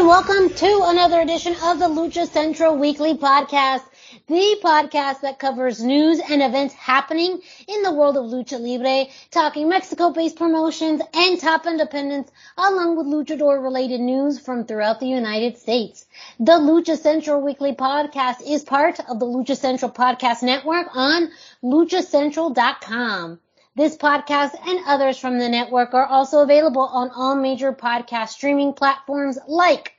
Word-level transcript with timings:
And 0.00 0.08
welcome 0.08 0.48
to 0.48 0.80
another 0.84 1.20
edition 1.20 1.54
of 1.62 1.78
the 1.78 1.86
Lucha 1.86 2.26
Central 2.26 2.74
Weekly 2.74 3.18
Podcast, 3.18 3.82
the 4.28 4.58
podcast 4.64 5.20
that 5.20 5.38
covers 5.38 5.84
news 5.84 6.18
and 6.30 6.42
events 6.42 6.72
happening 6.72 7.38
in 7.68 7.82
the 7.82 7.92
world 7.92 8.16
of 8.16 8.24
Lucha 8.24 8.58
Libre, 8.58 9.12
talking 9.30 9.68
Mexico-based 9.68 10.36
promotions 10.36 11.02
and 11.12 11.38
top 11.38 11.66
independents, 11.66 12.32
along 12.56 12.96
with 12.96 13.08
luchador-related 13.08 14.00
news 14.00 14.38
from 14.38 14.64
throughout 14.64 15.00
the 15.00 15.06
United 15.06 15.58
States. 15.58 16.06
The 16.38 16.52
Lucha 16.52 16.96
Central 16.96 17.42
Weekly 17.42 17.74
Podcast 17.74 18.36
is 18.48 18.64
part 18.64 19.00
of 19.00 19.20
the 19.20 19.26
Lucha 19.26 19.54
Central 19.54 19.90
Podcast 19.90 20.42
Network 20.42 20.96
on 20.96 21.28
luchacentral.com. 21.62 23.38
This 23.76 23.96
podcast 23.96 24.50
and 24.66 24.80
others 24.86 25.16
from 25.16 25.38
the 25.38 25.48
network 25.48 25.94
are 25.94 26.04
also 26.04 26.40
available 26.40 26.82
on 26.82 27.10
all 27.10 27.36
major 27.36 27.72
podcast 27.72 28.30
streaming 28.30 28.72
platforms 28.72 29.38
like 29.46 29.94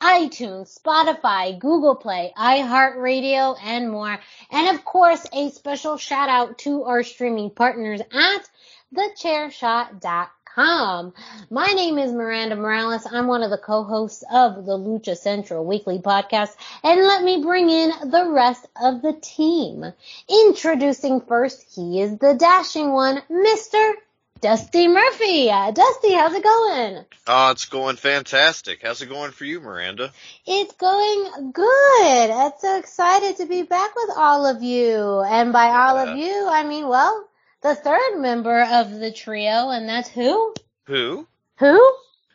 iTunes, 0.00 0.78
Spotify, 0.78 1.58
Google 1.58 1.96
Play, 1.96 2.32
iHeartRadio, 2.36 3.56
and 3.62 3.90
more. 3.90 4.18
And 4.50 4.76
of 4.76 4.84
course, 4.84 5.26
a 5.32 5.50
special 5.50 5.96
shout 5.96 6.28
out 6.28 6.58
to 6.58 6.84
our 6.84 7.02
streaming 7.02 7.50
partners 7.50 8.00
at 8.00 8.48
thechairshot.com. 8.94 11.14
My 11.50 11.66
name 11.66 11.98
is 11.98 12.12
Miranda 12.12 12.56
Morales. 12.56 13.06
I'm 13.10 13.26
one 13.26 13.42
of 13.42 13.50
the 13.50 13.58
co-hosts 13.58 14.22
of 14.32 14.64
the 14.64 14.78
Lucha 14.78 15.16
Central 15.16 15.64
Weekly 15.64 15.98
Podcast. 15.98 16.54
And 16.84 17.00
let 17.00 17.24
me 17.24 17.42
bring 17.42 17.68
in 17.68 17.90
the 18.10 18.30
rest 18.30 18.66
of 18.80 19.02
the 19.02 19.14
team. 19.14 19.84
Introducing 20.28 21.22
first, 21.22 21.74
he 21.74 22.00
is 22.00 22.18
the 22.18 22.34
dashing 22.34 22.92
one, 22.92 23.20
Mr. 23.30 23.94
Dusty 24.40 24.86
Murphy. 24.86 25.50
Uh, 25.50 25.70
Dusty, 25.72 26.12
how's 26.12 26.34
it 26.34 26.42
going? 26.42 27.04
Oh, 27.26 27.50
it's 27.50 27.64
going 27.66 27.96
fantastic. 27.96 28.80
How's 28.82 29.02
it 29.02 29.08
going 29.08 29.32
for 29.32 29.44
you, 29.44 29.60
Miranda? 29.60 30.12
It's 30.46 30.74
going 30.74 31.52
good. 31.52 32.30
I'm 32.30 32.52
so 32.58 32.78
excited 32.78 33.38
to 33.38 33.46
be 33.46 33.62
back 33.62 33.94
with 33.96 34.10
all 34.16 34.46
of 34.46 34.62
you. 34.62 35.20
And 35.26 35.52
by 35.52 35.66
all 35.68 35.96
Yeah. 35.96 36.12
of 36.12 36.18
you, 36.18 36.48
I 36.48 36.64
mean, 36.64 36.88
well, 36.88 37.28
the 37.62 37.74
third 37.74 38.18
member 38.18 38.62
of 38.62 38.90
the 38.92 39.10
trio, 39.10 39.70
and 39.70 39.88
that's 39.88 40.08
who? 40.08 40.54
Who? 40.84 41.26
Who? 41.56 41.92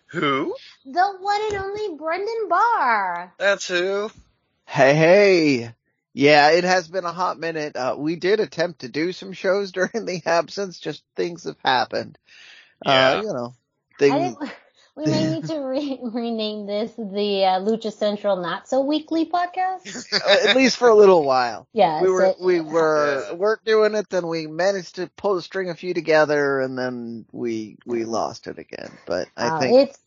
Who? 0.07 0.55
The 0.85 1.17
one 1.21 1.41
and 1.47 1.55
only 1.55 1.95
Brendan 1.97 2.49
Barr. 2.49 3.33
That's 3.37 3.67
who. 3.67 4.11
Hey, 4.65 4.93
hey. 4.95 5.73
Yeah, 6.13 6.51
it 6.51 6.63
has 6.63 6.87
been 6.87 7.05
a 7.05 7.11
hot 7.11 7.39
minute. 7.39 7.75
Uh, 7.75 7.95
we 7.97 8.15
did 8.15 8.39
attempt 8.39 8.81
to 8.81 8.89
do 8.89 9.11
some 9.11 9.33
shows 9.33 9.71
during 9.73 10.05
the 10.05 10.21
absence, 10.25 10.79
just 10.79 11.03
things 11.15 11.45
have 11.45 11.57
happened. 11.63 12.17
Yeah. 12.85 13.09
Uh, 13.09 13.21
you 13.21 13.33
know, 13.33 13.53
things, 13.97 14.35
we 14.95 15.05
may 15.07 15.25
need 15.35 15.45
to 15.47 15.57
re- 15.59 15.99
rename 16.03 16.67
this 16.67 16.91
the 16.95 17.45
uh, 17.45 17.59
Lucha 17.61 17.91
Central 17.91 18.35
Not 18.37 18.67
So 18.67 18.81
Weekly 18.81 19.25
podcast. 19.25 20.05
at 20.47 20.55
least 20.55 20.77
for 20.77 20.89
a 20.89 20.95
little 20.95 21.23
while. 21.23 21.67
Yeah, 21.73 22.01
We 22.01 22.09
were, 22.09 22.35
so- 22.37 22.45
we 22.45 22.59
were, 22.61 23.25
Yeah. 23.29 23.33
weren't 23.33 23.63
doing 23.65 23.95
it, 23.95 24.09
then 24.09 24.27
we 24.27 24.45
managed 24.47 24.95
to 24.95 25.09
pull 25.17 25.37
a 25.37 25.41
string 25.41 25.69
a 25.71 25.75
few 25.75 25.93
together 25.95 26.59
and 26.59 26.77
then 26.77 27.25
we, 27.31 27.77
we 27.85 28.05
lost 28.05 28.45
it 28.47 28.59
again. 28.59 28.91
But 29.07 29.29
I 29.35 29.47
Uh, 29.47 29.59
think, 29.59 29.89
it's 29.89 29.99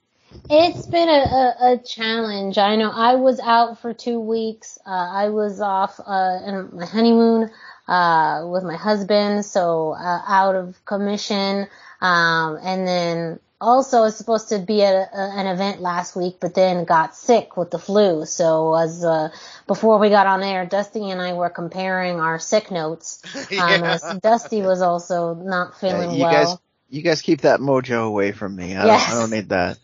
it's 0.48 0.86
been 0.86 1.08
a, 1.08 1.12
a, 1.12 1.72
a 1.72 1.78
challenge. 1.78 2.58
I 2.58 2.76
know 2.76 2.90
I 2.90 3.16
was 3.16 3.40
out 3.40 3.80
for 3.80 3.92
two 3.94 4.20
weeks. 4.20 4.78
Uh, 4.86 4.90
I 4.90 5.28
was 5.30 5.60
off 5.60 5.98
uh, 6.00 6.02
on 6.04 6.76
my 6.76 6.86
honeymoon 6.86 7.50
uh, 7.88 8.46
with 8.46 8.62
my 8.64 8.76
husband, 8.76 9.44
so 9.44 9.92
uh, 9.92 10.22
out 10.26 10.54
of 10.54 10.84
commission. 10.84 11.66
Um, 12.00 12.58
and 12.62 12.86
then 12.86 13.40
also 13.60 13.98
I 13.98 14.02
was 14.02 14.16
supposed 14.16 14.50
to 14.50 14.58
be 14.58 14.82
at 14.82 14.94
a, 14.94 15.16
a, 15.18 15.30
an 15.40 15.46
event 15.46 15.80
last 15.80 16.14
week, 16.14 16.36
but 16.40 16.54
then 16.54 16.84
got 16.84 17.16
sick 17.16 17.56
with 17.56 17.70
the 17.70 17.78
flu. 17.78 18.24
So 18.24 18.74
as 18.74 19.04
uh, 19.04 19.30
before 19.66 19.98
we 19.98 20.10
got 20.10 20.26
on 20.26 20.42
air, 20.42 20.66
Dusty 20.66 21.10
and 21.10 21.20
I 21.20 21.32
were 21.32 21.50
comparing 21.50 22.20
our 22.20 22.38
sick 22.38 22.70
notes. 22.70 23.22
Um, 23.58 23.82
Yeah. 23.82 23.94
as 23.94 24.02
Dusty 24.20 24.62
was 24.62 24.82
also 24.82 25.34
not 25.34 25.80
feeling 25.80 26.10
you 26.10 26.22
well. 26.22 26.30
guys, 26.30 26.58
you 26.90 27.02
guys 27.02 27.22
keep 27.22 27.40
that 27.42 27.60
mojo 27.60 28.06
away 28.06 28.32
from 28.32 28.54
me. 28.54 28.76
I, 28.76 28.84
Yes. 28.86 29.06
don't, 29.06 29.16
I 29.16 29.20
don't 29.20 29.30
need 29.30 29.48
that. 29.48 29.78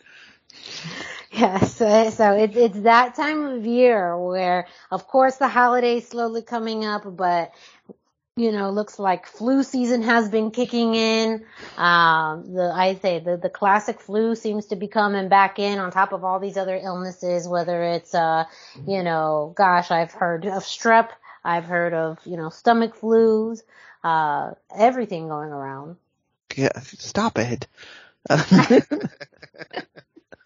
Yes, 1.39 1.77
so 1.77 2.37
it's 2.37 2.81
that 2.81 3.15
time 3.15 3.45
of 3.45 3.65
year 3.65 4.19
where, 4.19 4.67
of 4.91 5.07
course, 5.09 5.37
the 5.37 5.49
holidays 5.49 6.09
slowly 6.09 6.43
coming 6.43 6.85
up, 6.85 7.05
but 7.17 7.53
you 8.37 8.53
know, 8.53 8.71
looks 8.71 8.99
like 8.99 9.27
flu 9.27 9.63
season 9.63 10.03
has 10.03 10.29
been 10.29 10.51
kicking 10.51 10.95
in. 10.95 11.45
Um, 11.79 12.53
the 12.53 12.71
I 12.75 12.97
say 13.01 13.19
the 13.19 13.39
the 13.39 13.49
classic 13.49 14.01
flu 14.01 14.35
seems 14.35 14.67
to 14.67 14.77
be 14.77 14.89
coming 14.89 15.29
back 15.29 15.59
in 15.59 15.79
on 15.79 15.91
top 15.91 16.13
of 16.13 16.23
all 16.23 16.39
these 16.39 16.59
other 16.59 16.77
illnesses, 16.77 17.49
whether 17.49 17.83
it's 17.83 18.15
uh, 18.15 18.45
you 18.87 19.03
know, 19.03 19.55
gosh, 19.57 19.91
I've 19.91 20.13
heard 20.13 20.45
of 20.45 20.63
strep, 20.65 21.11
I've 21.43 21.65
heard 21.65 21.95
of 21.95 22.19
you 22.27 22.37
know 22.37 22.51
stomach 22.51 22.95
flus, 22.97 23.63
uh, 24.05 24.53
everything 24.75 25.29
going 25.29 25.51
around. 25.51 25.97
Yeah, 26.55 26.79
stop 26.81 27.39
it. 27.39 27.67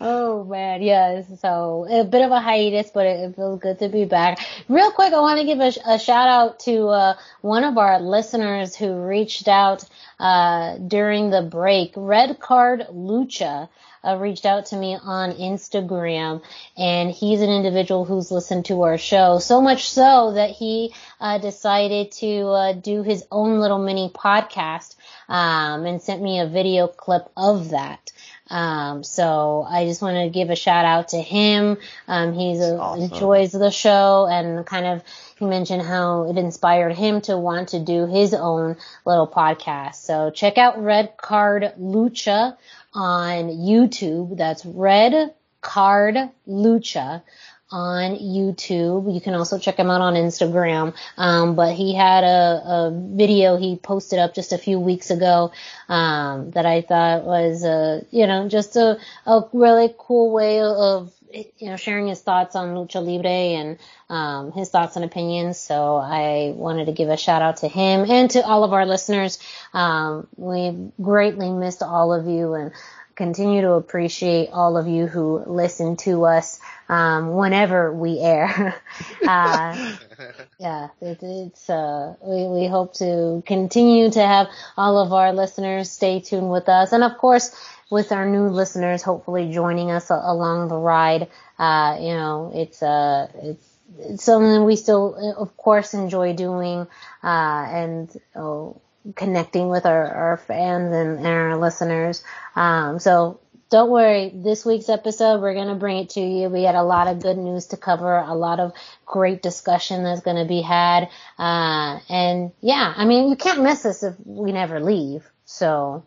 Oh 0.00 0.44
man, 0.44 0.82
yes. 0.82 1.26
So 1.40 1.86
a 1.88 2.04
bit 2.04 2.22
of 2.22 2.32
a 2.32 2.40
hiatus, 2.40 2.90
but 2.92 3.06
it, 3.06 3.30
it 3.30 3.36
feels 3.36 3.60
good 3.60 3.78
to 3.78 3.88
be 3.88 4.04
back. 4.04 4.40
Real 4.68 4.90
quick, 4.90 5.12
I 5.12 5.20
want 5.20 5.38
to 5.38 5.46
give 5.46 5.60
a, 5.60 5.72
a 5.94 5.98
shout 6.00 6.28
out 6.28 6.60
to 6.60 6.88
uh, 6.88 7.14
one 7.40 7.62
of 7.62 7.78
our 7.78 8.00
listeners 8.00 8.74
who 8.74 8.92
reached 8.92 9.46
out 9.46 9.84
uh, 10.18 10.78
during 10.78 11.30
the 11.30 11.42
break. 11.42 11.92
Red 11.96 12.40
Card 12.40 12.86
Lucha 12.92 13.68
uh, 14.04 14.16
reached 14.16 14.46
out 14.46 14.66
to 14.66 14.76
me 14.76 14.98
on 15.00 15.32
Instagram, 15.32 16.42
and 16.76 17.10
he's 17.10 17.40
an 17.40 17.50
individual 17.50 18.04
who's 18.04 18.32
listened 18.32 18.64
to 18.64 18.82
our 18.82 18.98
show 18.98 19.38
so 19.38 19.60
much 19.60 19.90
so 19.90 20.32
that 20.32 20.50
he 20.50 20.92
uh, 21.20 21.38
decided 21.38 22.10
to 22.12 22.46
uh, 22.48 22.72
do 22.72 23.02
his 23.04 23.24
own 23.30 23.60
little 23.60 23.78
mini 23.78 24.10
podcast 24.12 24.96
um, 25.28 25.86
and 25.86 26.02
sent 26.02 26.20
me 26.20 26.40
a 26.40 26.48
video 26.48 26.88
clip 26.88 27.30
of 27.36 27.70
that. 27.70 28.10
Um, 28.50 29.04
so 29.04 29.64
I 29.68 29.84
just 29.86 30.02
want 30.02 30.16
to 30.16 30.28
give 30.28 30.50
a 30.50 30.56
shout 30.56 30.84
out 30.84 31.08
to 31.08 31.18
him. 31.22 31.78
Um, 32.08 32.32
he's 32.32 32.60
a, 32.60 32.76
Awesome. 32.76 33.04
enjoys 33.04 33.52
the 33.52 33.70
show 33.70 34.26
and 34.30 34.66
kind 34.66 34.86
of 34.86 35.02
he 35.38 35.44
mentioned 35.46 35.82
how 35.82 36.28
it 36.28 36.36
inspired 36.36 36.94
him 36.96 37.20
to 37.22 37.38
want 37.38 37.70
to 37.70 37.78
do 37.78 38.06
his 38.06 38.34
own 38.34 38.76
little 39.06 39.28
podcast. 39.28 39.94
So 39.94 40.30
check 40.30 40.58
out 40.58 40.82
Red 40.82 41.16
Card 41.16 41.72
Lucha 41.80 42.56
on 42.92 43.44
YouTube. 43.48 44.36
That's 44.36 44.66
Red 44.66 45.32
Card 45.60 46.16
Lucha 46.48 47.22
on 47.70 48.16
YouTube. 48.16 49.12
You 49.12 49.20
can 49.20 49.34
also 49.34 49.58
check 49.58 49.76
him 49.76 49.90
out 49.90 50.00
on 50.00 50.14
Instagram. 50.14 50.94
Um, 51.16 51.54
but 51.54 51.74
he 51.74 51.94
had 51.94 52.24
a, 52.24 52.62
a 52.64 52.90
video 52.92 53.56
he 53.56 53.76
posted 53.76 54.18
up 54.18 54.34
just 54.34 54.52
a 54.52 54.58
few 54.58 54.80
weeks 54.80 55.10
ago 55.10 55.52
um, 55.88 56.50
that 56.52 56.66
I 56.66 56.82
thought 56.82 57.24
was, 57.24 57.64
uh, 57.64 58.02
you 58.10 58.26
know, 58.26 58.48
just 58.48 58.76
a, 58.76 58.98
a 59.26 59.42
really 59.52 59.94
cool 59.98 60.32
way 60.32 60.60
of 60.60 61.12
you 61.32 61.68
know 61.68 61.76
sharing 61.76 62.08
his 62.08 62.20
thoughts 62.20 62.56
on 62.56 62.74
lucha 62.74 62.96
libre 63.04 63.28
and 63.28 63.78
um, 64.08 64.52
his 64.52 64.70
thoughts 64.70 64.96
and 64.96 65.04
opinions. 65.04 65.58
So 65.58 65.96
I 65.96 66.52
wanted 66.56 66.86
to 66.86 66.92
give 66.92 67.08
a 67.08 67.16
shout 67.16 67.42
out 67.42 67.58
to 67.58 67.68
him 67.68 68.10
and 68.10 68.30
to 68.32 68.44
all 68.44 68.64
of 68.64 68.72
our 68.72 68.86
listeners. 68.86 69.38
Um, 69.72 70.26
we 70.36 70.90
greatly 71.00 71.50
missed 71.50 71.82
all 71.82 72.12
of 72.12 72.26
you 72.26 72.54
and 72.54 72.72
continue 73.14 73.62
to 73.62 73.72
appreciate 73.72 74.50
all 74.52 74.76
of 74.76 74.86
you 74.86 75.06
who 75.06 75.42
listen 75.46 75.96
to 75.98 76.24
us 76.24 76.60
um, 76.88 77.34
whenever 77.34 77.92
we 77.92 78.18
air. 78.20 78.80
uh, 79.26 79.76
yeah, 80.58 80.88
it, 81.00 81.18
it's 81.22 81.68
uh, 81.70 82.14
we 82.22 82.46
we 82.46 82.66
hope 82.66 82.94
to 82.94 83.42
continue 83.46 84.10
to 84.10 84.20
have 84.20 84.48
all 84.76 84.98
of 84.98 85.12
our 85.12 85.32
listeners 85.32 85.90
stay 85.90 86.20
tuned 86.20 86.50
with 86.50 86.68
us, 86.68 86.92
and 86.92 87.02
of 87.02 87.16
course 87.18 87.54
with 87.90 88.12
our 88.12 88.26
new 88.26 88.48
listeners, 88.48 89.02
hopefully 89.02 89.50
joining 89.52 89.90
us 89.90 90.10
a- 90.10 90.14
along 90.22 90.68
the 90.68 90.76
ride. 90.76 91.28
Uh, 91.58 91.96
you 92.00 92.12
know, 92.14 92.52
it's 92.54 92.82
uh, 92.82 93.28
it's 93.42 93.66
it's 93.98 94.22
something 94.24 94.64
we 94.64 94.76
still, 94.76 95.34
of 95.38 95.56
course, 95.56 95.94
enjoy 95.94 96.32
doing, 96.34 96.86
uh, 97.24 97.66
and, 97.70 98.10
oh, 98.36 98.80
connecting 99.16 99.68
with 99.68 99.86
our, 99.86 100.06
our 100.06 100.36
fans 100.36 100.94
and, 100.94 101.18
and 101.18 101.26
our 101.26 101.56
listeners. 101.56 102.22
Um, 102.54 102.98
so 102.98 103.40
don't 103.70 103.90
worry. 103.90 104.32
This 104.34 104.66
week's 104.66 104.88
episode, 104.88 105.40
we're 105.40 105.54
going 105.54 105.68
to 105.68 105.76
bring 105.76 105.98
it 105.98 106.10
to 106.10 106.20
you. 106.20 106.48
We 106.48 106.64
had 106.64 106.74
a 106.74 106.82
lot 106.82 107.06
of 107.06 107.22
good 107.22 107.38
news 107.38 107.66
to 107.68 107.76
cover, 107.76 108.16
a 108.16 108.34
lot 108.34 108.58
of 108.58 108.72
great 109.06 109.42
discussion 109.42 110.02
that's 110.02 110.22
going 110.22 110.36
to 110.36 110.44
be 110.44 110.60
had. 110.60 111.08
Uh, 111.38 112.00
and 112.08 112.50
yeah, 112.60 112.92
I 112.96 113.04
mean, 113.04 113.28
you 113.28 113.36
can't 113.36 113.62
miss 113.62 113.86
us 113.86 114.02
if 114.02 114.14
we 114.24 114.52
never 114.52 114.80
leave. 114.80 115.28
So. 115.44 116.04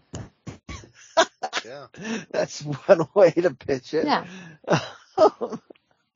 Yeah. 1.65 1.87
That's 2.31 2.61
one 2.61 3.07
way 3.13 3.31
to 3.31 3.53
pitch 3.53 3.93
it. 3.93 4.05
Yeah. 4.05 4.25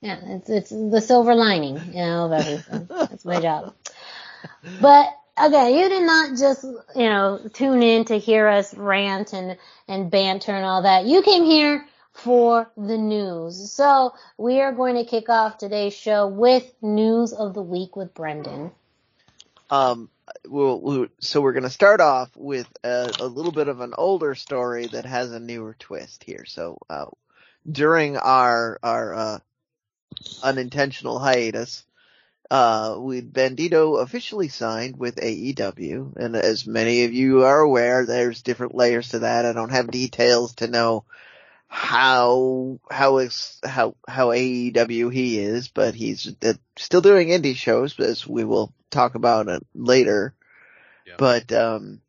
yeah, 0.01 0.19
it's, 0.25 0.49
it's 0.49 0.69
the 0.69 0.99
silver 0.99 1.35
lining, 1.35 1.77
you 1.87 2.01
know, 2.01 2.25
of 2.25 2.31
everything. 2.33 2.87
That's 2.89 3.23
my 3.23 3.39
job. 3.39 3.73
But 4.81 5.07
again, 5.37 5.73
you 5.73 5.89
did 5.89 6.03
not 6.03 6.37
just, 6.37 6.63
you 6.63 7.09
know, 7.09 7.39
tune 7.53 7.83
in 7.83 8.05
to 8.05 8.17
hear 8.17 8.47
us 8.47 8.73
rant 8.75 9.33
and, 9.33 9.57
and 9.87 10.11
banter 10.11 10.51
and 10.51 10.65
all 10.65 10.83
that. 10.83 11.05
You 11.05 11.21
came 11.21 11.45
here 11.45 11.85
for 12.13 12.71
the 12.75 12.97
news. 12.97 13.71
So 13.71 14.13
we 14.37 14.61
are 14.61 14.71
going 14.71 14.95
to 14.95 15.05
kick 15.05 15.29
off 15.29 15.57
today's 15.57 15.93
show 15.93 16.27
with 16.27 16.71
news 16.81 17.33
of 17.33 17.53
the 17.53 17.61
week 17.61 17.95
with 17.95 18.13
Brendan. 18.13 18.71
Um, 19.69 20.09
we'll, 20.45 20.81
we'll, 20.81 21.07
so 21.19 21.41
we're 21.41 21.53
going 21.53 21.63
to 21.63 21.69
start 21.69 22.01
off 22.01 22.29
with 22.35 22.67
a, 22.83 23.11
a, 23.19 23.27
little 23.27 23.51
bit 23.51 23.67
of 23.67 23.81
an 23.81 23.93
older 23.97 24.33
story 24.33 24.87
that 24.87 25.05
has 25.05 25.31
a 25.31 25.39
newer 25.39 25.75
twist 25.77 26.23
here. 26.23 26.45
So, 26.45 26.77
uh, 26.89 27.07
during 27.69 28.15
our, 28.15 28.79
our, 28.81 29.13
uh, 29.13 29.39
unintentional 30.41 31.19
hiatus, 31.19 31.83
uh, 32.49 32.95
we 32.99 33.21
Bandito 33.21 34.01
officially 34.01 34.47
signed 34.47 34.97
with 34.97 35.17
AEW, 35.17 36.15
and 36.15 36.35
as 36.35 36.65
many 36.65 37.03
of 37.03 37.13
you 37.13 37.43
are 37.43 37.59
aware, 37.59 38.05
there's 38.05 38.41
different 38.41 38.75
layers 38.75 39.09
to 39.09 39.19
that. 39.19 39.45
I 39.45 39.53
don't 39.53 39.71
have 39.71 39.91
details 39.91 40.55
to 40.55 40.67
know 40.67 41.03
how 41.67 42.79
how 42.89 43.17
is 43.17 43.59
how 43.63 43.95
how 44.07 44.29
AEW 44.29 45.11
he 45.11 45.39
is, 45.39 45.67
but 45.67 45.93
he's 45.93 46.33
uh, 46.41 46.53
still 46.77 47.01
doing 47.01 47.29
indie 47.29 47.55
shows, 47.55 47.99
as 47.99 48.25
we 48.25 48.45
will 48.45 48.73
talk 48.89 49.15
about 49.15 49.49
it 49.49 49.65
later. 49.75 50.33
Yeah. 51.05 51.15
But 51.17 51.51
um, 51.51 52.01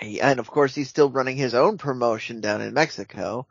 he, 0.00 0.20
and 0.20 0.38
of 0.38 0.48
course 0.48 0.74
he's 0.74 0.88
still 0.88 1.10
running 1.10 1.36
his 1.36 1.54
own 1.54 1.78
promotion 1.78 2.40
down 2.40 2.60
in 2.60 2.74
Mexico. 2.74 3.46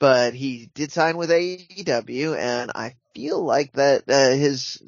But 0.00 0.34
he 0.34 0.70
did 0.74 0.90
sign 0.90 1.16
with 1.16 1.30
AEW, 1.30 2.36
and 2.36 2.72
I 2.74 2.96
feel 3.14 3.42
like 3.42 3.72
that 3.72 4.04
uh, 4.08 4.30
his 4.30 4.82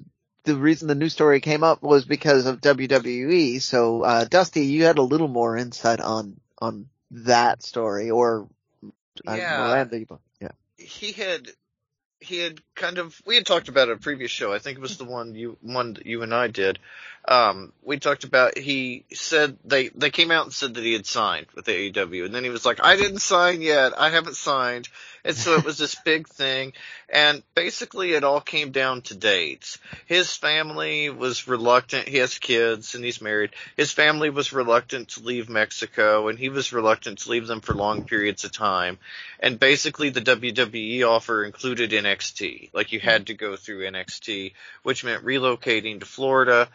the 0.44 0.56
reason 0.56 0.88
the 0.88 0.94
news 0.94 1.12
story 1.12 1.40
came 1.40 1.62
up 1.62 1.82
was 1.82 2.04
because 2.04 2.46
of 2.46 2.60
WWE. 2.60 3.60
So 3.60 4.02
uh, 4.02 4.24
Dusty, 4.24 4.66
you 4.66 4.84
had 4.84 4.98
a 4.98 5.02
little 5.02 5.28
more 5.28 5.56
insight 5.56 6.00
on 6.00 6.40
on 6.60 6.88
that 7.10 7.62
story, 7.62 8.10
or 8.10 8.48
uh, 9.26 9.34
yeah, 9.34 9.58
Miranda, 9.58 10.18
yeah. 10.40 10.48
He 10.76 11.12
had 11.12 11.48
he 12.20 12.38
had 12.38 12.60
kind 12.74 12.98
of 12.98 13.20
we 13.26 13.34
had 13.34 13.46
talked 13.46 13.68
about 13.68 13.90
a 13.90 13.96
previous 13.96 14.30
show. 14.30 14.52
I 14.52 14.58
think 14.58 14.78
it 14.78 14.82
was 14.82 14.96
the 14.96 15.04
one 15.04 15.34
you 15.34 15.58
one 15.60 15.94
that 15.94 16.06
you 16.06 16.22
and 16.22 16.34
I 16.34 16.48
did. 16.48 16.78
Um, 17.26 17.72
we 17.82 17.98
talked 17.98 18.24
about 18.24 18.58
he 18.58 19.04
said 19.12 19.56
they 19.64 19.88
they 19.88 20.10
came 20.10 20.30
out 20.30 20.44
and 20.44 20.52
said 20.52 20.74
that 20.74 20.84
he 20.84 20.92
had 20.92 21.06
signed 21.06 21.46
with 21.54 21.66
AEW, 21.66 22.24
and 22.24 22.34
then 22.34 22.44
he 22.44 22.50
was 22.50 22.66
like, 22.66 22.84
"I 22.84 22.96
didn't 22.96 23.20
sign 23.20 23.62
yet. 23.62 23.92
I 23.98 24.10
haven't 24.10 24.36
signed." 24.36 24.88
And 25.24 25.36
so 25.36 25.54
it 25.54 25.64
was 25.64 25.78
this 25.78 25.94
big 26.04 26.28
thing. 26.28 26.72
And 27.08 27.42
basically 27.54 28.12
it 28.12 28.24
all 28.24 28.40
came 28.40 28.72
down 28.72 29.02
to 29.02 29.14
dates. 29.14 29.78
His 30.06 30.34
family 30.36 31.10
was 31.10 31.46
reluctant. 31.46 32.08
He 32.08 32.16
has 32.18 32.38
kids 32.38 32.94
and 32.94 33.04
he's 33.04 33.20
married. 33.20 33.50
His 33.76 33.92
family 33.92 34.30
was 34.30 34.52
reluctant 34.52 35.10
to 35.10 35.22
leave 35.22 35.48
Mexico 35.48 36.28
and 36.28 36.38
he 36.38 36.48
was 36.48 36.72
reluctant 36.72 37.20
to 37.20 37.30
leave 37.30 37.46
them 37.46 37.60
for 37.60 37.74
long 37.74 38.04
periods 38.04 38.44
of 38.44 38.52
time. 38.52 38.98
And 39.40 39.60
basically 39.60 40.10
the 40.10 40.20
WWE 40.20 41.06
offer 41.08 41.44
included 41.44 41.90
NXT. 41.90 42.70
Like 42.72 42.92
you 42.92 43.00
had 43.00 43.26
to 43.26 43.34
go 43.34 43.56
through 43.56 43.90
NXT, 43.90 44.54
which 44.82 45.04
meant 45.04 45.24
relocating 45.24 46.00
to 46.00 46.06
Florida 46.06 46.68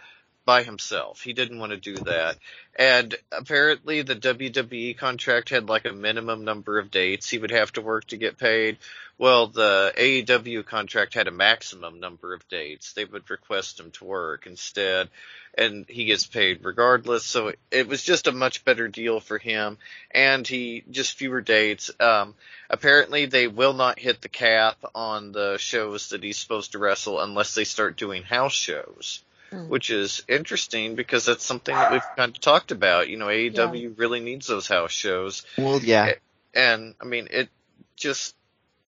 by 0.47 0.63
himself. 0.63 1.21
He 1.21 1.33
didn't 1.33 1.59
want 1.59 1.73
to 1.73 1.77
do 1.77 1.95
that. 2.05 2.37
And 2.73 3.13
apparently 3.33 4.01
the 4.01 4.15
WWE 4.15 4.97
contract 4.97 5.49
had 5.49 5.67
like 5.67 5.83
a 5.83 5.91
minimum 5.91 6.45
number 6.45 6.79
of 6.79 6.89
dates 6.89 7.29
he 7.29 7.37
would 7.37 7.51
have 7.51 7.73
to 7.73 7.81
work 7.81 8.05
to 8.07 8.17
get 8.17 8.37
paid. 8.37 8.77
Well, 9.17 9.47
the 9.47 9.93
AEW 9.97 10.65
contract 10.65 11.15
had 11.15 11.27
a 11.27 11.31
maximum 11.31 11.99
number 11.99 12.33
of 12.33 12.47
dates. 12.47 12.93
They 12.93 13.03
would 13.03 13.29
request 13.29 13.81
him 13.81 13.91
to 13.91 14.05
work 14.05 14.47
instead, 14.47 15.09
and 15.57 15.85
he 15.89 16.05
gets 16.05 16.25
paid 16.25 16.63
regardless. 16.63 17.25
So 17.25 17.51
it 17.69 17.89
was 17.89 18.01
just 18.01 18.27
a 18.27 18.31
much 18.31 18.63
better 18.63 18.87
deal 18.87 19.19
for 19.19 19.37
him, 19.37 19.77
and 20.11 20.47
he 20.47 20.85
just 20.89 21.17
fewer 21.17 21.41
dates. 21.41 21.91
Um, 21.99 22.35
apparently 22.69 23.25
they 23.25 23.47
will 23.47 23.73
not 23.73 23.99
hit 23.99 24.21
the 24.21 24.29
cap 24.29 24.77
on 24.95 25.33
the 25.33 25.57
shows 25.57 26.11
that 26.11 26.23
he's 26.23 26.37
supposed 26.37 26.71
to 26.71 26.79
wrestle 26.79 27.19
unless 27.19 27.53
they 27.53 27.65
start 27.65 27.97
doing 27.97 28.23
house 28.23 28.53
shows 28.53 29.23
mm. 29.51 29.67
which 29.67 29.89
is 29.89 30.23
interesting 30.27 30.95
because 30.95 31.25
that's 31.25 31.45
something 31.45 31.75
that 31.75 31.91
we've 31.91 32.01
kind 32.15 32.35
of 32.35 32.39
talked 32.39 32.71
about. 32.71 33.09
You 33.09 33.17
know, 33.17 33.27
AEW 33.27 33.81
yeah. 33.81 33.89
really 33.97 34.19
needs 34.19 34.47
those 34.47 34.67
house 34.67 34.91
shows. 34.91 35.43
Well, 35.57 35.79
yeah. 35.79 36.13
And 36.53 36.95
I 37.01 37.05
mean, 37.05 37.27
it 37.31 37.49
just, 37.95 38.35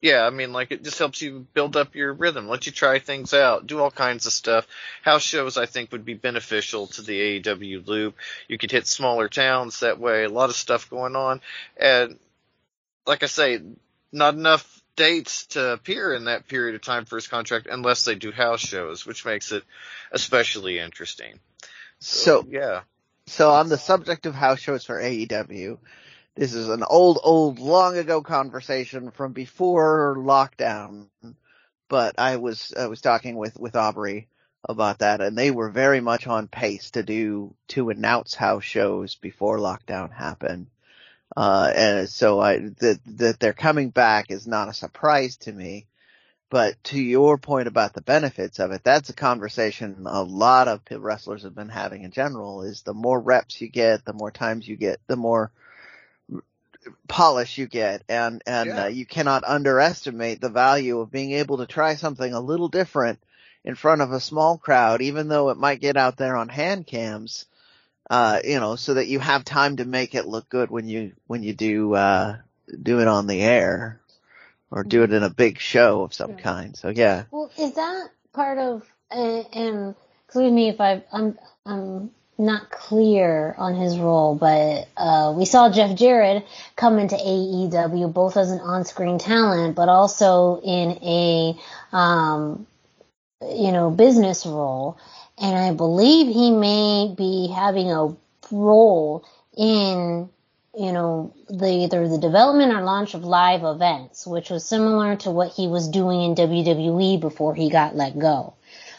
yeah, 0.00 0.25
I 0.25 0.31
mean, 0.31 0.53
like 0.53 0.70
it 0.70 0.85
just 0.85 0.99
helps 0.99 1.23
you 1.23 1.47
build 1.55 1.76
up 1.76 1.94
your 1.94 2.12
rhythm, 2.12 2.49
let 2.49 2.67
you 2.67 2.73
try 2.73 2.99
things 2.99 3.35
out, 3.35 3.67
do 3.67 3.81
all 3.81 3.91
kinds 3.91 4.26
of 4.26 4.32
stuff. 4.32 4.67
House 5.03 5.23
shows, 5.23 5.56
I 5.56 5.67
think, 5.67 5.93
would 5.93 6.05
be 6.05 6.14
beneficial 6.14 6.87
to 6.88 7.02
the 7.02 7.41
AEW 7.41 7.87
loop. 7.87 8.14
You 8.49 8.59
could 8.59 8.70
hit 8.70 8.87
smaller 8.87 9.29
towns 9.29 9.81
that 9.81 9.99
way, 9.99 10.25
a 10.25 10.29
lot 10.29 10.50
of 10.50 10.56
stuff 10.56 10.91
going 10.91 11.17
on. 11.17 11.41
And 11.76 12.19
like 13.06 13.23
I 13.23 13.26
say, 13.26 13.61
not 14.12 14.35
enough 14.35 14.75
dates 14.97 15.47
to 15.49 15.73
appear 15.73 16.15
in 16.15 16.25
that 16.25 16.49
period 16.49 16.75
of 16.75 16.83
time 16.83 17.05
for 17.05 17.17
his 17.17 17.29
contract 17.29 17.69
unless 17.71 18.05
they 18.05 18.15
do 18.15 18.33
house 18.33 18.61
shows, 18.61 19.07
which 19.07 19.25
makes 19.25 19.53
it 19.53 19.63
especially 20.11 20.79
interesting. 20.79 21.39
So, 22.01 22.43
so 22.43 22.49
yeah. 22.51 22.81
So 23.27 23.51
on 23.51 23.69
the 23.69 23.79
subject 23.79 24.27
of 24.27 24.35
house 24.35 24.61
shows 24.61 24.85
for 24.85 25.01
AEW, 25.01 25.79
this 26.35 26.55
is 26.55 26.69
an 26.69 26.85
old, 26.85 27.19
old, 27.23 27.59
long 27.59 27.97
ago 27.97 28.23
conversation 28.23 29.11
from 29.11 29.33
before 29.33 30.17
lockdown. 30.19 31.09
But 31.89 32.19
I 32.19 32.37
was 32.37 32.75
I 32.77 32.87
was 32.87 33.01
talking 33.01 33.37
with 33.37 33.59
with 33.59 33.77
Aubrey 33.77 34.29
about 34.69 34.99
that, 34.99 35.21
and 35.21 35.38
they 35.38 35.50
were 35.50 35.71
very 35.71 36.00
much 36.00 36.26
on 36.26 36.49
pace 36.49 36.91
to 36.93 37.03
do 37.03 37.55
to 37.69 37.91
announce 37.91 38.35
house 38.35 38.65
shows 38.65 39.15
before 39.15 39.59
lockdown 39.59 40.12
happened. 40.12 40.67
Uh, 41.37 41.71
and 41.75 42.09
so 42.09 42.40
I, 42.40 42.59
that, 42.59 42.99
that 43.07 43.40
they're 43.40 43.52
coming 43.52 43.90
back 43.90 44.31
is 44.31 44.47
not 44.47 44.69
a 44.69 44.75
surprise 44.75 45.37
to 45.38 45.52
me. 45.52 45.87
But 46.49 46.83
to 46.85 47.00
your 47.00 47.38
point 47.38 47.66
about 47.66 47.93
the 47.93 48.00
benefits 48.00 48.61
of 48.61 48.71
it, 48.71 48.85
that's 48.85 49.11
a 49.11 49.14
conversation 49.14 50.07
a 50.07 50.23
lot 50.23 50.69
of 50.69 50.81
wrestlers 50.90 51.43
have 51.43 51.57
been 51.57 51.69
having 51.69 52.05
in 52.05 52.12
general 52.12 52.62
is 52.62 52.83
the 52.83 52.95
more 52.95 53.19
reps 53.19 53.61
you 53.61 53.69
get, 53.69 54.05
the 54.05 54.12
more 54.12 54.31
times 54.31 54.66
you 54.66 54.76
get, 54.76 55.00
the 55.09 55.16
more 55.16 55.50
polish 57.09 57.59
you 57.59 57.66
get. 57.66 58.05
And, 58.09 58.43
and 58.47 58.69
yeah. 58.69 58.85
uh, 58.85 58.87
you 58.87 59.07
cannot 59.07 59.43
underestimate 59.43 60.40
the 60.40 60.49
value 60.49 61.00
of 61.00 61.11
being 61.11 61.33
able 61.33 61.59
to 61.59 61.66
try 61.66 61.97
something 61.97 62.33
a 62.33 62.40
little 62.40 62.69
different 62.69 63.19
in 63.64 63.75
front 63.75 64.00
of 64.00 64.12
a 64.12 64.21
small 64.21 64.57
crowd, 64.57 65.02
even 65.02 65.26
though 65.26 65.50
it 65.50 65.59
might 65.59 65.81
get 65.81 65.97
out 65.97 66.16
there 66.16 66.37
on 66.37 66.49
hand 66.49 66.87
cams 66.87 67.47
uh, 68.09 68.41
you 68.45 68.61
know, 68.61 68.77
so 68.77 68.95
that 68.95 69.09
you 69.09 69.19
have 69.19 69.45
time 69.45 69.77
to 69.77 69.85
make 69.85 70.15
it 70.15 70.27
look 70.27 70.49
good 70.49 70.71
when 70.71 70.89
you, 70.89 71.13
when 71.27 71.43
you 71.43 71.53
do, 71.53 71.95
uh, 71.95 72.37
do 72.83 73.01
it 73.01 73.09
on 73.09 73.27
the 73.27 73.41
air 73.41 74.01
or 74.71 74.85
do 74.85 75.03
it 75.03 75.13
in 75.13 75.23
a 75.23 75.31
big 75.31 75.59
show 75.59 76.03
of 76.03 76.15
some 76.15 76.37
kind. 76.37 76.77
So 76.77 76.89
yeah. 76.89 77.25
Well, 77.31 77.51
is 77.59 77.75
that 77.75 78.11
part 78.33 78.59
of, 78.59 78.83
and, 79.11 79.47
and 79.53 79.95
excuse 80.27 80.53
me 80.53 80.69
if 80.69 80.81
I, 80.81 81.05
I'm, 81.13 81.39
I'm 81.65 82.11
not 82.39 82.71
clear 82.71 83.55
on 83.57 83.75
his 83.75 83.99
role, 83.99 84.35
but, 84.35 84.89
uh, 84.97 85.33
we 85.37 85.45
saw 85.45 85.71
Jeff 85.71 85.97
Jarrett 85.97 86.45
come 86.77 86.99
into 86.99 87.17
AEW 87.17 88.13
both 88.13 88.37
as 88.37 88.51
an 88.51 88.61
on-screen 88.61 89.19
talent, 89.19 89.75
but 89.75 89.89
also 89.89 90.61
in 90.61 90.99
a, 91.03 91.59
um, 91.93 92.67
you 93.43 93.73
know, 93.73 93.91
business 93.91 94.47
role 94.47 94.99
and 95.38 95.57
I 95.57 95.73
believe 95.73 96.26
he 96.28 96.50
may 96.50 97.14
be 97.16 97.52
having 97.55 97.90
a 97.90 98.16
role 98.50 99.25
in 99.57 100.28
you 100.76 100.93
know 100.93 101.35
the 101.49 101.69
either 101.69 102.09
the 102.09 102.19
development 102.19 102.73
or 102.73 102.83
launch 102.83 103.14
of 103.14 103.25
live 103.25 103.64
events, 103.64 104.26
which 104.26 104.50
was 104.50 104.64
similar 104.64 105.16
to 105.16 105.31
what 105.31 105.52
he 105.52 105.69
was 105.69 105.88
doing 105.88 106.23
in 106.23 106.35
WWE 106.35 107.21
before 107.21 107.55
he 107.55 107.71
got 107.71 107.97
let 107.97 108.19
go. 108.19 108.55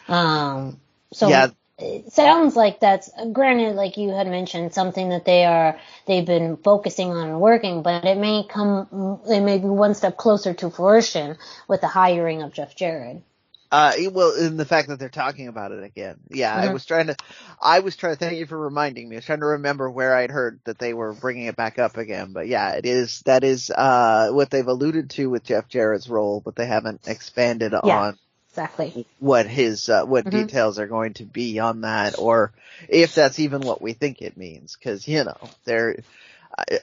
Um, 0.07 0.79
so 1.13 1.29
yeah. 1.29 1.49
it 1.77 2.11
sounds 2.11 2.55
like 2.55 2.79
that's 2.79 3.09
granted, 3.31 3.75
like 3.75 3.97
you 3.97 4.09
had 4.09 4.27
mentioned, 4.27 4.73
something 4.73 5.09
that 5.09 5.25
they 5.25 5.45
are 5.45 5.79
they've 6.07 6.25
been 6.25 6.57
focusing 6.57 7.11
on 7.11 7.29
and 7.29 7.41
working, 7.41 7.83
but 7.83 8.05
it 8.05 8.17
may 8.17 8.43
come 8.47 9.21
it 9.29 9.41
may 9.41 9.59
be 9.59 9.67
one 9.67 9.93
step 9.93 10.17
closer 10.17 10.53
to 10.55 10.69
fruition 10.69 11.37
with 11.67 11.81
the 11.81 11.87
hiring 11.87 12.41
of 12.41 12.53
Jeff 12.53 12.75
Jarrett. 12.75 13.21
Uh, 13.71 13.91
well, 14.11 14.33
in 14.35 14.55
the 14.55 14.65
fact 14.65 14.87
that 14.87 14.97
they're 14.97 15.09
talking 15.09 15.47
about 15.47 15.71
it 15.71 15.83
again. 15.83 16.17
Yeah, 16.29 16.55
mm-hmm. 16.55 16.69
I 16.69 16.73
was 16.73 16.85
trying 16.85 17.07
to, 17.07 17.15
I 17.61 17.79
was 17.79 17.95
trying 17.95 18.13
to, 18.13 18.19
thank 18.19 18.37
you 18.37 18.45
for 18.45 18.57
reminding 18.57 19.09
me. 19.09 19.15
I 19.15 19.19
was 19.19 19.25
trying 19.25 19.41
to 19.41 19.45
remember 19.47 19.89
where 19.89 20.15
I'd 20.15 20.31
heard 20.31 20.59
that 20.63 20.79
they 20.79 20.93
were 20.93 21.13
bringing 21.13 21.45
it 21.47 21.55
back 21.55 21.77
up 21.77 21.97
again. 21.97 22.31
But 22.31 22.47
yeah, 22.47 22.73
it 22.73 22.85
is, 22.85 23.21
that 23.25 23.43
is, 23.43 23.69
uh, 23.69 24.29
what 24.31 24.49
they've 24.49 24.67
alluded 24.67 25.09
to 25.11 25.29
with 25.29 25.43
Jeff 25.43 25.67
Jarrett's 25.67 26.07
role, 26.07 26.41
but 26.43 26.55
they 26.55 26.65
haven't 26.65 27.07
expanded 27.07 27.73
yeah, 27.83 27.99
on 27.99 28.19
exactly 28.51 29.05
what 29.19 29.47
his, 29.47 29.89
uh, 29.89 30.05
what 30.05 30.25
mm-hmm. 30.25 30.45
details 30.45 30.79
are 30.79 30.87
going 30.87 31.15
to 31.15 31.25
be 31.25 31.59
on 31.59 31.81
that 31.81 32.17
or 32.17 32.53
if 32.87 33.15
that's 33.15 33.39
even 33.39 33.61
what 33.61 33.81
we 33.81 33.93
think 33.93 34.21
it 34.21 34.37
means. 34.37 34.77
Cause, 34.77 35.07
you 35.07 35.25
know, 35.25 35.37
they're, 35.65 35.97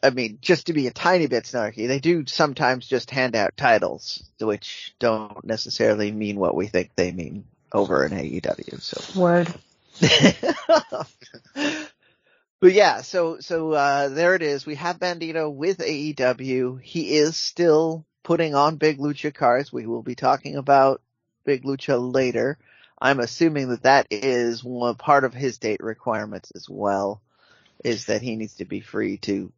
I 0.02 0.11
mean, 0.11 0.38
just 0.40 0.66
to 0.66 0.73
be 0.73 0.87
a 0.87 0.93
tiny 0.93 1.26
bit 1.26 1.45
snarky, 1.45 1.88
they 1.88 1.99
do 1.99 2.25
sometimes 2.26 2.87
just 2.87 3.11
hand 3.11 3.35
out 3.35 3.57
titles, 3.57 4.23
which 4.40 4.95
don't 5.00 5.45
necessarily 5.45 6.12
mean 6.12 6.37
what 6.37 6.54
we 6.54 6.69
think 6.69 6.93
they 6.95 7.11
mean 7.11 7.45
over 7.73 8.04
in 8.04 8.12
AEW. 8.12 8.81
So 8.81 9.21
word. 9.21 9.52
but 12.61 12.73
yeah, 12.73 13.02
so 13.02 13.40
so 13.40 13.73
uh, 13.73 14.09
there 14.11 14.37
it 14.37 14.43
is. 14.43 14.64
We 14.64 14.76
have 14.76 15.00
Bandito 15.00 15.52
with 15.52 15.78
AEW. 15.78 16.81
He 16.81 17.16
is 17.16 17.37
still 17.37 18.04
putting 18.23 18.54
on 18.54 18.76
Big 18.76 18.99
Lucha 18.99 19.35
cards. 19.35 19.73
We 19.73 19.87
will 19.87 20.02
be 20.02 20.14
talking 20.14 20.57
about 20.57 21.02
Big 21.45 21.64
Lucha 21.64 21.99
later. 22.12 22.59
I'm 23.00 23.19
assuming 23.19 23.69
that 23.71 23.83
that 23.83 24.07
is 24.11 24.62
one 24.62 24.95
part 24.95 25.25
of 25.25 25.35
his 25.35 25.59
date 25.59 25.83
requirements 25.83 26.52
as 26.54 26.69
well 26.69 27.21
is 27.85 28.07
that 28.07 28.23
he 28.23 28.37
needs 28.37 28.54
to 28.57 28.64
be 28.64 28.81
free 28.81 29.19
to 29.19 29.52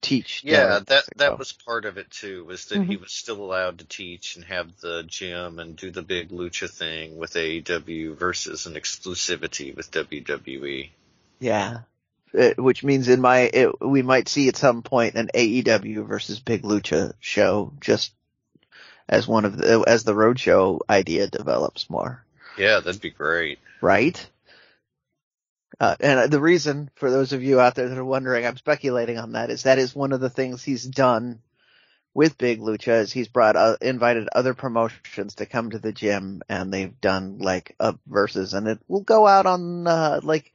teach. 0.00 0.42
Yeah, 0.44 0.80
that 0.86 1.04
that 1.16 1.38
was 1.38 1.52
part 1.52 1.84
of 1.84 1.98
it 1.98 2.10
too. 2.10 2.44
Was 2.44 2.66
that 2.66 2.78
mm-hmm. 2.78 2.90
he 2.90 2.96
was 2.96 3.12
still 3.12 3.42
allowed 3.42 3.78
to 3.78 3.84
teach 3.84 4.36
and 4.36 4.44
have 4.44 4.76
the 4.80 5.02
gym 5.06 5.58
and 5.58 5.76
do 5.76 5.90
the 5.90 6.02
big 6.02 6.30
lucha 6.30 6.70
thing 6.70 7.16
with 7.16 7.34
AEW 7.34 8.16
versus 8.16 8.66
an 8.66 8.74
exclusivity 8.74 9.74
with 9.74 9.90
WWE. 9.90 10.90
Yeah, 11.38 11.80
it, 12.32 12.58
which 12.58 12.84
means 12.84 13.08
in 13.08 13.20
my 13.20 13.40
it, 13.40 13.80
we 13.80 14.02
might 14.02 14.28
see 14.28 14.48
at 14.48 14.56
some 14.56 14.82
point 14.82 15.16
an 15.16 15.30
AEW 15.34 16.06
versus 16.06 16.40
Big 16.40 16.62
Lucha 16.62 17.14
show 17.20 17.72
just 17.80 18.12
as 19.08 19.26
one 19.26 19.44
of 19.44 19.56
the 19.56 19.84
as 19.86 20.04
the 20.04 20.14
roadshow 20.14 20.80
idea 20.88 21.26
develops 21.26 21.88
more. 21.90 22.24
Yeah, 22.58 22.80
that'd 22.80 23.00
be 23.00 23.10
great. 23.10 23.58
Right? 23.80 24.28
Uh, 25.78 25.94
and 26.00 26.30
the 26.30 26.40
reason 26.40 26.90
for 26.94 27.10
those 27.10 27.32
of 27.32 27.42
you 27.42 27.60
out 27.60 27.74
there 27.74 27.88
that 27.88 27.98
are 27.98 28.04
wondering, 28.04 28.46
I'm 28.46 28.56
speculating 28.56 29.18
on 29.18 29.32
that, 29.32 29.50
is 29.50 29.64
that 29.64 29.78
is 29.78 29.94
one 29.94 30.12
of 30.12 30.20
the 30.20 30.30
things 30.30 30.62
he's 30.62 30.84
done 30.84 31.40
with 32.14 32.38
Big 32.38 32.60
Lucha 32.60 33.02
is 33.02 33.12
he's 33.12 33.28
brought, 33.28 33.56
uh, 33.56 33.76
invited 33.82 34.26
other 34.32 34.54
promotions 34.54 35.34
to 35.34 35.44
come 35.44 35.70
to 35.70 35.78
the 35.78 35.92
gym 35.92 36.40
and 36.48 36.72
they've 36.72 36.98
done 36.98 37.38
like 37.38 37.76
a 37.78 37.94
verses 38.06 38.54
and 38.54 38.66
it 38.68 38.78
will 38.88 39.02
go 39.02 39.26
out 39.26 39.44
on, 39.44 39.86
uh, 39.86 40.20
like 40.22 40.50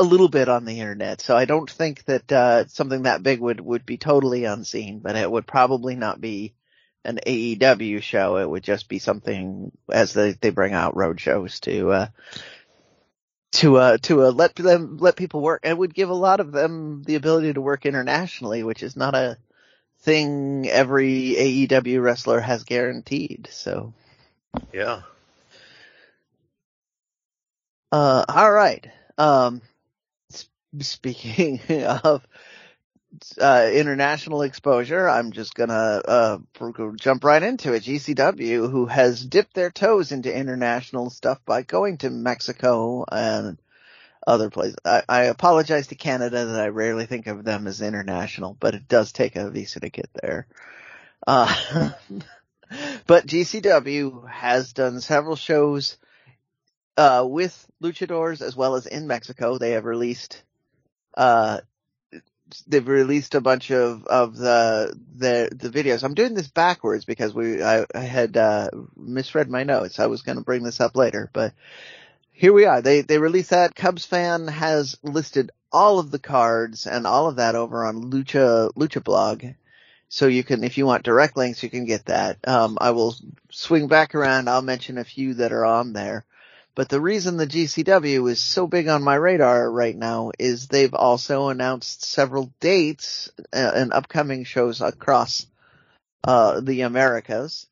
a 0.00 0.02
little 0.02 0.28
bit 0.28 0.48
on 0.48 0.64
the 0.64 0.80
internet. 0.80 1.20
So 1.20 1.36
I 1.36 1.44
don't 1.44 1.70
think 1.70 2.04
that, 2.06 2.32
uh, 2.32 2.66
something 2.66 3.02
that 3.02 3.22
big 3.22 3.38
would, 3.38 3.60
would 3.60 3.86
be 3.86 3.98
totally 3.98 4.46
unseen, 4.46 4.98
but 4.98 5.14
it 5.14 5.30
would 5.30 5.46
probably 5.46 5.94
not 5.94 6.20
be 6.20 6.54
an 7.04 7.20
AEW 7.24 8.02
show. 8.02 8.38
It 8.38 8.50
would 8.50 8.64
just 8.64 8.88
be 8.88 8.98
something 8.98 9.70
as 9.88 10.12
they, 10.12 10.32
they 10.32 10.50
bring 10.50 10.74
out 10.74 10.96
road 10.96 11.20
shows 11.20 11.60
to, 11.60 11.90
uh, 11.92 12.06
to 13.52 13.76
uh 13.76 13.98
to 13.98 14.24
uh, 14.24 14.30
let 14.30 14.54
them 14.54 14.98
let 14.98 15.16
people 15.16 15.40
work 15.40 15.60
and 15.64 15.78
would 15.78 15.94
give 15.94 16.08
a 16.08 16.14
lot 16.14 16.40
of 16.40 16.52
them 16.52 17.02
the 17.04 17.16
ability 17.16 17.52
to 17.52 17.60
work 17.60 17.84
internationally, 17.84 18.62
which 18.62 18.82
is 18.82 18.96
not 18.96 19.14
a 19.14 19.36
thing 20.02 20.68
every 20.68 21.34
AEW 21.68 22.02
wrestler 22.02 22.40
has 22.40 22.64
guaranteed. 22.64 23.48
So 23.50 23.92
yeah. 24.72 25.02
Uh, 27.92 28.24
all 28.28 28.52
right. 28.52 28.88
Um, 29.18 29.62
speaking 30.78 31.60
of 31.84 32.26
uh, 33.40 33.70
international 33.72 34.42
exposure, 34.42 35.08
I'm 35.08 35.32
just 35.32 35.54
gonna 35.54 36.02
uh, 36.06 36.38
jump 36.96 37.24
right 37.24 37.42
into 37.42 37.72
it. 37.72 37.82
GCW, 37.82 38.70
who 38.70 38.86
has 38.86 39.24
dipped 39.24 39.54
their 39.54 39.70
toes 39.70 40.12
into 40.12 40.34
international 40.34 41.10
stuff 41.10 41.38
by 41.44 41.62
going 41.62 41.98
to 41.98 42.10
Mexico 42.10 43.04
and 43.10 43.58
other 44.26 44.50
places. 44.50 44.76
I, 44.84 45.02
I 45.08 45.22
apologize 45.24 45.88
to 45.88 45.94
Canada 45.94 46.46
that 46.46 46.60
I 46.60 46.68
rarely 46.68 47.06
think 47.06 47.26
of 47.26 47.44
them 47.44 47.66
as 47.66 47.80
international, 47.82 48.56
but 48.58 48.74
it 48.74 48.86
does 48.88 49.12
take 49.12 49.36
a 49.36 49.50
visa 49.50 49.80
to 49.80 49.90
get 49.90 50.10
there. 50.14 50.46
Uh, 51.26 51.90
but 53.06 53.26
GCW 53.26 54.28
has 54.28 54.72
done 54.72 55.00
several 55.00 55.36
shows 55.36 55.96
uh, 56.96 57.24
with 57.26 57.66
luchadors 57.82 58.42
as 58.42 58.54
well 58.54 58.74
as 58.74 58.86
in 58.86 59.06
Mexico. 59.06 59.58
They 59.58 59.72
have 59.72 59.84
released 59.84 60.42
uh, 61.16 61.60
they've 62.66 62.86
released 62.86 63.34
a 63.34 63.40
bunch 63.40 63.70
of 63.70 64.04
of 64.06 64.36
the 64.36 64.94
the 65.16 65.48
the 65.52 65.70
videos. 65.70 66.02
I'm 66.02 66.14
doing 66.14 66.34
this 66.34 66.48
backwards 66.48 67.04
because 67.04 67.34
we 67.34 67.62
I, 67.62 67.86
I 67.94 68.00
had 68.00 68.36
uh, 68.36 68.70
misread 68.96 69.48
my 69.48 69.64
notes. 69.64 69.98
I 69.98 70.06
was 70.06 70.22
going 70.22 70.38
to 70.38 70.44
bring 70.44 70.62
this 70.62 70.80
up 70.80 70.96
later, 70.96 71.30
but 71.32 71.52
here 72.32 72.52
we 72.52 72.64
are. 72.64 72.80
They 72.80 73.02
they 73.02 73.18
released 73.18 73.50
that. 73.50 73.74
Cubs 73.74 74.06
fan 74.06 74.48
has 74.48 74.96
listed 75.02 75.50
all 75.72 75.98
of 75.98 76.10
the 76.10 76.18
cards 76.18 76.86
and 76.86 77.06
all 77.06 77.28
of 77.28 77.36
that 77.36 77.54
over 77.54 77.84
on 77.84 78.10
Lucha 78.10 78.72
Lucha 78.74 79.02
blog. 79.02 79.44
So 80.08 80.26
you 80.26 80.42
can, 80.42 80.64
if 80.64 80.76
you 80.76 80.86
want 80.86 81.04
direct 81.04 81.36
links, 81.36 81.62
you 81.62 81.70
can 81.70 81.84
get 81.84 82.06
that. 82.06 82.36
Um, 82.46 82.78
I 82.80 82.90
will 82.90 83.14
swing 83.50 83.86
back 83.86 84.16
around. 84.16 84.48
I'll 84.48 84.60
mention 84.60 84.98
a 84.98 85.04
few 85.04 85.34
that 85.34 85.52
are 85.52 85.64
on 85.64 85.92
there. 85.92 86.24
But 86.74 86.88
the 86.88 87.00
reason 87.00 87.36
the 87.36 87.46
GCW 87.46 88.30
is 88.30 88.40
so 88.40 88.66
big 88.66 88.88
on 88.88 89.02
my 89.02 89.16
radar 89.16 89.70
right 89.70 89.96
now 89.96 90.30
is 90.38 90.68
they've 90.68 90.94
also 90.94 91.48
announced 91.48 92.04
several 92.04 92.52
dates 92.60 93.30
uh, 93.52 93.72
and 93.74 93.92
upcoming 93.92 94.44
shows 94.44 94.80
across 94.80 95.46
uh, 96.24 96.60
the 96.60 96.82
Americas, 96.82 97.66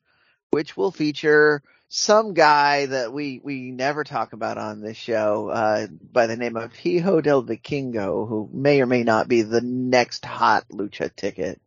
which 0.51 0.75
will 0.75 0.91
feature 0.91 1.63
some 1.87 2.35
guy 2.35 2.85
that 2.85 3.11
we 3.11 3.41
we 3.43 3.71
never 3.71 4.03
talk 4.03 4.33
about 4.33 4.57
on 4.57 4.81
this 4.81 4.97
show 4.97 5.49
uh, 5.49 5.87
by 5.87 6.27
the 6.27 6.37
name 6.37 6.55
of 6.55 6.75
Hijo 6.75 7.19
del 7.21 7.43
Vikingo, 7.43 8.27
who 8.27 8.49
may 8.53 8.81
or 8.81 8.85
may 8.85 9.03
not 9.03 9.27
be 9.27 9.41
the 9.41 9.61
next 9.61 10.23
hot 10.23 10.65
lucha 10.69 11.13
ticket. 11.15 11.59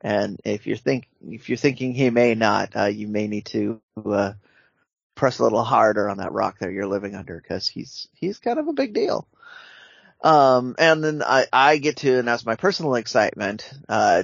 And 0.00 0.40
if 0.44 0.66
you're 0.66 0.76
think 0.76 1.06
if 1.28 1.48
you're 1.48 1.56
thinking 1.58 1.94
he 1.94 2.10
may 2.10 2.34
not, 2.34 2.74
uh, 2.74 2.86
you 2.86 3.06
may 3.06 3.28
need 3.28 3.46
to 3.46 3.80
uh, 4.04 4.32
press 5.14 5.38
a 5.38 5.42
little 5.42 5.64
harder 5.64 6.08
on 6.08 6.18
that 6.18 6.32
rock 6.32 6.58
there 6.58 6.70
you're 6.70 6.86
living 6.86 7.14
under 7.14 7.40
because 7.40 7.68
he's 7.68 8.08
he's 8.12 8.38
kind 8.38 8.58
of 8.58 8.68
a 8.68 8.72
big 8.72 8.94
deal. 8.94 9.26
Um, 10.22 10.76
and 10.78 11.02
then 11.02 11.22
I, 11.22 11.46
I 11.52 11.78
get 11.78 11.96
to 11.98 12.18
announce 12.18 12.46
my 12.46 12.54
personal 12.54 12.94
excitement. 12.94 13.70
Uh, 13.88 14.22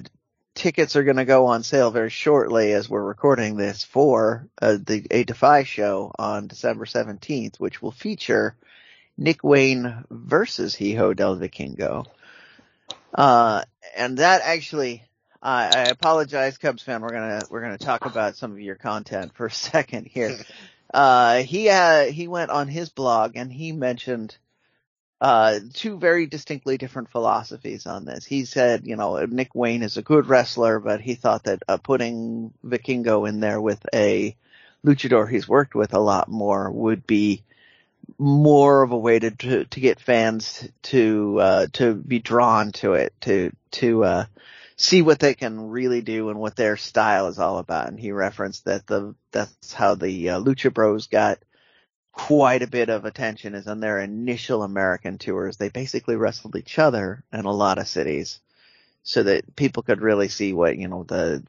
tickets 0.54 0.96
are 0.96 1.04
going 1.04 1.16
to 1.16 1.24
go 1.24 1.46
on 1.46 1.62
sale 1.62 1.90
very 1.90 2.10
shortly 2.10 2.72
as 2.72 2.88
we're 2.88 3.02
recording 3.02 3.56
this 3.56 3.84
for 3.84 4.48
uh, 4.62 4.76
the 4.84 5.06
A 5.10 5.24
5 5.24 5.66
show 5.66 6.12
on 6.18 6.46
December 6.46 6.84
17th, 6.84 7.58
which 7.58 7.82
will 7.82 7.90
feature 7.90 8.56
Nick 9.16 9.42
Wayne 9.42 10.04
versus 10.10 10.76
Hijo 10.76 11.14
del 11.14 11.36
Vikingo. 11.36 12.06
Uh, 13.12 13.62
and 13.96 14.18
that 14.18 14.42
actually, 14.44 15.02
I 15.40 15.84
apologize, 15.90 16.58
Cubs 16.58 16.82
fan. 16.82 17.00
We're 17.00 17.10
gonna 17.10 17.42
we're 17.48 17.62
gonna 17.62 17.78
talk 17.78 18.06
about 18.06 18.36
some 18.36 18.52
of 18.52 18.60
your 18.60 18.74
content 18.74 19.32
for 19.34 19.46
a 19.46 19.50
second 19.50 20.06
here. 20.06 20.36
Uh, 20.92 21.42
he 21.42 21.68
uh, 21.68 22.06
he 22.06 22.28
went 22.28 22.50
on 22.50 22.68
his 22.68 22.88
blog 22.88 23.36
and 23.36 23.52
he 23.52 23.72
mentioned 23.72 24.36
uh, 25.20 25.58
two 25.74 25.98
very 25.98 26.26
distinctly 26.26 26.78
different 26.78 27.10
philosophies 27.10 27.86
on 27.86 28.04
this. 28.04 28.24
He 28.24 28.44
said, 28.44 28.86
you 28.86 28.96
know, 28.96 29.24
Nick 29.26 29.54
Wayne 29.54 29.82
is 29.82 29.96
a 29.96 30.02
good 30.02 30.28
wrestler, 30.28 30.78
but 30.78 31.00
he 31.00 31.14
thought 31.14 31.44
that 31.44 31.62
uh, 31.68 31.76
putting 31.76 32.52
Vikingo 32.64 33.28
in 33.28 33.40
there 33.40 33.60
with 33.60 33.84
a 33.92 34.36
luchador 34.86 35.28
he's 35.28 35.48
worked 35.48 35.74
with 35.74 35.92
a 35.92 35.98
lot 35.98 36.28
more 36.28 36.70
would 36.70 37.04
be 37.06 37.42
more 38.16 38.82
of 38.82 38.92
a 38.92 38.96
way 38.96 39.18
to 39.18 39.30
to, 39.32 39.64
to 39.64 39.80
get 39.80 40.00
fans 40.00 40.68
to 40.82 41.38
uh, 41.40 41.66
to 41.72 41.94
be 41.94 42.20
drawn 42.20 42.72
to 42.72 42.94
it, 42.94 43.12
to 43.20 43.52
to 43.72 44.04
uh, 44.04 44.24
see 44.78 45.02
what 45.02 45.18
they 45.18 45.34
can 45.34 45.68
really 45.68 46.00
do 46.00 46.30
and 46.30 46.38
what 46.38 46.56
their 46.56 46.76
style 46.76 47.26
is 47.26 47.38
all 47.38 47.58
about. 47.58 47.88
And 47.88 47.98
he 47.98 48.12
referenced 48.12 48.64
that 48.64 48.86
the 48.86 49.14
that's 49.32 49.74
how 49.74 49.96
the 49.96 50.30
uh, 50.30 50.40
Lucha 50.40 50.72
Bros 50.72 51.08
got 51.08 51.38
quite 52.12 52.62
a 52.62 52.68
bit 52.68 52.88
of 52.88 53.04
attention 53.04 53.54
is 53.54 53.66
on 53.66 53.80
their 53.80 54.00
initial 54.00 54.62
American 54.62 55.18
tours. 55.18 55.56
They 55.56 55.68
basically 55.68 56.16
wrestled 56.16 56.56
each 56.56 56.78
other 56.78 57.22
in 57.32 57.44
a 57.44 57.52
lot 57.52 57.78
of 57.78 57.88
cities 57.88 58.40
so 59.02 59.24
that 59.24 59.56
people 59.56 59.82
could 59.82 60.00
really 60.00 60.28
see 60.28 60.52
what, 60.52 60.78
you 60.78 60.88
know, 60.88 61.02
the 61.04 61.42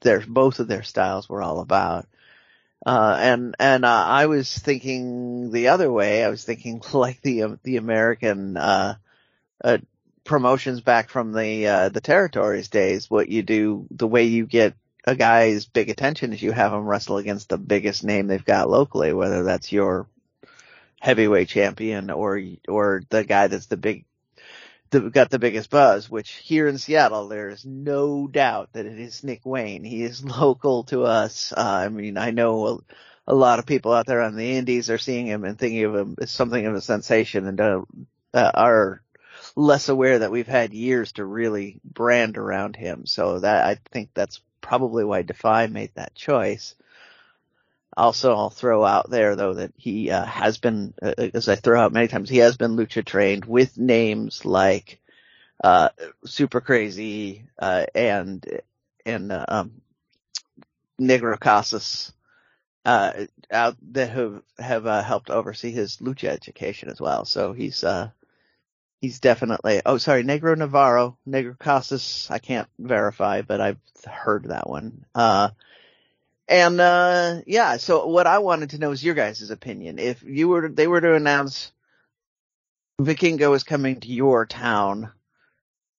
their 0.00 0.20
both 0.26 0.58
of 0.60 0.68
their 0.68 0.82
styles 0.82 1.28
were 1.28 1.42
all 1.42 1.60
about. 1.60 2.06
Uh, 2.84 3.16
and, 3.18 3.56
and, 3.58 3.84
uh, 3.84 4.04
I 4.06 4.26
was 4.26 4.56
thinking 4.56 5.50
the 5.50 5.68
other 5.68 5.90
way. 5.90 6.22
I 6.22 6.28
was 6.28 6.44
thinking 6.44 6.82
like 6.92 7.20
the, 7.22 7.44
um, 7.44 7.60
the 7.62 7.78
American, 7.78 8.56
uh, 8.56 8.96
uh, 9.64 9.78
promotions 10.26 10.80
back 10.80 11.08
from 11.08 11.32
the 11.32 11.66
uh, 11.66 11.88
the 11.88 12.00
territories 12.00 12.68
days, 12.68 13.08
what 13.08 13.28
you 13.28 13.42
do, 13.42 13.86
the 13.90 14.06
way 14.06 14.24
you 14.24 14.46
get 14.46 14.74
a 15.04 15.14
guy's 15.14 15.66
big 15.66 15.88
attention 15.88 16.32
is 16.32 16.42
you 16.42 16.52
have 16.52 16.72
him 16.72 16.86
wrestle 16.86 17.16
against 17.16 17.48
the 17.48 17.58
biggest 17.58 18.04
name 18.04 18.26
they've 18.26 18.44
got 18.44 18.68
locally, 18.68 19.12
whether 19.12 19.44
that's 19.44 19.72
your 19.72 20.08
heavyweight 21.00 21.48
champion 21.48 22.10
or 22.10 22.40
or 22.68 23.02
the 23.08 23.24
guy 23.24 23.46
that's 23.46 23.66
the 23.66 23.76
big 23.76 24.04
the, 24.90 25.00
got 25.10 25.30
the 25.30 25.38
biggest 25.38 25.70
buzz, 25.70 26.10
which 26.10 26.30
here 26.32 26.68
in 26.68 26.78
Seattle, 26.78 27.28
there's 27.28 27.64
no 27.64 28.28
doubt 28.28 28.72
that 28.72 28.86
it 28.86 28.98
is 28.98 29.24
Nick 29.24 29.44
Wayne. 29.44 29.84
He 29.84 30.02
is 30.02 30.24
local 30.40 30.84
to 30.84 31.04
us. 31.04 31.52
Uh, 31.56 31.60
I 31.60 31.88
mean, 31.88 32.16
I 32.16 32.30
know 32.30 32.66
a, 32.66 33.32
a, 33.32 33.34
lot 33.34 33.58
of 33.58 33.66
people 33.66 33.92
out 33.92 34.06
there 34.06 34.22
on 34.22 34.36
the 34.36 34.56
indies 34.56 34.90
are 34.90 34.98
seeing 34.98 35.26
him 35.26 35.44
and 35.44 35.58
thinking 35.58 35.84
of 35.84 35.94
him 35.94 36.16
as 36.20 36.30
something 36.30 36.64
of 36.64 36.74
a 36.74 36.80
sensation 36.80 37.46
and 37.46 37.60
uh, 37.60 37.82
uh, 38.32 38.50
are 38.54 39.02
less 39.56 39.88
aware 39.88 40.18
that 40.18 40.30
we've 40.30 40.46
had 40.46 40.74
years 40.74 41.12
to 41.12 41.24
really 41.24 41.80
brand 41.82 42.36
around 42.36 42.76
him. 42.76 43.06
So 43.06 43.40
that, 43.40 43.64
I 43.64 43.78
think 43.90 44.10
that's 44.12 44.40
probably 44.60 45.02
why 45.02 45.22
Defy 45.22 45.66
made 45.66 45.92
that 45.94 46.14
choice. 46.14 46.74
Also, 47.96 48.34
I'll 48.34 48.50
throw 48.50 48.84
out 48.84 49.08
there 49.08 49.34
though 49.34 49.54
that 49.54 49.72
he 49.78 50.10
uh, 50.10 50.26
has 50.26 50.58
been, 50.58 50.92
uh, 51.00 51.14
as 51.32 51.48
I 51.48 51.54
throw 51.54 51.80
out 51.80 51.94
many 51.94 52.08
times, 52.08 52.28
he 52.28 52.38
has 52.38 52.58
been 52.58 52.76
lucha 52.76 53.02
trained 53.02 53.46
with 53.46 53.78
names 53.78 54.44
like 54.44 55.00
uh, 55.64 55.88
Super 56.26 56.60
Crazy 56.60 57.46
uh, 57.58 57.86
and 57.94 58.44
and 59.06 59.32
uh, 59.32 59.46
um, 59.48 59.80
Negro 61.00 61.40
Casas 61.40 62.12
uh, 62.84 63.12
out 63.50 63.76
that 63.92 64.10
have 64.10 64.42
have 64.58 64.84
helped 65.04 65.30
oversee 65.30 65.70
his 65.70 65.96
lucha 65.96 66.28
education 66.28 66.90
as 66.90 67.00
well. 67.00 67.24
So 67.24 67.54
he's 67.54 67.82
he's 69.00 69.20
definitely. 69.20 69.82
Oh, 69.84 69.98
sorry, 69.98 70.24
Negro 70.24 70.56
Navarro, 70.56 71.16
Negro 71.28 71.58
Casas. 71.58 72.28
I 72.30 72.38
can't 72.38 72.68
verify, 72.78 73.42
but 73.42 73.60
I've 73.60 73.78
heard 74.04 74.44
that 74.44 74.68
one. 74.68 75.04
And 76.48 76.80
uh 76.80 77.40
yeah, 77.46 77.76
so 77.76 78.06
what 78.06 78.26
I 78.26 78.38
wanted 78.38 78.70
to 78.70 78.78
know 78.78 78.92
is 78.92 79.02
your 79.02 79.14
guys' 79.14 79.50
opinion. 79.50 79.98
If 79.98 80.22
you 80.22 80.48
were 80.48 80.68
they 80.68 80.86
were 80.86 81.00
to 81.00 81.14
announce 81.14 81.72
Vikingo 83.00 83.54
is 83.54 83.64
coming 83.64 84.00
to 84.00 84.08
your 84.08 84.46
town 84.46 85.10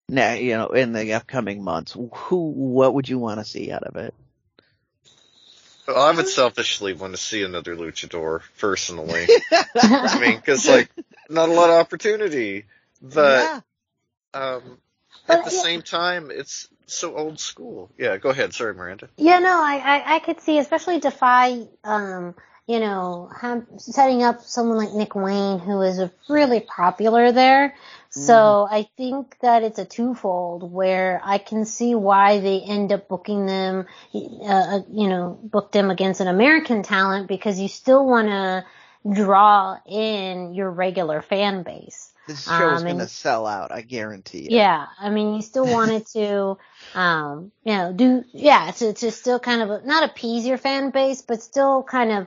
now, 0.08 0.32
you 0.32 0.56
know, 0.56 0.68
in 0.68 0.92
the 0.92 1.12
upcoming 1.12 1.62
months, 1.62 1.92
who 1.92 2.50
what 2.50 2.94
would 2.94 3.08
you 3.08 3.18
want 3.18 3.40
to 3.40 3.44
see 3.44 3.70
out 3.70 3.84
of 3.84 3.96
it? 3.96 4.14
Well, 5.86 6.00
I 6.02 6.12
would 6.12 6.28
selfishly 6.28 6.94
want 6.94 7.14
to 7.14 7.20
see 7.20 7.42
another 7.42 7.76
luchador 7.76 8.40
personally. 8.58 9.26
I 9.52 10.18
mean, 10.18 10.40
cuz 10.40 10.66
like 10.66 10.88
not 11.28 11.50
a 11.50 11.52
lot 11.52 11.68
of 11.68 11.76
opportunity, 11.76 12.64
but 13.00 13.42
yeah. 13.42 13.60
um 14.34 14.78
at 15.28 15.44
the 15.44 15.50
same 15.50 15.82
time, 15.82 16.30
it's 16.30 16.68
so 16.86 17.16
old 17.16 17.38
school. 17.38 17.90
Yeah, 17.98 18.16
go 18.16 18.30
ahead. 18.30 18.54
Sorry, 18.54 18.74
Miranda. 18.74 19.08
Yeah, 19.16 19.38
no, 19.38 19.50
I, 19.50 19.76
I, 19.76 20.16
I 20.16 20.18
could 20.20 20.40
see, 20.40 20.58
especially 20.58 21.00
Defy, 21.00 21.66
um, 21.84 22.34
you 22.66 22.80
know, 22.80 23.30
have, 23.38 23.66
setting 23.78 24.22
up 24.22 24.42
someone 24.42 24.78
like 24.78 24.94
Nick 24.94 25.14
Wayne, 25.14 25.58
who 25.58 25.82
is 25.82 26.00
really 26.28 26.60
popular 26.60 27.32
there. 27.32 27.74
So 28.10 28.32
mm. 28.32 28.68
I 28.70 28.88
think 28.96 29.36
that 29.40 29.62
it's 29.62 29.78
a 29.78 29.84
twofold 29.84 30.70
where 30.72 31.20
I 31.22 31.38
can 31.38 31.66
see 31.66 31.94
why 31.94 32.40
they 32.40 32.60
end 32.60 32.90
up 32.92 33.08
booking 33.08 33.46
them, 33.46 33.86
uh, 34.14 34.48
uh 34.48 34.80
you 34.90 35.08
know, 35.08 35.38
book 35.42 35.72
them 35.72 35.90
against 35.90 36.20
an 36.20 36.28
American 36.28 36.82
talent 36.82 37.28
because 37.28 37.60
you 37.60 37.68
still 37.68 38.06
want 38.06 38.28
to 38.28 38.64
draw 39.10 39.78
in 39.86 40.54
your 40.54 40.70
regular 40.70 41.22
fan 41.22 41.62
base. 41.62 42.07
This 42.28 42.44
show 42.44 42.74
is 42.74 42.82
um, 42.82 42.84
going 42.84 42.98
to 42.98 43.08
sell 43.08 43.46
out, 43.46 43.72
I 43.72 43.80
guarantee 43.80 44.42
you. 44.42 44.48
Yeah, 44.50 44.86
I 45.00 45.08
mean, 45.08 45.34
you 45.34 45.40
still 45.40 45.66
wanted 45.66 46.06
to, 46.08 46.58
um, 46.94 47.50
you 47.64 47.72
know, 47.72 47.92
do, 47.94 48.22
yeah, 48.32 48.70
to, 48.70 48.92
to 48.92 49.10
still 49.10 49.40
kind 49.40 49.62
of, 49.62 49.86
not 49.86 50.04
appease 50.04 50.46
your 50.46 50.58
fan 50.58 50.90
base, 50.90 51.22
but 51.22 51.42
still 51.42 51.82
kind 51.82 52.12
of, 52.12 52.26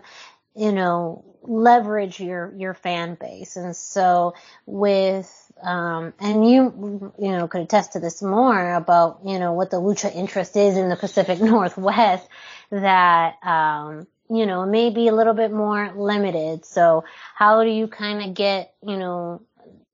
you 0.55 0.71
know, 0.71 1.23
leverage 1.43 2.19
your, 2.19 2.51
your 2.57 2.73
fan 2.73 3.15
base. 3.19 3.55
And 3.57 3.75
so 3.75 4.33
with, 4.65 5.51
um, 5.61 6.13
and 6.19 6.49
you, 6.49 7.13
you 7.19 7.31
know, 7.31 7.47
could 7.47 7.61
attest 7.61 7.93
to 7.93 7.99
this 7.99 8.23
more 8.23 8.73
about, 8.73 9.19
you 9.23 9.37
know, 9.37 9.53
what 9.53 9.69
the 9.69 9.77
lucha 9.77 10.13
interest 10.13 10.57
is 10.57 10.77
in 10.77 10.89
the 10.89 10.95
Pacific 10.95 11.39
Northwest 11.41 12.27
that, 12.71 13.35
um, 13.43 14.07
you 14.31 14.45
know, 14.45 14.65
may 14.65 14.89
be 14.89 15.09
a 15.09 15.13
little 15.13 15.33
bit 15.33 15.51
more 15.51 15.91
limited. 15.93 16.65
So 16.65 17.03
how 17.35 17.63
do 17.63 17.69
you 17.69 17.87
kind 17.87 18.23
of 18.23 18.33
get, 18.33 18.73
you 18.81 18.97
know, 18.97 19.41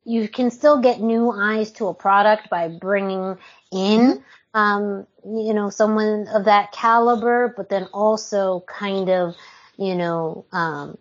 you 0.08 0.30
can 0.30 0.50
still 0.50 0.80
get 0.80 1.02
new 1.02 1.32
eyes 1.32 1.70
to 1.72 1.88
a 1.88 1.94
product 1.94 2.50
by 2.50 2.70
bringing 2.70 3.38
in, 3.74 4.24
um, 4.54 5.06
you 5.26 5.54
know, 5.54 5.70
someone 5.70 6.28
of 6.34 6.46
that 6.46 6.72
caliber, 6.72 7.54
but 7.58 7.68
then 7.68 7.84
also 7.94 8.64
kind 8.66 9.10
of, 9.10 9.36
you 9.78 9.96
know, 9.96 10.46
um, 10.54 10.98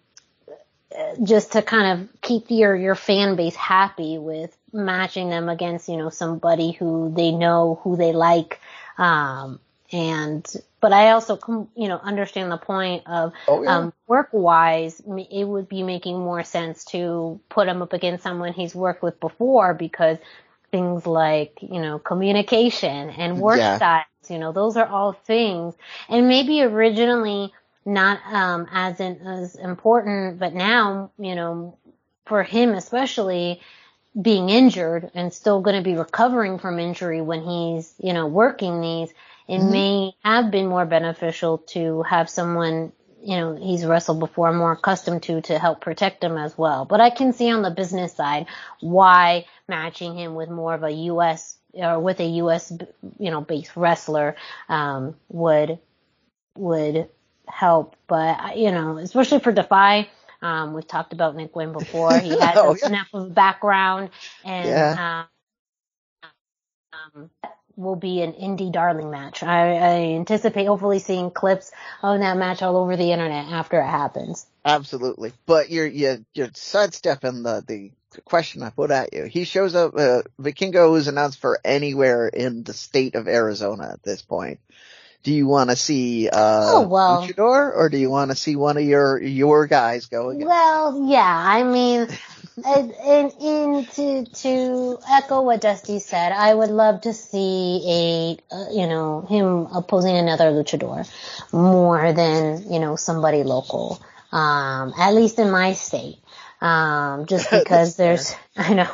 just 1.22 1.52
to 1.52 1.62
kind 1.62 2.00
of 2.00 2.20
keep 2.20 2.50
your, 2.50 2.74
your 2.74 2.96
fan 2.96 3.36
base 3.36 3.54
happy 3.54 4.18
with 4.18 4.56
matching 4.72 5.30
them 5.30 5.48
against, 5.48 5.88
you 5.88 5.96
know, 5.96 6.10
somebody 6.10 6.72
who 6.72 7.12
they 7.14 7.30
know, 7.30 7.78
who 7.84 7.96
they 7.96 8.12
like, 8.12 8.60
um, 8.98 9.60
and 9.92 10.52
but 10.80 10.92
I 10.92 11.10
also, 11.10 11.38
you 11.74 11.88
know, 11.88 11.98
understand 11.98 12.52
the 12.52 12.58
point 12.58 13.04
of 13.06 13.32
oh, 13.48 13.62
yeah. 13.62 13.76
um, 13.76 13.92
work 14.06 14.28
wise, 14.32 15.00
it 15.30 15.44
would 15.44 15.68
be 15.68 15.82
making 15.82 16.18
more 16.18 16.44
sense 16.44 16.84
to 16.86 17.40
put 17.48 17.68
him 17.68 17.82
up 17.82 17.92
against 17.92 18.22
someone 18.22 18.52
he's 18.52 18.74
worked 18.74 19.02
with 19.02 19.18
before 19.18 19.74
because 19.74 20.18
things 20.70 21.06
like, 21.06 21.58
you 21.62 21.80
know, 21.80 21.98
communication 21.98 23.10
and 23.10 23.40
work 23.40 23.58
yeah. 23.58 23.76
styles, 23.76 24.06
you 24.28 24.38
know, 24.38 24.52
those 24.52 24.76
are 24.76 24.86
all 24.86 25.12
things. 25.12 25.74
And 26.08 26.28
maybe 26.28 26.62
originally 26.62 27.52
not 27.84 28.20
um, 28.30 28.66
as 28.70 29.00
in, 29.00 29.26
as 29.26 29.54
important, 29.54 30.38
but 30.38 30.52
now, 30.52 31.10
you 31.18 31.34
know, 31.34 31.78
for 32.26 32.42
him 32.42 32.74
especially, 32.74 33.60
being 34.20 34.48
injured 34.48 35.10
and 35.14 35.32
still 35.32 35.60
going 35.60 35.76
to 35.76 35.82
be 35.82 35.94
recovering 35.94 36.58
from 36.58 36.78
injury 36.78 37.20
when 37.20 37.42
he's, 37.42 37.94
you 38.02 38.12
know, 38.12 38.26
working 38.26 38.80
these, 38.80 39.12
it 39.48 39.58
mm-hmm. 39.58 39.70
may 39.70 40.12
have 40.24 40.50
been 40.50 40.66
more 40.66 40.86
beneficial 40.86 41.58
to 41.58 42.02
have 42.02 42.28
someone, 42.28 42.92
you 43.22 43.36
know, 43.36 43.56
he's 43.56 43.84
wrestled 43.84 44.18
before, 44.18 44.52
more 44.52 44.72
accustomed 44.72 45.22
to, 45.24 45.40
to 45.42 45.58
help 45.58 45.80
protect 45.80 46.22
him 46.22 46.36
as 46.36 46.56
well. 46.58 46.84
But 46.84 47.00
I 47.00 47.10
can 47.10 47.32
see 47.32 47.50
on 47.50 47.62
the 47.62 47.70
business 47.70 48.14
side 48.14 48.46
why 48.80 49.46
matching 49.68 50.16
him 50.16 50.34
with 50.34 50.48
more 50.48 50.74
of 50.74 50.82
a 50.82 50.90
U.S. 50.90 51.58
or 51.74 52.00
with 52.00 52.20
a 52.20 52.26
U.S. 52.26 52.72
you 53.18 53.30
know 53.30 53.40
based 53.40 53.76
wrestler 53.76 54.36
um, 54.68 55.14
would 55.28 55.78
would 56.56 57.08
help. 57.46 57.96
But 58.08 58.58
you 58.58 58.72
know, 58.72 58.98
especially 58.98 59.40
for 59.40 59.52
Defy. 59.52 60.08
Um, 60.42 60.74
we've 60.74 60.86
talked 60.86 61.14
about 61.14 61.34
Nick 61.34 61.56
Wayne 61.56 61.72
before. 61.72 62.18
He 62.18 62.28
has 62.40 62.56
oh, 62.56 62.76
yeah. 62.80 62.88
enough 62.88 63.08
of 63.14 63.26
a 63.26 63.30
background 63.30 64.10
and, 64.44 64.68
yeah. 64.68 65.24
um, 66.92 67.30
will 67.76 67.96
be 67.96 68.22
an 68.22 68.32
indie 68.32 68.72
darling 68.72 69.10
match. 69.10 69.42
I, 69.42 69.76
I 69.76 69.94
anticipate 70.14 70.66
hopefully 70.66 70.98
seeing 70.98 71.30
clips 71.30 71.70
of 72.02 72.20
that 72.20 72.36
match 72.36 72.62
all 72.62 72.76
over 72.76 72.96
the 72.96 73.12
internet 73.12 73.46
after 73.46 73.80
it 73.80 73.86
happens. 73.86 74.46
Absolutely. 74.64 75.32
But 75.44 75.70
you're, 75.70 75.86
you're, 75.86 76.18
you're 76.34 76.50
sidestepping 76.54 77.42
the, 77.42 77.62
the 77.66 77.90
question 78.24 78.62
I 78.62 78.70
put 78.70 78.90
at 78.90 79.12
you. 79.12 79.24
He 79.24 79.44
shows 79.44 79.74
up, 79.74 79.94
uh, 79.94 80.22
Vikingo 80.40 80.96
is 80.96 81.06
announced 81.06 81.38
for 81.38 81.60
anywhere 81.64 82.28
in 82.28 82.62
the 82.62 82.72
state 82.72 83.14
of 83.14 83.28
Arizona 83.28 83.90
at 83.92 84.02
this 84.02 84.22
point. 84.22 84.58
Do 85.22 85.32
you 85.32 85.46
want 85.48 85.70
to 85.70 85.76
see, 85.76 86.28
uh, 86.28 86.70
oh, 86.74 86.88
well, 86.88 87.26
Luchador 87.26 87.74
or 87.74 87.88
do 87.88 87.98
you 87.98 88.08
want 88.08 88.30
to 88.30 88.36
see 88.36 88.54
one 88.54 88.76
of 88.76 88.84
your, 88.84 89.20
your 89.20 89.66
guys 89.66 90.06
go 90.06 90.30
again? 90.30 90.46
Well, 90.46 91.04
yeah, 91.08 91.20
I 91.20 91.64
mean, 91.64 92.08
and, 92.64 92.92
and, 92.92 93.32
and 93.40 93.88
to 93.92 94.24
to 94.24 94.98
echo 95.10 95.42
what 95.42 95.60
Dusty 95.60 95.98
said, 95.98 96.32
I 96.32 96.54
would 96.54 96.70
love 96.70 97.02
to 97.02 97.12
see 97.12 98.38
a 98.50 98.54
uh, 98.54 98.70
you 98.72 98.86
know 98.86 99.20
him 99.22 99.66
opposing 99.74 100.16
another 100.16 100.50
luchador 100.50 101.08
more 101.52 102.12
than 102.12 102.72
you 102.72 102.80
know 102.80 102.96
somebody 102.96 103.42
local. 103.42 104.00
Um, 104.32 104.92
at 104.98 105.14
least 105.14 105.38
in 105.38 105.50
my 105.50 105.74
state, 105.74 106.18
um, 106.60 107.26
just 107.26 107.50
because 107.50 107.96
there's 107.96 108.34
I 108.56 108.74
know. 108.74 108.90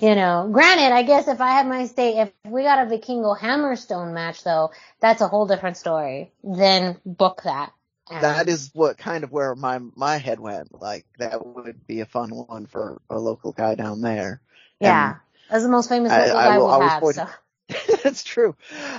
you 0.00 0.14
know, 0.14 0.48
granted, 0.52 0.94
I 0.94 1.02
guess 1.02 1.28
if 1.28 1.40
I 1.40 1.50
had 1.50 1.66
my 1.66 1.86
state, 1.86 2.16
if 2.16 2.30
we 2.44 2.62
got 2.62 2.86
a 2.86 2.90
Vikingo 2.90 3.36
Hammerstone 3.38 4.14
match 4.14 4.44
though, 4.44 4.70
that's 5.00 5.20
a 5.20 5.28
whole 5.28 5.46
different 5.46 5.76
story. 5.76 6.30
Then 6.42 6.96
book 7.04 7.42
that 7.44 7.72
that 8.20 8.48
is 8.48 8.70
what 8.74 8.98
kind 8.98 9.24
of 9.24 9.32
where 9.32 9.54
my 9.54 9.80
my 9.94 10.16
head 10.18 10.40
went. 10.40 10.80
Like 10.80 11.06
that 11.18 11.44
would 11.44 11.86
be 11.86 12.00
a 12.00 12.06
fun 12.06 12.30
one 12.30 12.66
for 12.66 13.00
a 13.10 13.18
local 13.18 13.52
guy 13.52 13.74
down 13.74 14.00
there. 14.00 14.40
Yeah, 14.80 15.16
as 15.50 15.62
the 15.62 15.68
most 15.68 15.88
famous 15.88 16.12
local 16.12 16.36
I, 16.36 16.44
guy 16.48 16.54
I 16.56 16.78
we 16.78 16.84
have. 16.84 17.00
Point, 17.00 17.16
so. 17.16 17.28
that's 18.02 18.24
true. 18.24 18.54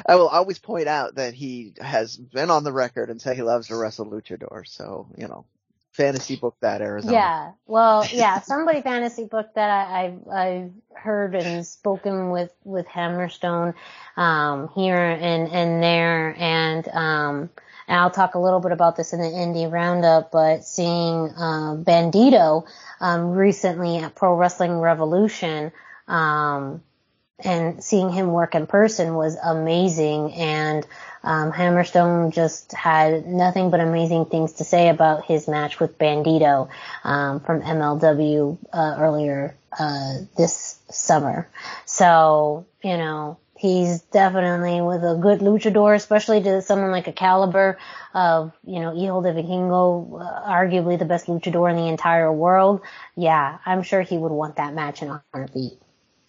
I 0.06 0.15
will 0.15 0.30
always 0.30 0.60
point 0.60 0.88
out 0.88 1.15
that 1.15 1.34
he 1.34 1.73
has 1.80 2.17
been 2.17 2.49
on 2.49 2.63
the 2.63 2.71
record 2.71 3.10
and 3.10 3.21
say 3.21 3.36
he 3.36 3.43
loves 3.43 3.67
to 3.67 3.76
wrestle 3.76 4.06
luchador. 4.06 4.67
So 4.67 5.08
you 5.17 5.28
know, 5.28 5.45
fantasy 5.93 6.36
book 6.36 6.56
that 6.62 6.82
Arizona. 6.82 7.13
Yeah. 7.13 7.52
Well, 7.67 8.06
yeah, 8.12 8.41
somebody 8.41 8.82
fantasy 8.82 9.26
book 9.26 9.54
that 9.56 9.69
I, 9.69 10.17
I, 10.32 10.36
I 10.36 10.69
heard 10.93 11.36
and 11.36 11.65
spoken 11.65 12.32
with, 12.32 12.52
with 12.63 12.88
Hammerstone, 12.88 13.76
um, 14.17 14.69
here 14.76 14.97
and, 14.97 15.49
and 15.49 15.82
there. 15.84 16.36
And, 16.38 16.88
um, 16.89 17.49
and 17.87 17.99
I'll 17.99 18.11
talk 18.11 18.35
a 18.35 18.39
little 18.39 18.59
bit 18.59 18.71
about 18.71 18.95
this 18.95 19.13
in 19.13 19.19
the 19.19 19.27
indie 19.27 19.71
roundup, 19.71 20.31
but 20.31 20.63
seeing, 20.63 21.29
uh, 21.29 21.75
Bandito, 21.77 22.65
um, 22.99 23.31
recently 23.31 23.97
at 23.97 24.15
Pro 24.15 24.35
Wrestling 24.35 24.79
Revolution, 24.79 25.71
um, 26.07 26.81
and 27.39 27.83
seeing 27.83 28.09
him 28.09 28.27
work 28.27 28.55
in 28.55 28.67
person 28.67 29.15
was 29.15 29.35
amazing. 29.35 30.33
And 30.33 30.85
um, 31.23 31.51
Hammerstone 31.51 32.33
just 32.33 32.71
had 32.73 33.25
nothing 33.25 33.69
but 33.69 33.79
amazing 33.79 34.25
things 34.25 34.53
to 34.53 34.63
say 34.63 34.89
about 34.89 35.25
his 35.25 35.47
match 35.47 35.79
with 35.79 35.97
Bandito 35.97 36.69
um, 37.03 37.39
from 37.39 37.61
MLW 37.61 38.57
uh, 38.71 38.95
earlier 38.99 39.55
uh, 39.77 40.17
this 40.37 40.79
summer. 40.89 41.49
So 41.85 42.65
you 42.83 42.97
know 42.97 43.37
he's 43.55 44.01
definitely 44.01 44.81
with 44.81 45.03
a 45.03 45.15
good 45.15 45.39
luchador, 45.39 45.95
especially 45.95 46.41
to 46.43 46.61
someone 46.61 46.91
like 46.91 47.07
a 47.07 47.13
caliber 47.13 47.77
of, 48.13 48.51
you 48.65 48.79
know, 48.79 48.91
Hijo 48.91 49.21
de 49.21 49.33
Vikingo, 49.33 50.21
uh, 50.21 50.49
arguably 50.49 50.97
the 50.97 51.05
best 51.05 51.27
luchador 51.27 51.69
in 51.69 51.77
the 51.77 51.87
entire 51.87 52.31
world. 52.31 52.81
Yeah, 53.15 53.57
I'm 53.65 53.83
sure 53.83 54.01
he 54.01 54.17
would 54.17 54.31
want 54.31 54.57
that 54.57 54.73
match 54.73 55.01
in 55.01 55.09
a 55.09 55.23
heartbeat. 55.33 55.79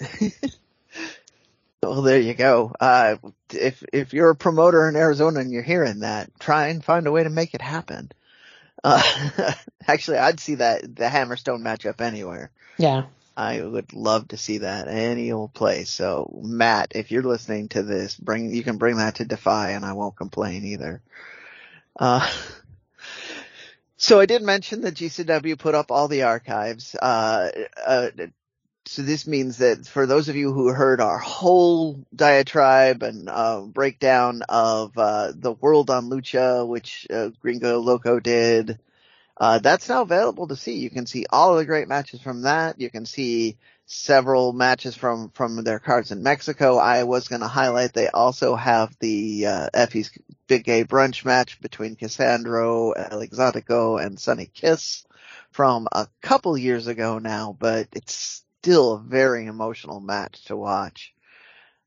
Well, 1.84 2.02
there 2.02 2.20
you 2.20 2.34
go. 2.34 2.72
Uh, 2.80 3.16
if 3.52 3.84
if 3.92 4.14
you're 4.14 4.30
a 4.30 4.36
promoter 4.36 4.88
in 4.88 4.96
Arizona 4.96 5.40
and 5.40 5.50
you're 5.52 5.62
hearing 5.62 6.00
that, 6.00 6.30
try 6.38 6.68
and 6.68 6.82
find 6.82 7.06
a 7.06 7.12
way 7.12 7.24
to 7.24 7.30
make 7.30 7.54
it 7.54 7.60
happen. 7.60 8.10
Uh, 8.82 9.02
actually, 9.86 10.18
I'd 10.18 10.40
see 10.40 10.56
that 10.56 10.82
the 10.82 11.04
Hammerstone 11.04 11.62
matchup 11.62 12.00
anywhere. 12.00 12.50
Yeah. 12.78 13.04
I 13.36 13.60
would 13.60 13.92
love 13.92 14.28
to 14.28 14.36
see 14.36 14.58
that 14.58 14.88
any 14.88 15.32
old 15.32 15.54
place. 15.54 15.90
So, 15.90 16.40
Matt, 16.42 16.92
if 16.94 17.10
you're 17.10 17.22
listening 17.22 17.68
to 17.70 17.82
this, 17.82 18.16
bring 18.16 18.54
you 18.54 18.62
can 18.62 18.78
bring 18.78 18.96
that 18.96 19.16
to 19.16 19.24
Defy, 19.24 19.70
and 19.70 19.84
I 19.84 19.94
won't 19.94 20.16
complain 20.16 20.64
either. 20.64 21.02
Uh, 21.98 22.30
so 23.96 24.20
I 24.20 24.26
did 24.26 24.42
mention 24.42 24.82
that 24.82 24.94
GCW 24.94 25.58
put 25.58 25.74
up 25.74 25.90
all 25.90 26.08
the 26.08 26.22
archives. 26.22 26.94
Uh, 26.94 27.50
uh, 27.84 28.08
so 28.86 29.02
this 29.02 29.26
means 29.26 29.58
that 29.58 29.86
for 29.86 30.06
those 30.06 30.28
of 30.28 30.36
you 30.36 30.52
who 30.52 30.68
heard 30.68 31.00
our 31.00 31.18
whole 31.18 32.04
diatribe 32.14 33.02
and 33.02 33.28
uh, 33.28 33.62
breakdown 33.62 34.42
of 34.48 34.96
uh, 34.96 35.32
the 35.34 35.52
World 35.52 35.90
on 35.90 36.10
Lucha, 36.10 36.66
which 36.66 37.06
uh, 37.10 37.30
Gringo 37.40 37.80
Loco 37.80 38.20
did, 38.20 38.78
uh, 39.36 39.58
that's 39.58 39.88
now 39.88 40.02
available 40.02 40.48
to 40.48 40.56
see. 40.56 40.78
You 40.78 40.90
can 40.90 41.06
see 41.06 41.26
all 41.30 41.52
of 41.52 41.58
the 41.58 41.64
great 41.64 41.88
matches 41.88 42.20
from 42.20 42.42
that. 42.42 42.80
You 42.80 42.90
can 42.90 43.04
see 43.04 43.56
several 43.86 44.52
matches 44.52 44.96
from 44.96 45.30
from 45.30 45.62
their 45.64 45.78
cards 45.78 46.12
in 46.12 46.22
Mexico. 46.22 46.78
I 46.78 47.02
was 47.04 47.28
going 47.28 47.40
to 47.42 47.48
highlight 47.48 47.92
they 47.92 48.08
also 48.08 48.54
have 48.54 48.96
the 49.00 49.46
uh, 49.46 49.68
Effy's 49.74 50.10
Big 50.46 50.64
Gay 50.64 50.84
Brunch 50.84 51.24
match 51.24 51.60
between 51.60 51.96
Cassandro, 51.96 52.92
El 52.92 53.20
Exotico, 53.20 54.04
and 54.04 54.18
Sunny 54.18 54.46
Kiss 54.46 55.04
from 55.50 55.88
a 55.92 56.06
couple 56.22 56.56
years 56.56 56.86
ago 56.86 57.18
now, 57.18 57.56
but 57.58 57.88
it's 57.92 58.44
still 58.62 58.94
a 58.94 59.00
very 59.00 59.46
emotional 59.46 60.00
match 60.00 60.44
to 60.44 60.56
watch. 60.56 61.12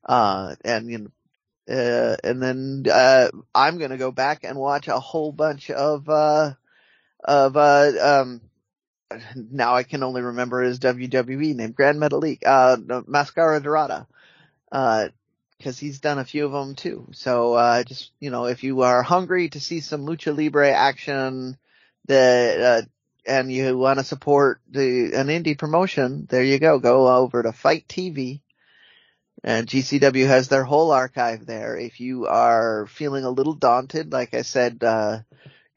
Uh, 0.04 0.54
and 0.64 0.90
you 0.90 0.98
know, 0.98 1.10
uh, 1.70 2.16
and 2.24 2.42
then 2.42 2.84
uh, 2.90 3.28
I'm 3.54 3.78
gonna 3.78 3.98
go 3.98 4.10
back 4.10 4.44
and 4.44 4.58
watch 4.58 4.88
a 4.88 5.00
whole 5.00 5.32
bunch 5.32 5.70
of 5.70 6.08
uh, 6.08 6.54
of 7.24 7.56
uh, 7.56 7.92
um, 8.00 8.40
now 9.34 9.74
I 9.74 9.82
can 9.82 10.02
only 10.02 10.22
remember 10.22 10.62
his 10.62 10.78
WWE 10.80 11.54
name, 11.54 11.72
Gran 11.72 11.98
Metalik, 11.98 12.40
uh, 12.44 12.76
Mascara 13.06 13.60
Dorada, 13.60 14.06
uh, 14.70 15.08
cause 15.62 15.78
he's 15.78 16.00
done 16.00 16.18
a 16.18 16.24
few 16.24 16.46
of 16.46 16.52
them 16.52 16.74
too. 16.74 17.08
So, 17.12 17.54
uh, 17.54 17.84
just, 17.84 18.12
you 18.20 18.30
know, 18.30 18.46
if 18.46 18.62
you 18.62 18.82
are 18.82 19.02
hungry 19.02 19.48
to 19.50 19.60
see 19.60 19.80
some 19.80 20.06
lucha 20.06 20.36
libre 20.36 20.70
action 20.70 21.56
that, 22.06 22.60
uh, 22.60 22.82
and 23.26 23.52
you 23.52 23.76
want 23.76 23.98
to 23.98 24.04
support 24.04 24.60
the 24.70 25.12
an 25.14 25.26
indie 25.26 25.58
promotion, 25.58 26.26
there 26.30 26.42
you 26.42 26.58
go. 26.58 26.78
Go 26.78 27.08
over 27.08 27.42
to 27.42 27.52
FITE 27.52 27.86
TV. 27.86 28.40
And 29.44 29.68
GCW 29.68 30.26
has 30.26 30.48
their 30.48 30.64
whole 30.64 30.90
archive 30.90 31.46
there. 31.46 31.76
If 31.76 32.00
you 32.00 32.26
are 32.26 32.86
feeling 32.86 33.24
a 33.24 33.30
little 33.30 33.52
daunted, 33.54 34.12
like 34.12 34.34
I 34.34 34.42
said, 34.42 34.82
uh, 34.82 35.20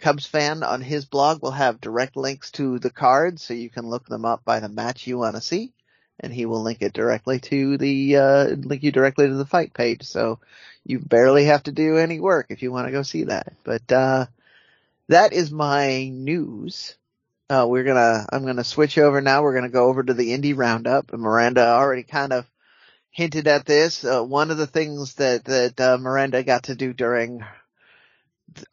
Cubs 0.02 0.26
fan 0.26 0.64
on 0.64 0.82
his 0.82 1.06
blog 1.06 1.42
will 1.42 1.52
have 1.52 1.80
direct 1.80 2.18
links 2.18 2.52
to 2.52 2.80
the 2.80 2.90
cards 2.90 3.44
so 3.44 3.54
you 3.54 3.70
can 3.70 3.88
look 3.88 4.08
them 4.08 4.26
up 4.26 4.44
by 4.44 4.60
the 4.60 4.68
match 4.68 5.08
you 5.08 5.18
want 5.18 5.36
to 5.36 5.42
see. 5.42 5.72
And 6.20 6.34
he 6.34 6.46
will 6.46 6.62
link 6.62 6.80
it 6.82 6.94
directly 6.94 7.40
to 7.40 7.78
the, 7.78 8.18
uh, 8.18 8.44
link 8.46 8.84
you 8.84 8.92
directly 8.92 9.28
to 9.28 9.34
the 9.34 9.46
FITE 9.46 9.74
page. 9.74 10.04
So 10.04 10.40
you 10.84 11.00
barely 11.00 11.46
have 11.46 11.64
to 11.64 11.72
do 11.72 11.98
any 11.98 12.20
work 12.20 12.48
if 12.50 12.62
you 12.62 12.72
want 12.72 12.88
to 12.88 12.92
go 12.92 13.04
see 13.04 13.24
that. 13.24 13.54
But, 13.64 13.92
uh, 13.92 14.26
that 15.08 15.34
is 15.34 15.52
my 15.52 16.10
news. 16.10 16.96
Uh, 17.50 17.66
we're 17.68 17.84
gonna, 17.84 18.26
I'm 18.32 18.46
gonna 18.46 18.64
switch 18.64 18.98
over 18.98 19.20
now. 19.22 19.42
We're 19.42 19.56
gonna 19.56 19.70
go 19.70 19.88
over 19.88 20.04
to 20.04 20.14
the 20.14 20.30
indie 20.30 20.56
roundup 20.56 21.12
and 21.12 21.22
Miranda 21.22 21.68
already 21.68 22.04
kind 22.04 22.34
of 22.34 22.46
hinted 23.10 23.48
at 23.48 23.66
this. 23.66 24.06
Uh, 24.06 24.24
one 24.24 24.52
of 24.52 24.58
the 24.58 24.68
things 24.68 25.16
that, 25.16 25.46
that, 25.46 25.80
uh, 25.80 25.98
Miranda 25.98 26.44
got 26.44 26.64
to 26.64 26.76
do 26.76 26.94
during 26.94 27.44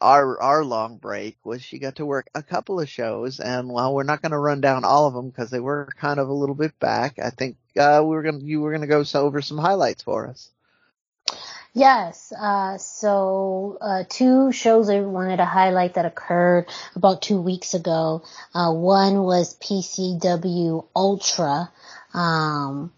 our, 0.01 0.41
our 0.41 0.63
long 0.63 0.97
break 0.97 1.37
was 1.43 1.61
she 1.61 1.79
got 1.79 1.95
to 1.97 2.05
work 2.05 2.29
a 2.35 2.43
couple 2.43 2.79
of 2.79 2.89
shows 2.89 3.39
and 3.39 3.69
while 3.69 3.93
we're 3.93 4.03
not 4.03 4.21
gonna 4.21 4.39
run 4.39 4.61
down 4.61 4.83
all 4.83 5.07
of 5.07 5.13
them 5.13 5.29
because 5.29 5.49
they 5.49 5.59
were 5.59 5.89
kind 5.97 6.19
of 6.19 6.29
a 6.29 6.33
little 6.33 6.55
bit 6.55 6.77
back, 6.79 7.19
I 7.19 7.29
think, 7.29 7.57
uh, 7.77 8.01
we 8.03 8.09
were 8.09 8.23
gonna, 8.23 8.39
you 8.39 8.61
were 8.61 8.71
gonna 8.71 8.87
go 8.87 9.03
over 9.15 9.41
some 9.41 9.57
highlights 9.57 10.03
for 10.03 10.27
us. 10.27 10.49
Yes. 11.73 12.33
Uh, 12.37 12.77
so 12.77 13.77
uh, 13.79 14.03
two 14.09 14.51
shows 14.51 14.89
I 14.89 15.01
wanted 15.01 15.37
to 15.37 15.45
highlight 15.45 15.93
that 15.93 16.05
occurred 16.05 16.67
about 16.95 17.21
two 17.21 17.39
weeks 17.39 17.73
ago. 17.73 18.23
Uh, 18.53 18.73
one 18.73 19.23
was 19.23 19.55
PCW 19.59 20.85
Ultra 20.95 21.71
um, 22.13 22.91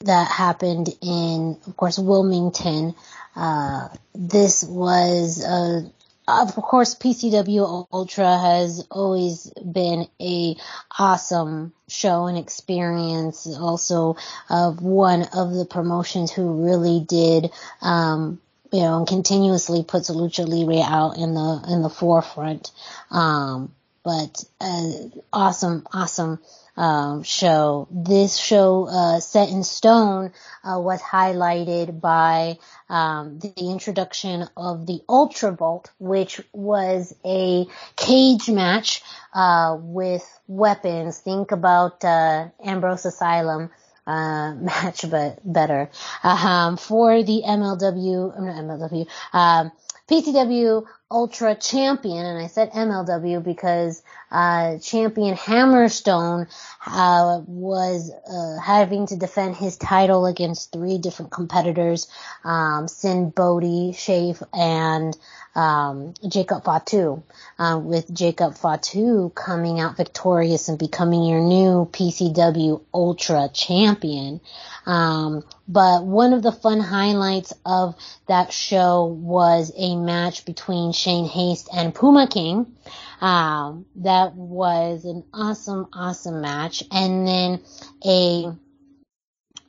that 0.00 0.30
happened 0.30 0.88
in, 1.02 1.58
of 1.66 1.76
course, 1.76 1.98
Wilmington. 1.98 2.94
Uh, 3.36 3.88
this 4.14 4.64
was 4.64 5.44
a 5.44 5.90
of 6.26 6.54
course, 6.54 6.94
PCW 6.94 7.86
Ultra 7.92 8.38
has 8.38 8.86
always 8.90 9.50
been 9.50 10.08
a 10.20 10.56
awesome 10.98 11.72
show 11.88 12.26
and 12.26 12.38
experience. 12.38 13.46
Also, 13.46 14.16
of 14.48 14.82
one 14.82 15.22
of 15.34 15.52
the 15.52 15.66
promotions 15.66 16.32
who 16.32 16.64
really 16.64 17.00
did, 17.00 17.50
um, 17.82 18.40
you 18.72 18.80
know, 18.80 18.98
and 18.98 19.06
continuously 19.06 19.84
puts 19.84 20.10
Lucha 20.10 20.46
Libre 20.46 20.82
out 20.82 21.18
in 21.18 21.34
the 21.34 21.64
in 21.68 21.82
the 21.82 21.90
forefront. 21.90 22.70
Um, 23.10 23.72
but 24.04 24.44
uh, 24.60 24.92
awesome, 25.32 25.86
awesome 25.92 26.38
um, 26.76 27.22
show. 27.22 27.88
This 27.90 28.36
show, 28.36 28.86
uh, 28.86 29.20
set 29.20 29.48
in 29.48 29.64
stone, 29.64 30.32
uh, 30.62 30.78
was 30.78 31.00
highlighted 31.00 32.00
by 32.00 32.58
um, 32.88 33.38
the 33.38 33.52
introduction 33.58 34.46
of 34.56 34.86
the 34.86 35.00
Ultra 35.08 35.52
Bolt, 35.52 35.90
which 35.98 36.40
was 36.52 37.14
a 37.24 37.66
cage 37.96 38.48
match 38.50 39.02
uh, 39.32 39.76
with 39.80 40.24
weapons. 40.46 41.18
Think 41.18 41.50
about 41.50 42.04
uh, 42.04 42.48
Ambrose 42.62 43.06
Asylum. 43.06 43.70
Uh, 44.06 44.52
match, 44.60 45.10
but 45.10 45.38
better 45.50 45.88
um, 46.22 46.76
for 46.76 47.22
the 47.22 47.40
MLW, 47.46 48.38
not 48.38 48.56
MLW, 48.56 49.06
um, 49.32 49.72
PCW 50.10 50.84
Ultra 51.14 51.54
Champion, 51.54 52.26
and 52.26 52.42
I 52.42 52.48
said 52.48 52.72
MLW 52.72 53.44
because 53.44 54.02
uh, 54.32 54.78
Champion 54.78 55.36
Hammerstone 55.36 56.48
uh, 56.84 57.40
was 57.46 58.10
uh, 58.28 58.60
having 58.60 59.06
to 59.06 59.16
defend 59.16 59.54
his 59.54 59.76
title 59.76 60.26
against 60.26 60.72
three 60.72 60.98
different 60.98 61.30
competitors: 61.30 62.08
um, 62.42 62.88
Sinn 62.88 63.30
Bodhi, 63.30 63.92
Shafe, 63.92 64.42
and 64.52 65.16
um, 65.54 66.14
Jacob 66.28 66.64
Fatu. 66.64 67.22
Uh, 67.56 67.78
with 67.78 68.12
Jacob 68.12 68.56
Fatu 68.56 69.30
coming 69.36 69.78
out 69.78 69.96
victorious 69.96 70.68
and 70.68 70.76
becoming 70.76 71.22
your 71.22 71.40
new 71.40 71.88
PCW 71.92 72.82
Ultra 72.92 73.48
Champion. 73.54 74.40
Um, 74.86 75.44
but 75.68 76.04
one 76.04 76.32
of 76.32 76.42
the 76.42 76.50
fun 76.50 76.80
highlights 76.80 77.54
of 77.64 77.94
that 78.26 78.52
show 78.52 79.04
was 79.04 79.72
a 79.76 79.96
match 79.96 80.44
between 80.44 80.92
Shane 81.04 81.26
Haste 81.26 81.68
and 81.70 81.94
Puma 81.94 82.26
King. 82.26 82.74
Um, 83.20 83.84
that 83.96 84.34
was 84.34 85.04
an 85.04 85.22
awesome, 85.34 85.88
awesome 85.92 86.40
match. 86.40 86.82
And 86.90 87.26
then 87.26 87.60
a 88.06 88.52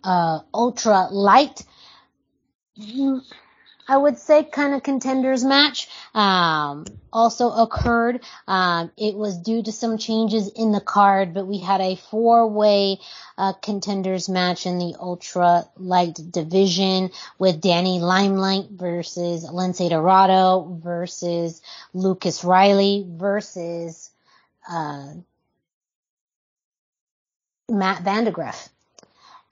uh, 0.02 0.39
ultra 0.54 1.08
light 1.12 1.65
I 3.88 3.98
would 3.98 4.17
say 4.17 4.43
kind 4.43 4.74
of 4.74 4.82
contenders 4.82 5.43
match 5.43 5.88
um, 6.13 6.86
also 7.13 7.52
occurred. 7.52 8.24
Um, 8.48 8.91
it 8.98 9.15
was 9.15 9.38
due 9.38 9.62
to 9.62 9.71
some 9.71 9.98
changes 9.98 10.48
in 10.48 10.71
the 10.71 10.82
card, 10.82 11.34
but 11.34 11.45
we 11.45 11.60
had 11.60 11.82
a 11.82 11.95
four-way 11.95 13.00
uh, 13.38 13.54
contenders 13.54 14.28
match 14.28 14.65
in 14.65 14.80
the 14.80 14.95
ultra 15.00 15.65
light 15.78 16.19
division 16.32 17.12
with 17.38 17.62
Danny 17.62 18.00
Limelight 18.00 18.69
versus 18.71 19.45
Lince 19.45 19.89
Dorado 19.89 20.80
versus 20.82 21.62
Lucas 21.93 22.43
Riley 22.43 23.06
versus 23.08 24.10
uh, 24.67 25.13
Matt 27.69 28.04
Vandagriff. 28.04 28.69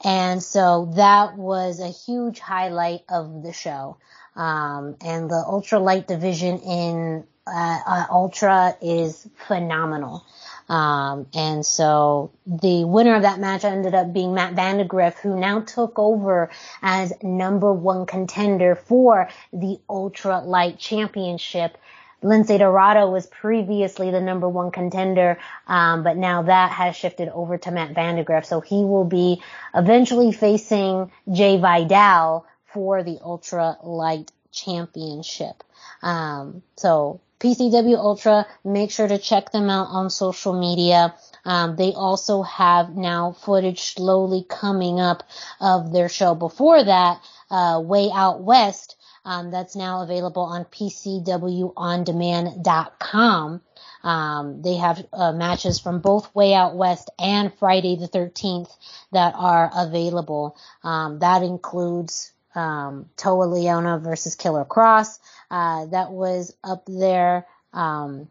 And 0.03 0.43
so 0.43 0.91
that 0.95 1.37
was 1.37 1.79
a 1.79 1.87
huge 1.87 2.39
highlight 2.39 3.03
of 3.07 3.41
the 3.41 3.53
show. 3.53 3.97
Um, 4.35 4.95
and 5.01 5.29
the 5.29 5.43
ultra 5.45 5.79
light 5.79 6.07
division 6.07 6.59
in 6.59 7.23
uh, 7.45 7.79
uh, 7.85 8.05
ultra 8.09 8.75
is 8.81 9.27
phenomenal. 9.47 10.25
Um, 10.69 11.27
and 11.33 11.65
so 11.65 12.31
the 12.47 12.85
winner 12.85 13.15
of 13.15 13.23
that 13.23 13.39
match 13.39 13.65
ended 13.65 13.93
up 13.93 14.13
being 14.13 14.33
Matt 14.33 14.55
Vandagriff, 14.55 15.15
who 15.15 15.37
now 15.37 15.59
took 15.59 15.99
over 15.99 16.49
as 16.81 17.11
number 17.21 17.71
one 17.73 18.05
contender 18.05 18.75
for 18.75 19.29
the 19.51 19.79
ultra 19.89 20.39
light 20.39 20.79
championship. 20.79 21.77
Lince 22.23 22.57
Dorado 22.57 23.09
was 23.09 23.27
previously 23.27 24.09
the 24.09 24.21
number 24.21 24.47
one 24.47 24.71
contender, 24.71 25.37
um, 25.67 26.03
but 26.03 26.15
now 26.15 26.43
that 26.43 26.71
has 26.71 26.95
shifted 26.95 27.27
over 27.27 27.57
to 27.57 27.71
Matt 27.71 27.93
Vandagriff. 27.93 28.45
So 28.45 28.61
he 28.61 28.85
will 28.85 29.03
be 29.03 29.41
eventually 29.75 30.31
facing 30.31 31.11
Jai 31.29 31.57
Vidal 31.57 32.45
for 32.73 33.03
the 33.03 33.19
ultra 33.21 33.77
light 33.83 34.31
championship. 34.51 35.63
Um, 36.01 36.63
so 36.75 37.21
PCW 37.39 37.97
Ultra, 37.97 38.47
make 38.63 38.91
sure 38.91 39.07
to 39.07 39.17
check 39.17 39.51
them 39.51 39.69
out 39.69 39.87
on 39.89 40.09
social 40.09 40.57
media. 40.57 41.13
Um, 41.43 41.75
they 41.75 41.91
also 41.91 42.41
have 42.41 42.95
now 42.95 43.33
footage 43.33 43.81
slowly 43.81 44.45
coming 44.47 45.01
up 45.01 45.23
of 45.59 45.91
their 45.91 46.07
show 46.07 46.35
before 46.35 46.83
that, 46.83 47.21
uh, 47.51 47.81
Way 47.83 48.09
Out 48.13 48.41
West, 48.41 48.95
um, 49.25 49.51
that's 49.51 49.75
now 49.75 50.03
available 50.03 50.43
on 50.43 50.63
PCWOnDemand.com. 50.65 53.61
Um, 54.03 54.61
they 54.61 54.75
have 54.75 55.05
uh, 55.13 55.31
matches 55.31 55.79
from 55.79 56.01
both 56.01 56.35
Way 56.35 56.53
Out 56.53 56.75
West 56.75 57.09
and 57.17 57.53
Friday 57.53 57.95
the 57.95 58.09
13th 58.09 58.69
that 59.13 59.33
are 59.37 59.71
available. 59.73 60.57
Um, 60.83 61.19
that 61.19 61.41
includes 61.41 62.32
um, 62.55 63.09
Toa 63.17 63.47
Liona 63.47 64.01
versus 64.01 64.35
Killer 64.35 64.65
Kross. 64.65 65.19
Uh, 65.49 65.85
that 65.87 66.11
was 66.11 66.55
up 66.63 66.83
there. 66.87 67.47
Um, 67.73 68.27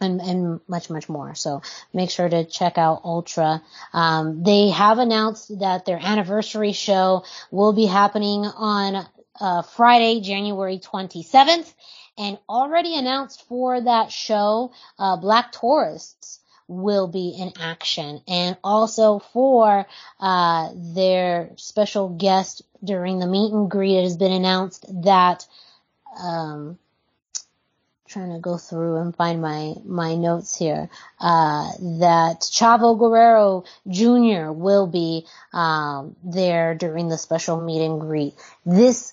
and, 0.00 0.20
and 0.20 0.60
much, 0.68 0.90
much 0.90 1.08
more. 1.08 1.34
So 1.34 1.62
make 1.94 2.10
sure 2.10 2.28
to 2.28 2.44
check 2.44 2.76
out 2.76 3.00
Ultra. 3.04 3.62
Um, 3.94 4.42
they 4.42 4.68
have 4.68 4.98
announced 4.98 5.58
that 5.60 5.86
their 5.86 5.98
anniversary 5.98 6.72
show 6.72 7.24
will 7.50 7.72
be 7.72 7.86
happening 7.86 8.44
on 8.44 9.06
uh, 9.40 9.62
Friday, 9.62 10.20
January 10.20 10.78
27th, 10.78 11.72
and 12.18 12.38
already 12.48 12.94
announced 12.96 13.46
for 13.48 13.80
that 13.80 14.10
show, 14.10 14.72
uh, 14.98 15.16
Black 15.16 15.52
Taurus 15.52 16.40
will 16.68 17.08
be 17.08 17.36
in 17.38 17.52
action, 17.60 18.20
and 18.26 18.56
also 18.62 19.18
for 19.18 19.86
uh, 20.20 20.70
their 20.74 21.50
special 21.56 22.08
guest 22.08 22.62
during 22.82 23.18
the 23.18 23.26
meet 23.26 23.52
and 23.52 23.70
greet, 23.70 23.98
it 23.98 24.04
has 24.04 24.16
been 24.16 24.32
announced 24.32 24.84
that. 25.02 25.46
Um, 26.22 26.78
trying 28.08 28.32
to 28.32 28.38
go 28.38 28.56
through 28.56 28.96
and 28.96 29.14
find 29.16 29.42
my 29.42 29.74
my 29.84 30.14
notes 30.14 30.56
here 30.56 30.88
uh, 31.20 31.70
that 31.80 32.40
Chavo 32.40 32.98
Guerrero 32.98 33.64
Jr. 33.88 34.52
will 34.52 34.86
be 34.86 35.26
um, 35.52 36.14
there 36.24 36.74
during 36.74 37.08
the 37.08 37.18
special 37.18 37.60
meet 37.60 37.84
and 37.84 38.00
greet. 38.00 38.34
This 38.64 39.12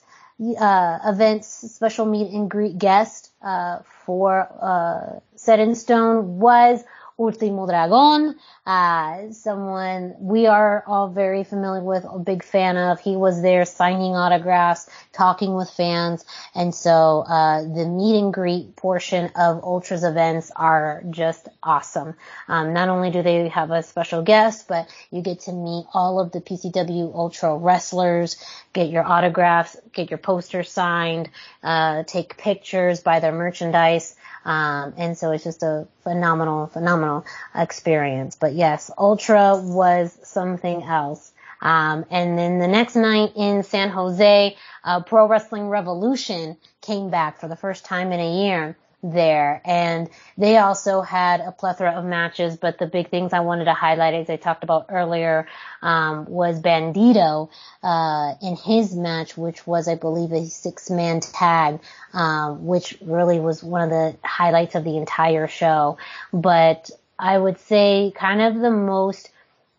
uh, 0.59 0.99
event's 1.05 1.47
special 1.47 2.05
meet 2.05 2.31
and 2.31 2.49
greet 2.49 2.77
guest 2.77 3.31
uh, 3.41 3.79
for 4.05 4.47
uh, 4.61 5.19
Set 5.35 5.59
in 5.59 5.75
Stone 5.75 6.39
was 6.39 6.83
Ultimo 7.19 7.67
Dragon, 7.67 8.35
uh, 8.65 9.31
someone 9.31 10.15
we 10.19 10.47
are 10.47 10.83
all 10.87 11.09
very 11.09 11.43
familiar 11.43 11.83
with, 11.83 12.05
a 12.05 12.19
big 12.19 12.43
fan 12.43 12.77
of. 12.77 12.99
He 12.99 13.15
was 13.15 13.41
there 13.41 13.65
signing 13.65 14.15
autographs, 14.15 14.89
talking 15.11 15.53
with 15.53 15.69
fans, 15.69 16.25
and 16.55 16.73
so 16.73 17.23
uh, 17.27 17.61
the 17.63 17.85
meet 17.85 18.19
and 18.19 18.33
greet 18.33 18.75
portion 18.75 19.31
of 19.35 19.63
Ultra's 19.63 20.03
events 20.03 20.51
are 20.55 21.03
just 21.09 21.47
awesome. 21.61 22.15
Um, 22.47 22.73
not 22.73 22.89
only 22.89 23.11
do 23.11 23.21
they 23.21 23.47
have 23.49 23.71
a 23.71 23.83
special 23.83 24.23
guest, 24.23 24.67
but 24.67 24.87
you 25.11 25.21
get 25.21 25.41
to 25.41 25.51
meet 25.51 25.85
all 25.93 26.19
of 26.19 26.31
the 26.31 26.41
PCW 26.41 27.13
Ultra 27.13 27.57
wrestlers, 27.57 28.37
get 28.73 28.89
your 28.89 29.05
autographs, 29.05 29.77
get 29.93 30.09
your 30.09 30.17
posters 30.17 30.71
signed, 30.71 31.29
uh, 31.61 32.03
take 32.03 32.37
pictures, 32.37 33.01
buy 33.01 33.19
their 33.19 33.31
merchandise. 33.31 34.15
Um, 34.45 34.93
and 34.97 35.17
so 35.17 35.31
it's 35.31 35.43
just 35.43 35.63
a 35.63 35.87
phenomenal, 36.03 36.67
phenomenal 36.67 37.25
experience. 37.55 38.35
But 38.35 38.53
yes, 38.53 38.91
Ultra 38.97 39.57
was 39.57 40.17
something 40.23 40.83
else. 40.83 41.31
Um, 41.61 42.05
and 42.09 42.37
then 42.37 42.59
the 42.59 42.67
next 42.67 42.95
night 42.95 43.31
in 43.35 43.63
San 43.63 43.89
Jose, 43.89 44.57
uh, 44.83 45.01
Pro 45.03 45.27
Wrestling 45.27 45.69
Revolution 45.69 46.57
came 46.81 47.09
back 47.09 47.39
for 47.39 47.47
the 47.47 47.55
first 47.55 47.85
time 47.85 48.11
in 48.11 48.19
a 48.19 48.43
year 48.43 48.77
there. 49.03 49.61
And 49.65 50.09
they 50.37 50.57
also 50.57 51.01
had 51.01 51.41
a 51.41 51.51
plethora 51.51 51.91
of 51.91 52.05
matches, 52.05 52.55
but 52.55 52.79
the 52.79 52.87
big 52.87 53.09
things 53.09 53.33
I 53.33 53.41
wanted 53.41 53.65
to 53.65 53.73
highlight, 53.73 54.13
as 54.13 54.29
I 54.29 54.37
talked 54.37 54.63
about 54.63 54.85
earlier, 54.89 55.47
um, 55.81 56.25
was 56.25 56.61
Bandito, 56.61 57.49
uh, 57.83 58.33
in 58.41 58.55
his 58.55 58.95
match, 58.95 59.37
which 59.37 59.67
was, 59.67 59.87
I 59.87 59.95
believe, 59.95 60.31
a 60.31 60.45
six 60.45 60.89
man 60.89 61.19
tag, 61.19 61.81
um, 62.13 62.65
which 62.65 62.97
really 63.01 63.39
was 63.39 63.61
one 63.61 63.81
of 63.81 63.89
the 63.89 64.15
highlights 64.23 64.75
of 64.75 64.85
the 64.85 64.97
entire 64.97 65.47
show. 65.47 65.97
But 66.31 66.89
I 67.19 67.37
would 67.37 67.59
say 67.59 68.13
kind 68.15 68.41
of 68.41 68.55
the 68.55 68.71
most, 68.71 69.29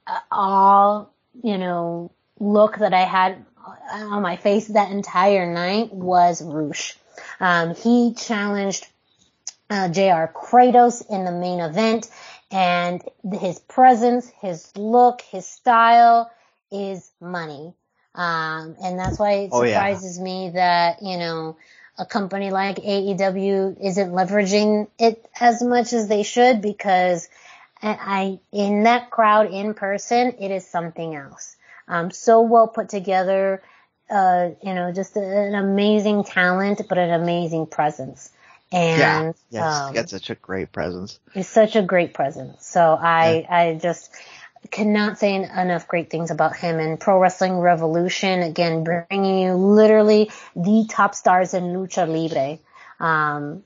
uh, 0.06 0.20
all, 0.30 1.12
you 1.42 1.56
know, 1.56 2.10
look 2.38 2.76
that 2.78 2.92
I 2.92 3.04
had 3.04 3.44
on 3.90 4.22
my 4.22 4.36
face 4.36 4.68
that 4.68 4.90
entire 4.90 5.50
night 5.52 5.92
was 5.92 6.42
Rush. 6.42 6.96
Um, 7.40 7.74
he 7.74 8.14
challenged 8.14 8.86
uh, 9.74 9.88
JR 9.88 10.30
Kratos 10.32 11.04
in 11.10 11.24
the 11.24 11.32
main 11.32 11.58
event 11.58 12.08
and 12.50 13.02
his 13.40 13.58
presence, 13.58 14.30
his 14.40 14.70
look, 14.76 15.20
his 15.22 15.46
style 15.46 16.30
is 16.70 17.10
money. 17.20 17.74
Um, 18.14 18.76
and 18.80 18.96
that's 18.96 19.18
why 19.18 19.32
it 19.32 19.52
surprises 19.52 20.18
oh, 20.18 20.20
yeah. 20.20 20.24
me 20.24 20.50
that, 20.50 21.02
you 21.02 21.18
know, 21.18 21.56
a 21.98 22.06
company 22.06 22.50
like 22.52 22.76
AEW 22.76 23.76
isn't 23.80 24.12
leveraging 24.12 24.86
it 24.98 25.28
as 25.40 25.60
much 25.60 25.92
as 25.92 26.06
they 26.06 26.22
should 26.22 26.62
because 26.62 27.28
I, 27.82 28.38
in 28.52 28.84
that 28.84 29.10
crowd 29.10 29.52
in 29.52 29.74
person, 29.74 30.36
it 30.38 30.52
is 30.52 30.64
something 30.64 31.16
else. 31.16 31.56
Um, 31.88 32.12
so 32.12 32.42
well 32.42 32.68
put 32.68 32.88
together, 32.88 33.60
uh, 34.08 34.50
you 34.62 34.74
know, 34.74 34.92
just 34.92 35.16
an 35.16 35.56
amazing 35.56 36.22
talent, 36.22 36.82
but 36.88 36.98
an 36.98 37.10
amazing 37.10 37.66
presence. 37.66 38.30
And 38.74 39.34
yeah, 39.50 39.60
yes, 39.62 39.80
um, 39.82 39.94
got 39.94 40.08
such 40.08 40.30
a 40.30 40.34
great 40.34 40.72
presence. 40.72 41.20
It's 41.32 41.48
such 41.48 41.76
a 41.76 41.82
great 41.82 42.12
presence. 42.12 42.66
So 42.66 42.98
I 43.00 43.46
yeah. 43.48 43.56
I 43.56 43.74
just 43.80 44.10
cannot 44.72 45.16
say 45.16 45.36
enough 45.36 45.86
great 45.86 46.10
things 46.10 46.32
about 46.32 46.56
him 46.56 46.80
and 46.80 46.98
Pro 46.98 47.20
Wrestling 47.20 47.60
Revolution. 47.60 48.42
Again, 48.42 48.82
bringing 48.82 49.38
you 49.42 49.54
literally 49.54 50.32
the 50.56 50.86
top 50.88 51.14
stars 51.14 51.54
in 51.54 51.64
lucha 51.66 52.08
libre 52.08 52.58
um, 52.98 53.62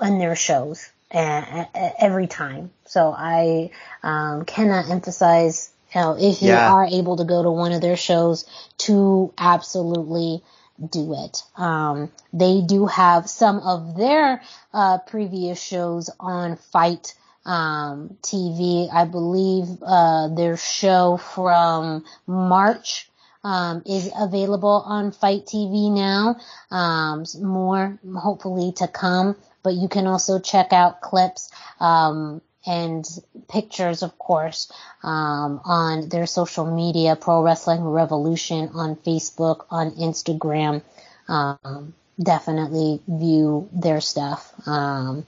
in 0.00 0.18
their 0.18 0.34
shows 0.34 0.90
every 1.10 2.26
time. 2.26 2.70
So 2.86 3.14
I 3.14 3.72
um, 4.02 4.46
cannot 4.46 4.88
emphasize 4.88 5.70
you 5.94 6.00
know, 6.00 6.16
if 6.18 6.40
you 6.40 6.48
yeah. 6.48 6.72
are 6.72 6.84
able 6.84 7.18
to 7.18 7.24
go 7.24 7.42
to 7.42 7.50
one 7.50 7.72
of 7.72 7.82
their 7.82 7.96
shows 7.96 8.46
to 8.78 9.34
absolutely 9.36 10.42
do 10.84 11.14
it. 11.14 11.42
Um, 11.56 12.10
they 12.32 12.60
do 12.60 12.86
have 12.86 13.28
some 13.28 13.58
of 13.60 13.96
their 13.96 14.42
uh, 14.72 14.98
previous 14.98 15.62
shows 15.62 16.10
on 16.20 16.56
FITE 16.56 17.14
um, 17.44 18.16
TV. 18.22 18.92
I 18.92 19.04
believe 19.04 19.66
uh, 19.82 20.28
their 20.34 20.56
show 20.56 21.16
from 21.16 22.04
March 22.26 23.08
um, 23.44 23.82
is 23.86 24.10
available 24.18 24.82
on 24.84 25.12
FITE 25.12 25.46
TV 25.46 25.90
now. 25.90 26.36
Um, 26.70 27.24
more 27.40 27.98
hopefully 28.16 28.72
to 28.78 28.88
come, 28.88 29.36
but 29.62 29.74
you 29.74 29.88
can 29.88 30.06
also 30.06 30.40
check 30.40 30.72
out 30.72 31.00
clips 31.00 31.50
um, 31.78 32.42
and 32.66 33.06
pictures, 33.48 34.02
of 34.02 34.18
course, 34.18 34.70
um, 35.02 35.60
on 35.64 36.08
their 36.08 36.26
social 36.26 36.66
media, 36.66 37.16
Pro 37.16 37.42
Wrestling 37.42 37.84
Revolution 37.84 38.70
on 38.74 38.96
Facebook, 38.96 39.66
on 39.70 39.92
Instagram, 39.92 40.82
um, 41.28 41.94
definitely 42.20 43.00
view 43.06 43.68
their 43.72 44.00
stuff. 44.00 44.52
Um, 44.66 45.26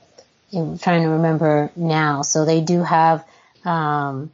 I'm 0.53 0.79
trying 0.79 1.03
to 1.03 1.11
remember 1.11 1.71
now. 1.77 2.23
So 2.23 2.45
they 2.45 2.61
do 2.61 2.83
have 2.83 3.25
um, 3.65 4.33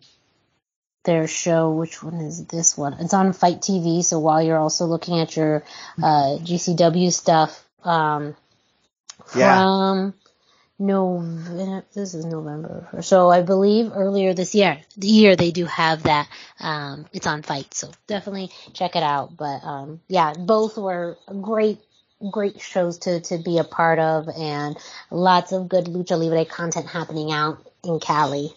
their 1.04 1.26
show. 1.26 1.72
Which 1.72 2.02
one 2.02 2.20
is 2.20 2.46
this 2.46 2.76
one? 2.76 2.94
It's 2.94 3.14
on 3.14 3.32
FITE 3.32 3.60
TV. 3.60 4.04
So 4.04 4.18
while 4.18 4.42
you're 4.42 4.58
also 4.58 4.86
looking 4.86 5.20
at 5.20 5.36
your 5.36 5.64
uh, 5.98 6.38
GCW 6.38 7.12
stuff 7.12 7.64
um, 7.82 8.36
from 9.26 9.40
yeah. 9.40 10.10
November, 10.78 11.84
this 11.94 12.14
is 12.14 12.24
November. 12.24 12.88
So 13.00 13.30
I 13.30 13.42
believe 13.42 13.92
earlier 13.94 14.34
this 14.34 14.54
year, 14.54 14.80
the 14.96 15.08
year 15.08 15.36
they 15.36 15.52
do 15.52 15.66
have 15.66 16.04
that. 16.04 16.28
Um, 16.60 17.06
it's 17.12 17.26
on 17.26 17.42
FITE, 17.42 17.72
so 17.74 17.90
definitely 18.08 18.50
check 18.72 18.96
it 18.96 19.02
out. 19.02 19.36
But 19.36 19.64
um, 19.64 20.00
yeah, 20.08 20.34
both 20.34 20.76
were 20.76 21.16
great 21.40 21.78
great 22.30 22.60
shows 22.60 22.98
to, 22.98 23.20
to 23.20 23.38
be 23.38 23.58
a 23.58 23.64
part 23.64 23.98
of 23.98 24.28
and 24.28 24.76
lots 25.10 25.52
of 25.52 25.68
good 25.68 25.86
lucha 25.86 26.18
libre 26.18 26.44
content 26.44 26.86
happening 26.86 27.32
out 27.32 27.66
in 27.84 28.00
Cali. 28.00 28.52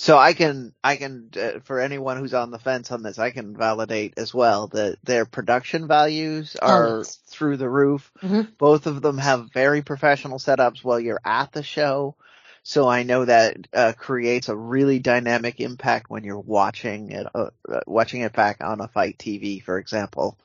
So 0.00 0.16
I 0.16 0.32
can, 0.32 0.74
I 0.82 0.94
can, 0.94 1.28
uh, 1.36 1.58
for 1.64 1.80
anyone 1.80 2.18
who's 2.18 2.32
on 2.32 2.52
the 2.52 2.60
fence 2.60 2.92
on 2.92 3.02
this, 3.02 3.18
I 3.18 3.32
can 3.32 3.56
validate 3.56 4.14
as 4.16 4.32
well 4.32 4.68
that 4.68 4.98
their 5.02 5.24
production 5.24 5.88
values 5.88 6.56
oh, 6.62 6.66
are 6.68 6.86
oh, 6.86 6.98
yes. 6.98 7.16
through 7.26 7.56
the 7.56 7.68
roof. 7.68 8.12
Mm-hmm. 8.22 8.42
Both 8.58 8.86
of 8.86 9.02
them 9.02 9.18
have 9.18 9.52
very 9.52 9.82
professional 9.82 10.38
setups 10.38 10.84
while 10.84 11.00
you're 11.00 11.20
at 11.24 11.50
the 11.50 11.64
show. 11.64 12.14
So 12.62 12.86
I 12.86 13.02
know 13.02 13.24
that 13.24 13.56
uh, 13.72 13.92
creates 13.98 14.48
a 14.48 14.54
really 14.54 15.00
dynamic 15.00 15.58
impact 15.58 16.08
when 16.08 16.22
you're 16.22 16.38
watching 16.38 17.10
it, 17.10 17.26
uh, 17.34 17.50
uh 17.68 17.80
watching 17.88 18.20
it 18.20 18.32
back 18.32 18.58
on 18.62 18.80
a 18.80 18.86
FITE 18.86 19.18
TV, 19.18 19.60
for 19.60 19.78
example, 19.78 20.38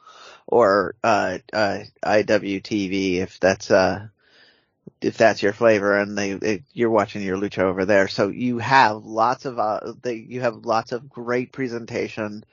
or 0.48 0.96
uh, 1.04 1.38
uh, 1.54 1.80
IWTV 2.04 3.18
if 3.18 3.40
that's 3.40 3.70
uh, 3.70 4.08
if 5.04 5.18
that's 5.18 5.44
your 5.44 5.54
flavor 5.54 5.98
and 5.98 6.18
they, 6.18 6.34
they, 6.34 6.64
you're 6.74 6.90
watching 6.90 7.22
your 7.22 7.38
lucha 7.38 7.60
over 7.60 7.86
there. 7.86 8.08
So 8.08 8.30
you 8.30 8.60
have 8.60 9.04
lots 9.04 9.46
of 9.46 9.60
uh, 9.60 9.94
they, 10.02 10.16
you 10.16 10.42
have 10.42 10.66
lots 10.66 10.94
of 10.94 11.10
great 11.10 11.52
presentation. 11.52 12.46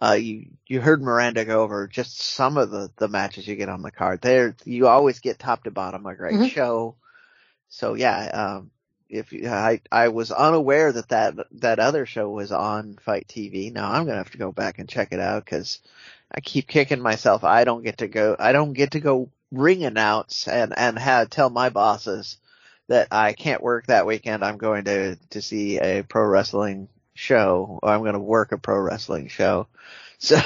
Uh, 0.00 0.14
you 0.14 0.46
you 0.66 0.80
heard 0.80 1.00
Miranda 1.00 1.44
go 1.44 1.62
over 1.62 1.86
just 1.86 2.20
some 2.20 2.56
of 2.56 2.70
the 2.70 2.90
the 2.96 3.08
matches 3.08 3.46
you 3.46 3.54
get 3.54 3.68
on 3.68 3.82
the 3.82 3.92
card. 3.92 4.20
There 4.20 4.56
you 4.64 4.88
always 4.88 5.20
get 5.20 5.38
top 5.38 5.64
to 5.64 5.70
bottom 5.70 6.04
a 6.06 6.14
great 6.16 6.34
mm-hmm. 6.34 6.46
show. 6.46 6.96
So 7.68 7.94
yeah, 7.94 8.56
um, 8.58 8.70
if 9.08 9.32
I 9.32 9.80
I 9.92 10.08
was 10.08 10.32
unaware 10.32 10.90
that 10.90 11.08
that 11.10 11.34
that 11.52 11.78
other 11.78 12.04
show 12.04 12.28
was 12.30 12.50
on 12.50 12.98
FITE 13.00 13.28
TV. 13.28 13.72
Now 13.72 13.92
I'm 13.92 14.06
gonna 14.06 14.16
have 14.16 14.32
to 14.32 14.38
go 14.38 14.50
back 14.50 14.80
and 14.80 14.88
check 14.88 15.12
it 15.12 15.20
out 15.20 15.44
because 15.44 15.78
I 16.32 16.40
keep 16.40 16.66
kicking 16.66 17.00
myself. 17.00 17.44
I 17.44 17.62
don't 17.62 17.84
get 17.84 17.98
to 17.98 18.08
go. 18.08 18.34
I 18.38 18.50
don't 18.52 18.72
get 18.72 18.92
to 18.92 19.00
go 19.00 19.30
ring 19.52 19.84
announce 19.84 20.48
and 20.48 20.74
and 20.76 20.98
have 20.98 21.30
tell 21.30 21.50
my 21.50 21.68
bosses 21.68 22.38
that 22.88 23.08
I 23.12 23.32
can't 23.32 23.62
work 23.62 23.86
that 23.86 24.06
weekend. 24.06 24.44
I'm 24.44 24.58
going 24.58 24.84
to 24.84 25.16
to 25.30 25.42
see 25.42 25.78
a 25.78 26.02
pro 26.02 26.24
wrestling 26.24 26.88
show. 27.14 27.78
Or 27.82 27.90
I'm 27.90 28.00
going 28.00 28.14
to 28.14 28.18
work 28.18 28.52
a 28.52 28.58
pro 28.58 28.78
wrestling 28.78 29.28
show. 29.28 29.68
So 30.22 30.36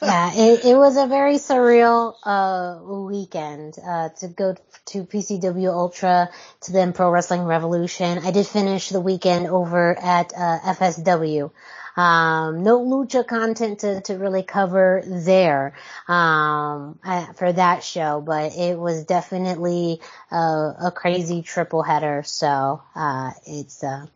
yeah, 0.00 0.30
it, 0.32 0.64
it 0.64 0.76
was 0.76 0.96
a 0.96 1.08
very 1.08 1.38
surreal 1.38 2.14
uh 2.22 2.78
weekend 2.80 3.76
uh 3.84 4.10
to 4.20 4.28
go 4.28 4.54
to 4.86 5.04
PCW 5.04 5.72
Ultra 5.72 6.30
to 6.62 6.72
then 6.72 6.92
Pro 6.92 7.10
Wrestling 7.10 7.42
Revolution. 7.42 8.18
I 8.18 8.30
did 8.30 8.46
finish 8.46 8.88
the 8.88 9.00
weekend 9.00 9.46
over 9.48 9.98
at 9.98 10.32
uh, 10.34 10.60
FSW. 10.74 11.50
Um, 11.98 12.62
no 12.62 12.78
lucha 12.78 13.26
content 13.26 13.80
to, 13.80 14.00
to 14.02 14.14
really 14.18 14.44
cover 14.44 15.02
there 15.04 15.74
um, 16.06 17.00
for 17.34 17.52
that 17.52 17.82
show, 17.82 18.20
but 18.20 18.54
it 18.56 18.78
was 18.78 19.04
definitely 19.04 20.00
a, 20.30 20.36
a 20.36 20.92
crazy 20.94 21.42
triple 21.42 21.82
header. 21.82 22.22
So 22.24 22.80
uh, 22.94 23.32
it's 23.46 23.82
uh, 23.82 24.06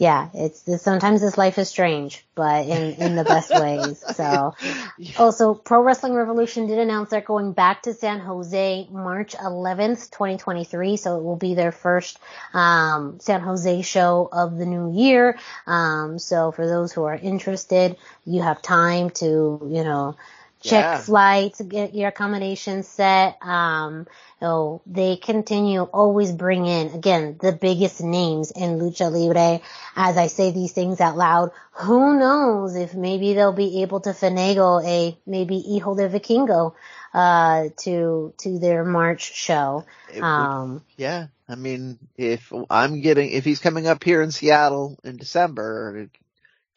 yeah, 0.00 0.30
it's 0.32 0.64
sometimes 0.82 1.20
this 1.20 1.36
life 1.36 1.58
is 1.58 1.68
strange, 1.68 2.24
but 2.34 2.66
in 2.66 2.94
in 2.94 3.16
the 3.16 3.22
best 3.22 3.50
ways. 3.54 4.02
So, 4.16 4.54
also 5.18 5.52
Pro 5.52 5.82
Wrestling 5.82 6.14
Revolution 6.14 6.66
did 6.66 6.78
announce 6.78 7.10
they're 7.10 7.20
going 7.20 7.52
back 7.52 7.82
to 7.82 7.92
San 7.92 8.18
Jose 8.20 8.88
March 8.90 9.34
11th, 9.36 10.10
2023. 10.10 10.96
So 10.96 11.18
it 11.18 11.22
will 11.22 11.36
be 11.36 11.52
their 11.52 11.70
first 11.70 12.18
um, 12.54 13.20
San 13.20 13.42
Jose 13.42 13.82
show 13.82 14.26
of 14.32 14.56
the 14.56 14.64
new 14.64 14.90
year. 14.90 15.38
Um, 15.66 16.18
so 16.18 16.50
for 16.50 16.66
those 16.66 16.94
who 16.94 17.04
are 17.04 17.16
interested, 17.16 17.98
you 18.24 18.40
have 18.40 18.62
time 18.62 19.10
to 19.10 19.60
you 19.70 19.84
know 19.84 20.16
check 20.60 20.84
yeah. 20.84 20.98
flights, 20.98 21.60
get 21.60 21.94
your 21.94 22.08
accommodations 22.08 22.86
set. 22.86 23.38
Um, 23.42 24.06
so 24.40 24.82
they 24.86 25.16
continue 25.16 25.82
always 25.82 26.32
bring 26.32 26.66
in 26.66 26.88
again 26.88 27.38
the 27.40 27.52
biggest 27.52 28.02
names 28.02 28.50
in 28.50 28.78
lucha 28.78 29.10
libre. 29.10 29.60
As 29.96 30.16
I 30.16 30.26
say 30.26 30.50
these 30.50 30.72
things 30.72 31.00
out 31.00 31.16
loud, 31.16 31.52
who 31.72 32.18
knows 32.18 32.76
if 32.76 32.94
maybe 32.94 33.34
they'll 33.34 33.52
be 33.52 33.82
able 33.82 34.00
to 34.00 34.10
finagle 34.10 34.84
a 34.84 35.16
maybe 35.26 35.62
Hijo 35.62 35.94
del 35.94 36.10
Vikingo 36.10 36.74
uh, 37.14 37.68
to 37.78 38.34
to 38.38 38.58
their 38.58 38.84
March 38.84 39.34
show. 39.34 39.84
Um, 40.20 40.82
yeah, 40.96 41.28
I 41.48 41.54
mean, 41.54 41.98
if 42.16 42.52
I'm 42.68 43.00
getting 43.00 43.30
if 43.30 43.44
he's 43.44 43.60
coming 43.60 43.86
up 43.86 44.04
here 44.04 44.22
in 44.22 44.30
Seattle 44.30 44.98
in 45.04 45.16
December, 45.16 46.08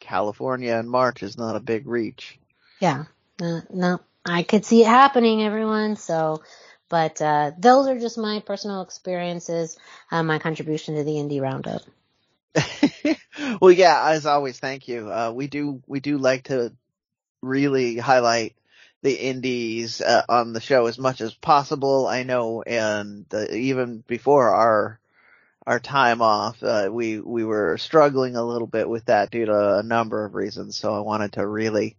California 0.00 0.76
in 0.76 0.88
March 0.88 1.22
is 1.22 1.38
not 1.38 1.56
a 1.56 1.60
big 1.60 1.86
reach. 1.86 2.38
Yeah. 2.80 3.04
Uh, 3.40 3.60
no, 3.70 4.00
I 4.24 4.42
could 4.42 4.64
see 4.64 4.82
it 4.82 4.86
happening, 4.86 5.42
everyone. 5.42 5.96
So, 5.96 6.42
but 6.88 7.20
uh, 7.20 7.52
those 7.58 7.88
are 7.88 7.98
just 7.98 8.18
my 8.18 8.40
personal 8.46 8.82
experiences, 8.82 9.76
uh, 10.10 10.22
my 10.22 10.38
contribution 10.38 10.96
to 10.96 11.04
the 11.04 11.12
indie 11.12 11.40
roundup. 11.40 11.82
well, 13.60 13.72
yeah, 13.72 14.10
as 14.10 14.26
always, 14.26 14.58
thank 14.58 14.86
you. 14.88 15.10
Uh, 15.10 15.32
we 15.34 15.48
do 15.48 15.82
we 15.86 16.00
do 16.00 16.18
like 16.18 16.44
to 16.44 16.72
really 17.42 17.96
highlight 17.96 18.54
the 19.02 19.12
indies 19.12 20.00
uh, 20.00 20.22
on 20.28 20.52
the 20.52 20.60
show 20.60 20.86
as 20.86 20.98
much 20.98 21.20
as 21.20 21.34
possible. 21.34 22.06
I 22.06 22.22
know, 22.22 22.62
and 22.62 23.26
even 23.50 24.04
before 24.06 24.50
our 24.54 25.00
our 25.66 25.80
time 25.80 26.22
off, 26.22 26.62
uh, 26.62 26.88
we 26.90 27.18
we 27.20 27.44
were 27.44 27.76
struggling 27.78 28.36
a 28.36 28.44
little 28.44 28.68
bit 28.68 28.88
with 28.88 29.06
that 29.06 29.30
due 29.30 29.46
to 29.46 29.78
a 29.78 29.82
number 29.82 30.24
of 30.24 30.34
reasons. 30.34 30.76
So 30.76 30.94
I 30.94 31.00
wanted 31.00 31.32
to 31.32 31.46
really 31.46 31.96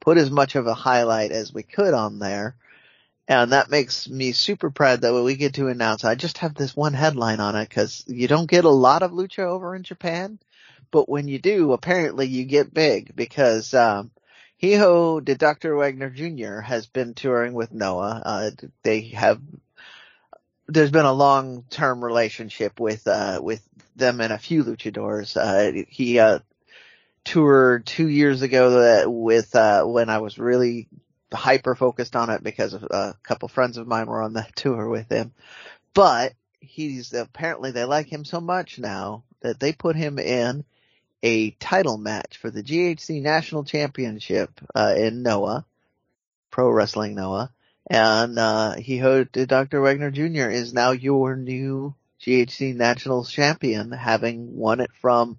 put 0.00 0.18
as 0.18 0.30
much 0.30 0.54
of 0.54 0.66
a 0.66 0.74
highlight 0.74 1.32
as 1.32 1.52
we 1.52 1.62
could 1.62 1.94
on 1.94 2.18
there. 2.18 2.56
And 3.26 3.52
that 3.52 3.70
makes 3.70 4.08
me 4.08 4.32
super 4.32 4.70
proud 4.70 5.02
that 5.02 5.12
we 5.22 5.36
get 5.36 5.54
to 5.54 5.68
announce. 5.68 6.04
I 6.04 6.14
just 6.14 6.38
have 6.38 6.54
this 6.54 6.74
one 6.74 6.94
headline 6.94 7.40
on 7.40 7.56
it 7.56 7.68
because 7.68 8.04
you 8.06 8.26
don't 8.26 8.48
get 8.50 8.64
a 8.64 8.70
lot 8.70 9.02
of 9.02 9.10
lucha 9.10 9.40
over 9.40 9.74
in 9.76 9.82
Japan, 9.82 10.38
but 10.90 11.08
when 11.08 11.28
you 11.28 11.38
do, 11.38 11.72
apparently 11.72 12.26
you 12.26 12.44
get 12.44 12.72
big 12.72 13.14
because 13.14 13.74
um, 13.74 14.10
Hijo 14.60 15.20
de 15.20 15.34
Dr. 15.34 15.76
Wagner 15.76 16.10
Jr. 16.10 16.60
has 16.60 16.86
been 16.86 17.14
touring 17.14 17.52
with 17.52 17.72
Noah. 17.72 18.22
Uh, 18.24 18.50
they 18.82 19.02
have. 19.08 19.40
There's 20.66 20.90
been 20.90 21.06
a 21.06 21.12
long-term 21.12 22.04
relationship 22.04 22.80
with 22.80 23.06
uh, 23.06 23.40
with 23.42 23.62
them 23.94 24.20
and 24.20 24.32
a 24.32 24.38
few 24.38 24.64
luchadors. 24.64 25.36
Uh, 25.36 25.84
he 25.88 26.18
uh, 26.18 26.40
tour 27.28 27.80
two 27.80 28.08
years 28.08 28.40
ago 28.40 28.80
that 28.80 29.12
with 29.12 29.54
uh, 29.54 29.84
when 29.84 30.08
I 30.08 30.18
was 30.18 30.38
really 30.38 30.88
hyper 31.30 31.74
focused 31.74 32.16
on 32.16 32.30
it 32.30 32.42
because 32.42 32.72
uh, 32.72 32.86
a 32.90 33.14
couple 33.22 33.48
friends 33.48 33.76
of 33.76 33.86
mine 33.86 34.06
were 34.06 34.22
on 34.22 34.32
that 34.34 34.56
tour 34.56 34.88
with 34.88 35.10
him. 35.10 35.32
But 35.92 36.32
he's 36.60 37.12
apparently 37.12 37.70
they 37.70 37.84
like 37.84 38.10
him 38.10 38.24
so 38.24 38.40
much 38.40 38.78
now 38.78 39.24
that 39.40 39.60
they 39.60 39.72
put 39.72 39.94
him 39.94 40.18
in 40.18 40.64
a 41.22 41.50
title 41.50 41.98
match 41.98 42.38
for 42.38 42.50
the 42.50 42.62
GHC 42.62 43.20
National 43.20 43.64
Championship 43.64 44.50
uh, 44.74 44.94
in 44.96 45.22
Noah, 45.22 45.66
Pro 46.50 46.70
Wrestling 46.70 47.14
Noah, 47.14 47.52
and 47.90 48.38
uh, 48.38 48.74
Hijo 48.74 49.24
de 49.24 49.44
Dr. 49.44 49.82
Wagner 49.82 50.10
Jr. 50.10 50.48
is 50.48 50.72
now 50.72 50.92
your 50.92 51.36
new 51.36 51.94
GHC 52.22 52.74
National 52.74 53.24
Champion, 53.24 53.92
having 53.92 54.56
won 54.56 54.80
it 54.80 54.90
from 55.00 55.38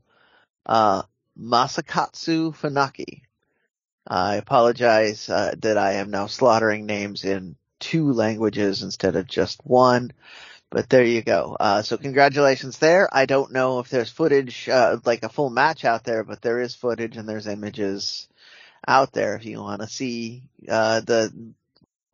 uh, 0.65 1.01
Masakatsu 1.39 2.55
Funaki. 2.55 3.21
I 4.07 4.35
apologize 4.35 5.29
uh, 5.29 5.53
that 5.59 5.77
I 5.77 5.93
am 5.93 6.11
now 6.11 6.27
slaughtering 6.27 6.85
names 6.85 7.23
in 7.23 7.55
two 7.79 8.11
languages 8.11 8.83
instead 8.83 9.15
of 9.15 9.27
just 9.27 9.65
one, 9.65 10.11
but 10.69 10.89
there 10.89 11.03
you 11.03 11.21
go. 11.21 11.55
Uh, 11.59 11.81
so 11.81 11.97
congratulations 11.97 12.77
there. 12.79 13.07
I 13.11 13.25
don't 13.25 13.51
know 13.51 13.79
if 13.79 13.89
there's 13.89 14.09
footage, 14.09 14.67
uh, 14.67 14.97
like 15.05 15.23
a 15.23 15.29
full 15.29 15.49
match 15.49 15.85
out 15.85 16.03
there, 16.03 16.23
but 16.23 16.41
there 16.41 16.59
is 16.59 16.75
footage 16.75 17.17
and 17.17 17.29
there's 17.29 17.47
images 17.47 18.27
out 18.87 19.11
there 19.13 19.35
if 19.35 19.45
you 19.45 19.61
want 19.61 19.81
to 19.81 19.87
see 19.87 20.43
uh, 20.67 21.01
the 21.01 21.53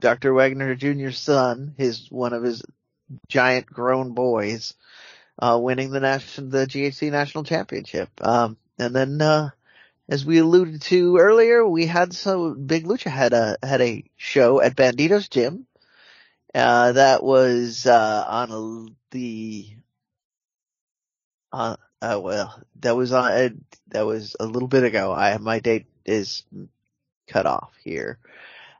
Dr. 0.01 0.33
Wagner 0.33 0.75
Jr.'s 0.75 1.17
son, 1.17 1.73
his 1.77 2.11
one 2.11 2.33
of 2.33 2.43
his 2.43 2.63
giant 3.27 3.65
grown 3.67 4.13
boys, 4.13 4.73
uh, 5.39 5.57
winning 5.61 5.91
the 5.91 5.99
national, 5.99 6.49
the 6.49 6.65
GHC 6.65 7.11
national 7.11 7.43
championship. 7.43 8.09
Um, 8.21 8.57
and 8.79 8.95
then, 8.95 9.21
uh, 9.21 9.49
as 10.09 10.25
we 10.25 10.39
alluded 10.39 10.81
to 10.83 11.17
earlier, 11.17 11.67
we 11.67 11.87
had 11.87 12.13
some 12.13 12.65
Big 12.67 12.85
Lucha 12.85 13.11
had 13.11 13.33
a 13.33 13.57
had 13.63 13.81
a 13.81 14.03
show 14.17 14.61
at 14.61 14.75
Bandido's 14.75 15.29
Gym 15.29 15.67
Uh, 16.55 16.93
that 16.93 17.23
was, 17.23 17.85
uh, 17.85 18.25
on 18.27 18.95
the, 19.11 19.67
uh, 21.51 21.75
uh, 22.01 22.19
well, 22.21 22.61
that 22.81 22.95
was 22.95 23.11
on, 23.11 23.31
uh, 23.31 23.49
that 23.89 24.05
was 24.05 24.35
a 24.39 24.45
little 24.45 24.67
bit 24.67 24.83
ago. 24.83 25.13
I, 25.13 25.37
my 25.37 25.59
date 25.59 25.85
is 26.05 26.43
cut 27.27 27.47
off 27.47 27.73
here. 27.83 28.19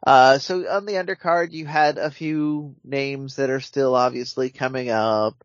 Uh, 0.08 0.40
so 0.40 0.70
on 0.70 0.88
the 0.88 0.96
undercard, 0.96 1.54
you 1.54 1.68
had 1.68 2.00
a 2.00 2.12
few 2.12 2.76
names 2.86 3.38
that 3.38 3.52
are 3.52 3.62
still 3.62 3.96
obviously 3.96 4.52
coming 4.52 4.92
up. 4.92 5.45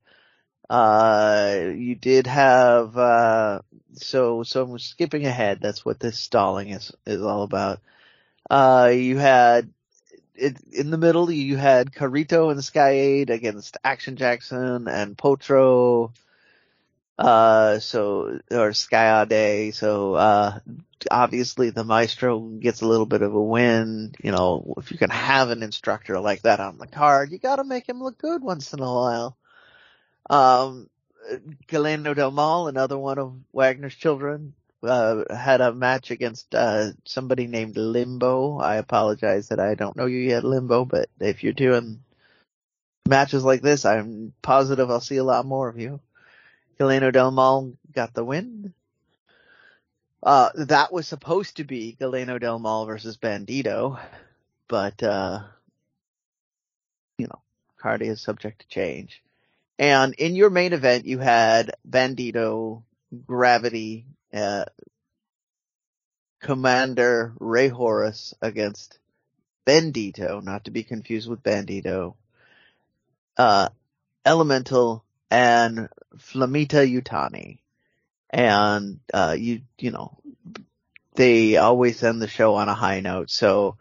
Uh, 0.71 1.73
you 1.75 1.97
did 1.97 2.29
have, 2.29 2.97
uh, 2.97 3.59
so, 3.95 4.45
so 4.45 4.63
I'm 4.63 4.79
skipping 4.79 5.27
ahead. 5.27 5.59
That's 5.61 5.85
what 5.85 5.99
this 5.99 6.17
stalling 6.17 6.69
is, 6.69 6.93
is 7.05 7.23
all 7.23 7.43
about. 7.43 7.81
Uh, 8.49 8.93
you 8.95 9.19
had, 9.19 9.73
it, 10.37 10.57
in 10.73 10.91
the 10.91 10.97
middle, 10.97 11.29
you 11.29 11.57
had 11.57 11.91
Carito 11.93 12.53
and 12.53 12.61
Skayde 12.61 13.31
against 13.31 13.79
Action 13.83 14.15
Jackson 14.15 14.87
and 14.87 15.19
Potro. 15.19 16.13
Uh, 17.19 17.81
so, 17.81 18.39
or 18.53 18.71
Skayde. 18.71 19.75
So, 19.75 20.15
uh, 20.15 20.61
obviously 21.11 21.71
the 21.71 21.83
maestro 21.83 22.39
gets 22.39 22.81
a 22.81 22.87
little 22.87 23.07
bit 23.07 23.23
of 23.23 23.35
a 23.35 23.43
win. 23.43 24.13
You 24.23 24.31
know, 24.31 24.75
if 24.77 24.93
you 24.93 24.99
can 24.99 25.11
have 25.11 25.51
an 25.51 25.65
instructor 25.65 26.21
like 26.21 26.43
that 26.43 26.61
on 26.61 26.79
the 26.79 26.87
card, 26.87 27.33
you 27.33 27.39
gotta 27.39 27.65
make 27.65 27.89
him 27.89 28.01
look 28.01 28.19
good 28.19 28.41
once 28.41 28.73
in 28.73 28.79
a 28.79 28.85
while. 28.85 29.37
Um, 30.31 30.89
Galeno 31.67 32.15
Del 32.15 32.31
Mal, 32.31 32.69
another 32.69 32.97
one 32.97 33.19
of 33.19 33.35
Wagner's 33.53 33.97
children, 33.97 34.55
uh, 34.83 35.25
had 35.35 35.61
a 35.61 35.75
match 35.75 36.13
against, 36.13 36.55
uh, 36.55 36.93
somebody 37.05 37.49
named 37.49 37.77
Limbo. 37.77 38.59
I 38.59 38.77
apologize 38.77 39.49
that 39.49 39.59
I 39.59 39.75
don't 39.75 39.97
know 39.97 40.07
you 40.07 40.19
yet, 40.19 40.45
Limbo, 40.45 40.85
but 40.85 41.11
if 41.19 41.43
you're 41.43 41.53
doing 41.53 42.05
matches 43.09 43.45
like 43.45 43.61
this, 43.61 43.85
I'm 43.85 44.33
positive 44.41 44.89
I'll 44.89 45.01
see 45.01 45.17
a 45.17 45.25
lot 45.25 45.47
more 45.47 45.69
of 45.69 45.79
you. 45.79 46.01
Galeno 46.79 47.13
Del 47.13 47.33
Mal 47.33 47.73
got 47.93 48.15
the 48.15 48.25
win. 48.25 48.73
Uh, 50.23 50.51
that 50.55 50.93
was 50.93 51.09
supposed 51.09 51.57
to 51.57 51.65
be 51.65 51.97
Galeno 52.01 52.39
Del 52.39 52.61
Mal 52.61 52.87
versus 52.87 53.17
Bandido, 53.17 53.99
but, 54.69 55.03
uh, 55.03 55.41
you 57.19 57.27
know, 57.27 57.41
card 57.79 58.03
is 58.03 58.21
subject 58.21 58.61
to 58.61 58.69
change. 58.69 59.23
And 59.81 60.15
in 60.15 60.37
your 60.37 60.51
main 60.51 60.73
event, 60.73 61.07
you 61.07 61.19
had 61.19 61.73
Bandido, 61.89 62.83
Gravity, 63.27 64.07
uh, 64.33 64.67
Commander 66.41 67.33
Rey 67.41 67.69
Horus 67.69 68.35
against 68.41 68.99
Bendito, 69.67 70.43
not 70.45 70.67
to 70.67 70.71
be 70.71 70.85
confused 70.85 71.29
with 71.29 71.43
Bandido, 71.43 72.15
uh, 73.37 73.71
Elemental 74.25 75.03
and 75.31 75.89
Flamita 76.17 76.87
Yutani 76.87 77.59
and 78.31 79.01
uh, 79.13 79.35
you 79.37 79.63
you 79.79 79.91
know 79.91 80.17
they 81.17 81.57
always 81.57 82.03
end 82.03 82.23
the 82.23 82.29
show 82.29 82.55
on 82.55 82.69
a 82.69 82.75
high 82.75 83.01
note. 83.01 83.31
So 83.31 83.77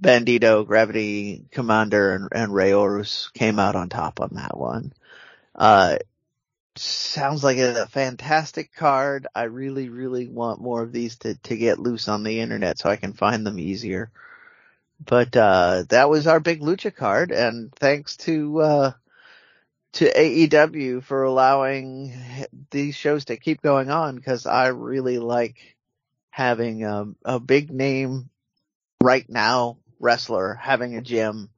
Bandido, 0.00 0.64
Gravity 0.64 1.44
Commander, 1.50 2.14
and, 2.14 2.28
and 2.32 2.54
Rey 2.54 2.70
Horus 2.70 3.30
came 3.34 3.58
out 3.58 3.74
on 3.74 3.88
top 3.88 4.20
on 4.20 4.30
that 4.34 4.56
one. 4.56 4.92
Uh, 5.58 5.98
sounds 6.76 7.42
like 7.42 7.58
a 7.58 7.86
fantastic 7.88 8.72
card. 8.72 9.26
I 9.34 9.44
really, 9.44 9.88
really 9.88 10.28
want 10.28 10.60
more 10.60 10.82
of 10.82 10.92
these 10.92 11.16
to, 11.18 11.34
to 11.34 11.56
get 11.56 11.80
loose 11.80 12.06
on 12.08 12.22
the 12.22 12.40
internet 12.40 12.78
so 12.78 12.88
I 12.88 12.96
can 12.96 13.12
find 13.12 13.44
them 13.44 13.58
easier. 13.58 14.12
But, 15.04 15.36
uh, 15.36 15.84
that 15.88 16.08
was 16.08 16.26
our 16.26 16.40
big 16.40 16.60
Lucha 16.60 16.94
card 16.94 17.32
and 17.32 17.72
thanks 17.74 18.16
to, 18.18 18.60
uh, 18.60 18.92
to 19.94 20.12
AEW 20.12 21.02
for 21.02 21.24
allowing 21.24 22.14
these 22.70 22.94
shows 22.94 23.26
to 23.26 23.36
keep 23.36 23.60
going 23.60 23.90
on 23.90 24.14
because 24.14 24.46
I 24.46 24.68
really 24.68 25.18
like 25.18 25.76
having 26.30 26.84
a, 26.84 27.06
a 27.24 27.40
big 27.40 27.70
name 27.70 28.30
right 29.02 29.28
now 29.28 29.78
wrestler 29.98 30.54
having 30.54 30.94
a 30.94 31.00
gym 31.00 31.50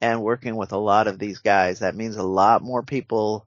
and 0.00 0.22
working 0.22 0.56
with 0.56 0.72
a 0.72 0.78
lot 0.78 1.06
of 1.06 1.18
these 1.18 1.38
guys. 1.38 1.78
That 1.78 1.96
means 1.96 2.16
a 2.16 2.22
lot 2.22 2.62
more 2.62 2.82
people 2.82 3.45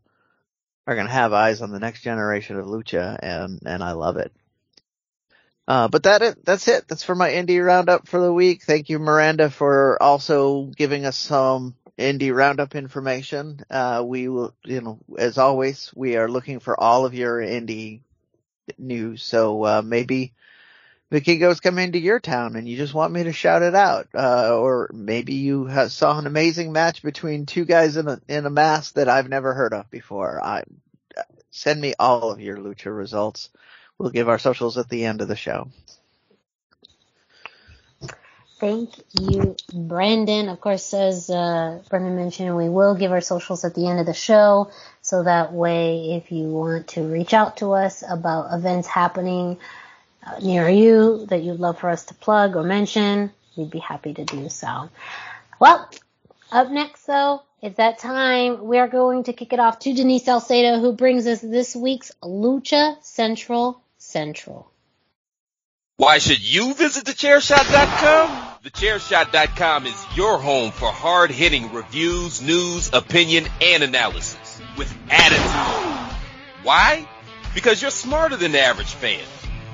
are 0.89 0.95
going 0.95 1.07
to 1.07 1.13
have 1.13 1.33
eyes 1.33 1.61
on 1.61 1.71
the 1.71 1.79
next 1.79 2.01
generation 2.01 2.57
of 2.57 2.65
lucha 2.65 3.17
and, 3.21 3.61
and 3.65 3.83
I 3.83 3.91
love 3.91 4.17
it. 4.17 4.31
Uh, 5.67 5.87
but 5.87 6.03
that 6.03 6.23
it, 6.23 6.43
that's 6.43 6.67
it. 6.67 6.87
That's 6.87 7.03
for 7.03 7.13
my 7.13 7.29
indie 7.29 7.63
roundup 7.63 8.07
for 8.07 8.19
the 8.19 8.33
week. 8.33 8.63
Thank 8.63 8.89
you, 8.89 8.97
Miranda, 8.97 9.51
for 9.51 10.01
also 10.01 10.63
giving 10.65 11.05
us 11.05 11.15
some 11.15 11.75
indie 11.99 12.33
roundup 12.33 12.73
information. 12.73 13.63
Uh, 13.69 14.01
we 14.03 14.29
will, 14.29 14.55
you 14.65 14.81
know, 14.81 14.97
as 15.15 15.37
always, 15.37 15.91
we 15.95 16.15
are 16.17 16.27
looking 16.27 16.59
for 16.59 16.79
all 16.79 17.05
of 17.05 17.13
your 17.13 17.37
indie 17.37 18.01
news. 18.79 19.21
So, 19.21 19.63
uh, 19.63 19.81
maybe 19.85 20.33
the 21.09 21.21
Kingos 21.21 21.61
come 21.61 21.79
into 21.79 21.99
your 21.99 22.19
town 22.19 22.55
and 22.55 22.67
you 22.67 22.77
just 22.77 22.93
want 22.93 23.13
me 23.13 23.23
to 23.23 23.33
shout 23.33 23.61
it 23.61 23.75
out. 23.75 24.07
Uh, 24.13 24.55
or 24.55 24.89
maybe 24.93 25.33
you 25.35 25.69
saw 25.87 26.17
an 26.17 26.27
amazing 26.27 26.71
match 26.71 27.01
between 27.01 27.45
two 27.45 27.65
guys 27.65 27.97
in 27.97 28.07
a, 28.07 28.21
in 28.27 28.45
a 28.45 28.51
mask 28.51 28.93
that 28.95 29.09
I've 29.09 29.29
never 29.29 29.53
heard 29.53 29.73
of 29.73 29.89
before. 29.89 30.43
I, 30.43 30.63
send 31.51 31.81
me 31.81 31.93
all 31.97 32.31
of 32.31 32.39
your 32.39 32.57
lucha 32.57 32.95
results. 32.95 33.49
We'll 33.97 34.11
give 34.11 34.29
our 34.29 34.39
socials 34.39 34.77
at 34.77 34.89
the 34.89 35.05
end 35.05 35.21
of 35.21 35.27
the 35.27 35.35
show. 35.35 35.69
Thank 38.59 38.89
you, 39.13 39.55
Brandon. 39.73 40.49
Of 40.49 40.59
course, 40.59 40.93
as 40.93 41.29
uh, 41.29 41.81
Brandon 41.89 42.17
mentioned, 42.17 42.55
we 42.55 42.67
will 42.67 42.93
give 42.93 43.11
our 43.13 43.21
socials 43.21 43.63
at 43.63 43.73
the 43.73 43.87
end 43.87 44.01
of 44.01 44.05
the 44.05 44.13
show, 44.13 44.69
so 45.01 45.23
that 45.23 45.53
way, 45.53 46.11
if 46.21 46.29
you 46.29 46.43
want 46.43 46.89
to 46.89 47.01
reach 47.01 47.33
out 47.33 47.57
to 47.57 47.71
us 47.71 48.03
about 48.07 48.53
events 48.53 48.85
happening 48.85 49.53
uh, 49.53 49.88
Uh, 50.25 50.39
near 50.41 50.67
you 50.69 51.25
that 51.27 51.43
you'd 51.43 51.59
love 51.59 51.79
for 51.79 51.89
us 51.89 52.05
to 52.05 52.13
plug 52.13 52.55
or 52.55 52.63
mention, 52.63 53.31
we'd 53.55 53.69
be 53.69 53.79
happy 53.79 54.13
to 54.13 54.25
do 54.25 54.49
so. 54.49 54.89
Well, 55.59 55.89
up 56.51 56.69
next, 56.69 57.05
though, 57.05 57.43
it's 57.61 57.77
that 57.77 57.99
time. 57.99 58.65
We 58.65 58.79
are 58.79 58.87
going 58.87 59.23
to 59.23 59.33
kick 59.33 59.53
it 59.53 59.59
off 59.59 59.79
to 59.79 59.93
Denise 59.93 60.25
Salcedo, 60.25 60.79
who 60.79 60.93
brings 60.93 61.27
us 61.27 61.41
this 61.41 61.75
week's 61.75 62.11
Lucha 62.23 63.01
Central 63.03 63.81
Central. 63.97 64.71
Why 65.97 66.19
should 66.19 66.41
you 66.41 66.73
visit 66.73 67.03
thechairshot.com? 67.03 68.29
Thechairshot.com 68.63 69.85
is 69.85 70.05
your 70.15 70.37
home 70.37 70.71
for 70.71 70.89
hard-hitting 70.89 71.73
reviews, 71.73 72.41
news, 72.41 72.89
opinion, 72.93 73.45
and 73.61 73.83
analysis 73.83 74.61
with 74.77 74.93
attitude. 75.09 76.15
Why? 76.63 77.07
Because 77.53 77.81
you're 77.81 77.91
smarter 77.91 78.37
than 78.37 78.53
the 78.53 78.61
average 78.61 78.93
fan. 78.93 79.25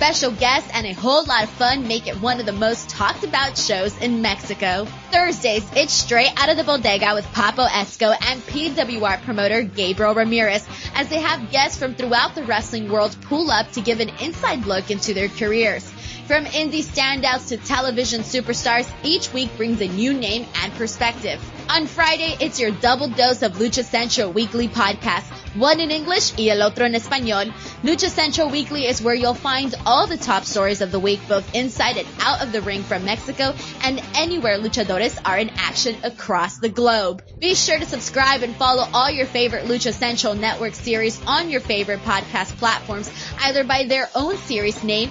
Special 0.00 0.30
guests 0.30 0.70
and 0.72 0.86
a 0.86 0.94
whole 0.94 1.26
lot 1.26 1.44
of 1.44 1.50
fun 1.50 1.86
make 1.86 2.06
it 2.06 2.18
one 2.22 2.40
of 2.40 2.46
the 2.46 2.52
most 2.52 2.88
talked 2.88 3.22
about 3.22 3.58
shows 3.58 3.94
in 3.98 4.22
Mexico. 4.22 4.86
Thursdays, 5.12 5.62
it's 5.76 5.92
straight 5.92 6.32
out 6.38 6.48
of 6.48 6.56
the 6.56 6.64
bodega 6.64 7.12
with 7.14 7.26
Papo 7.26 7.68
Esco 7.68 8.16
and 8.22 8.40
PWR 8.44 9.22
promoter 9.24 9.62
Gabriel 9.62 10.14
Ramirez 10.14 10.66
as 10.94 11.10
they 11.10 11.20
have 11.20 11.50
guests 11.50 11.76
from 11.76 11.94
throughout 11.94 12.34
the 12.34 12.44
wrestling 12.44 12.90
world 12.90 13.14
pull 13.20 13.50
up 13.50 13.70
to 13.72 13.82
give 13.82 14.00
an 14.00 14.08
inside 14.22 14.64
look 14.64 14.90
into 14.90 15.12
their 15.12 15.28
careers. 15.28 15.92
From 16.30 16.44
indie 16.44 16.84
standouts 16.84 17.48
to 17.48 17.56
television 17.56 18.20
superstars, 18.20 18.88
each 19.02 19.32
week 19.32 19.50
brings 19.56 19.80
a 19.80 19.88
new 19.88 20.14
name 20.14 20.46
and 20.62 20.72
perspective. 20.74 21.40
On 21.68 21.88
Friday, 21.88 22.36
it's 22.38 22.60
your 22.60 22.70
double 22.70 23.08
dose 23.08 23.42
of 23.42 23.54
Lucha 23.54 23.82
Central 23.82 24.30
weekly 24.30 24.68
podcast, 24.68 25.24
one 25.56 25.80
in 25.80 25.90
English 25.90 26.38
y 26.38 26.46
el 26.50 26.62
otro 26.62 26.84
en 26.84 26.94
español. 26.94 27.52
Lucha 27.82 28.08
Central 28.08 28.48
Weekly 28.48 28.86
is 28.86 29.02
where 29.02 29.14
you'll 29.16 29.34
find 29.34 29.74
all 29.84 30.06
the 30.06 30.16
top 30.16 30.44
stories 30.44 30.80
of 30.80 30.92
the 30.92 31.00
week, 31.00 31.18
both 31.28 31.52
inside 31.52 31.96
and 31.96 32.06
out 32.20 32.40
of 32.40 32.52
the 32.52 32.60
ring 32.60 32.84
from 32.84 33.04
Mexico 33.04 33.52
and 33.82 34.00
anywhere 34.14 34.56
luchadores 34.56 35.18
are 35.24 35.36
in 35.36 35.50
action 35.56 35.96
across 36.04 36.58
the 36.58 36.68
globe. 36.68 37.24
Be 37.40 37.56
sure 37.56 37.80
to 37.80 37.86
subscribe 37.86 38.42
and 38.42 38.54
follow 38.54 38.86
all 38.94 39.10
your 39.10 39.26
favorite 39.26 39.64
Lucha 39.64 39.92
Central 39.92 40.36
network 40.36 40.74
series 40.74 41.20
on 41.26 41.50
your 41.50 41.60
favorite 41.60 42.04
podcast 42.04 42.56
platforms, 42.58 43.10
either 43.40 43.64
by 43.64 43.82
their 43.82 44.08
own 44.14 44.36
series 44.36 44.84
name 44.84 45.10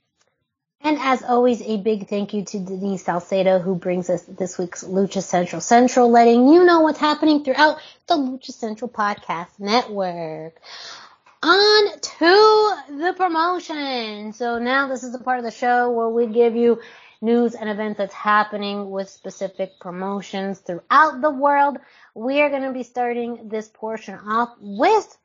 And 0.83 0.97
as 0.99 1.21
always, 1.21 1.61
a 1.61 1.77
big 1.77 2.07
thank 2.07 2.33
you 2.33 2.43
to 2.43 2.59
Denise 2.59 3.03
Salcedo 3.03 3.59
who 3.59 3.75
brings 3.75 4.09
us 4.09 4.23
this 4.23 4.57
week's 4.57 4.83
Lucha 4.83 5.21
Central 5.21 5.61
Central, 5.61 6.09
letting 6.09 6.47
you 6.47 6.63
know 6.63 6.79
what's 6.79 6.99
happening 6.99 7.43
throughout 7.43 7.77
the 8.07 8.15
Lucha 8.15 8.51
Central 8.51 8.89
Podcast 8.89 9.59
Network. 9.59 10.59
On 11.43 11.99
to 11.99 12.75
the 12.89 13.13
promotion. 13.15 14.33
So 14.33 14.57
now 14.57 14.87
this 14.87 15.03
is 15.03 15.11
the 15.11 15.19
part 15.19 15.37
of 15.37 15.45
the 15.45 15.51
show 15.51 15.91
where 15.91 16.09
we 16.09 16.25
give 16.25 16.55
you 16.55 16.81
news 17.21 17.53
and 17.53 17.69
events 17.69 17.99
that's 17.99 18.13
happening 18.13 18.89
with 18.89 19.07
specific 19.07 19.79
promotions 19.79 20.59
throughout 20.59 21.21
the 21.21 21.29
world. 21.29 21.77
We 22.15 22.41
are 22.41 22.49
going 22.49 22.63
to 22.63 22.73
be 22.73 22.83
starting 22.83 23.49
this 23.49 23.67
portion 23.67 24.15
off 24.15 24.49
with 24.59 25.17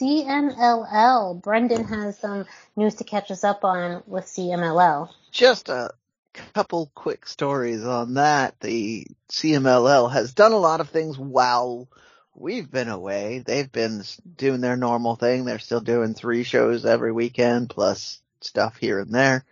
CMLL. 0.00 1.40
Brendan 1.42 1.84
has 1.84 2.18
some 2.18 2.46
news 2.76 2.96
to 2.96 3.04
catch 3.04 3.30
us 3.30 3.44
up 3.44 3.64
on 3.64 4.02
with 4.06 4.24
CMLL. 4.26 5.10
Just 5.30 5.68
a 5.68 5.90
couple 6.32 6.90
quick 6.94 7.26
stories 7.26 7.84
on 7.84 8.14
that. 8.14 8.58
The 8.60 9.06
CMLL 9.30 10.12
has 10.12 10.34
done 10.34 10.52
a 10.52 10.58
lot 10.58 10.80
of 10.80 10.90
things 10.90 11.18
while 11.18 11.88
we've 12.34 12.70
been 12.70 12.88
away. 12.88 13.42
They've 13.44 13.70
been 13.70 14.02
doing 14.36 14.60
their 14.60 14.76
normal 14.76 15.16
thing. 15.16 15.44
They're 15.44 15.58
still 15.58 15.80
doing 15.80 16.14
three 16.14 16.42
shows 16.42 16.84
every 16.84 17.12
weekend 17.12 17.70
plus 17.70 18.20
stuff 18.40 18.76
here 18.76 18.98
and 18.98 19.14
there. 19.14 19.44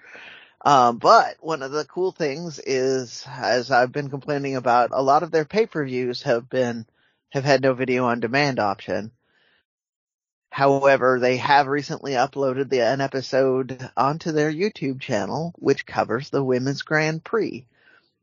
Um, 0.64 0.98
but 0.98 1.36
one 1.40 1.62
of 1.62 1.72
the 1.72 1.84
cool 1.84 2.12
things 2.12 2.60
is, 2.60 3.26
as 3.28 3.70
I've 3.70 3.92
been 3.92 4.10
complaining 4.10 4.56
about, 4.56 4.90
a 4.92 5.02
lot 5.02 5.22
of 5.22 5.30
their 5.30 5.44
pay-per-views 5.44 6.22
have 6.22 6.48
been, 6.48 6.86
have 7.30 7.44
had 7.44 7.62
no 7.62 7.74
video 7.74 8.04
on 8.06 8.20
demand 8.20 8.60
option. 8.60 9.10
However, 10.52 11.18
they 11.18 11.38
have 11.38 11.66
recently 11.66 12.12
uploaded 12.12 12.68
the, 12.68 12.82
an 12.82 13.00
episode 13.00 13.88
onto 13.96 14.32
their 14.32 14.52
YouTube 14.52 15.00
channel, 15.00 15.54
which 15.56 15.86
covers 15.86 16.28
the 16.28 16.44
Women's 16.44 16.82
Grand 16.82 17.24
Prix. 17.24 17.64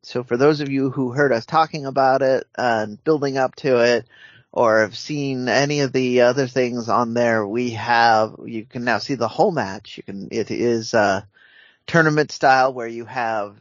So 0.04 0.24
for 0.24 0.38
those 0.38 0.62
of 0.62 0.70
you 0.70 0.92
who 0.92 1.12
heard 1.12 1.34
us 1.34 1.48
talking 1.48 1.88
about 1.88 2.22
it 2.22 2.46
and 2.56 3.04
building 3.04 3.40
up 3.40 3.56
to 3.56 3.80
it, 3.80 4.08
or 4.52 4.82
have 4.82 4.96
seen 4.96 5.48
any 5.50 5.80
of 5.80 5.92
the 5.92 6.22
other 6.22 6.46
things 6.46 6.88
on 6.88 7.16
there, 7.16 7.48
we 7.48 7.72
have, 7.72 8.36
you 8.46 8.64
can 8.64 8.84
now 8.84 9.00
see 9.00 9.16
the 9.16 9.28
whole 9.28 9.52
match. 9.52 9.98
You 9.98 10.04
can, 10.04 10.28
it 10.30 10.52
is, 10.52 10.94
uh, 10.94 11.24
tournament 11.88 12.32
style 12.32 12.72
where 12.72 12.88
you 12.88 13.06
have 13.06 13.56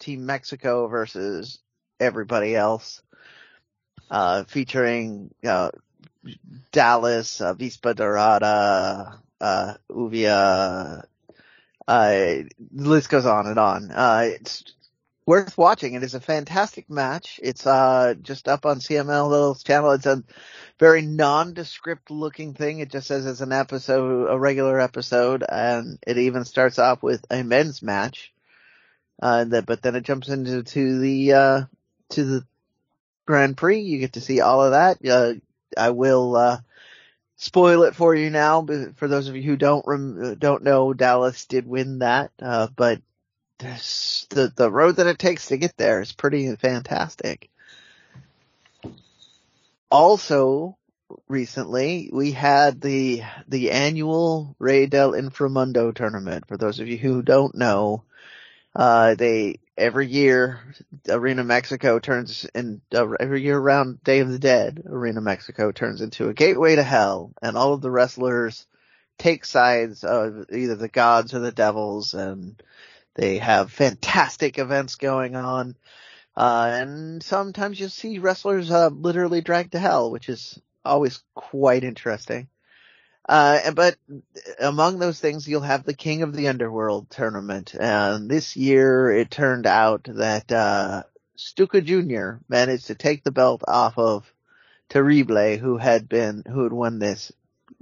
Team 0.00 0.26
Mexico 0.26 0.88
versus 0.88 1.60
everybody 2.00 2.56
else, 2.56 3.00
uh, 4.10 4.42
featuring, 4.42 5.32
uh, 5.46 5.70
Dallas, 6.72 7.40
uh, 7.40 7.54
Vispa 7.54 7.94
Dorada, 7.94 9.20
uh, 9.40 9.74
Lluvia, 9.90 11.04
uh, 11.86 12.10
the 12.10 12.48
list 12.70 13.08
goes 13.08 13.26
on 13.26 13.46
and 13.46 13.58
on. 13.58 13.90
Uh, 13.90 14.22
it's 14.24 14.64
worth 15.24 15.56
watching. 15.56 15.94
It 15.94 16.02
is 16.02 16.14
a 16.14 16.20
fantastic 16.20 16.90
match. 16.90 17.40
It's, 17.42 17.66
uh, 17.66 18.14
just 18.20 18.48
up 18.48 18.66
on 18.66 18.80
CMLL's 18.80 19.62
channel. 19.62 19.92
It's 19.92 20.06
a 20.06 20.22
very 20.78 21.02
nondescript 21.02 22.10
looking 22.10 22.54
thing. 22.54 22.80
It 22.80 22.90
just 22.90 23.06
says 23.06 23.26
it's 23.26 23.40
an 23.40 23.52
episode, 23.52 24.28
a 24.30 24.38
regular 24.38 24.78
episode, 24.78 25.44
and 25.48 25.98
it 26.06 26.18
even 26.18 26.44
starts 26.44 26.78
off 26.78 27.02
with 27.02 27.24
a 27.30 27.42
men's 27.42 27.82
match. 27.82 28.32
Uh, 29.20 29.44
but 29.62 29.82
then 29.82 29.96
it 29.96 30.04
jumps 30.04 30.28
into 30.28 30.62
to 30.62 30.98
the, 30.98 31.32
uh, 31.32 31.60
to 32.10 32.24
the 32.24 32.46
Grand 33.26 33.56
Prix. 33.56 33.80
You 33.80 33.98
get 33.98 34.14
to 34.14 34.20
see 34.20 34.40
all 34.40 34.62
of 34.62 34.72
that. 34.72 34.98
Uh, 35.06 35.34
I 35.78 35.90
will 35.90 36.36
uh, 36.36 36.60
spoil 37.36 37.84
it 37.84 37.94
for 37.94 38.14
you 38.14 38.30
now. 38.30 38.66
For 38.96 39.08
those 39.08 39.28
of 39.28 39.36
you 39.36 39.42
who 39.42 39.56
don't 39.56 39.86
rem- 39.86 40.36
don't 40.38 40.64
know, 40.64 40.92
Dallas 40.92 41.46
did 41.46 41.66
win 41.66 42.00
that, 42.00 42.30
uh, 42.40 42.68
but 42.74 43.00
the 43.58 44.52
the 44.54 44.70
road 44.70 44.96
that 44.96 45.06
it 45.06 45.18
takes 45.18 45.46
to 45.46 45.56
get 45.56 45.76
there 45.76 46.00
is 46.00 46.12
pretty 46.12 46.54
fantastic. 46.56 47.50
Also, 49.90 50.76
recently 51.28 52.10
we 52.12 52.32
had 52.32 52.80
the 52.80 53.22
the 53.48 53.70
annual 53.70 54.54
Rey 54.58 54.86
del 54.86 55.12
Inframundo 55.12 55.94
tournament. 55.94 56.46
For 56.46 56.56
those 56.56 56.80
of 56.80 56.88
you 56.88 56.98
who 56.98 57.22
don't 57.22 57.54
know, 57.54 58.02
uh, 58.76 59.14
they 59.14 59.58
every 59.78 60.06
year 60.06 60.60
Arena 61.08 61.44
Mexico 61.44 61.98
turns 61.98 62.44
in 62.54 62.80
uh, 62.94 63.08
every 63.20 63.42
year 63.42 63.56
around 63.56 64.02
Day 64.02 64.18
of 64.18 64.28
the 64.28 64.38
Dead, 64.38 64.82
Arena 64.86 65.20
Mexico 65.20 65.72
turns 65.72 66.00
into 66.00 66.28
a 66.28 66.34
gateway 66.34 66.76
to 66.76 66.82
hell, 66.82 67.32
and 67.40 67.56
all 67.56 67.72
of 67.72 67.80
the 67.80 67.90
wrestlers 67.90 68.66
take 69.18 69.44
sides 69.44 70.04
of 70.04 70.46
either 70.52 70.76
the 70.76 70.88
gods 70.88 71.32
or 71.34 71.38
the 71.38 71.52
devils, 71.52 72.14
and 72.14 72.60
they 73.14 73.38
have 73.38 73.72
fantastic 73.72 74.58
events 74.58 74.96
going 74.96 75.36
on. 75.36 75.76
Uh, 76.36 76.70
and 76.72 77.22
sometimes 77.22 77.80
you 77.80 77.88
see 77.88 78.18
wrestlers 78.18 78.70
uh, 78.70 78.88
literally 78.88 79.40
dragged 79.40 79.72
to 79.72 79.78
hell, 79.78 80.10
which 80.10 80.28
is 80.28 80.60
always 80.84 81.22
quite 81.34 81.84
interesting. 81.84 82.48
Uh, 83.28 83.72
but 83.72 83.96
among 84.58 84.98
those 84.98 85.20
things, 85.20 85.46
you'll 85.46 85.60
have 85.60 85.84
the 85.84 85.94
King 85.94 86.22
of 86.22 86.34
the 86.34 86.48
Underworld 86.48 87.10
tournament. 87.10 87.74
And 87.78 88.30
this 88.30 88.56
year 88.56 89.10
it 89.10 89.30
turned 89.30 89.66
out 89.66 90.04
that, 90.04 90.50
uh, 90.50 91.02
Stuka 91.36 91.82
Jr. 91.82 92.38
managed 92.48 92.86
to 92.88 92.94
take 92.94 93.22
the 93.22 93.30
belt 93.30 93.62
off 93.68 93.98
of 93.98 94.32
Terrible, 94.88 95.56
who 95.58 95.76
had 95.76 96.08
been, 96.08 96.42
who 96.48 96.62
had 96.64 96.72
won 96.72 96.98
this. 96.98 97.30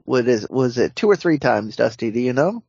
What 0.05 0.29
is, 0.29 0.47
was 0.51 0.79
it 0.79 0.97
two 0.97 1.09
or 1.09 1.17
three 1.17 1.39
times, 1.39 1.77
Dusty? 1.77 2.11
Do 2.11 2.21
you 2.21 2.33
know? 2.33 2.63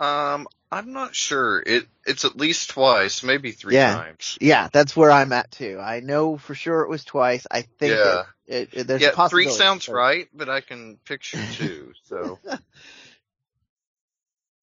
Um, 0.00 0.46
I'm 0.70 0.92
not 0.92 1.14
sure. 1.14 1.62
It 1.64 1.86
it's 2.04 2.24
at 2.24 2.36
least 2.36 2.70
twice, 2.70 3.22
maybe 3.22 3.52
three 3.52 3.74
yeah. 3.74 3.94
times. 3.94 4.36
Yeah, 4.40 4.68
that's 4.72 4.96
where 4.96 5.10
I'm 5.10 5.32
at 5.32 5.50
too. 5.50 5.78
I 5.80 6.00
know 6.00 6.36
for 6.36 6.54
sure 6.54 6.82
it 6.82 6.88
was 6.88 7.04
twice. 7.04 7.46
I 7.50 7.62
think 7.62 7.94
yeah. 7.94 8.22
it, 8.46 8.68
it, 8.72 8.86
there's 8.86 9.00
yeah, 9.00 9.28
three 9.28 9.48
sounds 9.48 9.88
right, 9.88 10.28
but 10.34 10.48
I 10.48 10.60
can 10.60 10.98
picture 11.04 11.38
two. 11.52 11.92
So. 12.04 12.40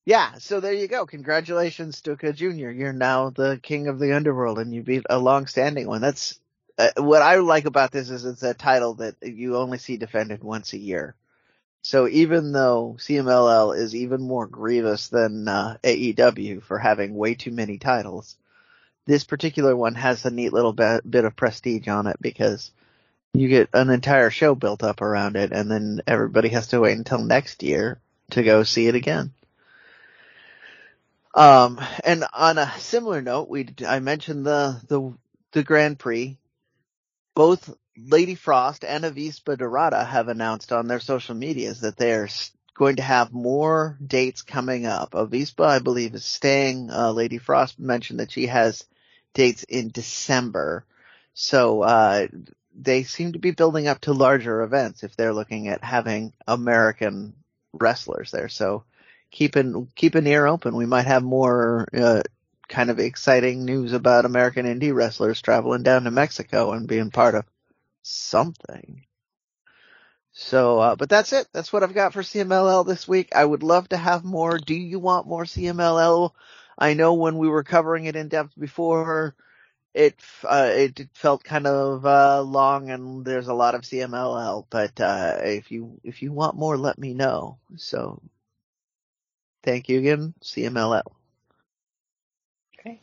yeah, 0.05 0.33
so 0.39 0.59
there 0.59 0.73
you 0.73 0.89
go. 0.89 1.05
Congratulations, 1.05 1.97
Stuka 1.97 2.33
Jr. 2.33 2.69
You're 2.69 2.93
now 2.93 3.29
the 3.29 3.59
king 3.63 3.87
of 3.87 3.97
the 3.97 4.13
underworld, 4.13 4.59
and 4.59 4.73
you 4.73 4.83
beat 4.83 5.05
a 5.09 5.17
long-standing 5.17 5.87
one. 5.87 6.01
That's 6.01 6.37
uh, 6.77 6.89
what 6.97 7.21
I 7.21 7.35
like 7.35 7.65
about 7.65 7.91
this 7.91 8.09
is 8.09 8.25
it's 8.25 8.43
a 8.43 8.53
title 8.53 8.95
that 8.95 9.15
you 9.21 9.55
only 9.55 9.77
see 9.77 9.95
defended 9.95 10.43
once 10.43 10.73
a 10.73 10.77
year. 10.77 11.15
So 11.81 12.07
even 12.07 12.51
though 12.51 12.95
CMLL 12.99 13.77
is 13.77 13.95
even 13.95 14.21
more 14.21 14.45
grievous 14.45 15.07
than 15.07 15.47
uh, 15.47 15.77
AEW 15.83 16.61
for 16.63 16.77
having 16.77 17.15
way 17.15 17.33
too 17.33 17.51
many 17.51 17.79
titles, 17.79 18.35
this 19.07 19.23
particular 19.23 19.75
one 19.75 19.95
has 19.95 20.23
a 20.25 20.31
neat 20.31 20.53
little 20.53 20.73
bit, 20.73 21.09
bit 21.09 21.25
of 21.25 21.35
prestige 21.35 21.87
on 21.87 22.05
it 22.05 22.17
because 22.21 22.71
you 23.33 23.47
get 23.47 23.69
an 23.73 23.89
entire 23.89 24.29
show 24.29 24.53
built 24.53 24.83
up 24.83 25.01
around 25.01 25.37
it 25.37 25.51
and 25.51 25.71
then 25.71 26.01
everybody 26.05 26.49
has 26.49 26.67
to 26.67 26.79
wait 26.79 26.97
until 26.97 27.23
next 27.23 27.63
year 27.63 27.99
to 28.31 28.43
go 28.43 28.63
see 28.63 28.87
it 28.87 28.95
again. 28.95 29.33
Um, 31.33 31.79
and 32.03 32.25
on 32.33 32.57
a 32.57 32.71
similar 32.79 33.21
note, 33.21 33.49
we, 33.49 33.69
I 33.87 33.99
mentioned 33.99 34.45
the, 34.45 34.79
the, 34.87 35.13
the 35.53 35.63
Grand 35.63 35.97
Prix. 35.97 36.37
Both 37.33 37.73
Lady 38.07 38.35
Frost 38.35 38.83
and 38.83 39.03
Avispa 39.03 39.57
Dorada 39.57 40.03
have 40.03 40.27
announced 40.27 40.71
on 40.71 40.87
their 40.87 40.99
social 40.99 41.35
medias 41.35 41.81
that 41.81 41.97
they 41.97 42.13
are 42.13 42.29
going 42.73 42.95
to 42.95 43.03
have 43.03 43.33
more 43.33 43.97
dates 44.05 44.41
coming 44.41 44.85
up. 44.85 45.11
Avispa, 45.11 45.65
I 45.65 45.79
believe, 45.79 46.15
is 46.15 46.25
staying. 46.25 46.89
Uh, 46.89 47.11
Lady 47.11 47.37
Frost 47.37 47.79
mentioned 47.79 48.19
that 48.19 48.31
she 48.31 48.47
has 48.47 48.85
dates 49.33 49.63
in 49.63 49.89
December. 49.89 50.85
So, 51.33 51.81
uh, 51.81 52.27
they 52.73 53.03
seem 53.03 53.33
to 53.33 53.39
be 53.39 53.51
building 53.51 53.87
up 53.87 53.99
to 54.01 54.13
larger 54.13 54.61
events 54.61 55.03
if 55.03 55.15
they're 55.15 55.33
looking 55.33 55.67
at 55.67 55.83
having 55.83 56.33
American 56.47 57.33
wrestlers 57.73 58.31
there. 58.31 58.49
So 58.49 58.85
keep 59.29 59.55
an, 59.57 59.89
keep 59.95 60.15
an 60.15 60.25
ear 60.25 60.47
open. 60.47 60.75
We 60.75 60.85
might 60.85 61.05
have 61.05 61.23
more, 61.23 61.87
uh, 61.93 62.23
kind 62.69 62.89
of 62.89 62.99
exciting 62.99 63.65
news 63.65 63.91
about 63.91 64.23
American 64.23 64.65
indie 64.65 64.95
wrestlers 64.95 65.41
traveling 65.41 65.83
down 65.83 66.05
to 66.05 66.11
Mexico 66.11 66.71
and 66.71 66.87
being 66.87 67.11
part 67.11 67.35
of 67.35 67.45
something. 68.03 69.05
So, 70.33 70.79
uh, 70.79 70.95
but 70.95 71.09
that's 71.09 71.33
it. 71.33 71.47
That's 71.53 71.73
what 71.73 71.83
I've 71.83 71.93
got 71.93 72.13
for 72.13 72.21
CMLL 72.23 72.85
this 72.87 73.07
week. 73.07 73.29
I 73.35 73.43
would 73.45 73.63
love 73.63 73.89
to 73.89 73.97
have 73.97 74.23
more. 74.23 74.59
Do 74.59 74.75
you 74.75 74.99
want 74.99 75.27
more 75.27 75.43
CMLL? 75.45 76.31
I 76.77 76.93
know 76.93 77.15
when 77.15 77.37
we 77.37 77.49
were 77.49 77.63
covering 77.63 78.05
it 78.05 78.15
in 78.15 78.29
depth 78.29 78.53
before, 78.59 79.35
it 79.93 80.15
uh, 80.45 80.71
it 80.73 81.09
felt 81.13 81.43
kind 81.43 81.67
of 81.67 82.05
uh, 82.05 82.41
long 82.43 82.91
and 82.91 83.25
there's 83.25 83.49
a 83.49 83.53
lot 83.53 83.75
of 83.75 83.81
CMLL. 83.81 84.65
But 84.69 84.99
uh, 85.01 85.39
if 85.43 85.71
you 85.71 85.99
if 86.03 86.21
you 86.21 86.31
want 86.33 86.57
more, 86.57 86.77
let 86.77 86.97
me 86.99 87.13
know. 87.13 87.59
So, 87.77 88.21
thank 89.63 89.89
you 89.89 89.99
again, 89.99 90.33
CMLL. 90.43 91.03
Great, 92.83 93.01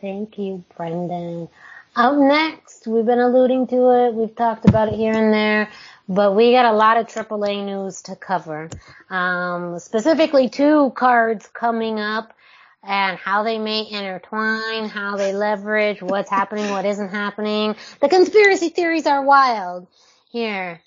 thank 0.00 0.38
you, 0.38 0.64
Brendan. 0.76 1.48
Up 1.96 2.16
next, 2.16 2.88
we've 2.88 3.06
been 3.06 3.20
alluding 3.20 3.68
to 3.68 4.06
it. 4.06 4.14
We've 4.14 4.34
talked 4.34 4.68
about 4.68 4.88
it 4.88 4.94
here 4.94 5.12
and 5.12 5.32
there, 5.32 5.70
but 6.08 6.34
we 6.34 6.50
got 6.50 6.64
a 6.64 6.76
lot 6.76 6.96
of 6.96 7.06
AAA 7.06 7.64
news 7.64 8.02
to 8.02 8.16
cover. 8.16 8.68
Um, 9.10 9.78
specifically, 9.78 10.48
two 10.48 10.90
cards 10.96 11.46
coming 11.46 12.00
up 12.00 12.34
and 12.82 13.16
how 13.16 13.44
they 13.44 13.58
may 13.60 13.88
intertwine, 13.88 14.88
how 14.88 15.16
they 15.16 15.32
leverage, 15.32 16.02
what's 16.02 16.28
happening, 16.28 16.68
what 16.70 16.84
isn't 16.84 17.10
happening. 17.10 17.76
The 18.00 18.08
conspiracy 18.08 18.70
theories 18.70 19.06
are 19.06 19.22
wild 19.22 19.86
here 20.32 20.82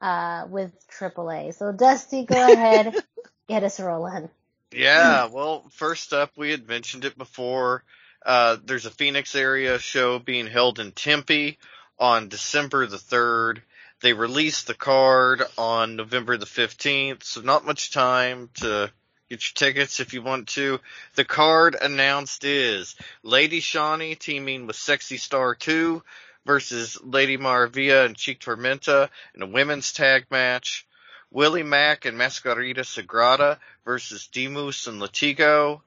uh, 0.00 0.46
with 0.48 0.72
AAA. 0.98 1.54
So 1.54 1.70
Dusty, 1.70 2.24
go 2.24 2.34
ahead, 2.52 2.96
get 3.48 3.62
us 3.62 3.78
rolling. 3.78 4.28
Yeah, 4.72 5.28
well, 5.32 5.64
first 5.70 6.12
up, 6.12 6.32
we 6.36 6.50
had 6.50 6.66
mentioned 6.66 7.04
it 7.04 7.16
before. 7.16 7.84
Uh, 8.28 8.58
there's 8.64 8.86
a 8.86 8.90
Phoenix 8.90 9.34
area 9.34 9.80
show 9.80 10.20
being 10.20 10.46
held 10.46 10.78
in 10.78 10.92
Tempe 10.92 11.58
on 11.98 12.28
December 12.28 12.86
the 12.86 12.98
3rd. 12.98 13.62
They 14.02 14.12
released 14.12 14.68
the 14.68 14.74
card 14.74 15.42
on 15.56 15.96
November 15.96 16.36
the 16.36 16.46
15th, 16.46 17.24
so 17.24 17.40
not 17.40 17.66
much 17.66 17.90
time 17.90 18.50
to 18.60 18.92
Get 19.28 19.42
your 19.44 19.72
tickets 19.72 20.00
if 20.00 20.14
you 20.14 20.22
want 20.22 20.48
to. 20.48 20.80
The 21.14 21.24
card 21.24 21.76
announced 21.78 22.44
is 22.44 22.96
Lady 23.22 23.60
Shani 23.60 24.18
teaming 24.18 24.66
with 24.66 24.76
Sexy 24.76 25.18
Star 25.18 25.54
2 25.54 26.02
versus 26.46 26.98
Lady 27.02 27.36
Maravilla 27.36 28.06
and 28.06 28.16
Chik 28.16 28.40
Tormenta 28.40 29.10
in 29.34 29.42
a 29.42 29.46
women's 29.46 29.92
tag 29.92 30.24
match. 30.30 30.86
Willie 31.30 31.62
Mack 31.62 32.06
and 32.06 32.16
Mascarita 32.16 32.86
Sagrada 32.86 33.58
versus 33.84 34.28
Demus 34.28 34.86
and 34.86 34.98
Latigo. 34.98 35.82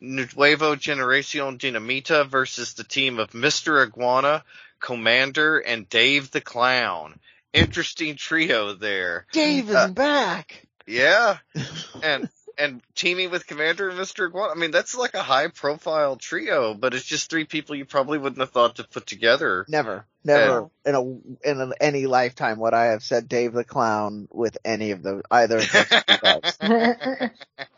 Nuevo 0.00 0.76
Generacion 0.76 1.58
Dinamita 1.58 2.26
versus 2.26 2.74
the 2.74 2.84
team 2.84 3.18
of 3.18 3.30
Mr. 3.30 3.84
Iguana, 3.84 4.44
Commander, 4.80 5.58
and 5.58 5.88
Dave 5.88 6.30
the 6.30 6.40
Clown. 6.40 7.18
Interesting 7.52 8.16
trio 8.16 8.74
there. 8.74 9.26
Dave 9.32 9.68
is 9.70 9.74
uh, 9.74 9.88
back. 9.88 10.66
Yeah. 10.86 11.38
And 12.02 12.28
and 12.58 12.82
teaming 12.94 13.30
with 13.30 13.46
Commander 13.46 13.88
and 13.88 13.98
Mr. 13.98 14.26
Iguana. 14.26 14.52
I 14.52 14.56
mean, 14.56 14.72
that's 14.72 14.96
like 14.96 15.14
a 15.14 15.22
high 15.22 15.48
profile 15.48 16.16
trio, 16.16 16.74
but 16.74 16.92
it's 16.92 17.04
just 17.04 17.30
three 17.30 17.44
people 17.44 17.76
you 17.76 17.84
probably 17.84 18.18
wouldn't 18.18 18.40
have 18.40 18.50
thought 18.50 18.76
to 18.76 18.84
put 18.84 19.06
together. 19.06 19.64
Never, 19.68 20.04
never 20.24 20.68
in 20.84 20.94
a 20.94 21.02
in 21.48 21.60
an, 21.60 21.72
any 21.80 22.06
lifetime 22.06 22.58
would 22.58 22.74
I 22.74 22.86
have 22.86 23.02
said 23.02 23.28
Dave 23.28 23.52
the 23.52 23.64
Clown 23.64 24.28
with 24.30 24.58
any 24.64 24.90
of 24.90 25.02
the 25.02 25.22
either 25.30 25.58
of 25.58 26.20
those. 26.22 26.58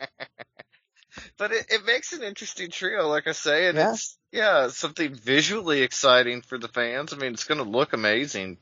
but 1.41 1.51
it, 1.51 1.65
it 1.69 1.85
makes 1.85 2.13
an 2.13 2.23
interesting 2.23 2.69
trio, 2.69 3.07
like 3.07 3.27
I 3.27 3.31
say, 3.31 3.67
and 3.67 3.77
yeah. 3.77 3.91
it's 3.93 4.17
yeah 4.31 4.67
something 4.67 5.15
visually 5.15 5.81
exciting 5.81 6.41
for 6.41 6.57
the 6.57 6.67
fans. 6.67 7.13
I 7.13 7.17
mean, 7.17 7.33
it's 7.33 7.45
going 7.45 7.63
to 7.63 7.69
look 7.69 7.93
amazing. 7.93 8.57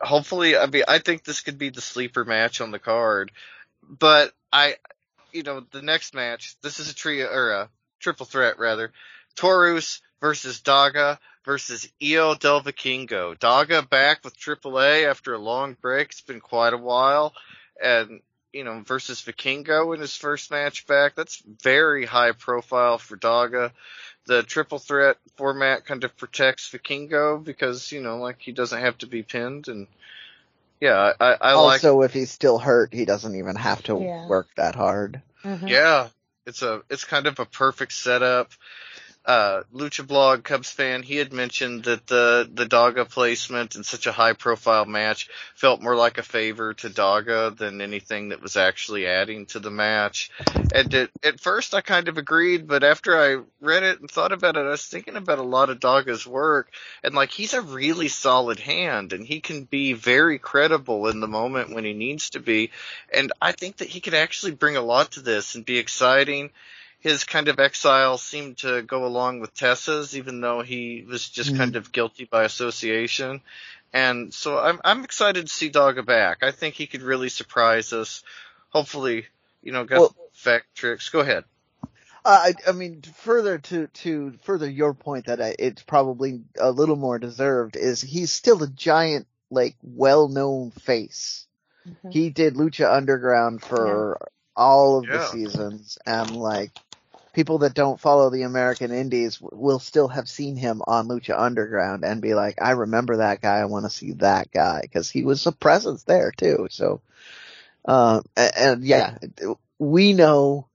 Hopefully, 0.00 0.56
I 0.56 0.66
mean, 0.66 0.82
I 0.88 0.98
think 0.98 1.22
this 1.22 1.40
could 1.40 1.58
be 1.58 1.70
the 1.70 1.80
sleeper 1.80 2.24
match 2.24 2.60
on 2.60 2.72
the 2.72 2.80
card 2.80 3.30
but 3.88 4.32
I, 4.52 4.76
you 5.32 5.42
know, 5.42 5.64
the 5.70 5.82
next 5.82 6.14
match, 6.14 6.56
this 6.62 6.78
is 6.78 6.90
a 6.90 6.94
trio 6.94 7.26
or 7.26 7.50
a 7.50 7.70
triple 8.00 8.26
threat 8.26 8.58
rather. 8.58 8.92
Taurus 9.34 10.00
versus 10.20 10.60
Daga 10.60 11.18
versus 11.44 11.88
Hijo 12.00 12.34
Del 12.34 12.62
Vikingo. 12.62 13.38
Daga 13.38 13.88
back 13.88 14.24
with 14.24 14.38
AAA 14.38 15.08
after 15.08 15.34
a 15.34 15.38
long 15.38 15.76
break. 15.80 16.10
It's 16.10 16.20
been 16.20 16.40
quite 16.40 16.74
a 16.74 16.78
while. 16.78 17.34
And, 17.82 18.20
you 18.52 18.64
know, 18.64 18.80
versus 18.80 19.22
Vikingo 19.22 19.94
in 19.94 20.00
his 20.00 20.16
first 20.16 20.50
match 20.50 20.86
back. 20.86 21.14
That's 21.14 21.42
very 21.62 22.04
high 22.04 22.32
profile 22.32 22.98
for 22.98 23.16
Daga. 23.16 23.72
The 24.26 24.42
triple 24.42 24.78
threat 24.78 25.16
format 25.36 25.86
kind 25.86 26.04
of 26.04 26.16
protects 26.16 26.70
Vikingo 26.70 27.42
because, 27.42 27.90
you 27.90 28.02
know, 28.02 28.18
like 28.18 28.40
he 28.40 28.52
doesn't 28.52 28.80
have 28.80 28.98
to 28.98 29.06
be 29.06 29.22
pinned 29.22 29.68
and 29.68 29.86
yeah, 30.82 31.12
I, 31.20 31.36
I 31.40 31.52
also 31.52 31.98
like, 31.98 32.06
if 32.06 32.12
he's 32.12 32.32
still 32.32 32.58
hurt, 32.58 32.92
he 32.92 33.04
doesn't 33.04 33.36
even 33.36 33.54
have 33.54 33.84
to 33.84 34.00
yeah. 34.00 34.26
work 34.26 34.48
that 34.56 34.74
hard. 34.74 35.22
Mm-hmm. 35.44 35.68
Yeah, 35.68 36.08
it's 36.44 36.62
a 36.62 36.82
it's 36.90 37.04
kind 37.04 37.28
of 37.28 37.38
a 37.38 37.44
perfect 37.44 37.92
setup 37.92 38.50
uh, 39.24 39.62
Lucha 39.72 40.04
Blog 40.04 40.42
Cubs 40.42 40.70
fan, 40.70 41.02
he 41.02 41.16
had 41.16 41.32
mentioned 41.32 41.84
that 41.84 42.06
the 42.08 42.48
the 42.52 42.66
Daga 42.66 43.08
placement 43.08 43.76
in 43.76 43.84
such 43.84 44.06
a 44.06 44.12
high 44.12 44.32
profile 44.32 44.84
match 44.84 45.28
felt 45.54 45.80
more 45.80 45.94
like 45.94 46.18
a 46.18 46.24
favor 46.24 46.74
to 46.74 46.90
Daga 46.90 47.56
than 47.56 47.80
anything 47.80 48.30
that 48.30 48.42
was 48.42 48.56
actually 48.56 49.06
adding 49.06 49.46
to 49.46 49.60
the 49.60 49.70
match. 49.70 50.30
And 50.74 50.92
it, 50.92 51.10
at 51.22 51.38
first 51.38 51.72
I 51.72 51.82
kind 51.82 52.08
of 52.08 52.18
agreed, 52.18 52.66
but 52.66 52.82
after 52.82 53.16
I 53.16 53.42
read 53.60 53.84
it 53.84 54.00
and 54.00 54.10
thought 54.10 54.32
about 54.32 54.56
it, 54.56 54.66
I 54.66 54.70
was 54.70 54.86
thinking 54.86 55.16
about 55.16 55.38
a 55.38 55.42
lot 55.42 55.70
of 55.70 55.78
Daga's 55.78 56.26
work 56.26 56.72
and 57.04 57.14
like 57.14 57.30
he's 57.30 57.54
a 57.54 57.62
really 57.62 58.08
solid 58.08 58.58
hand 58.58 59.12
and 59.12 59.24
he 59.24 59.40
can 59.40 59.64
be 59.64 59.92
very 59.92 60.38
credible 60.40 61.06
in 61.06 61.20
the 61.20 61.28
moment 61.28 61.72
when 61.72 61.84
he 61.84 61.92
needs 61.92 62.30
to 62.30 62.40
be. 62.40 62.70
And 63.12 63.32
I 63.40 63.52
think 63.52 63.76
that 63.76 63.88
he 63.88 64.00
could 64.00 64.14
actually 64.14 64.52
bring 64.52 64.76
a 64.76 64.82
lot 64.82 65.12
to 65.12 65.20
this 65.20 65.54
and 65.54 65.64
be 65.64 65.78
exciting 65.78 66.50
his 67.02 67.24
kind 67.24 67.48
of 67.48 67.58
exile 67.58 68.16
seemed 68.16 68.58
to 68.58 68.80
go 68.82 69.04
along 69.04 69.40
with 69.40 69.52
Tessa's, 69.54 70.16
even 70.16 70.40
though 70.40 70.62
he 70.62 71.04
was 71.06 71.28
just 71.28 71.50
mm-hmm. 71.50 71.58
kind 71.58 71.76
of 71.76 71.90
guilty 71.90 72.24
by 72.24 72.44
association. 72.44 73.40
And 73.92 74.32
so 74.32 74.56
I'm 74.56 74.80
I'm 74.84 75.04
excited 75.04 75.46
to 75.46 75.52
see 75.52 75.68
Daga 75.68 76.06
back. 76.06 76.42
I 76.42 76.52
think 76.52 76.76
he 76.76 76.86
could 76.86 77.02
really 77.02 77.28
surprise 77.28 77.92
us. 77.92 78.22
Hopefully, 78.70 79.26
you 79.62 79.72
know, 79.72 79.84
got 79.84 79.98
well, 79.98 80.16
fact 80.32 80.74
tricks. 80.76 81.08
Go 81.08 81.20
ahead. 81.20 81.44
Uh, 82.24 82.52
I, 82.54 82.54
I 82.68 82.72
mean, 82.72 83.02
further 83.02 83.58
to 83.58 83.88
to 83.88 84.34
further 84.42 84.70
your 84.70 84.94
point 84.94 85.26
that 85.26 85.42
I, 85.42 85.56
it's 85.58 85.82
probably 85.82 86.42
a 86.58 86.70
little 86.70 86.96
more 86.96 87.18
deserved 87.18 87.76
is 87.76 88.00
he's 88.00 88.32
still 88.32 88.62
a 88.62 88.68
giant, 88.68 89.26
like 89.50 89.74
well 89.82 90.28
known 90.28 90.70
face. 90.70 91.46
Mm-hmm. 91.86 92.10
He 92.10 92.30
did 92.30 92.54
Lucha 92.54 92.90
Underground 92.90 93.60
for 93.60 94.18
yeah. 94.20 94.26
all 94.56 94.98
of 94.98 95.06
yeah. 95.06 95.16
the 95.18 95.26
seasons, 95.26 95.98
and 96.06 96.36
like 96.36 96.70
people 97.32 97.58
that 97.58 97.74
don't 97.74 98.00
follow 98.00 98.30
the 98.30 98.42
American 98.42 98.92
Indies 98.92 99.38
will 99.40 99.78
still 99.78 100.08
have 100.08 100.28
seen 100.28 100.56
him 100.56 100.82
on 100.86 101.08
Lucha 101.08 101.38
Underground 101.38 102.04
and 102.04 102.20
be 102.20 102.34
like, 102.34 102.60
I 102.60 102.72
remember 102.72 103.18
that 103.18 103.40
guy. 103.40 103.58
I 103.58 103.64
want 103.64 103.84
to 103.84 103.90
see 103.90 104.12
that 104.12 104.50
guy 104.50 104.80
because 104.82 105.10
he 105.10 105.24
was 105.24 105.46
a 105.46 105.52
presence 105.52 106.04
there 106.04 106.32
too. 106.32 106.68
So, 106.70 107.00
uh, 107.86 108.22
and, 108.36 108.52
and 108.56 108.84
yeah, 108.84 109.18
we 109.78 110.12
know 110.12 110.66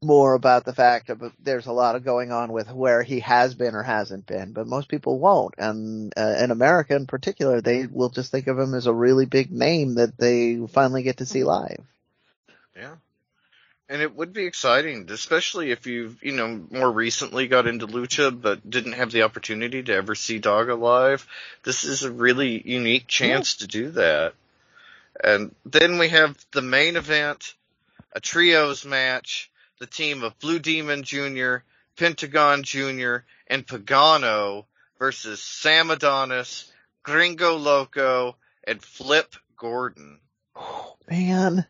more 0.00 0.34
about 0.34 0.64
the 0.64 0.72
fact 0.72 1.10
of 1.10 1.32
there's 1.40 1.66
a 1.66 1.72
lot 1.72 1.96
of 1.96 2.04
going 2.04 2.30
on 2.30 2.52
with 2.52 2.70
where 2.70 3.02
he 3.02 3.20
has 3.20 3.54
been 3.54 3.74
or 3.74 3.82
hasn't 3.82 4.26
been, 4.26 4.52
but 4.52 4.66
most 4.66 4.88
people 4.88 5.18
won't. 5.18 5.54
And 5.58 6.12
uh, 6.16 6.36
in 6.38 6.50
America 6.50 6.94
in 6.94 7.06
particular, 7.06 7.60
they 7.60 7.86
will 7.86 8.08
just 8.08 8.30
think 8.30 8.46
of 8.46 8.58
him 8.58 8.74
as 8.74 8.86
a 8.86 8.92
really 8.92 9.26
big 9.26 9.50
name 9.50 9.96
that 9.96 10.16
they 10.16 10.58
finally 10.68 11.02
get 11.02 11.18
to 11.18 11.26
see 11.26 11.44
live. 11.44 11.84
Yeah. 12.76 12.94
And 13.90 14.02
it 14.02 14.14
would 14.14 14.34
be 14.34 14.44
exciting, 14.44 15.08
especially 15.10 15.70
if 15.70 15.86
you've, 15.86 16.22
you 16.22 16.32
know, 16.32 16.60
more 16.70 16.90
recently 16.90 17.48
got 17.48 17.66
into 17.66 17.86
lucha 17.86 18.38
but 18.38 18.68
didn't 18.68 18.92
have 18.92 19.10
the 19.10 19.22
opportunity 19.22 19.82
to 19.82 19.94
ever 19.94 20.14
see 20.14 20.40
Daga 20.40 20.78
live. 20.78 21.26
This 21.64 21.84
is 21.84 22.02
a 22.02 22.12
really 22.12 22.60
unique 22.68 23.06
chance 23.06 23.56
yeah. 23.56 23.60
to 23.60 23.66
do 23.66 23.90
that. 23.92 24.34
And 25.24 25.54
then 25.64 25.98
we 25.98 26.08
have 26.10 26.36
the 26.52 26.62
main 26.62 26.96
event, 26.96 27.54
a 28.12 28.20
trios 28.20 28.84
match, 28.84 29.50
the 29.78 29.86
team 29.86 30.22
of 30.22 30.38
Blue 30.38 30.58
Demon 30.58 31.02
Jr., 31.02 31.56
Pentagon 31.96 32.62
Jr., 32.62 33.18
and 33.46 33.66
Pagano 33.66 34.66
versus 34.98 35.42
Sam 35.42 35.90
Adonis, 35.90 36.70
Gringo 37.02 37.56
Loco, 37.56 38.36
and 38.64 38.82
Flip 38.82 39.34
Gordon. 39.56 40.20
Oh, 40.54 40.96
man. 41.08 41.66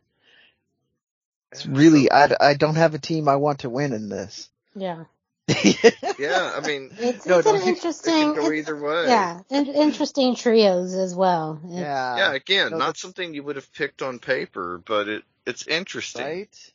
It's 1.52 1.66
really, 1.66 2.10
I, 2.10 2.30
I 2.40 2.54
don't 2.54 2.76
have 2.76 2.94
a 2.94 2.98
team 2.98 3.28
I 3.28 3.36
want 3.36 3.60
to 3.60 3.70
win 3.70 3.92
in 3.92 4.08
this. 4.08 4.48
Yeah. 4.74 5.04
yeah, 6.18 6.52
I 6.54 6.60
mean, 6.66 6.90
it's, 6.98 7.24
no, 7.24 7.38
it's 7.38 7.48
an 7.48 7.62
interesting. 7.62 8.34
go 8.34 8.52
either 8.52 8.76
way. 8.76 9.06
Yeah, 9.06 9.40
interesting 9.50 10.34
trios 10.34 10.92
as 10.94 11.14
well. 11.14 11.58
It's, 11.64 11.74
yeah. 11.74 12.16
Yeah. 12.16 12.32
Again, 12.34 12.72
no, 12.72 12.76
not 12.76 12.98
something 12.98 13.32
you 13.32 13.42
would 13.42 13.56
have 13.56 13.72
picked 13.72 14.02
on 14.02 14.18
paper, 14.18 14.82
but 14.84 15.08
it 15.08 15.22
it's 15.46 15.66
interesting. 15.66 16.22
Right. 16.22 16.72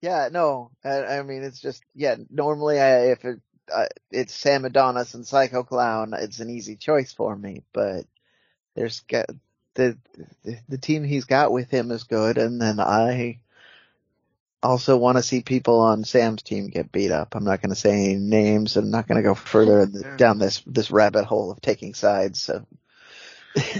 Yeah. 0.00 0.30
No. 0.32 0.70
I, 0.82 1.18
I 1.18 1.22
mean, 1.24 1.42
it's 1.42 1.60
just 1.60 1.82
yeah. 1.94 2.16
Normally, 2.30 2.80
I, 2.80 3.10
if 3.10 3.24
it 3.26 3.40
uh, 3.70 3.86
it's 4.10 4.32
Sam 4.32 4.64
Adonis 4.64 5.12
and 5.12 5.26
Psycho 5.26 5.62
Clown, 5.62 6.14
it's 6.14 6.40
an 6.40 6.48
easy 6.48 6.76
choice 6.76 7.12
for 7.12 7.36
me. 7.36 7.64
But 7.74 8.06
there's 8.74 9.00
got 9.00 9.26
the 9.74 9.98
the, 10.42 10.58
the 10.70 10.78
team 10.78 11.04
he's 11.04 11.24
got 11.24 11.52
with 11.52 11.70
him 11.70 11.90
is 11.90 12.04
good, 12.04 12.38
and 12.38 12.58
then 12.60 12.80
I 12.80 13.40
also 14.64 14.96
want 14.96 15.18
to 15.18 15.22
see 15.22 15.42
people 15.42 15.80
on 15.80 16.04
Sam's 16.04 16.42
team 16.42 16.68
get 16.68 16.90
beat 16.90 17.10
up. 17.10 17.34
I'm 17.34 17.44
not 17.44 17.60
going 17.60 17.70
to 17.70 17.80
say 17.80 17.92
any 17.92 18.14
names. 18.16 18.76
I'm 18.76 18.90
not 18.90 19.06
going 19.06 19.22
to 19.22 19.28
go 19.28 19.34
further 19.34 19.86
yeah. 19.92 20.16
down 20.16 20.38
this 20.38 20.62
this 20.66 20.90
rabbit 20.90 21.24
hole 21.24 21.50
of 21.50 21.60
taking 21.60 21.94
sides. 21.94 22.40
So. 22.40 22.66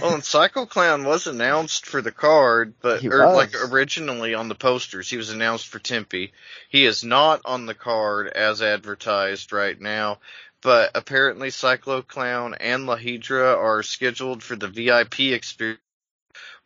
well, 0.00 0.14
and 0.14 0.22
Psycho 0.22 0.66
Clown 0.66 1.04
was 1.04 1.26
announced 1.26 1.86
for 1.86 2.00
the 2.00 2.12
card, 2.12 2.74
but 2.80 3.04
or 3.04 3.22
er, 3.22 3.32
like 3.32 3.54
originally 3.72 4.34
on 4.34 4.48
the 4.48 4.54
posters, 4.54 5.10
he 5.10 5.16
was 5.16 5.30
announced 5.30 5.66
for 5.66 5.78
Tempe. 5.78 6.32
He 6.68 6.84
is 6.84 7.02
not 7.02 7.40
on 7.44 7.66
the 7.66 7.74
card 7.74 8.28
as 8.28 8.62
advertised 8.62 9.52
right 9.52 9.80
now, 9.80 10.18
but 10.60 10.92
apparently 10.94 11.50
Psycho 11.50 12.02
Clown 12.02 12.54
and 12.54 12.86
La 12.86 12.96
Hydra 12.96 13.56
are 13.56 13.82
scheduled 13.82 14.42
for 14.42 14.54
the 14.54 14.68
VIP 14.68 15.20
experience, 15.20 15.80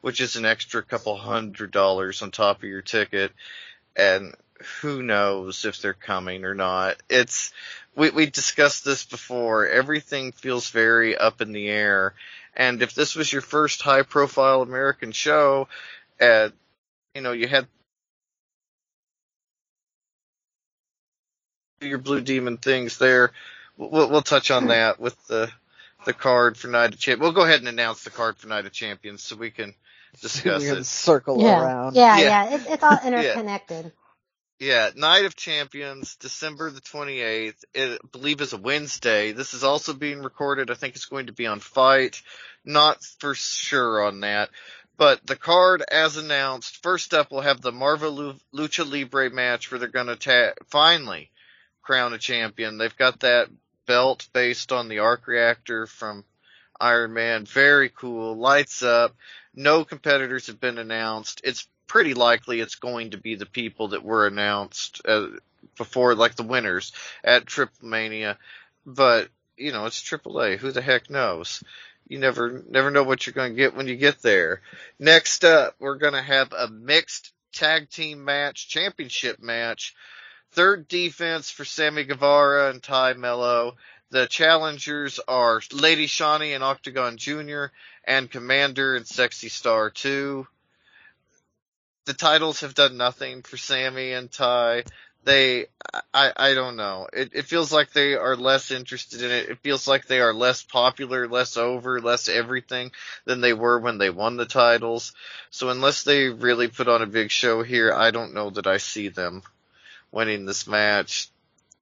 which 0.01 0.21
is 0.21 0.37
an 0.37 0.45
extra 0.45 0.83
couple 0.83 1.17
hundred 1.17 1.71
dollars 1.71 2.21
on 2.21 2.31
top 2.31 2.59
of 2.59 2.69
your 2.69 2.83
ticket 2.83 3.33
and 3.99 4.35
who 4.81 5.03
knows 5.03 5.65
if 5.65 5.83
they're 5.83 5.93
coming 5.93 6.45
or 6.45 6.55
not. 6.55 6.97
It's 7.11 7.53
we 7.95 8.11
we 8.11 8.27
discussed 8.27 8.85
this 8.85 9.05
before. 9.05 9.67
Everything 9.67 10.33
feels 10.33 10.71
very 10.71 11.17
up 11.17 11.41
in 11.41 11.53
the 11.53 11.69
air. 11.69 12.15
And 12.57 12.83
if 12.83 12.95
this 12.95 13.15
was 13.15 13.33
your 13.33 13.43
first 13.43 13.83
high 13.83 14.03
profile 14.03 14.63
American 14.63 15.13
show, 15.13 15.69
uh, 16.21 16.49
you 17.15 17.21
know, 17.21 17.33
you 17.33 17.47
had 17.47 17.67
your 21.81 21.99
Blue 21.99 22.21
Demon 22.21 22.57
things 22.57 22.99
there. 22.99 23.31
We'll, 23.77 24.11
we'll 24.11 24.23
touch 24.23 24.51
on 24.51 24.69
that 24.69 24.99
with 24.99 25.17
the 25.27 25.51
the 26.05 26.13
card 26.13 26.57
for 26.57 26.69
Night 26.69 26.95
of 26.95 26.99
Champions. 26.99 27.21
We'll 27.21 27.33
go 27.33 27.45
ahead 27.45 27.61
and 27.61 27.69
announce 27.69 28.05
the 28.05 28.11
card 28.11 28.37
for 28.39 28.49
Night 28.49 28.67
of 28.67 28.73
Champions 28.73 29.23
so 29.23 29.37
we 29.37 29.51
can 29.51 29.75
discuss 30.21 30.65
it. 30.65 30.85
Circle 30.85 31.43
yeah. 31.43 31.63
around. 31.63 31.97
Yeah, 31.97 32.19
yeah, 32.19 32.25
yeah. 32.25 32.55
It, 32.55 32.67
it's 32.69 32.83
all 32.83 32.99
interconnected. 33.05 33.93
yeah. 34.59 34.91
Night 34.97 35.25
of 35.25 35.37
Champions, 35.37 36.17
December 36.17 36.71
the 36.71 36.81
28th. 36.81 37.65
It, 37.75 38.01
I 38.03 38.07
believe 38.13 38.41
is 38.41 38.53
a 38.53 38.59
Wednesday. 38.59 39.33
This 39.33 39.55
is 39.55 39.65
also 39.65 39.93
being 39.93 40.21
recorded. 40.21 40.71
I 40.71 40.75
think 40.75 40.95
it's 40.95 41.07
going 41.07 41.27
to 41.27 41.33
be 41.33 41.47
on 41.47 41.61
FITE. 41.61 42.23
Not 42.65 43.03
for 43.21 43.35
sure 43.35 44.05
on 44.05 44.21
that. 44.21 44.51
But 44.99 45.25
the 45.25 45.37
card, 45.37 45.85
as 45.89 46.17
announced, 46.17 46.83
first 46.83 47.15
up 47.15 47.31
we'll 47.31 47.43
have 47.43 47.61
the 47.61 47.71
Marvel 47.71 48.35
Lucha 48.53 48.91
Libre 48.91 49.31
match 49.31 49.71
where 49.71 49.79
they're 49.79 49.89
going 49.89 50.09
to 50.09 50.17
ta- 50.17 50.55
finally 50.67 51.31
crown 51.83 52.13
a 52.13 52.19
champion. 52.19 52.79
They've 52.79 52.97
got 52.97 53.21
that 53.21 53.49
belt 53.87 54.29
based 54.35 54.73
on 54.73 54.89
the 54.89 54.99
arc 54.99 55.27
reactor 55.27 55.87
from 55.87 56.25
Iron 56.81 57.13
Man. 57.13 57.45
Very 57.45 57.89
cool. 57.89 58.37
Lights 58.37 58.83
up. 58.83 59.15
No 59.55 59.85
competitors 59.85 60.47
have 60.47 60.61
been 60.61 60.79
announced. 60.79 61.41
It's 61.45 61.67
pretty 61.87 62.15
likely 62.15 62.61
it's 62.61 62.77
going 62.77 63.11
to 63.11 63.19
be 63.19 63.35
the 63.35 63.47
people 63.47 63.89
that 63.89 64.05
were 64.05 64.27
announced 64.27 65.01
uh, 65.07 65.29
before, 65.77 66.15
like 66.15 66.37
the 66.37 66.43
winners 66.43 66.93
at 67.25 67.47
Triple 67.47 67.89
Mania. 67.89 68.39
But 68.87 69.29
you 69.57 69.73
know, 69.73 69.87
it's 69.87 70.03
AAA. 70.03 70.59
Who 70.59 70.71
the 70.71 70.83
heck 70.83 71.11
knows? 71.11 71.63
You 72.07 72.19
never 72.19 72.65
never 72.69 72.91
know 72.91 73.03
what 73.03 73.27
you're 73.27 73.35
going 73.35 73.53
to 73.53 73.57
get 73.57 73.75
when 73.75 73.89
you 73.89 73.97
get 73.97 74.23
there. 74.23 74.63
Next 74.99 75.45
up, 75.45 75.75
we're 75.79 75.97
going 75.97 76.15
to 76.15 76.23
have 76.23 76.53
a 76.53 76.69
mixed 76.69 77.33
tag 77.53 77.91
team 77.91 78.25
match, 78.25 78.69
championship 78.69 79.41
match. 79.41 79.95
Third 80.53 80.89
defense 80.89 81.51
for 81.51 81.67
Sammy 81.67 82.05
Guevara 82.05 82.71
and 82.71 82.83
Tay 82.83 83.13
Melo. 83.15 83.77
The 84.11 84.27
challengers 84.27 85.21
are 85.29 85.61
Lady 85.71 86.07
Shani 86.07 86.55
and 86.55 86.65
Octagon 86.65 87.19
Jr. 87.19 87.67
and 88.05 88.31
Commander 88.31 88.97
and 88.97 89.07
Sexy 89.07 89.51
Star 89.51 89.91
2. 89.91 90.47
The 92.07 92.15
titles 92.15 92.61
have 92.61 92.75
done 92.75 92.97
nothing 92.97 93.43
for 93.43 93.59
Sammy 93.59 94.13
and 94.13 94.33
Tay. 94.33 94.85
They, 95.25 95.67
I, 96.15 96.33
I 96.35 96.55
don't 96.55 96.77
know. 96.77 97.07
It, 97.13 97.33
it 97.35 97.45
feels 97.45 97.71
like 97.71 97.93
they 97.93 98.15
are 98.15 98.35
less 98.35 98.71
interested 98.71 99.21
in 99.21 99.31
it. 99.31 99.51
It 99.51 99.59
feels 99.59 99.87
like 99.87 100.07
they 100.07 100.21
are 100.21 100.33
less 100.33 100.63
popular, 100.63 101.29
less 101.29 101.59
over, 101.59 102.01
less 102.01 102.31
everything 102.31 102.93
than 103.27 103.43
they 103.43 103.53
were 103.53 103.79
when 103.79 103.99
they 103.99 104.09
won 104.09 104.39
the 104.39 104.47
titles. 104.47 105.13
So 105.51 105.69
unless 105.69 106.05
they 106.05 106.29
really 106.29 106.69
put 106.69 106.89
on 106.89 107.03
a 107.03 107.07
big 107.07 107.31
show 107.31 107.63
here, 107.63 107.93
I 107.93 108.11
don't 108.11 108.33
know 108.33 108.49
that 108.51 108.67
I 108.67 108.79
see 108.79 109.09
them 109.09 109.43
winning 110.11 110.47
this 110.47 110.67
match. 110.67 111.29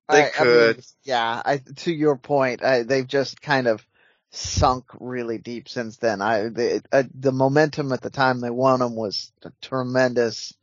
They 0.08 0.26
I, 0.26 0.28
could. 0.28 0.70
I 0.70 0.72
mean, 0.74 0.82
yeah, 1.04 1.42
I, 1.44 1.56
to 1.58 1.92
your 1.92 2.16
point, 2.16 2.62
I, 2.62 2.82
they've 2.82 3.06
just 3.06 3.42
kind 3.42 3.66
of 3.66 3.84
sunk 4.30 4.84
really 5.00 5.38
deep 5.38 5.68
since 5.68 5.96
then. 5.96 6.20
I 6.20 6.48
the, 6.48 6.82
uh, 6.92 7.04
the 7.14 7.32
momentum 7.32 7.92
at 7.92 8.02
the 8.02 8.10
time 8.10 8.40
they 8.40 8.50
won 8.50 8.80
them 8.80 8.94
was 8.94 9.32
tremendous, 9.62 10.54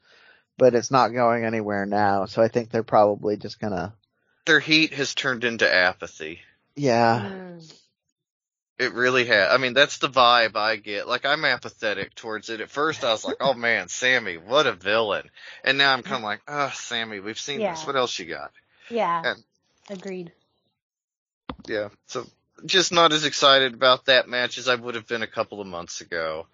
but 0.57 0.75
it's 0.75 0.91
not 0.91 1.13
going 1.13 1.43
anywhere 1.45 1.85
now. 1.85 2.25
So 2.25 2.41
I 2.41 2.47
think 2.47 2.69
they're 2.69 2.83
probably 2.83 3.37
just 3.37 3.59
gonna. 3.59 3.93
Their 4.45 4.59
heat 4.59 4.93
has 4.93 5.13
turned 5.13 5.43
into 5.43 5.71
apathy. 5.73 6.39
Yeah. 6.75 7.31
Mm. 7.31 7.73
It 8.79 8.93
really 8.93 9.25
has. 9.25 9.51
I 9.51 9.57
mean, 9.57 9.73
that's 9.73 9.99
the 9.99 10.09
vibe 10.09 10.55
I 10.55 10.77
get. 10.77 11.07
Like, 11.07 11.25
I'm 11.25 11.45
apathetic 11.45 12.15
towards 12.15 12.49
it. 12.49 12.59
At 12.59 12.71
first, 12.71 13.03
I 13.03 13.11
was 13.11 13.23
like, 13.23 13.37
oh 13.39 13.53
man, 13.53 13.87
Sammy, 13.87 14.37
what 14.37 14.67
a 14.67 14.73
villain. 14.73 15.29
And 15.63 15.77
now 15.77 15.93
I'm 15.93 16.01
kind 16.01 16.17
of 16.17 16.23
like, 16.23 16.41
oh, 16.47 16.71
Sammy, 16.73 17.19
we've 17.19 17.39
seen 17.39 17.61
yeah. 17.61 17.71
this. 17.71 17.85
What 17.85 17.95
else 17.95 18.17
you 18.17 18.25
got? 18.25 18.51
Yeah. 18.89 19.21
And, 19.25 19.43
Agreed. 19.89 20.31
Yeah. 21.67 21.89
So 22.07 22.25
just 22.65 22.91
not 22.91 23.13
as 23.13 23.25
excited 23.25 23.73
about 23.73 24.05
that 24.05 24.27
match 24.27 24.57
as 24.57 24.67
I 24.67 24.75
would 24.75 24.95
have 24.95 25.07
been 25.07 25.23
a 25.23 25.27
couple 25.27 25.61
of 25.61 25.67
months 25.67 26.01
ago. 26.01 26.47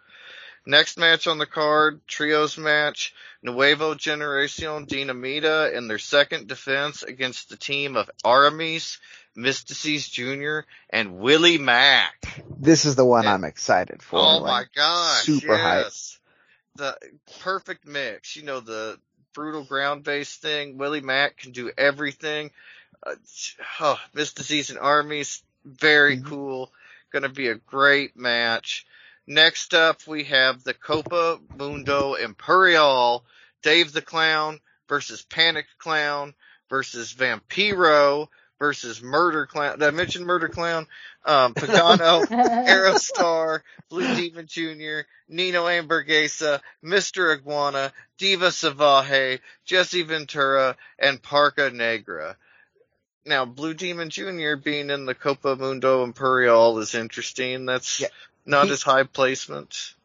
Next 0.66 0.98
match 0.98 1.28
on 1.28 1.38
the 1.38 1.46
card, 1.46 2.02
trios 2.06 2.58
match, 2.58 3.14
Nuevo 3.42 3.96
Generacion 3.96 4.88
Dinamita 4.88 5.74
in 5.74 5.88
their 5.88 5.98
second 5.98 6.48
defense 6.48 7.02
against 7.02 7.50
the 7.50 7.56
team 7.56 7.96
of 7.96 8.10
Aramis, 8.26 9.00
Myzteziz 9.38 10.10
Jr., 10.10 10.68
and 10.90 11.18
Willie 11.18 11.58
Mack. 11.58 12.44
This 12.60 12.86
is 12.86 12.96
the 12.96 13.06
one 13.06 13.22
and, 13.22 13.30
I'm 13.30 13.46
excited 13.46 14.04
for. 14.04 14.20
Oh 14.20 14.38
like, 14.40 14.44
my 14.44 14.66
gosh. 14.76 15.24
Super 15.24 15.56
yes. 15.56 16.20
hype. 16.76 17.00
The 17.02 17.12
perfect 17.40 17.88
mix. 17.88 18.36
You 18.36 18.44
know, 18.44 18.60
the 18.60 19.00
brutal 19.40 19.64
ground 19.64 20.04
based 20.04 20.42
thing. 20.42 20.78
Willie 20.78 21.00
Mack 21.00 21.38
can 21.38 21.54
do 21.54 21.72
everything. 21.78 22.52
Uh, 23.02 23.16
oh, 23.80 23.98
Myzteziz 24.14 24.70
and 24.70 24.78
Aramis, 24.78 25.42
very 25.64 26.18
mm-hmm. 26.18 26.28
cool. 26.28 26.72
Gonna 27.14 27.30
be 27.30 27.48
a 27.48 27.56
great 27.56 28.18
match. 28.18 28.86
Next 29.26 29.74
up, 29.74 30.06
we 30.06 30.26
have 30.26 30.66
the 30.66 30.74
Copa 30.74 31.40
Mundo 31.58 32.16
Imperial, 32.16 33.24
Dave 33.64 33.94
the 33.94 34.02
Clown 34.02 34.60
versus 34.90 35.22
Panic 35.22 35.68
Clown 35.78 36.34
versus 36.70 37.14
Vampiro 37.14 38.28
versus 38.60 39.02
Murder 39.02 39.46
Clown. 39.46 39.80
Did 39.80 39.88
I 39.88 39.92
mention 39.92 40.26
Murder 40.26 40.50
Clown? 40.50 40.86
Um, 41.26 41.54
Pagano, 41.54 42.26
Aerostar, 42.68 43.62
Blue 43.90 44.16
Demon 44.16 44.46
Jr., 44.48 45.02
Nino 45.28 45.66
Hamburguesa, 45.66 46.62
Mr. 46.84 47.36
Iguana, 47.36 47.92
Diva 48.18 48.48
Salvaje, 48.48 49.40
Jesse 49.66 50.04
Ventura, 50.04 50.76
and 51.00 51.22
Parka 51.22 51.72
Negra. 51.72 52.36
Now, 53.26 53.46
Blue 53.46 53.74
Demon 53.74 54.10
Jr. 54.10 54.56
being 54.56 54.90
in 54.90 55.06
the 55.06 55.16
Copa 55.16 55.56
Mundo 55.56 56.04
Imperial 56.04 56.80
is 56.80 56.96
interesting. 56.96 57.66
That's 57.66 58.02
yeah. 58.02 58.08
not 58.46 58.66
he, 58.66 58.72
his 58.72 58.84
high 58.84 59.04
placement. 59.04 59.96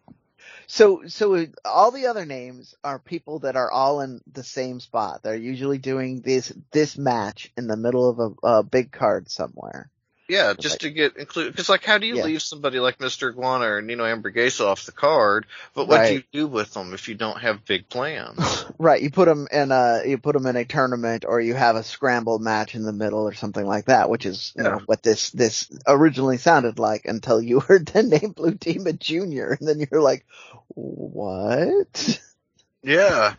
So, 0.67 1.03
so 1.09 1.47
all 1.65 1.91
the 1.91 2.07
other 2.07 2.27
names 2.27 2.75
are 2.85 2.99
people 2.99 3.41
that 3.41 3.57
are 3.57 3.71
all 3.71 4.01
in 4.03 4.21
the 4.33 4.45
same 4.45 4.81
spot. 4.81 5.23
They're 5.23 5.37
usually 5.37 5.79
doing 5.79 6.23
this 6.23 6.53
this 6.73 6.99
match 6.99 7.53
in 7.57 7.67
the 7.69 7.77
middle 7.77 8.09
of 8.11 8.21
a, 8.45 8.49
a 8.49 8.63
big 8.63 8.93
card 8.93 9.31
somewhere. 9.31 9.91
Yeah, 10.29 10.55
just 10.59 10.75
like, 10.75 10.81
to 10.81 10.91
get 10.91 11.17
included. 11.17 11.53
Because 11.53 11.69
like, 11.69 11.85
how 11.85 11.99
do 11.99 12.07
you 12.07 12.17
yeah. 12.17 12.25
leave 12.25 12.41
somebody 12.41 12.81
like 12.81 12.99
Mr. 12.99 13.31
Iguana 13.31 13.67
or 13.67 13.83
Nino 13.83 14.05
Hamburguesa 14.05 14.65
off 14.65 14.87
the 14.87 14.93
card? 14.93 15.45
But 15.75 15.87
what 15.87 15.99
right. 15.99 16.09
do 16.09 16.15
you 16.15 16.23
do 16.33 16.47
with 16.47 16.73
them 16.73 16.95
if 16.95 17.09
you 17.09 17.15
don't 17.15 17.39
have 17.39 17.67
big 17.67 17.91
plans? 17.91 18.65
right, 18.79 19.03
you 19.03 19.11
put 19.11 19.27
them 19.27 19.47
in 19.53 19.71
a 19.71 20.03
you 20.07 20.17
put 20.17 20.33
them 20.33 20.47
in 20.47 20.57
a 20.57 20.65
tournament, 20.65 21.27
or 21.29 21.41
you 21.41 21.55
have 21.55 21.77
a 21.77 21.83
scramble 21.83 22.39
match 22.39 22.75
in 22.75 22.85
the 22.85 22.93
middle, 22.93 23.29
or 23.29 23.35
something 23.35 23.67
like 23.67 23.87
that, 23.87 24.09
which 24.09 24.25
is 24.25 24.55
you 24.57 24.65
yeah. 24.65 24.71
know 24.71 24.81
what 24.87 25.03
this 25.03 25.31
this 25.31 25.71
originally 25.87 26.39
sounded 26.39 26.79
like 26.79 27.05
until 27.05 27.43
you 27.43 27.61
heard 27.61 27.87
the 27.87 28.03
name 28.03 28.33
Blue 28.33 28.55
Demon 28.55 28.99
Junior, 28.99 29.57
and 29.59 29.69
then 29.69 29.87
you're 29.91 30.03
like, 30.03 30.25
what? 30.69 32.21
Yeah, 32.83 33.35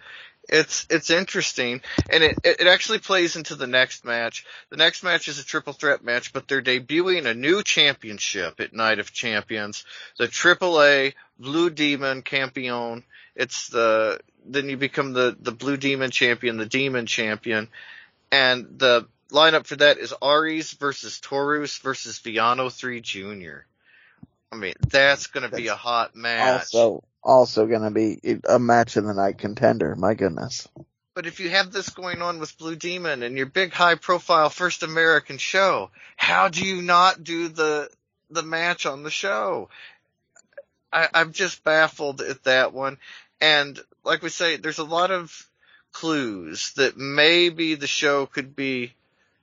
it's 0.47 0.85
it's 0.89 1.09
interesting, 1.09 1.81
and 2.09 2.23
it 2.23 2.37
it 2.43 2.67
actually 2.67 2.99
plays 2.99 3.35
into 3.35 3.55
the 3.55 3.67
next 3.67 4.05
match. 4.05 4.45
The 4.69 4.77
next 4.77 5.03
match 5.03 5.27
is 5.27 5.39
a 5.39 5.45
triple 5.45 5.73
threat 5.73 6.03
match, 6.03 6.33
but 6.33 6.47
they're 6.47 6.61
debuting 6.61 7.25
a 7.25 7.33
new 7.33 7.63
championship 7.63 8.59
at 8.59 8.73
Night 8.73 8.99
of 8.99 9.11
Champions, 9.11 9.85
the 10.17 10.27
AAA 10.27 11.13
Blue 11.39 11.69
Demon 11.69 12.21
Campeon. 12.21 13.03
It's 13.35 13.69
the 13.69 14.19
then 14.45 14.69
you 14.69 14.77
become 14.77 15.13
the 15.13 15.35
the 15.39 15.51
Blue 15.51 15.77
Demon 15.77 16.11
champion, 16.11 16.57
the 16.57 16.65
Demon 16.65 17.05
champion, 17.05 17.69
and 18.31 18.77
the 18.77 19.07
lineup 19.31 19.65
for 19.65 19.75
that 19.77 19.97
is 19.97 20.13
Arez 20.21 20.77
versus 20.77 21.19
Taurus 21.19 21.77
versus 21.79 22.19
Villano 22.19 22.69
Three 22.69 23.01
Junior. 23.01 23.65
I 24.51 24.57
mean, 24.57 24.73
that's 24.87 25.27
going 25.27 25.49
to 25.49 25.55
be 25.55 25.67
a 25.67 25.75
hot 25.75 26.15
match. 26.15 26.73
Also, 26.73 27.03
also 27.23 27.65
going 27.65 27.81
to 27.81 27.91
be 27.91 28.39
a 28.47 28.59
match 28.59 28.95
of 28.97 29.05
the 29.05 29.13
night 29.13 29.37
contender. 29.37 29.95
My 29.95 30.13
goodness. 30.13 30.67
But 31.15 31.25
if 31.25 31.39
you 31.39 31.49
have 31.49 31.71
this 31.71 31.89
going 31.89 32.21
on 32.21 32.39
with 32.39 32.57
Blue 32.57 32.75
Demon 32.75 33.23
and 33.23 33.37
your 33.37 33.45
big 33.45 33.71
high 33.71 33.95
profile 33.95 34.49
first 34.49 34.83
American 34.83 35.37
show, 35.37 35.89
how 36.17 36.49
do 36.49 36.65
you 36.65 36.81
not 36.81 37.23
do 37.23 37.47
the 37.47 37.89
the 38.29 38.43
match 38.43 38.85
on 38.85 39.03
the 39.03 39.09
show? 39.09 39.69
I, 40.91 41.07
I'm 41.13 41.31
just 41.31 41.63
baffled 41.63 42.21
at 42.21 42.43
that 42.43 42.73
one. 42.73 42.97
And 43.39 43.79
like 44.03 44.23
we 44.23 44.29
say, 44.29 44.57
there's 44.57 44.77
a 44.77 44.83
lot 44.83 45.11
of 45.11 45.49
clues 45.93 46.73
that 46.73 46.97
maybe 46.97 47.75
the 47.75 47.87
show 47.87 48.25
could 48.25 48.55
be 48.55 48.93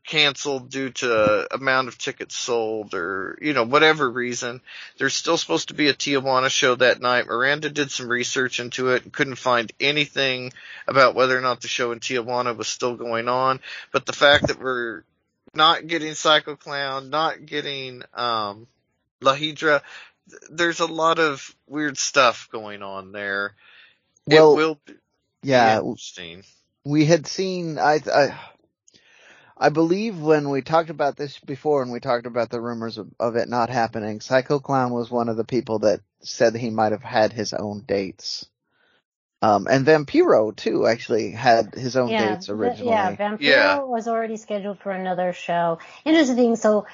canceled 0.04 0.70
due 0.70 0.90
to 0.90 1.54
amount 1.54 1.88
of 1.88 1.98
tickets 1.98 2.36
sold 2.36 2.94
or, 2.94 3.38
you 3.40 3.52
know, 3.52 3.64
whatever 3.64 4.10
reason. 4.10 4.60
There's 4.98 5.14
still 5.14 5.36
supposed 5.36 5.68
to 5.68 5.74
be 5.74 5.88
a 5.88 5.94
Tijuana 5.94 6.50
show 6.50 6.74
that 6.74 7.00
night. 7.00 7.26
Miranda 7.26 7.70
did 7.70 7.90
some 7.90 8.08
research 8.08 8.60
into 8.60 8.90
it 8.90 9.04
and 9.04 9.12
couldn't 9.12 9.36
find 9.36 9.72
anything 9.80 10.52
about 10.88 11.14
whether 11.14 11.36
or 11.36 11.40
not 11.40 11.60
the 11.60 11.68
show 11.68 11.92
in 11.92 12.00
Tijuana 12.00 12.56
was 12.56 12.68
still 12.68 12.96
going 12.96 13.28
on. 13.28 13.60
But 13.92 14.06
the 14.06 14.12
fact 14.12 14.48
that 14.48 14.60
we're 14.60 15.04
not 15.54 15.86
getting 15.86 16.14
Psycho 16.14 16.56
Clown, 16.56 17.10
not 17.10 17.46
getting, 17.46 18.02
um, 18.14 18.66
La 19.20 19.36
Hydra, 19.36 19.82
there's 20.50 20.80
a 20.80 20.86
lot 20.86 21.18
of 21.18 21.54
weird 21.68 21.96
stuff 21.98 22.48
going 22.50 22.82
on 22.82 23.12
there. 23.12 23.54
Well, 24.26 24.52
it 24.52 24.56
will 24.56 24.78
be 24.86 24.94
yeah, 25.42 25.78
interesting. 25.78 26.44
We 26.84 27.04
had 27.04 27.26
seen, 27.26 27.78
I, 27.78 28.00
I, 28.12 28.38
I 29.62 29.68
believe 29.68 30.18
when 30.18 30.50
we 30.50 30.60
talked 30.60 30.90
about 30.90 31.16
this 31.16 31.38
before 31.38 31.82
and 31.82 31.92
we 31.92 32.00
talked 32.00 32.26
about 32.26 32.50
the 32.50 32.60
rumors 32.60 32.98
of, 32.98 33.08
of, 33.20 33.36
it 33.36 33.48
not 33.48 33.70
happening, 33.70 34.20
Psycho 34.20 34.58
Clown 34.58 34.90
was 34.92 35.08
one 35.08 35.28
of 35.28 35.36
the 35.36 35.44
people 35.44 35.78
that 35.80 36.00
said 36.20 36.56
he 36.56 36.68
might 36.68 36.90
have 36.90 37.04
had 37.04 37.32
his 37.32 37.52
own 37.52 37.84
dates. 37.86 38.44
Um, 39.40 39.68
and 39.70 39.86
Vampiro 39.86 40.54
too 40.54 40.88
actually 40.88 41.30
had 41.30 41.74
his 41.74 41.96
own 41.96 42.08
yeah, 42.08 42.34
dates 42.34 42.48
originally. 42.48 42.90
yeah, 42.90 43.14
Vampiro 43.14 43.40
yeah. 43.40 43.78
was 43.78 44.08
already 44.08 44.36
scheduled 44.36 44.80
for 44.80 44.90
another 44.90 45.32
show. 45.32 45.78
Interesting. 46.04 46.56
So 46.56 46.86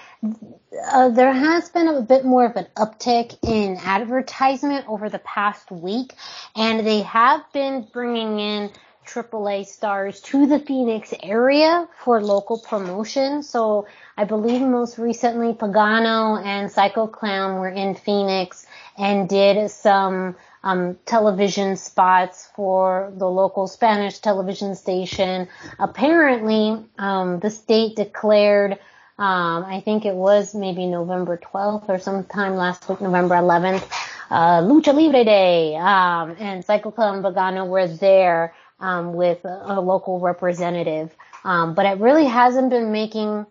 uh, 0.93 1.09
there 1.09 1.33
has 1.33 1.71
been 1.71 1.89
a 1.89 2.03
bit 2.03 2.27
more 2.27 2.45
of 2.45 2.57
an 2.57 2.67
uptick 2.77 3.39
in 3.43 3.79
advertisement 3.83 4.87
over 4.89 5.09
the 5.09 5.21
past 5.21 5.71
week, 5.71 6.13
and 6.55 6.87
they 6.87 7.01
have 7.01 7.51
been 7.55 7.87
bringing 7.91 8.39
in 8.39 8.71
AAA 9.09 9.67
stars 9.67 10.21
to 10.21 10.47
the 10.47 10.59
Phoenix 10.59 11.15
area 11.23 11.89
for 12.05 12.23
local 12.23 12.59
promotion. 12.59 13.43
So 13.43 13.87
I 14.17 14.25
believe 14.25 14.61
most 14.61 14.99
recently 14.99 15.55
Pagano 15.55 16.45
and 16.45 16.71
Psycho 16.71 17.07
Clown 17.07 17.59
were 17.59 17.71
in 17.71 17.95
Phoenix 17.95 18.67
and 18.99 19.29
did 19.29 19.71
some 19.71 20.37
um, 20.63 20.99
television 21.07 21.77
spots 21.77 22.49
for 22.55 23.13
the 23.17 23.29
local 23.29 23.67
Spanish 23.67 24.19
television 24.19 24.75
station. 24.75 25.49
Apparently, 25.79 26.85
um, 26.99 27.39
the 27.41 27.51
state 27.51 27.97
declared, 27.97 28.73
um, 29.19 29.65
I 29.65 29.81
think 29.85 30.05
it 30.05 30.15
was 30.15 30.55
maybe 30.55 30.87
November 30.87 31.39
12th 31.39 31.89
or 31.89 31.99
sometime 31.99 32.57
last 32.57 32.89
week, 32.89 33.01
November 33.01 33.37
11th, 33.37 33.89
uh, 34.31 34.61
Lucha 34.61 34.93
Libre 34.93 35.25
Day, 35.25 35.77
um, 35.77 36.37
and 36.39 36.63
Psycho 36.65 36.91
Clown 36.91 37.17
and 37.17 37.25
Pagano 37.25 37.67
were 37.67 37.89
there 37.89 38.53
um, 38.81 39.13
with 39.13 39.45
a, 39.45 39.63
a, 39.67 39.81
local 39.81 40.21
representative. 40.21 41.15
Um, 41.45 41.75
but 41.75 41.87
it 41.87 41.99
really 41.99 42.27
hasn't 42.27 42.71
been 42.71 42.93
making 42.93 43.47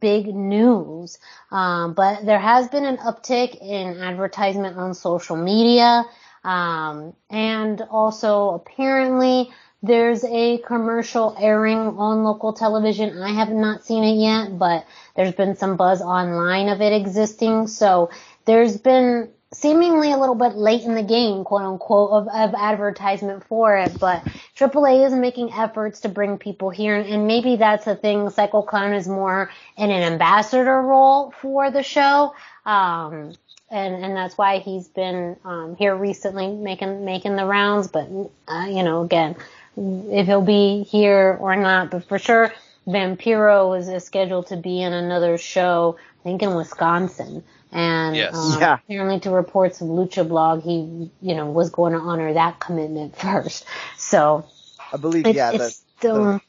big 0.00 0.34
news. 0.34 1.18
Um, 1.50 1.94
but 1.94 2.24
there 2.24 2.38
has 2.38 2.68
been 2.68 2.84
an 2.84 2.98
uptick 2.98 3.56
in 3.60 3.98
advertisement 3.98 4.76
on 4.76 4.94
social 4.94 5.36
media. 5.36 6.04
Um, 6.44 7.14
and 7.30 7.80
also 7.90 8.50
apparently 8.50 9.50
there's 9.82 10.24
a 10.24 10.58
commercial 10.58 11.36
airing 11.38 11.78
on 11.78 12.24
local 12.24 12.52
television. 12.52 13.22
I 13.22 13.30
have 13.30 13.50
not 13.50 13.84
seen 13.84 14.02
it 14.02 14.20
yet, 14.20 14.58
but 14.58 14.84
there's 15.14 15.34
been 15.34 15.56
some 15.56 15.76
buzz 15.76 16.02
online 16.02 16.68
of 16.68 16.80
it 16.80 16.92
existing. 16.92 17.68
So 17.68 18.10
there's 18.44 18.76
been 18.76 19.30
seemingly 19.60 20.12
a 20.12 20.16
little 20.16 20.36
bit 20.36 20.54
late 20.54 20.82
in 20.82 20.94
the 20.94 21.02
game, 21.02 21.42
quote 21.42 21.62
unquote, 21.62 22.10
of, 22.10 22.28
of 22.28 22.54
advertisement 22.54 23.44
for 23.44 23.76
it, 23.76 23.98
but 23.98 24.22
AAA 24.56 25.06
is 25.06 25.12
making 25.12 25.52
efforts 25.52 26.00
to 26.00 26.08
bring 26.08 26.38
people 26.38 26.70
here, 26.70 26.96
and 26.96 27.26
maybe 27.26 27.56
that's 27.56 27.86
a 27.86 27.96
thing. 27.96 28.30
Psycho 28.30 28.62
Clown 28.62 28.92
is 28.92 29.08
more 29.08 29.50
in 29.76 29.90
an 29.90 30.12
ambassador 30.12 30.80
role 30.80 31.32
for 31.32 31.70
the 31.70 31.82
show, 31.82 32.34
um, 32.64 33.32
and 33.70 33.94
and 34.04 34.16
that's 34.16 34.38
why 34.38 34.58
he's 34.60 34.86
been 34.88 35.36
um, 35.44 35.74
here 35.76 35.94
recently, 35.94 36.48
making 36.48 37.04
making 37.04 37.34
the 37.36 37.44
rounds. 37.44 37.88
But 37.88 38.08
uh, 38.46 38.66
you 38.68 38.84
know, 38.84 39.02
again, 39.02 39.34
if 39.76 40.26
he'll 40.26 40.40
be 40.40 40.84
here 40.84 41.36
or 41.40 41.56
not, 41.56 41.90
but 41.90 42.04
for 42.04 42.18
sure, 42.18 42.52
Vampiro 42.86 43.76
is 43.78 44.04
scheduled 44.04 44.46
to 44.48 44.56
be 44.56 44.80
in 44.82 44.92
another 44.92 45.36
show, 45.36 45.96
I 46.20 46.22
think 46.22 46.42
in 46.42 46.54
Wisconsin. 46.54 47.42
And 47.72 48.16
yes. 48.16 48.34
um, 48.34 48.60
yeah. 48.60 48.74
apparently, 48.74 49.20
to 49.20 49.30
reports 49.30 49.80
of 49.80 49.88
Lucha 49.88 50.26
Blog, 50.26 50.62
he 50.62 51.10
you 51.20 51.34
know 51.34 51.50
was 51.50 51.70
going 51.70 51.92
to 51.92 51.98
honor 51.98 52.32
that 52.34 52.60
commitment 52.60 53.16
first. 53.20 53.66
So 53.96 54.46
I 54.92 54.96
believe 54.96 55.26
it, 55.26 55.36
yeah, 55.36 55.52
the, 55.52 55.70
still, 55.70 56.24
the, 56.24 56.40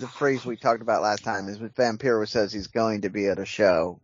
the 0.00 0.08
phrase 0.08 0.44
we 0.44 0.56
talked 0.56 0.82
about 0.82 1.02
last 1.02 1.22
time 1.22 1.48
is 1.48 1.58
when 1.58 1.70
Vampiro 1.70 2.26
says 2.28 2.52
he's 2.52 2.66
going 2.66 3.02
to 3.02 3.10
be 3.10 3.26
at 3.26 3.38
a 3.38 3.46
show 3.46 4.00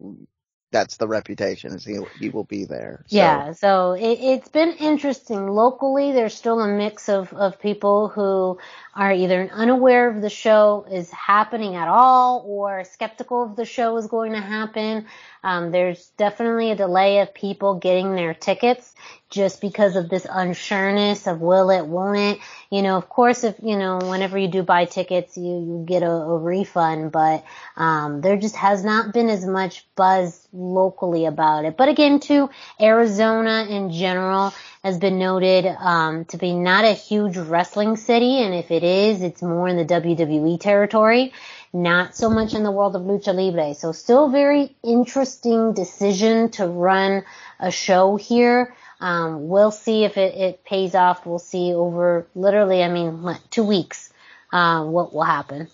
that's 0.70 0.99
the 0.99 1.09
reputation 1.09 1.72
is 1.74 1.84
he 1.84 1.99
he 2.18 2.28
will 2.28 2.45
be 2.45 2.64
there. 2.64 3.05
So. 3.07 3.16
Yeah, 3.16 3.53
so 3.53 3.93
it, 3.93 4.18
it's 4.20 4.49
been 4.49 4.72
interesting. 4.72 5.49
Locally, 5.49 6.12
there's 6.12 6.34
still 6.34 6.61
a 6.61 6.68
mix 6.68 7.09
of 7.09 7.32
of 7.32 7.59
people 7.61 8.09
who 8.09 8.59
are 8.95 9.12
either 9.12 9.49
unaware 9.53 10.11
of 10.11 10.20
the 10.20 10.30
show 10.30 10.86
is 10.91 11.11
happening 11.11 11.74
at 11.76 11.89
all 11.89 12.45
or 12.47 12.84
skeptical 12.84 13.45
of 13.45 13.57
the 13.57 13.64
show 13.64 13.97
is 13.97 14.07
going 14.07 14.32
to 14.32 14.41
happen. 14.41 15.07
Um, 15.43 15.70
there's 15.70 16.11
definitely 16.16 16.70
a 16.70 16.76
delay 16.76 17.20
of 17.20 17.34
people 17.34 17.74
getting 17.74 18.14
their 18.14 18.34
tickets 18.34 18.95
just 19.30 19.61
because 19.61 19.97
of 19.97 20.09
this 20.09 20.26
unsureness 20.26 21.30
of 21.30 21.41
will 21.41 21.70
it, 21.70 21.86
won't 21.86 22.18
it. 22.18 22.39
You 22.70 22.82
know, 22.82 22.97
of 22.97 23.09
course, 23.09 23.45
if, 23.45 23.57
you 23.62 23.76
know, 23.76 23.99
whenever 23.99 24.39
you 24.39 24.49
do 24.49 24.62
buy 24.62 24.86
tickets, 24.86 25.36
you, 25.36 25.45
you 25.45 25.84
get 25.86 26.03
a, 26.03 26.11
a 26.11 26.39
refund, 26.39 27.12
but, 27.12 27.45
um, 27.76 28.22
there 28.22 28.39
just 28.39 28.57
has 28.57 28.82
not 28.84 29.12
been 29.12 29.28
as 29.28 29.45
much 29.45 29.86
buzz 29.97 30.49
locally 30.53 31.26
about 31.26 31.66
it. 31.66 31.76
But 31.76 31.91
again, 31.91 32.20
too, 32.20 32.49
Arizona 32.80 33.66
in 33.68 33.93
general 33.93 34.55
has 34.82 34.99
been 34.99 35.18
noted, 35.18 35.66
um, 35.66 36.24
to 36.26 36.39
be 36.39 36.55
not 36.55 36.84
a 36.84 36.93
huge 36.93 37.36
wrestling 37.36 37.97
city. 37.97 38.43
And 38.43 38.55
if 38.55 38.70
it 38.70 38.82
is, 38.82 39.22
it's 39.22 39.43
more 39.43 39.68
in 39.68 39.76
the 39.76 39.84
WWE 39.84 40.59
territory. 40.59 41.32
Not 41.73 42.16
so 42.16 42.31
much 42.31 42.55
in 42.55 42.62
the 42.62 42.71
world 42.71 42.97
of 42.97 43.03
lucha 43.03 43.35
libre. 43.35 43.75
So 43.75 43.93
still 43.93 44.31
very 44.31 44.75
interesting 44.83 45.75
decision 45.75 46.51
to 46.53 46.66
run 46.66 47.25
a 47.61 47.71
show 47.71 48.16
here. 48.16 48.75
Um, 49.01 49.49
we'll 49.49 49.71
see 49.71 50.05
if 50.05 50.16
it, 50.16 50.35
it 50.35 50.64
pays 50.64 50.95
off. 50.95 51.27
We'll 51.27 51.39
see 51.39 51.73
over 51.73 52.27
literally, 52.35 52.83
I 52.83 52.89
mean, 52.89 53.23
what, 53.23 53.41
two 53.51 53.64
weeks, 53.64 54.12
uh, 54.53 54.85
what 54.85 55.14
will 55.14 55.23
happen. 55.23 55.69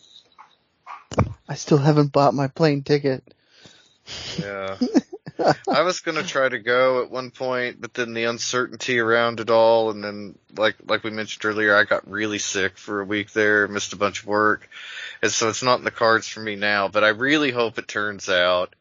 I 1.48 1.54
still 1.54 1.78
haven't 1.78 2.12
bought 2.12 2.34
my 2.34 2.48
plane 2.48 2.82
ticket. 2.82 3.22
Yeah. 4.38 4.76
I 5.38 5.82
was 5.82 6.00
gonna 6.00 6.22
try 6.22 6.48
to 6.48 6.58
go 6.58 7.02
at 7.02 7.10
one 7.10 7.30
point, 7.30 7.80
but 7.80 7.94
then 7.94 8.14
the 8.14 8.24
uncertainty 8.24 8.98
around 8.98 9.40
it 9.40 9.50
all, 9.50 9.90
and 9.90 10.02
then 10.02 10.38
like 10.56 10.76
like 10.86 11.02
we 11.02 11.10
mentioned 11.10 11.44
earlier, 11.44 11.76
I 11.76 11.84
got 11.84 12.10
really 12.10 12.38
sick 12.38 12.78
for 12.78 13.00
a 13.00 13.04
week 13.04 13.32
there, 13.32 13.66
missed 13.66 13.92
a 13.92 13.96
bunch 13.96 14.20
of 14.20 14.26
work, 14.26 14.68
and 15.22 15.32
so 15.32 15.48
it's 15.48 15.62
not 15.62 15.78
in 15.78 15.84
the 15.84 15.90
cards 15.90 16.28
for 16.28 16.40
me 16.40 16.56
now. 16.56 16.88
But 16.88 17.04
I 17.04 17.08
really 17.08 17.50
hope 17.50 17.78
it 17.78 17.88
turns 17.88 18.28
out. 18.28 18.74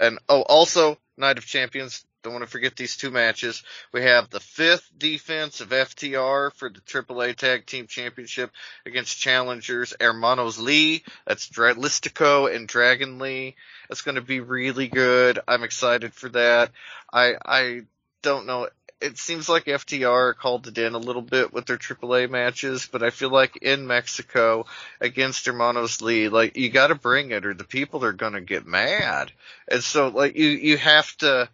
And 0.00 0.18
oh, 0.28 0.42
also 0.42 0.98
Night 1.16 1.38
of 1.38 1.46
Champions. 1.46 2.04
Don't 2.24 2.32
want 2.32 2.44
to 2.46 2.50
forget 2.50 2.74
these 2.74 2.96
two 2.96 3.10
matches. 3.10 3.62
We 3.92 4.00
have 4.00 4.30
the 4.30 4.40
fifth 4.40 4.90
defense 4.96 5.60
of 5.60 5.68
FTR 5.68 6.54
for 6.54 6.70
the 6.70 6.80
AAA 6.80 7.36
Tag 7.36 7.66
Team 7.66 7.86
Championship 7.86 8.50
against 8.86 9.20
challengers 9.20 9.92
Hermanos 10.00 10.58
Lee. 10.58 11.04
That's 11.26 11.46
Dralistico 11.50 12.52
and 12.52 12.66
Dragon 12.66 13.18
Lee. 13.18 13.56
That's 13.90 14.00
going 14.00 14.14
to 14.14 14.22
be 14.22 14.40
really 14.40 14.88
good. 14.88 15.38
I'm 15.46 15.64
excited 15.64 16.14
for 16.14 16.30
that. 16.30 16.70
I 17.12 17.34
I 17.44 17.82
don't 18.22 18.46
know. 18.46 18.70
It 19.02 19.18
seems 19.18 19.50
like 19.50 19.66
FTR 19.66 20.34
called 20.34 20.66
it 20.66 20.78
in 20.78 20.94
a 20.94 20.98
little 20.98 21.20
bit 21.20 21.52
with 21.52 21.66
their 21.66 21.76
AAA 21.76 22.30
matches, 22.30 22.88
but 22.90 23.02
I 23.02 23.10
feel 23.10 23.28
like 23.28 23.58
in 23.58 23.86
Mexico 23.86 24.64
against 24.98 25.44
Hermanos 25.44 26.00
Lee, 26.00 26.30
like 26.30 26.56
you 26.56 26.70
got 26.70 26.86
to 26.86 26.94
bring 26.94 27.32
it, 27.32 27.44
or 27.44 27.52
the 27.52 27.64
people 27.64 28.02
are 28.02 28.14
going 28.14 28.32
to 28.32 28.40
get 28.40 28.66
mad. 28.66 29.30
And 29.68 29.84
so, 29.84 30.08
like 30.08 30.36
you 30.36 30.48
you 30.48 30.78
have 30.78 31.14
to 31.18 31.50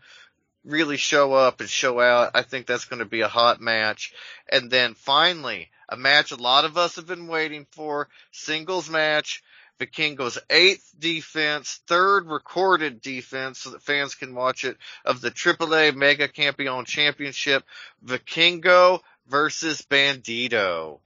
really 0.64 0.96
show 0.96 1.32
up 1.32 1.61
and 1.61 1.68
show 1.68 2.00
out. 2.00 2.32
I 2.34 2.42
think 2.42 2.66
that's 2.66 2.84
going 2.84 3.00
to 3.00 3.06
be 3.06 3.22
a 3.22 3.28
hot 3.28 3.61
match. 3.61 4.12
And 4.50 4.70
then 4.70 4.94
finally, 4.94 5.70
a 5.88 5.96
match 5.96 6.32
a 6.32 6.36
lot 6.36 6.64
of 6.64 6.76
us 6.76 6.96
have 6.96 7.06
been 7.06 7.26
waiting 7.26 7.66
for, 7.72 8.08
singles 8.32 8.88
match. 8.90 9.42
Vikingo's 9.80 10.38
eighth 10.50 10.92
defense, 10.98 11.80
third 11.86 12.26
recorded 12.26 13.00
defense 13.00 13.61
so 13.61 13.70
that 13.70 13.82
fans 13.82 14.14
can 14.14 14.34
watch 14.34 14.64
it 14.64 14.76
of 15.06 15.22
the 15.22 15.30
AAA 15.30 15.96
Mega 15.96 16.28
Campeon 16.28 16.84
Championship, 16.84 17.64
Vikingo 18.04 19.00
versus 19.26 19.80
Bandido. 19.80 21.00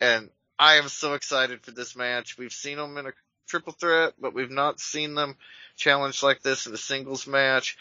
And 0.00 0.30
I 0.58 0.76
am 0.76 0.88
so 0.88 1.12
excited 1.12 1.60
for 1.62 1.72
this 1.72 1.94
match. 1.94 2.38
We've 2.38 2.52
seen 2.52 2.78
them 2.78 2.96
in 2.96 3.06
a 3.06 3.12
triple 3.46 3.74
threat, 3.74 4.14
but 4.18 4.32
we've 4.32 4.50
not 4.50 4.80
seen 4.80 5.14
them 5.14 5.36
challenged 5.76 6.22
like 6.22 6.40
this 6.42 6.66
in 6.66 6.72
a 6.72 6.78
singles 6.78 7.26
match. 7.26 7.76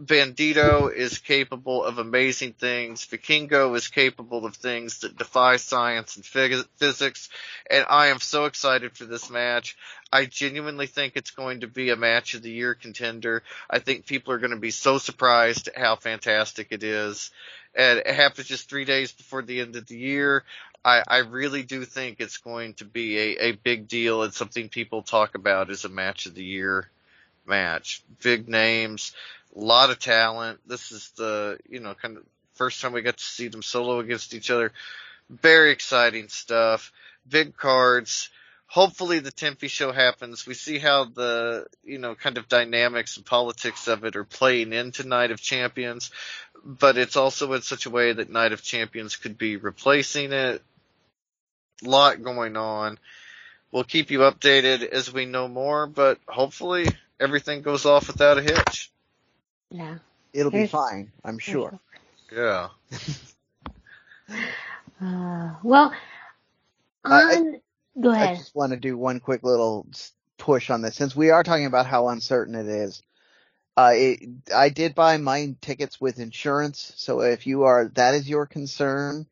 Bandido 0.00 0.94
is 0.94 1.18
capable 1.18 1.82
of 1.82 1.98
amazing 1.98 2.52
things. 2.52 3.04
Vikingo 3.04 3.74
is 3.76 3.88
capable 3.88 4.46
of 4.46 4.54
things 4.54 5.00
that 5.00 5.18
defy 5.18 5.56
science 5.56 6.14
and 6.14 6.24
physics. 6.24 7.28
And 7.68 7.84
I 7.90 8.06
am 8.08 8.20
so 8.20 8.44
excited 8.44 8.96
for 8.96 9.06
this 9.06 9.28
match. 9.28 9.76
I 10.12 10.26
genuinely 10.26 10.86
think 10.86 11.14
it's 11.16 11.32
going 11.32 11.60
to 11.60 11.66
be 11.66 11.90
a 11.90 11.96
match 11.96 12.34
of 12.34 12.42
the 12.42 12.50
year 12.50 12.74
contender. 12.74 13.42
I 13.68 13.80
think 13.80 14.06
people 14.06 14.32
are 14.32 14.38
going 14.38 14.52
to 14.52 14.56
be 14.56 14.70
so 14.70 14.98
surprised 14.98 15.66
at 15.66 15.76
how 15.78 15.96
fantastic 15.96 16.68
it 16.70 16.84
is. 16.84 17.32
And 17.74 17.98
it 17.98 18.06
happens 18.06 18.46
just 18.46 18.70
three 18.70 18.84
days 18.84 19.10
before 19.10 19.42
the 19.42 19.60
end 19.60 19.74
of 19.74 19.88
the 19.88 19.98
year. 19.98 20.44
I, 20.84 21.02
I 21.08 21.18
really 21.18 21.64
do 21.64 21.84
think 21.84 22.20
it's 22.20 22.38
going 22.38 22.74
to 22.74 22.84
be 22.84 23.18
a, 23.18 23.48
a 23.48 23.52
big 23.52 23.88
deal 23.88 24.22
and 24.22 24.32
something 24.32 24.68
people 24.68 25.02
talk 25.02 25.34
about 25.34 25.70
as 25.70 25.84
a 25.84 25.88
match 25.88 26.26
of 26.26 26.36
the 26.36 26.44
year 26.44 26.88
match. 27.48 28.02
Big 28.22 28.48
names 28.48 29.12
a 29.54 29.60
lot 29.60 29.90
of 29.90 29.98
talent. 29.98 30.60
This 30.66 30.92
is 30.92 31.10
the, 31.16 31.58
you 31.68 31.80
know, 31.80 31.94
kind 31.94 32.16
of 32.16 32.24
first 32.54 32.80
time 32.80 32.92
we 32.92 33.02
got 33.02 33.16
to 33.16 33.24
see 33.24 33.48
them 33.48 33.62
solo 33.62 34.00
against 34.00 34.34
each 34.34 34.50
other. 34.50 34.72
Very 35.30 35.70
exciting 35.70 36.28
stuff. 36.28 36.92
Big 37.28 37.56
cards. 37.56 38.30
Hopefully 38.66 39.20
the 39.20 39.30
Tempe 39.30 39.68
show 39.68 39.92
happens. 39.92 40.46
We 40.46 40.54
see 40.54 40.78
how 40.78 41.04
the, 41.04 41.66
you 41.84 41.98
know, 41.98 42.14
kind 42.14 42.36
of 42.36 42.48
dynamics 42.48 43.16
and 43.16 43.24
politics 43.24 43.88
of 43.88 44.04
it 44.04 44.16
are 44.16 44.24
playing 44.24 44.72
into 44.72 45.08
Night 45.08 45.30
of 45.30 45.40
Champions, 45.40 46.10
but 46.64 46.98
it's 46.98 47.16
also 47.16 47.52
in 47.54 47.62
such 47.62 47.86
a 47.86 47.90
way 47.90 48.12
that 48.12 48.30
Night 48.30 48.52
of 48.52 48.62
Champions 48.62 49.16
could 49.16 49.38
be 49.38 49.56
replacing 49.56 50.32
it. 50.32 50.62
Lot 51.82 52.22
going 52.22 52.56
on. 52.56 52.98
We'll 53.70 53.84
keep 53.84 54.10
you 54.10 54.20
updated 54.20 54.86
as 54.86 55.12
we 55.12 55.24
know 55.26 55.48
more, 55.48 55.86
but 55.86 56.18
hopefully 56.26 56.88
everything 57.20 57.62
goes 57.62 57.86
off 57.86 58.08
without 58.08 58.38
a 58.38 58.42
hitch. 58.42 58.90
Yeah. 59.70 59.98
It'll 60.32 60.50
be 60.50 60.66
fine, 60.66 61.12
I'm 61.24 61.38
sure. 61.38 61.78
Yeah. 62.32 62.68
uh, 65.00 65.54
well, 65.62 65.92
on, 67.04 67.12
I, 67.12 67.60
go 68.00 68.10
ahead. 68.10 68.28
I 68.28 68.36
just 68.36 68.54
want 68.54 68.72
to 68.72 68.78
do 68.78 68.96
one 68.96 69.20
quick 69.20 69.42
little 69.42 69.86
push 70.36 70.70
on 70.70 70.82
this 70.82 70.96
since 70.96 71.16
we 71.16 71.30
are 71.30 71.42
talking 71.42 71.66
about 71.66 71.86
how 71.86 72.08
uncertain 72.08 72.54
it 72.54 72.66
is. 72.66 73.02
Uh, 73.76 73.92
it, 73.94 74.20
I 74.54 74.70
did 74.70 74.94
buy 74.94 75.16
my 75.18 75.54
tickets 75.60 76.00
with 76.00 76.18
insurance, 76.18 76.92
so 76.96 77.20
if 77.20 77.46
you 77.46 77.62
are, 77.62 77.90
that 77.94 78.14
is 78.14 78.28
your 78.28 78.46
concern, 78.46 79.26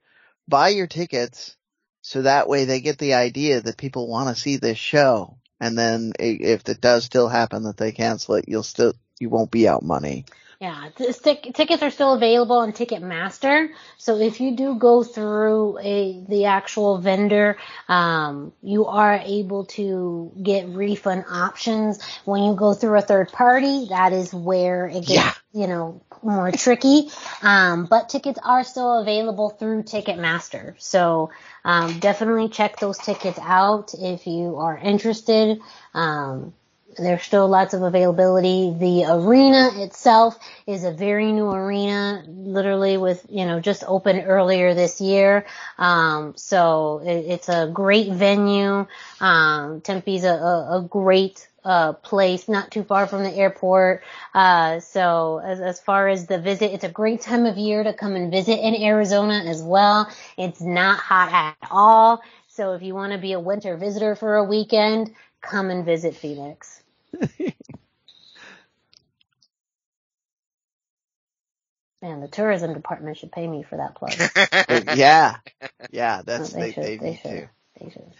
buy 0.47 0.69
your 0.69 0.87
tickets 0.87 1.57
so 2.03 2.23
that 2.23 2.49
way 2.49 2.65
they 2.65 2.81
get 2.81 2.99
the 2.99 3.15
idea 3.15 3.61
that 3.61 3.77
people 3.77 4.07
want 4.07 4.29
to 4.29 4.41
see 4.41 4.57
this 4.59 4.79
show. 4.79 5.39
And 5.59 5.77
then 5.77 6.13
if 6.21 6.69
it 6.69 6.81
does 6.81 7.05
still 7.05 7.29
happen 7.29 7.65
that 7.65 7.77
they 7.77 7.91
cancel 7.91 8.37
it, 8.37 8.45
you'll 8.47 8.63
still, 8.63 8.93
you 9.19 9.29
won't 9.29 9.51
be 9.51 9.69
out 9.69 9.83
money. 9.83 10.25
Yeah, 10.59 10.89
tickets 10.97 11.83
are 11.83 11.91
still 11.91 12.15
available 12.15 12.57
on 12.57 12.73
Ticketmaster. 12.73 13.69
So 13.99 14.17
if 14.17 14.41
you 14.41 14.57
do 14.57 14.77
go 14.77 15.05
through 15.05 15.79
a 15.81 16.25
the 16.27 16.47
actual 16.47 16.97
vendor, 16.97 17.59
um, 17.89 18.53
you 18.63 18.87
are 18.87 19.21
able 19.23 19.67
to 19.67 20.33
get 20.43 20.69
refund 20.71 21.27
options. 21.31 22.03
When 22.25 22.43
you 22.43 22.55
go 22.55 22.73
through 22.73 22.97
a 22.97 23.03
third 23.03 23.33
party, 23.33 23.89
that 23.91 24.15
is 24.15 24.33
where 24.33 24.87
it 24.87 25.07
gets 25.07 25.11
yeah. 25.11 25.35
you 25.53 25.67
know 25.67 26.01
more 26.23 26.51
tricky. 26.53 27.11
Um, 27.43 27.85
but 27.85 28.09
tickets 28.09 28.39
are 28.43 28.65
still 28.65 29.01
available 29.01 29.51
through 29.51 29.83
Ticketmaster. 29.83 30.75
So 30.79 31.31
um, 31.67 31.99
definitely 31.99 32.49
check 32.49 32.79
those 32.81 32.97
tickets 32.97 33.39
out 33.43 33.93
if 33.93 34.27
you 34.27 34.57
are 34.57 34.79
interested. 34.79 35.61
Um, 35.93 36.55
there's 36.99 37.23
still 37.23 37.49
lots 37.49 37.75
of 37.75 37.83
availability. 37.83 38.75
The 38.79 39.05
arena 39.09 39.71
itself 39.83 40.39
is 40.67 40.85
a 40.85 40.93
very 40.93 41.33
new 41.33 41.51
arena, 41.51 42.25
literally 42.27 42.97
with, 42.97 43.27
you 43.29 43.47
know, 43.47 43.61
just 43.61 43.85
opened 43.87 44.25
earlier 44.27 44.75
this 44.75 45.01
year. 45.01 45.47
Um, 45.79 46.35
so 46.37 47.03
it, 47.05 47.27
it's 47.27 47.49
a 47.49 47.71
great 47.73 48.13
venue. 48.13 48.87
Um, 49.21 49.81
Tempe's 49.83 50.25
a, 50.25 50.35
a, 50.35 50.79
a 50.79 50.83
great 50.83 51.47
uh, 51.65 51.93
place 51.95 52.49
not 52.49 52.71
too 52.71 52.85
far 52.85 53.07
from 53.07 53.25
the 53.25 53.35
airport. 53.35 54.03
Uh, 54.33 54.79
so 54.79 55.41
as, 55.45 55.61
as 55.61 55.81
far 55.81 56.09
as 56.09 56.27
the 56.27 56.39
visit, 56.39 56.73
it's 56.73 56.85
a 56.85 56.89
great 56.89 57.21
time 57.21 57.45
of 57.45 57.57
year 57.57 57.83
to 57.83 57.93
come 57.93 58.15
and 58.15 58.31
visit 58.31 58.59
in 58.61 58.81
Arizona 58.83 59.43
as 59.47 59.63
well. 59.63 60.09
It's 60.39 60.61
not 60.61 60.99
hot 60.99 61.33
at 61.33 61.69
all. 61.71 62.23
So 62.49 62.73
if 62.73 62.83
you 62.83 62.95
want 62.95 63.13
to 63.13 63.19
be 63.19 63.33
a 63.33 63.41
winter 63.41 63.77
visitor 63.77 64.15
for 64.15 64.37
a 64.37 64.45
weekend, 64.45 65.13
come 65.43 65.71
and 65.71 65.85
visit 65.85 66.15
Phoenix. 66.15 66.83
Man, 72.03 72.21
the 72.21 72.29
tourism 72.29 72.75
department 72.75 73.17
should 73.17 73.33
pay 73.33 73.49
me 73.49 73.63
for 73.63 73.77
that 73.79 73.95
plug. 73.95 74.13
yeah, 74.97 75.37
yeah, 75.91 76.23
that's 76.25 76.53
they, 76.53 76.61
they, 76.61 76.73
should, 76.73 76.85
they, 76.85 76.97
they 76.99 77.17
should. 77.23 77.49
They 77.81 77.91
should. 77.91 78.13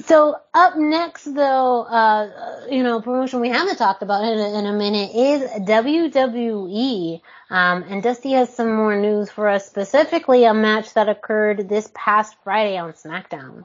So 0.00 0.36
up 0.54 0.76
next, 0.76 1.24
though, 1.24 1.82
uh, 1.82 2.66
you 2.70 2.82
know, 2.82 3.00
promotion 3.00 3.40
we 3.40 3.48
haven't 3.48 3.76
talked 3.76 4.02
about 4.02 4.22
in 4.24 4.38
a, 4.38 4.58
in 4.58 4.66
a 4.66 4.72
minute 4.72 5.10
is 5.14 5.42
WWE. 5.66 7.20
Um, 7.50 7.82
and 7.82 8.02
Dusty 8.02 8.32
has 8.32 8.54
some 8.54 8.74
more 8.74 8.96
news 8.96 9.30
for 9.30 9.48
us, 9.48 9.66
specifically 9.66 10.44
a 10.44 10.54
match 10.54 10.94
that 10.94 11.08
occurred 11.08 11.68
this 11.68 11.90
past 11.94 12.36
Friday 12.44 12.78
on 12.78 12.92
SmackDown. 12.92 13.64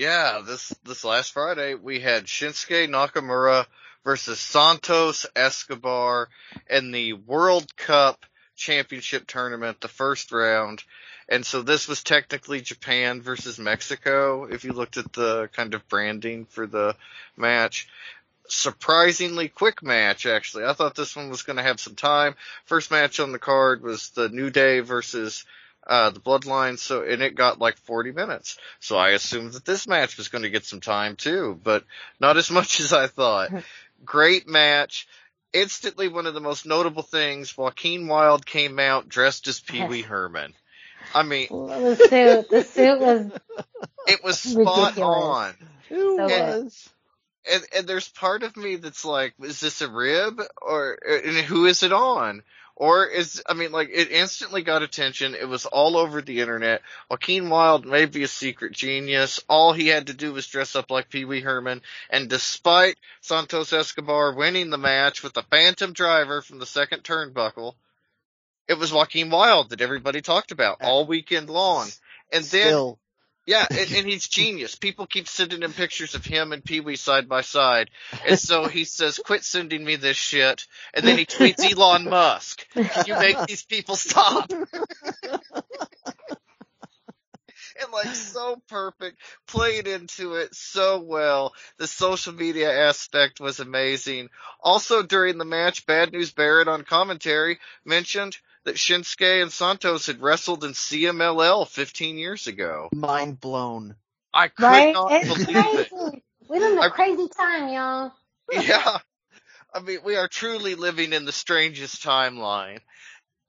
Yeah, 0.00 0.40
this 0.46 0.74
this 0.82 1.04
last 1.04 1.32
Friday 1.32 1.74
we 1.74 2.00
had 2.00 2.24
Shinsuke 2.24 2.88
Nakamura 2.88 3.66
versus 4.02 4.40
Santos 4.40 5.26
Escobar 5.36 6.30
in 6.70 6.90
the 6.90 7.12
World 7.12 7.76
Cup 7.76 8.24
Championship 8.56 9.26
tournament, 9.26 9.82
the 9.82 9.88
first 9.88 10.32
round. 10.32 10.82
And 11.28 11.44
so 11.44 11.60
this 11.60 11.86
was 11.86 12.02
technically 12.02 12.62
Japan 12.62 13.20
versus 13.20 13.58
Mexico 13.58 14.44
if 14.44 14.64
you 14.64 14.72
looked 14.72 14.96
at 14.96 15.12
the 15.12 15.50
kind 15.52 15.74
of 15.74 15.86
branding 15.86 16.46
for 16.46 16.66
the 16.66 16.96
match. 17.36 17.86
Surprisingly 18.48 19.50
quick 19.50 19.82
match 19.82 20.24
actually. 20.24 20.64
I 20.64 20.72
thought 20.72 20.94
this 20.94 21.14
one 21.14 21.28
was 21.28 21.42
going 21.42 21.58
to 21.58 21.62
have 21.62 21.78
some 21.78 21.94
time. 21.94 22.36
First 22.64 22.90
match 22.90 23.20
on 23.20 23.32
the 23.32 23.38
card 23.38 23.82
was 23.82 24.08
the 24.08 24.30
New 24.30 24.48
Day 24.48 24.80
versus 24.80 25.44
uh, 25.86 26.10
the 26.10 26.20
Bloodline. 26.20 26.78
So 26.78 27.02
and 27.02 27.22
it 27.22 27.34
got 27.34 27.58
like 27.58 27.76
40 27.78 28.12
minutes. 28.12 28.58
So 28.80 28.96
I 28.96 29.10
assumed 29.10 29.52
that 29.52 29.64
this 29.64 29.86
match 29.86 30.16
was 30.16 30.28
going 30.28 30.42
to 30.42 30.50
get 30.50 30.64
some 30.64 30.80
time 30.80 31.16
too, 31.16 31.58
but 31.62 31.84
not 32.20 32.36
as 32.36 32.50
much 32.50 32.80
as 32.80 32.92
I 32.92 33.06
thought. 33.06 33.50
Great 34.04 34.48
match. 34.48 35.06
Instantly, 35.52 36.06
one 36.08 36.26
of 36.26 36.34
the 36.34 36.40
most 36.40 36.64
notable 36.64 37.02
things: 37.02 37.56
Joaquin 37.56 38.06
Wilde 38.06 38.46
came 38.46 38.78
out 38.78 39.08
dressed 39.08 39.48
as 39.48 39.58
Pee 39.60 39.84
Wee 39.84 40.02
Herman. 40.02 40.54
I 41.12 41.24
mean, 41.24 41.48
the 41.50 41.96
suit, 41.96 42.48
the 42.50 42.62
suit 42.62 43.00
was. 43.00 43.32
It 44.06 44.24
was 44.24 44.40
spot 44.40 44.56
Ridiculous. 44.56 44.98
on. 44.98 45.54
It 45.90 45.96
So 46.16 46.28
was. 46.28 46.90
and 47.52 47.62
and 47.76 47.86
there's 47.86 48.08
part 48.08 48.42
of 48.42 48.56
me 48.56 48.76
that's 48.76 49.04
like, 49.04 49.34
is 49.40 49.60
this 49.60 49.80
a 49.82 49.88
rib 49.88 50.40
or 50.60 50.98
and 51.06 51.36
who 51.36 51.66
is 51.66 51.82
it 51.82 51.92
on? 51.92 52.42
Or 52.80 53.04
is 53.04 53.42
I 53.46 53.52
mean 53.52 53.72
like 53.72 53.90
it 53.92 54.10
instantly 54.10 54.62
got 54.62 54.82
attention. 54.82 55.34
It 55.34 55.46
was 55.46 55.66
all 55.66 55.98
over 55.98 56.22
the 56.22 56.40
internet. 56.40 56.80
Joaquin 57.10 57.50
Wilde 57.50 57.84
may 57.84 58.06
be 58.06 58.22
a 58.22 58.28
secret 58.28 58.72
genius. 58.72 59.38
All 59.50 59.74
he 59.74 59.88
had 59.88 60.06
to 60.06 60.14
do 60.14 60.32
was 60.32 60.46
dress 60.46 60.74
up 60.74 60.90
like 60.90 61.10
Pee 61.10 61.26
Wee 61.26 61.42
Herman. 61.42 61.82
And 62.08 62.30
despite 62.30 62.96
Santos 63.20 63.74
Escobar 63.74 64.32
winning 64.34 64.70
the 64.70 64.78
match 64.78 65.22
with 65.22 65.34
the 65.34 65.42
Phantom 65.42 65.92
Driver 65.92 66.40
from 66.40 66.58
the 66.58 66.64
second 66.64 67.02
turnbuckle, 67.02 67.74
it 68.66 68.78
was 68.78 68.94
Joaquin 68.94 69.28
Wilde 69.28 69.68
that 69.68 69.82
everybody 69.82 70.22
talked 70.22 70.50
about 70.50 70.78
all 70.80 71.04
weekend 71.04 71.50
long. 71.50 71.86
And 72.32 72.44
then 72.46 72.68
Still. 72.68 72.98
Yeah, 73.50 73.66
and, 73.68 73.92
and 73.92 74.06
he's 74.06 74.28
genius. 74.28 74.76
People 74.76 75.06
keep 75.06 75.26
sending 75.26 75.62
him 75.64 75.72
pictures 75.72 76.14
of 76.14 76.24
him 76.24 76.52
and 76.52 76.64
Pee 76.64 76.78
Wee 76.78 76.94
side 76.94 77.28
by 77.28 77.40
side. 77.40 77.90
And 78.24 78.38
so 78.38 78.68
he 78.68 78.84
says, 78.84 79.18
quit 79.18 79.42
sending 79.42 79.84
me 79.84 79.96
this 79.96 80.16
shit. 80.16 80.68
And 80.94 81.04
then 81.04 81.18
he 81.18 81.26
tweets 81.26 81.68
Elon 81.68 82.04
Musk. 82.08 82.64
Can 82.72 83.06
you 83.08 83.18
make 83.18 83.44
these 83.46 83.64
people 83.64 83.96
stop? 83.96 84.52
and 84.52 84.62
like 87.92 88.14
so 88.14 88.62
perfect, 88.68 89.18
played 89.48 89.88
into 89.88 90.34
it 90.34 90.54
so 90.54 91.00
well. 91.00 91.52
The 91.78 91.88
social 91.88 92.32
media 92.32 92.88
aspect 92.88 93.40
was 93.40 93.58
amazing. 93.58 94.28
Also 94.62 95.02
during 95.02 95.38
the 95.38 95.44
match, 95.44 95.86
Bad 95.86 96.12
News 96.12 96.30
Barrett 96.30 96.68
on 96.68 96.84
commentary 96.84 97.58
mentioned 97.84 98.36
that 98.64 98.76
Shinsuke 98.76 99.42
and 99.42 99.50
Santos 99.52 100.06
had 100.06 100.20
wrestled 100.20 100.64
in 100.64 100.72
CMLL 100.72 101.66
15 101.66 102.18
years 102.18 102.46
ago. 102.46 102.88
Mind 102.92 103.40
blown. 103.40 103.96
I 104.32 104.48
could 104.48 104.64
Right? 104.64 104.92
not 104.94 105.12
It's 105.12 105.44
believe 105.44 105.56
it. 105.78 105.90
crazy. 105.90 106.22
We 106.48 106.58
live 106.58 106.72
in 106.72 106.78
a 106.78 106.82
I- 106.82 106.88
crazy 106.90 107.28
time, 107.28 107.68
y'all. 107.72 108.12
Yeah. 108.52 108.98
I 109.72 109.80
mean, 109.80 110.00
we 110.04 110.16
are 110.16 110.26
truly 110.28 110.74
living 110.74 111.12
in 111.12 111.24
the 111.24 111.32
strangest 111.32 112.02
timeline. 112.02 112.80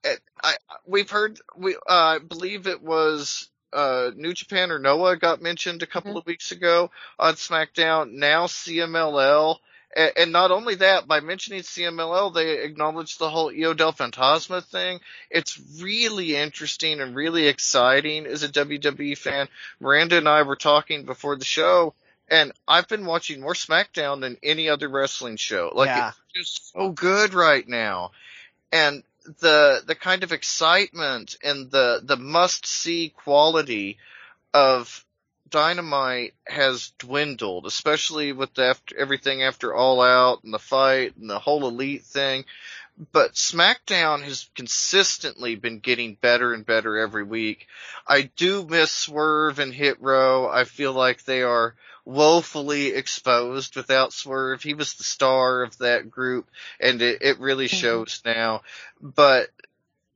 And 0.04 0.20
I, 0.44 0.56
we've 0.86 1.10
heard, 1.10 1.40
we, 1.58 1.76
uh, 1.76 1.80
I 1.88 2.20
believe 2.20 2.68
it 2.68 2.82
was, 2.82 3.50
uh, 3.74 4.12
New 4.16 4.34
Japan 4.34 4.72
or 4.72 4.80
Noah 4.80 5.18
got 5.18 5.42
mentioned 5.42 5.82
a 5.82 5.88
couple 5.88 6.14
Mhm. 6.14 6.18
of 6.18 6.26
weeks 6.26 6.52
ago 6.52 6.92
on 7.18 7.34
SmackDown. 7.36 8.12
Now 8.14 8.46
CMLL. 8.48 9.58
And, 9.96 10.12
and 10.18 10.32
not 10.32 10.52
only 10.52 10.76
that, 10.76 11.08
by 11.08 11.20
mentioning 11.20 11.62
CMLL, 11.62 12.34
they 12.34 12.60
acknowledged 12.64 13.20
the 13.20 13.30
whole 13.30 13.52
Io 13.52 13.74
del 13.74 13.94
Fantasma 13.94 14.64
thing. 14.64 15.00
It's 15.30 15.60
really 15.82 16.36
interesting 16.36 17.02
and 17.02 17.16
really 17.16 17.48
exciting 17.48 18.26
as 18.26 18.44
a 18.44 18.50
WWE 18.50 19.18
fan. 19.18 19.48
Miranda 19.80 20.18
and 20.18 20.30
I 20.30 20.44
were 20.44 20.56
talking 20.56 21.06
before 21.06 21.36
the 21.36 21.46
show, 21.46 21.94
and 22.30 22.52
I've 22.68 22.88
been 22.88 23.06
watching 23.06 23.42
more 23.42 23.54
SmackDown 23.54 24.22
than 24.22 24.38
any 24.42 24.70
other 24.70 24.88
wrestling 24.88 25.38
show. 25.38 25.72
Like 25.74 25.88
Yeah. 25.88 26.10
it's 26.34 26.50
just 26.50 26.72
so 26.74 26.90
good 26.90 27.34
right 27.34 27.68
now. 27.68 28.12
And 28.72 29.04
the 29.40 29.84
the 29.86 29.96
kind 29.96 30.24
of 30.24 30.32
excitement 30.32 31.38
and 31.44 31.70
the 31.70 32.02
the 32.04 32.18
must 32.18 32.66
see 32.66 33.10
quality 33.10 33.98
of 34.54 35.06
Dynamite 35.52 36.34
has 36.48 36.94
dwindled, 36.98 37.66
especially 37.66 38.32
with 38.32 38.54
the 38.54 38.66
after, 38.66 38.98
everything 38.98 39.44
after 39.44 39.74
All 39.74 40.02
Out 40.02 40.44
and 40.44 40.54
the 40.54 40.60
fight 40.60 41.16
and 41.18 41.30
the 41.30 41.40
whole 41.40 41.68
Elite 41.68 42.04
thing. 42.04 42.46
But 43.12 43.34
SmackDown 43.34 44.24
has 44.24 44.50
consistently 44.56 45.56
been 45.56 45.80
getting 45.80 46.16
better 46.16 46.54
and 46.54 46.66
better 46.66 46.98
every 46.98 47.24
week. 47.24 47.68
I 48.08 48.24
do 48.36 48.66
miss 48.66 48.92
Swerve 48.92 49.60
and 49.60 49.74
Hit 49.74 50.02
Row. 50.02 50.50
I 50.50 50.64
feel 50.66 50.94
like 50.94 51.24
they 51.24 51.42
are 51.42 51.76
woefully 52.06 52.88
exposed 52.88 53.76
without 53.76 54.14
Swerve. 54.14 54.62
He 54.62 54.74
was 54.74 54.94
the 54.94 55.04
star 55.04 55.64
of 55.64 55.78
that 55.80 56.10
group 56.10 56.50
and 56.80 57.02
it, 57.02 57.22
it 57.22 57.40
really 57.40 57.68
mm-hmm. 57.68 57.78
shows 57.78 58.22
now. 58.26 58.62
But 59.02 59.50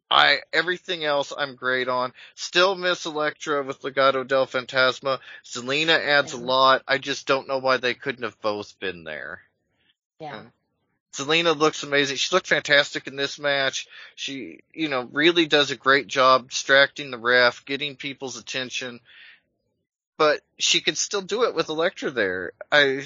I 0.10 0.40
everything 0.54 1.04
else 1.04 1.34
I'm 1.36 1.56
great 1.56 1.88
on. 1.88 2.14
Still 2.36 2.76
miss 2.76 3.06
Elektra 3.06 3.64
with 3.64 3.82
Legado 3.82 4.26
del 4.26 4.46
Fantasma. 4.46 5.20
Zelina 5.44 6.00
adds 6.00 6.34
a 6.34 6.38
lot. 6.38 6.84
I 6.88 6.98
just 6.98 7.26
don't 7.26 7.48
know 7.48 7.58
why 7.58 7.78
they 7.78 7.94
couldn't 7.96 8.24
have 8.24 8.40
both 8.42 8.80
been 8.80 9.04
there. 9.04 9.42
Yeah. 10.20 10.44
Zelina 11.14 11.58
looks 11.58 11.84
amazing. 11.84 12.18
She 12.18 12.36
looked 12.36 12.48
fantastic 12.48 13.08
in 13.08 13.16
this 13.16 13.40
match. 13.40 13.88
She, 14.16 14.60
you 14.74 14.90
know, 14.90 15.08
really 15.12 15.46
does 15.48 15.72
a 15.72 15.78
great 15.78 16.08
job 16.08 16.50
distracting 16.50 17.10
the 17.10 17.18
ref, 17.18 17.66
getting 17.66 17.96
people's 17.96 18.38
attention. 18.38 19.00
But 20.18 20.42
she 20.58 20.82
could 20.82 20.98
still 20.98 21.22
do 21.22 21.44
it 21.44 21.56
with 21.56 21.70
Elektra 21.70 22.12
there. 22.12 22.52
I, 22.72 23.06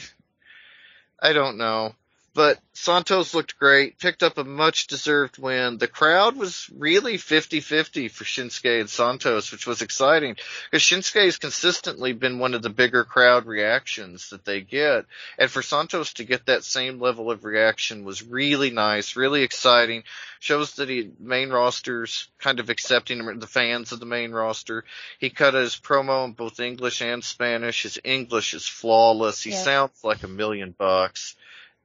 I 1.21 1.33
don't 1.33 1.57
know. 1.57 1.93
But 2.39 2.61
Santos 2.71 3.33
looked 3.33 3.59
great, 3.59 3.99
picked 3.99 4.23
up 4.23 4.37
a 4.37 4.45
much 4.45 4.87
deserved 4.87 5.37
win. 5.39 5.77
The 5.77 5.89
crowd 5.89 6.37
was 6.37 6.69
really 6.73 7.17
50-50 7.17 8.09
for 8.09 8.23
Shinsuke 8.23 8.79
and 8.79 8.89
Santos, 8.89 9.51
which 9.51 9.67
was 9.67 9.81
exciting 9.81 10.37
because 10.71 10.81
Shinsuke 10.81 11.25
has 11.25 11.37
consistently 11.37 12.13
been 12.13 12.39
one 12.39 12.53
of 12.53 12.61
the 12.61 12.69
bigger 12.69 13.03
crowd 13.03 13.45
reactions 13.45 14.29
that 14.29 14.45
they 14.45 14.61
get. 14.61 15.03
And 15.37 15.51
for 15.51 15.61
Santos 15.61 16.13
to 16.13 16.23
get 16.23 16.45
that 16.45 16.63
same 16.63 17.01
level 17.01 17.29
of 17.29 17.43
reaction 17.43 18.05
was 18.05 18.23
really 18.23 18.69
nice, 18.69 19.17
really 19.17 19.43
exciting. 19.43 20.03
Shows 20.39 20.75
that 20.75 20.87
he 20.87 21.11
main 21.19 21.49
roster's 21.49 22.29
kind 22.37 22.61
of 22.61 22.69
accepting 22.69 23.19
him, 23.19 23.39
the 23.41 23.47
fans 23.47 23.91
of 23.91 23.99
the 23.99 24.05
main 24.05 24.31
roster. 24.31 24.85
He 25.19 25.29
cut 25.29 25.55
his 25.55 25.75
promo 25.75 26.23
in 26.23 26.31
both 26.31 26.61
English 26.61 27.01
and 27.01 27.21
Spanish. 27.21 27.83
His 27.83 27.99
English 28.01 28.53
is 28.53 28.65
flawless. 28.65 29.43
He 29.43 29.49
Yes. 29.49 29.65
sounds 29.65 30.05
like 30.05 30.23
a 30.23 30.29
million 30.29 30.71
bucks. 30.71 31.35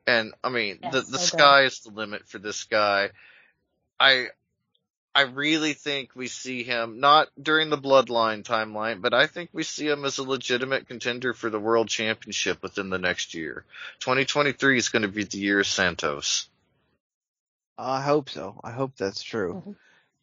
And 0.06 0.34
I 0.42 0.50
mean, 0.50 0.80
Yes, 0.82 0.92
the 0.92 1.00
the 1.02 1.18
good. 1.18 1.20
sky 1.20 1.62
is 1.64 1.80
the 1.80 1.90
limit 1.90 2.26
for 2.28 2.38
this 2.38 2.64
guy. 2.64 3.10
I 3.98 4.28
I 5.14 5.22
really 5.22 5.74
think 5.74 6.10
we 6.16 6.26
see 6.26 6.64
him 6.64 6.98
not 6.98 7.28
during 7.40 7.70
the 7.70 7.78
bloodline 7.78 8.42
timeline, 8.42 9.00
but 9.00 9.14
I 9.14 9.28
think 9.28 9.50
we 9.52 9.62
see 9.62 9.86
him 9.86 10.04
as 10.04 10.18
a 10.18 10.24
legitimate 10.24 10.88
contender 10.88 11.32
for 11.32 11.48
the 11.50 11.60
world 11.60 11.88
championship 11.88 12.62
within 12.62 12.90
the 12.90 12.98
next 12.98 13.32
year. 13.34 13.64
2023 14.00 14.76
is 14.76 14.88
going 14.88 15.02
to 15.02 15.08
be 15.08 15.22
the 15.24 15.38
year 15.38 15.60
of 15.60 15.66
Santos. 15.66 16.48
I 17.78 18.02
hope 18.02 18.28
so. 18.28 18.60
I 18.62 18.72
hope 18.72 18.96
that's 18.96 19.22
true. 19.22 19.62
Mhm. 19.66 19.76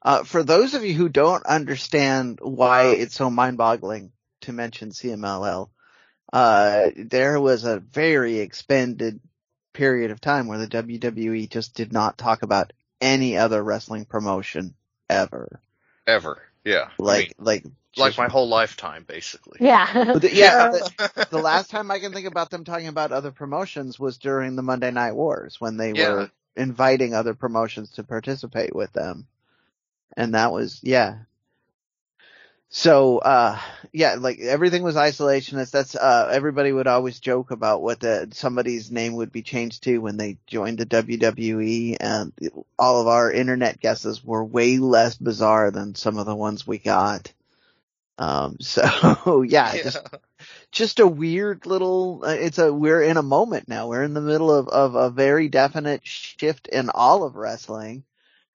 Uh, 0.04 0.24
for 0.24 0.44
those 0.44 0.74
of 0.74 0.84
you 0.84 0.94
who 0.94 1.10
don't 1.10 1.46
understand 1.46 2.40
why 2.42 2.88
it's 2.88 3.16
so 3.16 3.30
mind-boggling 3.30 4.12
to 4.42 4.52
mention 4.54 4.92
CMLL, 4.92 5.70
uh, 6.34 6.90
there 6.96 7.40
was 7.40 7.64
a 7.64 7.80
very 7.80 8.40
expended 8.40 9.20
period 9.74 10.11
of 10.11 10.22
time 10.22 10.47
where 10.47 10.57
the 10.59 10.67
WWE 10.67 11.49
just 11.49 11.76
did 11.76 11.91
not 11.93 12.17
talk 12.17 12.43
about 12.43 12.74
any 12.99 13.38
other 13.38 13.63
wrestling 13.63 14.05
promotion 14.05 14.74
ever. 15.09 15.59
Ever. 16.07 16.41
Yeah. 16.63 16.89
Like, 16.99 17.17
I 17.17 17.22
mean, 17.22 17.32
like, 17.39 17.63
like 17.97 18.17
my 18.17 18.28
whole 18.28 18.47
lifetime, 18.47 19.03
basically. 19.07 19.57
Yeah. 19.61 20.13
The- 20.19 20.34
yeah, 20.34 20.69
the, 20.72 21.28
the 21.32 21.38
last 21.39 21.69
time 21.69 21.89
I 21.91 21.99
can 21.99 22.13
think 22.13 22.28
about 22.28 22.49
them 22.49 22.63
talking 22.63 22.88
about 22.88 23.11
other 23.11 23.32
promotions 23.32 23.99
was 23.99 24.17
during 24.17 24.55
the 24.55 24.61
Monday 24.61 24.91
Night 24.91 25.13
Wars 25.13 25.59
when 25.59 25.78
they 25.78 25.93
Yeah. 25.93 26.09
were 26.13 26.32
inviting 26.55 27.13
other 27.13 27.34
promotions 27.34 27.91
to 27.91 28.03
participate 28.03 28.76
with 28.76 28.91
them. 28.93 29.26
And 30.15 30.36
that 30.36 30.51
was, 30.51 30.80
yeah. 30.84 31.19
So, 32.73 33.18
uh, 33.18 33.60
yeah, 33.91 34.15
like 34.18 34.39
everything 34.39 34.81
was 34.81 34.95
isolationist. 34.95 35.72
That's, 35.72 35.93
uh, 35.93 36.30
everybody 36.31 36.72
would 36.72 36.88
always 36.88 37.19
joke 37.19 37.52
about 37.52 37.81
what 37.81 37.99
the, 37.99 38.30
somebody's 38.31 38.89
name 38.89 39.14
would 39.15 39.31
be 39.31 39.41
changed 39.41 39.84
to 39.84 39.98
when 39.98 40.15
they 40.15 40.38
joined 40.48 40.77
the 40.77 40.85
WWE 40.85 41.98
and 41.99 42.31
all 42.80 43.02
of 43.02 43.07
our 43.07 43.30
internet 43.30 43.81
guesses 43.81 44.23
were 44.23 44.43
way 44.45 44.77
less 44.77 45.18
bizarre 45.18 45.69
than 45.72 45.95
some 45.95 46.18
of 46.18 46.26
the 46.26 46.35
ones 46.35 46.65
we 46.65 46.77
got. 46.77 47.34
Um, 48.18 48.57
so 48.61 49.41
yeah, 49.41 49.73
Yeah. 49.73 49.84
just 49.84 49.98
just 50.72 50.99
a 50.99 51.07
weird 51.07 51.65
little 51.65 52.23
uh, 52.26 52.30
it's 52.31 52.57
a 52.60 52.72
we're 52.73 53.02
in 53.03 53.18
a 53.18 53.23
moment 53.23 53.68
now 53.68 53.88
we're 53.88 54.03
in 54.03 54.14
the 54.14 54.22
middle 54.22 54.52
of 54.53 54.68
of 54.69 54.95
a 54.95 55.10
very 55.10 55.49
definite 55.49 56.02
shift 56.06 56.68
in 56.68 56.89
all 56.89 57.23
of 57.23 57.35
wrestling 57.35 58.03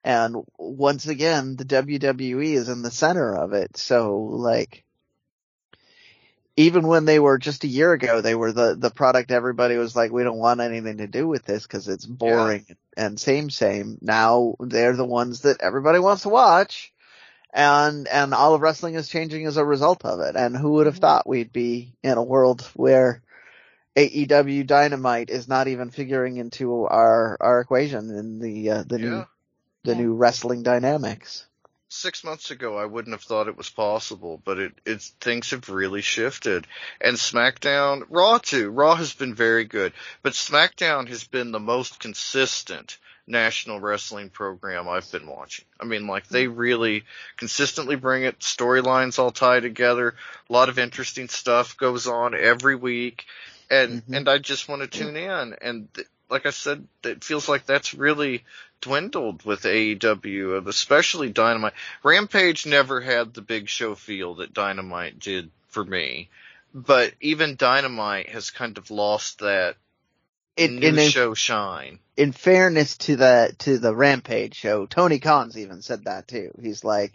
and 0.07 0.37
once 0.57 1.07
again 1.07 1.57
the 1.57 1.65
WWE 1.65 2.55
is 2.55 2.69
in 2.69 2.83
the 2.83 2.91
center 2.91 3.35
of 3.35 3.53
it 3.53 3.77
so 3.77 4.17
like 4.19 4.85
even 6.57 6.87
when 6.87 7.05
they 7.05 7.19
were 7.19 7.39
just 7.39 7.65
a 7.65 7.69
year 7.69 7.93
ago 7.93 8.21
they 8.21 8.35
were 8.35 8.53
the 8.53 8.77
the 8.79 8.91
product 8.91 9.31
everybody 9.31 9.77
was 9.77 9.97
like 9.97 10.13
we 10.13 10.23
don't 10.23 10.39
want 10.39 10.61
anything 10.61 10.99
to 10.99 11.07
do 11.07 11.27
with 11.27 11.45
this 11.45 11.67
cuz 11.67 11.89
it's 11.89 12.07
boring 12.07 12.65
and 12.97 13.21
same 13.21 13.51
same 13.51 13.99
now 14.01 14.55
they're 14.61 14.97
the 14.97 15.05
ones 15.05 15.41
that 15.41 15.61
everybody 15.61 15.99
wants 15.99 16.23
to 16.23 16.29
watch 16.29 16.95
and 17.53 18.07
and 18.09 18.35
all 18.35 18.55
of 18.55 18.61
wrestling 18.61 18.95
is 18.95 19.09
changing 19.09 19.47
as 19.47 19.57
a 19.57 19.65
result 19.65 20.05
of 20.05 20.21
it. 20.21 20.37
And 20.37 20.55
who 20.55 20.73
would 20.73 20.87
have 20.87 20.97
mm-hmm. 20.97 21.01
thought 21.01 21.29
we'd 21.29 21.53
be 21.53 21.95
in 22.03 22.19
a 22.19 22.23
world 22.23 22.63
where 22.75 23.23
AEW 23.97 24.67
Dynamite 24.67 25.31
is 25.31 25.49
not 25.49 25.67
even 25.67 25.91
figuring 25.91 26.37
into 26.37 26.85
our 26.85 27.39
our 27.41 27.61
equation 27.61 28.11
in 28.11 28.39
the 28.39 28.71
uh, 28.71 28.85
the 28.87 29.01
yeah. 29.01 29.09
new 29.09 29.27
the 29.87 29.93
yeah. 29.93 30.03
new 30.03 30.15
wrestling 30.15 30.63
dynamics. 30.63 31.47
Six 31.89 32.25
months 32.25 32.51
ago, 32.51 32.77
I 32.77 32.85
wouldn't 32.85 33.15
have 33.15 33.23
thought 33.23 33.49
it 33.49 33.57
was 33.57 33.71
possible, 33.71 34.43
but 34.45 34.59
it, 34.59 34.73
it 34.85 35.01
things 35.21 35.53
have 35.53 35.69
really 35.69 36.03
shifted. 36.03 36.67
And 37.01 37.17
SmackDown, 37.17 38.03
Raw 38.11 38.39
too. 38.39 38.71
Raw 38.71 38.97
has 38.97 39.15
been 39.15 39.35
very 39.35 39.65
good, 39.65 39.93
but 40.23 40.33
SmackDown 40.33 41.09
has 41.09 41.25
been 41.25 41.53
the 41.53 41.61
most 41.61 42.01
consistent 42.01 42.99
national 43.27 43.81
wrestling 43.81 44.31
program 44.31 44.89
I've 44.89 45.11
been 45.11 45.27
watching. 45.27 45.65
I 45.81 45.85
mean, 45.85 46.07
like 46.07 46.29
they 46.29 46.49
really 46.49 47.05
consistently 47.37 47.97
bring 47.97 48.25
it. 48.25 48.41
Storylines 48.41 49.19
all 49.19 49.31
tie 49.31 49.61
together. 49.61 50.15
A 50.49 50.53
lot 50.53 50.69
of 50.69 50.79
interesting 50.79 51.29
stuff 51.29 51.77
goes 51.77 52.07
on 52.07 52.35
every 52.35 52.77
week, 52.77 53.27
and 53.71 54.03
mm-hmm. 54.03 54.15
and 54.15 54.29
I 54.29 54.39
just 54.39 54.69
want 54.69 54.83
to 54.83 54.89
tune 54.89 55.17
in. 55.17 55.55
And 55.61 55.93
th- 55.95 56.07
like 56.29 56.47
I 56.47 56.51
said, 56.51 56.87
it 57.05 57.23
feels 57.23 57.49
like 57.49 57.67
that's 57.67 57.95
really 57.95 58.45
dwindled 58.81 59.45
with 59.45 59.63
AEW, 59.63 60.67
especially 60.67 61.31
Dynamite. 61.31 61.75
Rampage 62.03 62.67
never 62.67 63.01
had 63.01 63.35
the 63.35 63.43
big 63.43 63.69
show 63.69 63.95
feel 63.95 64.37
that 64.37 64.55
Dynamite 64.55 65.19
did 65.19 65.51
for 65.69 65.85
me, 65.85 66.29
but 66.75 67.13
even 67.21 67.57
Dynamite 67.57 68.29
has 68.31 68.51
kind 68.51 68.77
of 68.79 68.91
lost 68.91 69.41
that 69.41 69.77
in, 70.57 70.77
new 70.77 70.89
in, 70.89 71.11
show 71.11 71.35
shine. 71.35 71.99
In 72.17 72.33
fairness 72.33 72.97
to 72.99 73.17
the 73.17 73.55
to 73.59 73.79
the 73.79 73.95
Rampage 73.95 74.55
show, 74.55 74.87
Tony 74.87 75.19
Khan's 75.19 75.59
even 75.59 75.83
said 75.83 76.05
that 76.05 76.29
too. 76.29 76.53
He's 76.61 76.83
like, 76.83 77.13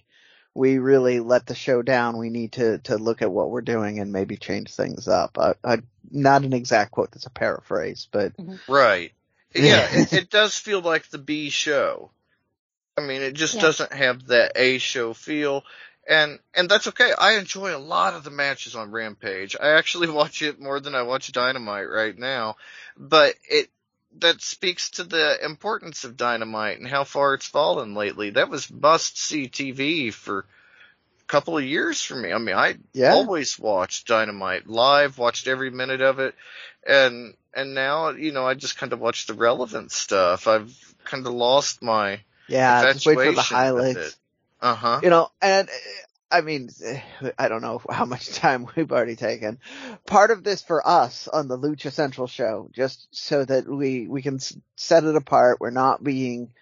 we 0.53 0.77
really 0.79 1.19
let 1.19 1.45
the 1.45 1.55
show 1.55 1.81
down. 1.81 2.17
We 2.17 2.29
need 2.29 2.53
to 2.53 2.79
to 2.79 2.97
look 2.97 3.21
at 3.21 3.31
what 3.31 3.49
we're 3.49 3.61
doing 3.61 3.99
and 3.99 4.11
maybe 4.11 4.37
change 4.37 4.73
things 4.73 5.07
up. 5.07 5.37
I, 5.37 5.53
I, 5.63 5.77
not 6.09 6.43
an 6.43 6.53
exact 6.53 6.91
quote. 6.91 7.11
That's 7.11 7.25
a 7.25 7.31
paraphrase, 7.31 8.07
but 8.11 8.35
mm-hmm. 8.37 8.71
right. 8.71 9.11
Yeah, 9.53 9.87
it, 9.91 10.13
it, 10.13 10.29
does 10.29 10.57
feel 10.57 10.81
like 10.81 11.09
the 11.09 11.17
B 11.17 11.49
show. 11.49 12.11
I 12.97 13.01
mean, 13.01 13.21
it 13.21 13.33
just 13.33 13.55
yeah. 13.55 13.61
doesn't 13.61 13.93
have 13.93 14.27
that 14.27 14.53
A 14.55 14.77
show 14.77 15.13
feel 15.13 15.63
and 16.07 16.39
and 16.53 16.69
that's 16.69 16.87
okay. 16.87 17.13
I 17.17 17.33
enjoy 17.33 17.75
a 17.75 17.79
lot 17.79 18.13
of 18.13 18.23
the 18.23 18.31
matches 18.31 18.75
on 18.75 18.91
Rampage. 18.91 19.55
I 19.59 19.71
actually 19.71 20.09
watch 20.11 20.41
it 20.41 20.59
more 20.59 20.79
than 20.79 20.95
I 20.95 21.03
watch 21.03 21.31
Dynamite 21.31 21.89
right 21.89 22.17
now, 22.17 22.55
but 22.97 23.35
it 23.49 23.69
that 24.19 24.41
speaks 24.41 24.91
to 24.91 25.03
the 25.03 25.43
importance 25.43 26.03
of 26.03 26.17
Dynamite 26.17 26.79
and 26.79 26.87
how 26.87 27.03
far 27.03 27.33
it's 27.33 27.47
fallen 27.47 27.95
lately. 27.95 28.31
That 28.31 28.49
was 28.49 28.69
must 28.69 29.17
see 29.17 29.47
TV 29.47 30.13
for 30.13 30.39
a 30.39 31.25
couple 31.27 31.57
of 31.57 31.63
years 31.63 32.01
for 32.01 32.15
me. 32.15 32.31
I 32.31 32.37
mean, 32.37 32.55
I 32.55 32.75
yeah. 32.93 33.13
always 33.13 33.57
watched 33.57 34.07
Dynamite 34.07 34.67
live, 34.67 35.17
watched 35.17 35.47
every 35.47 35.71
minute 35.71 36.01
of 36.01 36.19
it, 36.19 36.35
and 36.87 37.33
and 37.53 37.73
now 37.73 38.09
you 38.09 38.31
know 38.31 38.45
I 38.45 38.53
just 38.53 38.77
kind 38.77 38.93
of 38.93 38.99
watch 38.99 39.27
the 39.27 39.33
relevant 39.33 39.91
stuff. 39.91 40.47
I've 40.47 40.75
kind 41.05 41.25
of 41.25 41.33
lost 41.33 41.81
my 41.81 42.21
yeah. 42.47 42.91
Just 42.93 43.05
wait 43.05 43.15
for 43.15 43.31
the 43.31 43.41
highlights. 43.41 44.17
Uh 44.61 44.75
huh. 44.75 44.99
You 45.01 45.09
know, 45.09 45.31
and 45.41 45.69
I 46.31 46.41
mean, 46.41 46.69
I 47.37 47.47
don't 47.49 47.61
know 47.61 47.81
how 47.89 48.05
much 48.05 48.29
time 48.33 48.67
we've 48.75 48.91
already 48.91 49.15
taken. 49.15 49.59
Part 50.05 50.31
of 50.31 50.43
this 50.43 50.61
for 50.61 50.85
us 50.87 51.27
on 51.27 51.47
the 51.47 51.57
Lucha 51.57 51.91
Central 51.91 52.27
show, 52.27 52.69
just 52.71 53.07
so 53.11 53.43
that 53.43 53.67
we 53.67 54.07
we 54.07 54.21
can 54.21 54.39
set 54.75 55.03
it 55.03 55.15
apart. 55.15 55.59
We're 55.59 55.71
not 55.71 56.03
being 56.03 56.53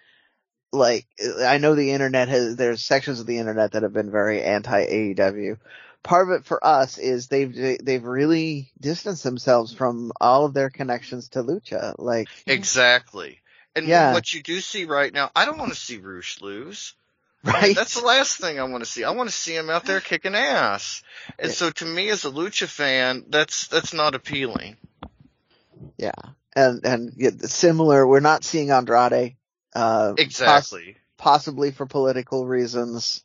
like 0.72 1.06
I 1.44 1.58
know 1.58 1.74
the 1.74 1.92
internet 1.92 2.28
has 2.28 2.56
there's 2.56 2.82
sections 2.82 3.20
of 3.20 3.26
the 3.26 3.38
internet 3.38 3.72
that 3.72 3.82
have 3.82 3.92
been 3.92 4.10
very 4.10 4.42
anti 4.42 4.86
AEW. 4.86 5.58
Part 6.02 6.30
of 6.30 6.40
it 6.40 6.46
for 6.46 6.64
us 6.64 6.98
is 6.98 7.28
they've 7.28 7.78
they've 7.84 8.04
really 8.04 8.70
distanced 8.80 9.22
themselves 9.22 9.74
from 9.74 10.12
all 10.20 10.46
of 10.46 10.54
their 10.54 10.70
connections 10.70 11.30
to 11.30 11.42
Lucha. 11.42 11.94
Like 11.98 12.28
exactly. 12.46 13.40
And 13.76 13.86
yeah. 13.86 14.12
what 14.12 14.32
you 14.32 14.42
do 14.42 14.60
see 14.60 14.84
right 14.84 15.12
now, 15.12 15.30
I 15.34 15.44
don't 15.44 15.58
want 15.58 15.70
to 15.72 15.78
see 15.78 15.98
Rush 15.98 16.40
lose. 16.40 16.94
Right. 17.42 17.74
That's 17.74 17.98
the 17.98 18.06
last 18.06 18.38
thing 18.38 18.60
I 18.60 18.64
want 18.64 18.84
to 18.84 18.90
see. 18.90 19.02
I 19.02 19.12
want 19.12 19.30
to 19.30 19.34
see 19.34 19.56
him 19.56 19.70
out 19.70 19.86
there 19.86 20.00
kicking 20.00 20.34
ass. 20.34 21.02
And 21.38 21.50
so 21.50 21.70
to 21.70 21.86
me 21.86 22.10
as 22.10 22.24
a 22.24 22.30
lucha 22.30 22.66
fan, 22.66 23.24
that's 23.28 23.66
that's 23.68 23.94
not 23.94 24.14
appealing. 24.14 24.76
Yeah. 25.96 26.12
And 26.54 26.84
and 26.84 27.50
similar, 27.50 28.06
we're 28.06 28.20
not 28.20 28.44
seeing 28.44 28.70
Andrade 28.70 29.36
uh 29.74 30.14
exactly. 30.18 30.96
Poss- 31.16 31.16
possibly 31.16 31.70
for 31.70 31.86
political 31.86 32.46
reasons. 32.46 33.24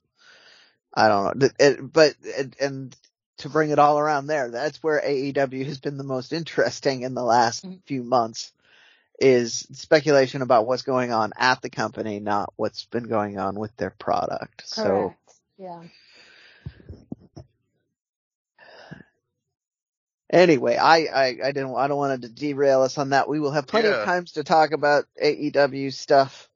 I 0.93 1.09
don't 1.09 1.37
know. 1.39 1.49
It, 1.59 1.93
but 1.93 2.15
it, 2.23 2.55
and 2.61 2.95
to 3.39 3.49
bring 3.49 3.71
it 3.71 3.79
all 3.79 3.99
around 3.99 4.27
there, 4.27 4.49
that's 4.49 4.81
where 4.81 5.01
AEW 5.01 5.65
has 5.65 5.79
been 5.79 5.97
the 5.97 6.05
most 6.05 6.31
interesting 6.31 7.01
in 7.01 7.15
the 7.15 7.23
last 7.23 7.65
mm-hmm. 7.65 7.77
few 7.85 8.03
months 8.03 8.53
is 9.19 9.67
speculation 9.71 10.41
about 10.41 10.67
what's 10.67 10.83
going 10.83 11.11
on 11.11 11.31
at 11.37 11.61
the 11.61 11.69
company, 11.69 12.19
not 12.19 12.53
what's 12.55 12.85
been 12.85 13.05
going 13.05 13.37
on 13.37 13.55
with 13.55 13.75
their 13.77 13.91
product. 13.91 14.69
Correct. 14.69 14.69
So, 14.69 15.15
yeah. 15.57 15.83
Anyway, 20.31 20.75
I, 20.75 20.97
I, 21.05 21.25
I 21.45 21.51
didn't, 21.51 21.75
I 21.75 21.87
don't 21.87 21.97
want 21.97 22.21
to 22.21 22.27
derail 22.27 22.81
us 22.81 22.97
on 22.97 23.11
that. 23.11 23.29
We 23.29 23.39
will 23.39 23.51
have 23.51 23.67
plenty 23.67 23.87
yeah. 23.87 23.99
of 23.99 24.05
times 24.05 24.33
to 24.33 24.43
talk 24.43 24.71
about 24.71 25.05
AEW 25.21 25.93
stuff. 25.93 26.49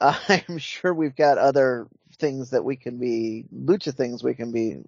Uh, 0.00 0.18
I'm 0.48 0.58
sure 0.58 0.92
we've 0.92 1.16
got 1.16 1.38
other 1.38 1.86
things 2.18 2.50
that 2.50 2.64
we 2.64 2.76
can 2.76 2.98
be, 2.98 3.46
lucha 3.54 3.94
things 3.94 4.22
we 4.22 4.34
can 4.34 4.52
be 4.52 4.78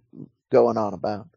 going 0.50 0.76
on 0.76 0.94
about. 0.94 1.28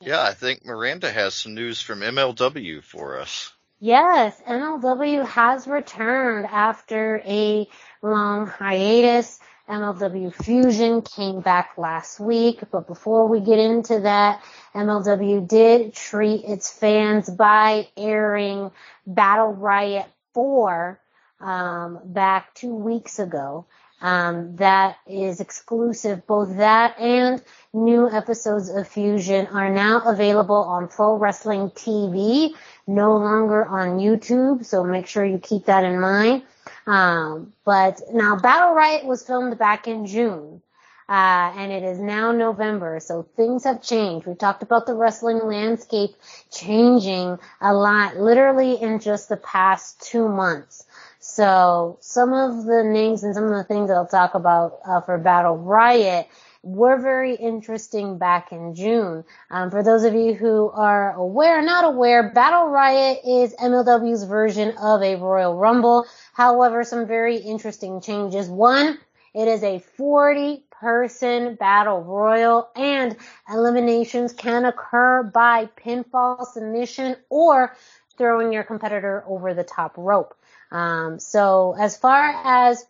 Yeah, 0.00 0.22
I 0.22 0.32
think 0.32 0.64
Miranda 0.64 1.10
has 1.10 1.34
some 1.34 1.54
news 1.54 1.80
from 1.80 2.00
MLW 2.00 2.82
for 2.82 3.18
us. 3.18 3.52
Yes, 3.84 4.40
MLW 4.48 5.26
has 5.26 5.66
returned 5.66 6.46
after 6.46 7.20
a 7.26 7.68
long 8.00 8.46
hiatus. 8.46 9.38
MLW 9.68 10.32
Fusion 10.42 11.02
came 11.02 11.42
back 11.42 11.76
last 11.76 12.18
week, 12.18 12.60
but 12.72 12.86
before 12.86 13.28
we 13.28 13.40
get 13.40 13.58
into 13.58 14.00
that, 14.00 14.42
MLW 14.74 15.46
did 15.46 15.92
treat 15.92 16.46
its 16.46 16.72
fans 16.72 17.28
by 17.28 17.86
airing 17.94 18.70
Battle 19.06 19.52
Riot 19.52 20.06
4 20.32 20.98
um, 21.40 22.00
back 22.06 22.54
two 22.54 22.74
weeks 22.74 23.18
ago. 23.18 23.66
Um, 24.00 24.56
that 24.56 24.98
is 25.06 25.40
exclusive. 25.40 26.26
Both 26.26 26.56
that 26.56 26.98
and 26.98 27.42
new 27.72 28.10
episodes 28.10 28.68
of 28.68 28.86
Fusion 28.86 29.46
are 29.46 29.70
now 29.70 30.02
available 30.04 30.56
on 30.56 30.88
Pro 30.88 31.16
Wrestling 31.16 31.70
TV 31.70 32.54
no 32.86 33.16
longer 33.16 33.64
on 33.64 33.98
YouTube, 33.98 34.64
so 34.64 34.84
make 34.84 35.06
sure 35.06 35.24
you 35.24 35.38
keep 35.38 35.66
that 35.66 35.84
in 35.84 36.00
mind. 36.00 36.42
Um, 36.86 37.52
but 37.64 38.02
now 38.12 38.36
Battle 38.36 38.74
Riot 38.74 39.06
was 39.06 39.26
filmed 39.26 39.58
back 39.58 39.88
in 39.88 40.06
June. 40.06 40.60
Uh, 41.06 41.52
and 41.56 41.70
it 41.70 41.82
is 41.82 41.98
now 41.98 42.32
November, 42.32 42.98
so 42.98 43.26
things 43.36 43.64
have 43.64 43.82
changed. 43.82 44.26
We 44.26 44.34
talked 44.34 44.62
about 44.62 44.86
the 44.86 44.94
wrestling 44.94 45.40
landscape 45.44 46.16
changing 46.50 47.38
a 47.60 47.74
lot, 47.74 48.16
literally 48.16 48.80
in 48.80 49.00
just 49.00 49.28
the 49.28 49.36
past 49.36 50.00
two 50.00 50.28
months. 50.28 50.86
So 51.34 51.98
some 52.00 52.32
of 52.32 52.64
the 52.64 52.84
names 52.84 53.24
and 53.24 53.34
some 53.34 53.42
of 53.42 53.50
the 53.50 53.64
things 53.64 53.88
that 53.88 53.96
I'll 53.96 54.06
talk 54.06 54.36
about 54.36 54.78
uh, 54.86 55.00
for 55.00 55.18
Battle 55.18 55.56
Riot 55.56 56.28
were 56.62 56.96
very 56.96 57.34
interesting 57.34 58.18
back 58.18 58.52
in 58.52 58.72
June. 58.72 59.24
Um, 59.50 59.72
for 59.72 59.82
those 59.82 60.04
of 60.04 60.14
you 60.14 60.34
who 60.34 60.70
are 60.70 61.12
aware, 61.14 61.58
or 61.58 61.62
not 61.62 61.84
aware, 61.84 62.30
Battle 62.30 62.68
Riot 62.68 63.18
is 63.26 63.52
MLW's 63.56 64.22
version 64.22 64.76
of 64.78 65.02
a 65.02 65.16
Royal 65.16 65.56
Rumble. 65.56 66.06
However, 66.34 66.84
some 66.84 67.04
very 67.04 67.38
interesting 67.38 68.00
changes. 68.00 68.48
One, 68.48 69.00
it 69.34 69.48
is 69.48 69.64
a 69.64 69.80
40 69.80 70.62
person 70.70 71.56
battle 71.56 72.00
royal 72.00 72.68
and 72.76 73.16
eliminations 73.52 74.32
can 74.32 74.66
occur 74.66 75.24
by 75.24 75.68
pinfall 75.76 76.46
submission 76.46 77.16
or 77.28 77.74
throwing 78.16 78.52
your 78.52 78.62
competitor 78.62 79.24
over 79.26 79.52
the 79.54 79.64
top 79.64 79.94
rope. 79.96 80.36
Um, 80.74 81.18
so 81.20 81.74
as 81.78 81.96
far 81.96 82.22
as 82.44 82.84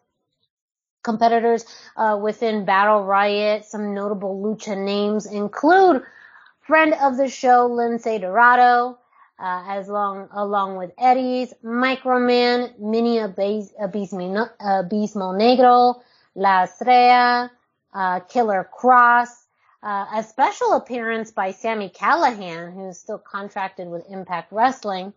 competitors 1.04 1.64
uh, 1.96 2.18
within 2.20 2.64
Battle 2.64 3.04
Riot. 3.04 3.64
Some 3.64 3.94
notable 3.94 4.42
lucha 4.42 4.76
names 4.76 5.26
include 5.26 6.02
friend 6.62 6.94
of 7.00 7.16
the 7.16 7.28
show 7.28 7.68
Lince 7.68 8.20
Dorado, 8.20 8.98
uh, 9.38 9.64
as 9.68 9.88
long 9.88 10.28
along 10.32 10.76
with 10.76 10.90
Eddie's 10.98 11.52
Microman, 11.62 12.76
Mini 12.80 13.18
Abismo, 13.18 14.50
Abismo 14.60 15.34
Negro, 15.36 16.00
La 16.34 16.64
Estrella, 16.64 17.52
uh, 17.92 18.20
Killer 18.20 18.68
Kross, 18.76 19.28
uh, 19.82 20.06
a 20.14 20.22
special 20.22 20.72
appearance 20.72 21.30
by 21.30 21.50
Sami 21.50 21.90
Callihan, 21.90 22.72
who's 22.74 22.98
still 22.98 23.18
contracted 23.18 23.86
with 23.86 24.08
Impact 24.08 24.50
Wrestling, 24.50 25.12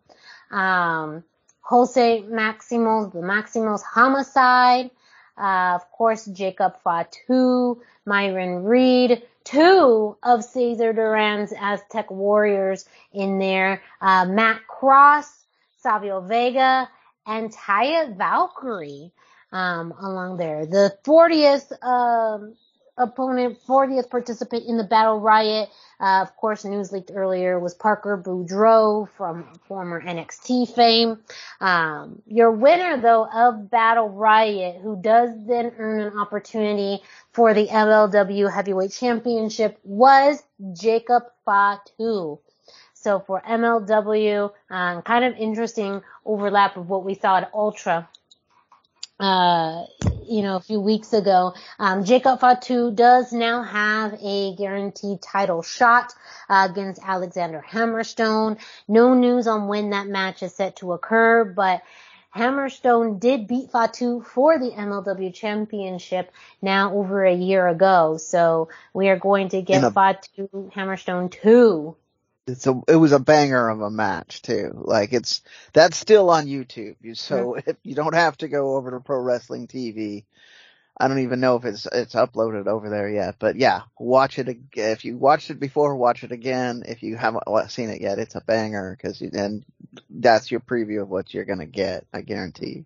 um, 0.52 1.23
Jose 1.68 2.23
Maximos, 2.23 3.11
the 3.11 3.19
Maximos 3.19 3.81
Homicide, 3.84 4.89
Uh, 5.38 5.73
of 5.76 5.91
course, 5.91 6.26
Jacob 6.26 6.73
Fatu, 6.84 7.80
Myron 8.06 8.64
Reed, 8.64 9.22
two 9.44 10.18
of 10.23 10.44
Cesar 10.44 10.94
Duran's 10.94 11.53
Aztec 11.53 12.10
Warriors 12.10 12.85
in 13.14 13.38
there, 13.38 13.84
uh, 14.02 14.26
Matt 14.26 14.65
Cross, 14.68 15.45
Savio 15.77 16.22
Vega, 16.22 16.89
and 17.27 17.53
Taya 17.53 18.18
Valkyrie, 18.18 19.11
um, 19.52 19.94
along 20.02 20.38
there. 20.38 20.65
The 20.65 20.98
40th, 21.03 21.72
um, 21.84 22.56
opponent, 22.97 23.59
40th 23.67 24.09
participant 24.09 24.65
in 24.67 24.77
the 24.77 24.83
Battle 24.83 25.19
Riot. 25.19 25.69
Uh, 25.99 26.21
of 26.21 26.35
course, 26.35 26.63
news 26.63 26.91
leaked 26.91 27.11
earlier 27.13 27.59
was 27.59 27.73
Parker 27.73 28.21
Boudreaux 28.23 29.09
from 29.17 29.47
former 29.67 30.01
NXT 30.01 30.73
fame. 30.75 31.19
Um, 31.59 32.21
your 32.27 32.51
winner 32.51 33.01
though 33.01 33.27
of 33.27 33.69
Battle 33.69 34.09
Riot, 34.09 34.81
who 34.81 35.01
does 35.01 35.31
then 35.47 35.73
earn 35.77 36.01
an 36.01 36.19
opportunity 36.19 37.01
for 37.31 37.53
the 37.53 37.67
MLW 37.67 38.53
Heavyweight 38.53 38.91
Championship, 38.91 39.79
was 39.83 40.43
Jacob 40.73 41.23
Fatu. 41.45 42.39
So 42.93 43.19
for 43.19 43.41
MLW, 43.41 44.51
um, 44.69 45.01
kind 45.01 45.25
of 45.25 45.35
interesting 45.37 46.01
overlap 46.25 46.77
of 46.77 46.89
what 46.89 47.03
we 47.03 47.15
saw 47.15 47.37
at 47.37 47.51
Ultra 47.53 48.09
uh, 49.19 49.83
you 50.27 50.41
know, 50.41 50.55
a 50.55 50.61
few 50.61 50.79
weeks 50.79 51.13
ago. 51.13 51.53
Um, 51.79 52.03
Jacob 52.03 52.39
Fatu 52.39 52.91
does 52.91 53.31
now 53.31 53.63
have 53.63 54.17
a 54.21 54.55
guaranteed 54.55 55.21
title 55.21 55.61
shot 55.61 56.13
uh, 56.49 56.67
against 56.69 57.01
Alexander 57.03 57.63
Hammerstone. 57.67 58.57
No 58.87 59.13
news 59.13 59.47
on 59.47 59.67
when 59.67 59.91
that 59.91 60.07
match 60.07 60.43
is 60.43 60.53
set 60.53 60.77
to 60.77 60.93
occur, 60.93 61.43
but 61.43 61.81
Hammerstone 62.35 63.19
did 63.19 63.47
beat 63.47 63.71
Fatu 63.71 64.21
for 64.21 64.59
the 64.59 64.69
MLW 64.69 65.33
championship 65.33 66.31
now 66.61 66.93
over 66.93 67.25
a 67.25 67.33
year 67.33 67.67
ago. 67.67 68.17
So 68.17 68.69
we 68.93 69.09
are 69.09 69.17
going 69.17 69.49
to 69.49 69.61
get 69.61 69.83
a, 69.83 69.91
Fatu 69.91 70.71
Hammerstone 70.75 71.31
2 71.31 71.95
it's 72.47 72.65
a 72.65 72.81
it 72.87 72.95
was 72.95 73.11
a 73.11 73.19
banger 73.19 73.69
of 73.69 73.81
a 73.81 73.91
match 73.91 74.41
too. 74.41 74.71
Like 74.73 75.13
it's 75.13 75.41
that's 75.73 75.97
still 75.97 76.29
on 76.29 76.47
YouTube. 76.47 76.95
You, 77.01 77.13
So 77.13 77.55
mm-hmm. 77.57 77.69
if 77.69 77.77
you 77.83 77.93
don't 77.93 78.15
have 78.15 78.37
to 78.37 78.47
go 78.47 78.75
over 78.75 78.91
to 78.91 78.99
Pro 79.01 79.19
Wrestling 79.19 79.67
TV, 79.67 80.23
I 80.97 81.07
don't 81.07 81.19
even 81.19 81.41
know 81.41 81.57
if 81.57 81.65
it's 81.65 81.87
it's 81.91 82.15
uploaded 82.15 82.67
over 82.67 82.89
there 82.89 83.09
yet. 83.09 83.35
But 83.37 83.57
yeah, 83.57 83.81
watch 83.99 84.39
it 84.39 84.57
if 84.73 85.05
you 85.05 85.17
watched 85.17 85.49
it 85.49 85.59
before, 85.59 85.95
watch 85.95 86.23
it 86.23 86.31
again. 86.31 86.83
If 86.87 87.03
you 87.03 87.17
haven't 87.17 87.43
seen 87.69 87.89
it 87.89 88.01
yet, 88.01 88.17
it's 88.17 88.35
a 88.35 88.41
banger 88.41 88.97
because 88.97 89.21
and 89.21 89.65
that's 90.09 90.49
your 90.49 90.61
preview 90.61 91.01
of 91.01 91.09
what 91.09 91.33
you're 91.33 91.45
gonna 91.45 91.65
get. 91.65 92.05
I 92.13 92.21
guarantee. 92.21 92.85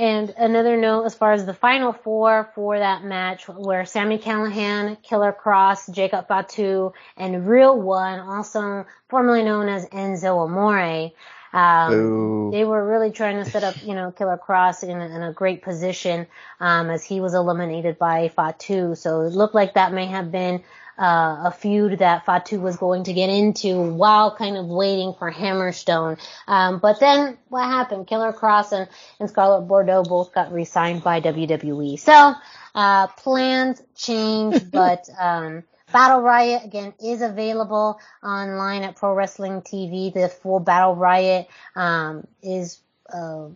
And 0.00 0.32
another 0.38 0.78
note 0.78 1.04
as 1.04 1.14
far 1.14 1.32
as 1.32 1.44
the 1.44 1.52
final 1.52 1.92
four 1.92 2.50
for 2.54 2.78
that 2.78 3.04
match 3.04 3.46
were 3.48 3.84
Sami 3.84 4.16
Callihan, 4.16 4.96
Killer 5.02 5.36
Kross, 5.38 5.92
Jacob 5.92 6.26
Fatu, 6.26 6.94
and 7.18 7.46
Real 7.46 7.78
One, 7.78 8.18
also 8.18 8.86
formerly 9.10 9.42
known 9.42 9.68
as 9.68 9.86
Enzo 9.90 10.42
Amore. 10.42 11.12
Um, 11.52 12.50
they 12.50 12.64
were 12.64 12.82
really 12.88 13.10
trying 13.10 13.44
to 13.44 13.50
set 13.50 13.62
up, 13.62 13.74
you 13.84 13.94
know, 13.94 14.10
Killer 14.10 14.40
Kross 14.42 14.82
in 14.82 14.98
a, 14.98 15.04
in 15.04 15.22
a 15.22 15.34
great 15.34 15.60
position, 15.60 16.26
um, 16.60 16.88
as 16.88 17.04
he 17.04 17.20
was 17.20 17.34
eliminated 17.34 17.98
by 17.98 18.28
Fatu. 18.28 18.94
So 18.94 19.20
it 19.20 19.34
looked 19.34 19.54
like 19.54 19.74
that 19.74 19.92
may 19.92 20.06
have 20.06 20.32
been 20.32 20.62
uh, 21.00 21.44
a 21.46 21.50
feud 21.50 21.98
that 22.00 22.26
Fatu 22.26 22.60
was 22.60 22.76
going 22.76 23.04
to 23.04 23.12
get 23.14 23.30
into 23.30 23.80
while 23.80 24.36
kind 24.36 24.56
of 24.58 24.66
waiting 24.66 25.14
for 25.18 25.32
Hammerstone. 25.32 26.18
Um, 26.46 26.78
but 26.78 27.00
then 27.00 27.38
what 27.48 27.64
happened? 27.64 28.06
Killer 28.06 28.32
Kross 28.32 28.72
and, 28.72 28.88
and 29.18 29.30
Scarlett 29.30 29.66
Bordeaux 29.66 30.02
both 30.02 30.34
got 30.34 30.52
re-signed 30.52 31.02
by 31.02 31.22
WWE. 31.22 31.98
So, 31.98 32.34
uh, 32.74 33.06
plans 33.06 33.82
change, 33.96 34.70
but, 34.70 35.08
um, 35.18 35.64
Battle 35.92 36.20
Riot 36.20 36.64
again 36.64 36.94
is 37.02 37.20
available 37.20 37.98
online 38.22 38.84
at 38.84 38.94
Pro 38.94 39.12
Wrestling 39.12 39.62
TV. 39.62 40.14
The 40.14 40.28
full 40.28 40.60
Battle 40.60 40.94
Riot 40.94 41.48
um, 41.74 42.26
is 42.42 42.78
uh, 43.12 43.48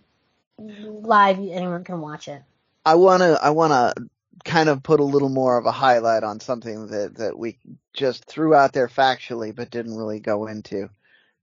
live. 0.58 1.38
Anyone 1.38 1.84
can 1.84 2.00
watch 2.00 2.26
it. 2.26 2.42
I 2.84 2.96
wanna 2.96 3.38
I 3.40 3.50
wanna 3.50 3.94
kind 4.42 4.68
of 4.68 4.82
put 4.82 5.00
a 5.00 5.04
little 5.04 5.28
more 5.28 5.58
of 5.58 5.66
a 5.66 5.72
highlight 5.72 6.22
on 6.22 6.40
something 6.40 6.88
that, 6.88 7.16
that 7.16 7.38
we 7.38 7.58
just 7.92 8.24
threw 8.24 8.54
out 8.54 8.72
there 8.72 8.88
factually, 8.88 9.54
but 9.54 9.70
didn't 9.70 9.96
really 9.96 10.20
go 10.20 10.46
into. 10.46 10.88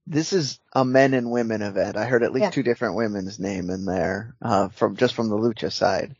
This 0.06 0.32
is 0.32 0.58
a 0.72 0.84
men 0.84 1.14
and 1.14 1.30
women 1.30 1.62
event. 1.62 1.96
I 1.96 2.06
heard 2.06 2.24
at 2.24 2.32
least 2.32 2.44
yeah. 2.44 2.50
two 2.50 2.62
different 2.64 2.96
women's 2.96 3.38
name 3.38 3.70
in 3.70 3.84
there, 3.84 4.34
uh, 4.42 4.68
from, 4.68 4.96
just 4.96 5.14
from 5.14 5.28
the 5.28 5.36
lucha 5.36 5.70
side. 5.70 6.16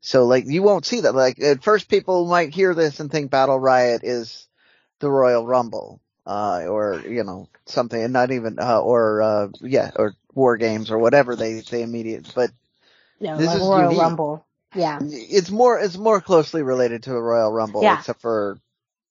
So 0.00 0.24
like, 0.24 0.44
you 0.46 0.62
won't 0.62 0.84
see 0.84 1.02
that. 1.02 1.14
Like, 1.14 1.40
at 1.40 1.62
first 1.62 1.88
people 1.88 2.26
might 2.26 2.52
hear 2.52 2.74
this 2.74 2.98
and 3.00 3.10
think 3.10 3.30
Battle 3.30 3.58
Riot 3.58 4.02
is 4.02 4.48
the 4.98 5.08
Royal 5.08 5.46
Rumble, 5.46 6.00
uh, 6.26 6.64
or, 6.66 7.02
you 7.08 7.22
know, 7.22 7.48
something, 7.66 8.02
and 8.02 8.12
not 8.12 8.30
even, 8.30 8.58
uh, 8.58 8.80
or, 8.80 9.22
uh, 9.22 9.48
yeah, 9.60 9.90
or 9.94 10.14
War 10.34 10.56
Games 10.56 10.90
or 10.90 10.98
whatever 10.98 11.36
they, 11.36 11.60
they 11.60 11.82
immediate, 11.82 12.32
but 12.34 12.50
no, 13.20 13.36
this 13.36 13.46
like 13.46 13.56
is 13.56 13.62
Royal 13.62 13.82
unique. 13.84 14.00
Rumble. 14.00 14.46
Yeah. 14.74 14.98
It's 15.02 15.50
more, 15.50 15.78
it's 15.78 15.96
more 15.96 16.20
closely 16.20 16.62
related 16.62 17.04
to 17.04 17.10
the 17.10 17.20
Royal 17.20 17.52
Rumble, 17.52 17.82
yeah. 17.82 17.98
except 17.98 18.20
for, 18.20 18.58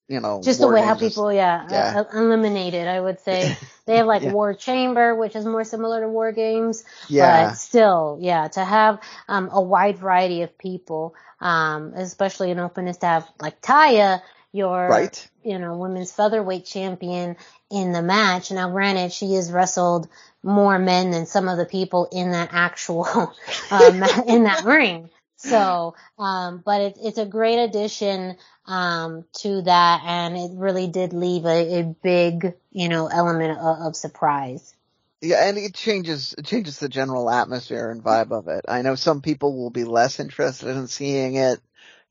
you 0.08 0.20
know, 0.20 0.40
just 0.42 0.60
the 0.60 0.68
way 0.68 0.82
how 0.82 0.96
people, 0.96 1.32
yeah, 1.32 1.66
yeah. 1.70 2.00
Uh, 2.00 2.18
eliminated, 2.18 2.88
I 2.88 3.00
would 3.00 3.20
say. 3.20 3.56
They 3.86 3.96
have 3.96 4.06
like 4.06 4.22
yeah. 4.22 4.32
War 4.32 4.54
Chamber, 4.54 5.16
which 5.16 5.34
is 5.34 5.44
more 5.44 5.64
similar 5.64 6.00
to 6.02 6.08
War 6.08 6.30
Games. 6.30 6.84
Yeah. 7.08 7.48
But 7.48 7.54
still, 7.54 8.18
yeah, 8.20 8.46
to 8.46 8.64
have, 8.64 9.00
um, 9.26 9.48
a 9.50 9.60
wide 9.60 9.98
variety 9.98 10.42
of 10.42 10.56
people, 10.56 11.16
um, 11.40 11.94
especially 11.96 12.52
an 12.52 12.60
openness 12.60 12.98
to 12.98 13.06
have 13.06 13.28
like 13.40 13.60
Taya, 13.60 14.22
your, 14.52 14.88
right. 14.88 15.28
you 15.42 15.58
know, 15.58 15.76
women's 15.76 16.12
featherweight 16.12 16.66
champion 16.66 17.36
in 17.68 17.90
the 17.92 18.02
match. 18.02 18.52
Now 18.52 18.70
granted, 18.70 19.12
she 19.12 19.32
has 19.34 19.50
wrestled 19.50 20.08
more 20.42 20.78
men 20.78 21.10
than 21.10 21.26
some 21.26 21.48
of 21.48 21.58
the 21.58 21.66
people 21.66 22.08
in 22.12 22.30
that 22.30 22.50
actual, 22.52 23.06
um, 23.72 24.02
in 24.26 24.44
that 24.44 24.62
ring. 24.64 25.10
So, 25.40 25.94
um, 26.18 26.62
but 26.64 26.82
it, 26.82 26.98
it's 27.00 27.16
a 27.16 27.24
great 27.24 27.58
addition, 27.58 28.36
um, 28.66 29.24
to 29.38 29.62
that 29.62 30.02
and 30.04 30.36
it 30.36 30.50
really 30.54 30.86
did 30.86 31.14
leave 31.14 31.46
a, 31.46 31.80
a 31.80 31.82
big, 31.82 32.54
you 32.70 32.90
know, 32.90 33.06
element 33.06 33.58
of, 33.58 33.86
of, 33.86 33.96
surprise. 33.96 34.74
Yeah, 35.22 35.48
and 35.48 35.56
it 35.56 35.74
changes, 35.74 36.34
it 36.36 36.44
changes 36.44 36.78
the 36.78 36.90
general 36.90 37.30
atmosphere 37.30 37.90
and 37.90 38.04
vibe 38.04 38.32
of 38.32 38.48
it. 38.48 38.66
I 38.68 38.82
know 38.82 38.96
some 38.96 39.22
people 39.22 39.56
will 39.56 39.70
be 39.70 39.84
less 39.84 40.20
interested 40.20 40.76
in 40.76 40.88
seeing 40.88 41.36
it, 41.36 41.58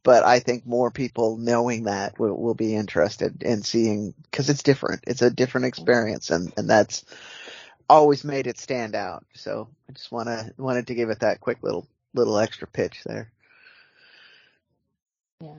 but 0.01 0.23
I 0.23 0.39
think 0.39 0.65
more 0.65 0.89
people 0.89 1.37
knowing 1.37 1.83
that 1.83 2.19
will, 2.19 2.35
will 2.35 2.55
be 2.55 2.75
interested 2.75 3.43
in 3.43 3.61
seeing, 3.61 4.15
cause 4.31 4.49
it's 4.49 4.63
different. 4.63 5.03
It's 5.05 5.21
a 5.21 5.29
different 5.29 5.67
experience 5.67 6.31
and, 6.31 6.51
and 6.57 6.67
that's 6.67 7.05
always 7.87 8.23
made 8.23 8.47
it 8.47 8.57
stand 8.57 8.95
out. 8.95 9.23
So 9.35 9.69
I 9.87 9.93
just 9.93 10.11
wanna, 10.11 10.51
wanted 10.57 10.87
to 10.87 10.95
give 10.95 11.11
it 11.11 11.19
that 11.19 11.41
quick 11.41 11.59
little 11.61 11.87
little 12.13 12.37
extra 12.37 12.67
pitch 12.67 13.01
there. 13.05 13.31
Yeah. 15.41 15.55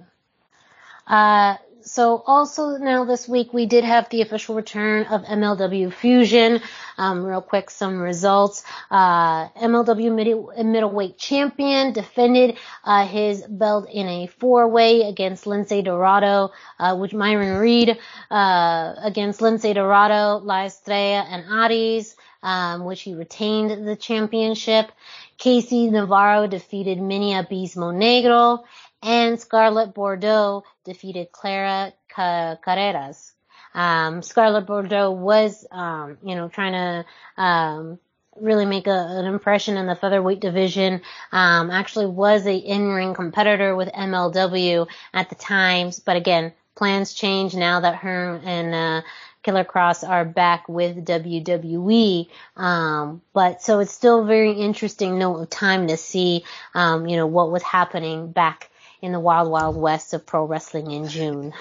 Uh, 1.07 1.57
so 1.83 2.23
also 2.27 2.77
now 2.77 3.05
this 3.05 3.29
week 3.29 3.53
we 3.53 3.67
did 3.67 3.85
have 3.85 4.09
the 4.11 4.21
official 4.21 4.55
return 4.55 5.05
of 5.07 5.23
MLW 5.23 5.93
Fusion. 5.93 6.61
Um, 6.99 7.25
real 7.25 7.41
quick, 7.41 7.71
some 7.71 7.99
results. 7.99 8.63
Uh, 8.91 9.49
MLW 9.51 10.15
mid- 10.15 10.67
middleweight 10.67 11.19
champion 11.19 11.93
defended 11.93 12.59
uh, 12.85 13.07
his 13.07 13.43
belt 13.43 13.89
in 13.91 14.07
a 14.07 14.27
four-way 14.27 15.03
against 15.03 15.45
Lince 15.45 15.83
Dorado, 15.83 16.51
uh, 16.79 16.97
which 16.97 17.15
Myron 17.15 17.59
Reed 17.59 17.99
uh, 18.31 18.95
against 19.03 19.41
Lince 19.41 19.75
Dorado, 19.75 20.39
La 20.45 20.67
Estrella, 20.67 21.27
and 21.31 21.45
Arez, 21.45 22.15
um, 22.43 22.85
which 22.85 23.03
he 23.03 23.15
retained 23.15 23.87
the 23.89 23.97
championship. 23.97 24.93
KC 25.41 25.91
Navarro 25.91 26.47
defeated 26.47 27.01
Mini 27.01 27.33
Abismo 27.33 27.95
Negro, 27.95 28.63
and 29.03 29.41
Scarlett 29.41 29.95
Bordeaux 29.95 30.65
defeated 30.85 31.33
Clara 31.33 31.95
Carreras. 32.15 33.33
Um, 33.75 34.21
Scarlett 34.21 34.67
Bordeaux 34.67 35.13
was, 35.13 35.67
um, 35.71 36.19
you 36.23 36.35
know, 36.35 36.49
trying 36.49 36.73
to, 36.73 37.43
um, 37.43 37.99
really 38.37 38.67
make 38.67 38.87
a, 38.87 38.91
an 38.91 39.25
impression 39.25 39.77
in 39.77 39.87
the 39.87 39.95
featherweight 39.95 40.41
division. 40.41 41.01
Um, 41.33 41.71
actually 41.71 42.07
was 42.07 42.47
a 42.47 42.57
in-ring 42.57 43.15
competitor 43.15 43.75
with 43.75 43.89
MLW 43.89 44.87
at 45.15 45.31
the 45.31 45.35
times, 45.37 46.01
but 46.01 46.17
again, 46.17 46.53
plans 46.77 47.15
change 47.15 47.55
now 47.55 47.81
that 47.81 47.97
her 47.97 48.41
and, 48.45 48.75
uh, 48.75 49.03
Killer 49.43 49.65
Kross 49.65 50.07
are 50.07 50.25
back 50.25 50.69
with 50.69 51.05
WWE. 51.05 52.29
Um, 52.57 53.23
but 53.33 53.63
so 53.63 53.81
it's 53.81 53.93
still 53.93 54.25
very 54.25 54.53
interesting 54.53 55.19
note 55.19 55.41
of 55.41 55.51
time 55.51 55.89
to 55.89 55.97
see, 55.97 56.45
um, 56.75 57.07
you 57.07 57.17
know, 57.17 57.27
what 57.27 57.51
was 57.51 57.63
happening 57.63 58.33
back 58.33 58.71
in 59.01 59.13
the 59.13 59.21
wild, 59.21 59.51
wild 59.51 59.77
west 59.77 60.13
of 60.13 60.27
pro 60.27 60.45
wrestling 60.45 60.91
in 60.91 61.09
June. 61.09 61.55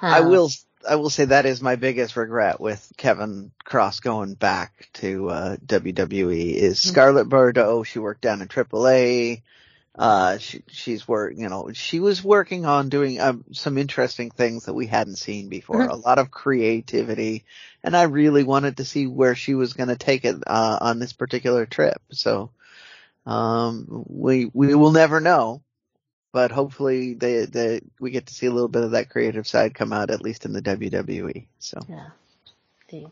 I 0.00 0.20
um, 0.20 0.30
will, 0.30 0.50
I 0.88 0.96
will 0.96 1.10
say 1.10 1.24
that 1.24 1.46
is 1.46 1.60
my 1.60 1.74
biggest 1.76 2.16
regret 2.16 2.60
with 2.60 2.92
Kevin 2.96 3.50
Cross 3.64 4.00
going 4.00 4.34
back 4.34 4.90
to, 4.94 5.28
uh, 5.30 5.56
WWE 5.56 6.54
is 6.54 6.78
mm-hmm. 6.78 6.88
Scarlett 6.90 7.28
Bordeaux. 7.28 7.82
She 7.82 7.98
worked 7.98 8.20
down 8.20 8.42
in 8.42 8.48
AAA. 8.48 9.42
Uh, 9.96 10.38
she, 10.38 10.62
she's 10.66 11.06
work, 11.06 11.34
you 11.36 11.48
know, 11.48 11.70
she 11.72 12.00
was 12.00 12.24
working 12.24 12.66
on 12.66 12.88
doing 12.88 13.20
um, 13.20 13.44
some 13.52 13.78
interesting 13.78 14.28
things 14.28 14.64
that 14.64 14.74
we 14.74 14.88
hadn't 14.88 15.16
seen 15.16 15.48
before. 15.48 15.86
Mhm. 15.86 15.90
A 15.90 15.96
lot 15.96 16.18
of 16.18 16.32
creativity, 16.32 17.44
and 17.82 17.96
I 17.96 18.02
really 18.04 18.42
wanted 18.42 18.78
to 18.78 18.84
see 18.84 19.06
where 19.06 19.36
she 19.36 19.54
was 19.54 19.72
going 19.72 19.90
to 19.90 19.96
take 19.96 20.24
it 20.24 20.36
uh, 20.48 20.78
on 20.80 20.98
this 20.98 21.12
particular 21.12 21.64
trip. 21.64 22.02
So, 22.10 22.50
um, 23.24 24.04
we 24.08 24.50
we 24.52 24.74
will 24.74 24.90
never 24.90 25.20
know, 25.20 25.62
but 26.32 26.50
hopefully 26.50 27.14
they 27.14 27.44
they 27.44 27.80
we 28.00 28.10
get 28.10 28.26
to 28.26 28.34
see 28.34 28.46
a 28.46 28.52
little 28.52 28.68
bit 28.68 28.82
of 28.82 28.90
that 28.92 29.10
creative 29.10 29.46
side 29.46 29.74
come 29.74 29.92
out 29.92 30.10
at 30.10 30.22
least 30.22 30.44
in 30.44 30.52
the 30.52 30.62
WWE. 30.62 31.46
So. 31.60 31.78
Yeah. 31.88 32.08
See. 32.90 33.06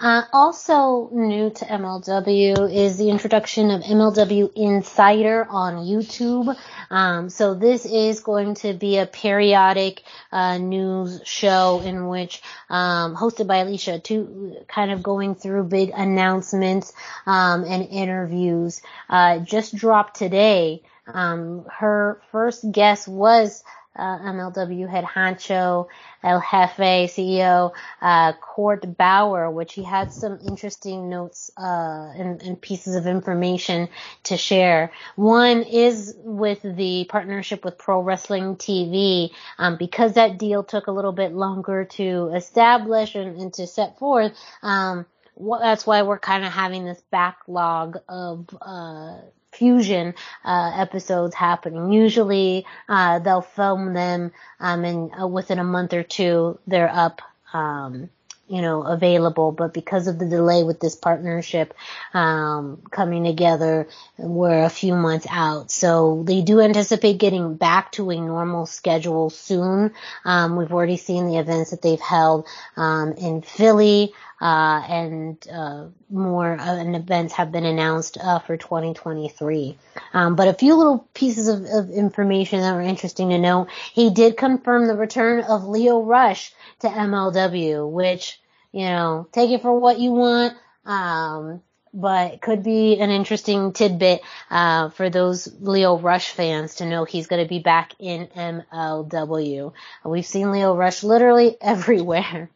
Uh, 0.00 0.22
also 0.32 1.10
new 1.12 1.50
to 1.50 1.64
MLW 1.64 2.72
is 2.72 2.98
the 2.98 3.10
introduction 3.10 3.72
of 3.72 3.82
MLW 3.82 4.52
Insider 4.54 5.44
on 5.50 5.84
YouTube. 5.86 6.56
Um, 6.88 7.28
so 7.30 7.54
this 7.54 7.84
is 7.84 8.20
going 8.20 8.54
to 8.56 8.74
be 8.74 8.98
a 8.98 9.06
periodic 9.06 10.02
uh, 10.30 10.58
news 10.58 11.20
show 11.24 11.80
in 11.84 12.06
which, 12.06 12.40
um, 12.70 13.16
hosted 13.16 13.48
by 13.48 13.56
Alicia, 13.56 13.98
to 13.98 14.56
kind 14.68 14.92
of 14.92 15.02
going 15.02 15.34
through 15.34 15.64
big 15.64 15.90
announcements 15.92 16.92
um, 17.26 17.64
and 17.64 17.88
interviews. 17.88 18.80
Uh, 19.10 19.40
just 19.40 19.74
dropped 19.74 20.16
today. 20.16 20.82
Um, 21.12 21.64
her 21.76 22.20
first 22.30 22.70
guest 22.70 23.08
was 23.08 23.64
uh, 23.98 24.18
MLW 24.20 24.88
head 24.88 25.04
honcho, 25.04 25.88
El 26.22 26.40
Jefe 26.40 27.08
CEO, 27.10 27.72
uh, 28.02 28.32
Court 28.34 28.96
Bauer, 28.96 29.50
which 29.50 29.74
he 29.74 29.82
had 29.84 30.12
some 30.12 30.38
interesting 30.46 31.08
notes, 31.10 31.50
uh, 31.58 32.12
and, 32.16 32.42
and 32.42 32.60
pieces 32.60 32.96
of 32.96 33.06
information 33.06 33.88
to 34.24 34.36
share. 34.36 34.92
One 35.16 35.62
is 35.62 36.14
with 36.18 36.62
the 36.62 37.06
partnership 37.08 37.64
with 37.64 37.78
Pro 37.78 38.00
Wrestling 38.02 38.56
TV, 38.56 39.30
um, 39.58 39.76
because 39.78 40.14
that 40.14 40.38
deal 40.38 40.64
took 40.64 40.86
a 40.86 40.92
little 40.92 41.12
bit 41.12 41.32
longer 41.32 41.84
to 41.84 42.32
establish 42.34 43.14
and, 43.14 43.40
and 43.40 43.52
to 43.54 43.66
set 43.66 43.98
forth, 43.98 44.32
um, 44.62 45.06
wh- 45.40 45.60
that's 45.60 45.86
why 45.86 46.02
we're 46.02 46.18
kind 46.18 46.44
of 46.44 46.52
having 46.52 46.84
this 46.84 47.02
backlog 47.10 47.98
of, 48.08 48.48
uh, 48.60 49.18
fusion 49.58 50.14
uh, 50.44 50.72
episodes 50.76 51.34
happening. 51.34 51.92
Usually 51.92 52.64
uh, 52.88 53.18
they'll 53.18 53.42
film 53.42 53.92
them 53.94 54.32
um, 54.60 54.84
and 54.84 55.10
uh, 55.20 55.26
within 55.26 55.58
a 55.58 55.64
month 55.64 55.92
or 55.92 56.02
two 56.02 56.58
they're 56.66 56.90
up. 56.90 57.20
Um, 57.52 58.10
you 58.48 58.62
know, 58.62 58.82
available, 58.82 59.52
but 59.52 59.74
because 59.74 60.06
of 60.06 60.18
the 60.18 60.24
delay 60.24 60.64
with 60.64 60.80
this 60.80 60.96
partnership, 60.96 61.74
um, 62.14 62.80
coming 62.90 63.24
together, 63.24 63.86
we're 64.16 64.64
a 64.64 64.70
few 64.70 64.94
months 64.94 65.26
out. 65.28 65.70
So 65.70 66.22
they 66.26 66.40
do 66.40 66.60
anticipate 66.60 67.18
getting 67.18 67.56
back 67.56 67.92
to 67.92 68.10
a 68.10 68.16
normal 68.16 68.64
schedule 68.64 69.28
soon. 69.28 69.92
Um, 70.24 70.56
we've 70.56 70.72
already 70.72 70.96
seen 70.96 71.26
the 71.26 71.36
events 71.36 71.72
that 71.72 71.82
they've 71.82 72.00
held, 72.00 72.46
um, 72.76 73.12
in 73.12 73.42
Philly, 73.42 74.14
uh, 74.40 74.82
and, 74.88 75.46
uh, 75.52 75.86
more 76.10 76.56
events 76.60 77.34
have 77.34 77.50
been 77.50 77.64
announced, 77.64 78.18
uh, 78.18 78.38
for 78.38 78.56
2023. 78.56 79.76
Um, 80.12 80.36
but 80.36 80.48
a 80.48 80.54
few 80.54 80.74
little 80.74 81.08
pieces 81.14 81.48
of, 81.48 81.64
of 81.64 81.90
information 81.90 82.60
that 82.60 82.74
were 82.74 82.80
interesting 82.80 83.30
to 83.30 83.38
know. 83.38 83.66
He 83.92 84.10
did 84.10 84.36
confirm 84.36 84.86
the 84.86 84.96
return 84.96 85.42
of 85.42 85.64
Lio 85.64 86.02
Rush 86.02 86.52
to 86.80 86.88
MLW, 86.88 87.90
which, 87.90 88.40
you 88.72 88.84
know, 88.84 89.28
take 89.32 89.50
it 89.50 89.62
for 89.62 89.78
what 89.78 89.98
you 89.98 90.12
want. 90.12 90.56
Um, 90.84 91.62
but 91.92 92.40
could 92.40 92.62
be 92.62 92.98
an 92.98 93.10
interesting 93.10 93.72
tidbit, 93.72 94.20
uh, 94.50 94.90
for 94.90 95.10
those 95.10 95.48
Lio 95.60 95.98
Rush 95.98 96.30
fans 96.30 96.76
to 96.76 96.86
know 96.86 97.04
he's 97.04 97.26
going 97.26 97.42
to 97.42 97.48
be 97.48 97.58
back 97.58 97.94
in 97.98 98.28
MLW. 98.28 99.72
We've 100.04 100.26
seen 100.26 100.52
Lio 100.52 100.76
Rush 100.76 101.02
literally 101.02 101.56
everywhere. 101.60 102.50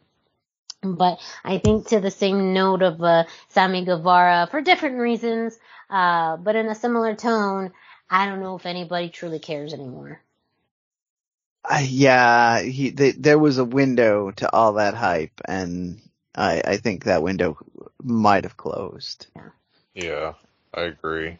But 0.83 1.21
I 1.45 1.59
think 1.59 1.89
to 1.89 2.01
the 2.01 2.11
same 2.11 2.55
note 2.55 2.83
of 2.83 3.03
uh, 3.03 3.25
Sammy 3.49 3.85
Guevara 3.85 4.49
for 4.51 4.61
different 4.61 4.99
reasons, 4.99 5.59
uh, 5.91 6.37
but 6.39 6.57
in 6.57 6.67
a 6.69 6.75
similar 6.75 7.15
tone, 7.15 7.73
I 8.11 8.27
don't 8.27 8.41
know 8.41 8.57
if 8.57 8.67
anybody 8.67 9.09
truly 9.09 9.39
cares 9.39 9.75
anymore. 9.75 10.21
Uh, 11.65 11.83
yeah, 11.85 12.61
he, 12.63 12.91
they, 12.91 13.13
there 13.13 13.39
was 13.39 13.59
a 13.59 13.65
window 13.65 14.33
to 14.33 14.53
all 14.53 14.75
that 14.75 14.95
hype, 14.95 15.41
and 15.47 16.01
I, 16.35 16.61
I 16.65 16.77
think 16.79 17.05
that 17.05 17.23
window 17.23 17.59
might 18.03 18.45
have 18.45 18.57
closed. 18.57 19.29
Yeah, 19.95 20.35
I 20.75 20.83
agree. 20.83 21.39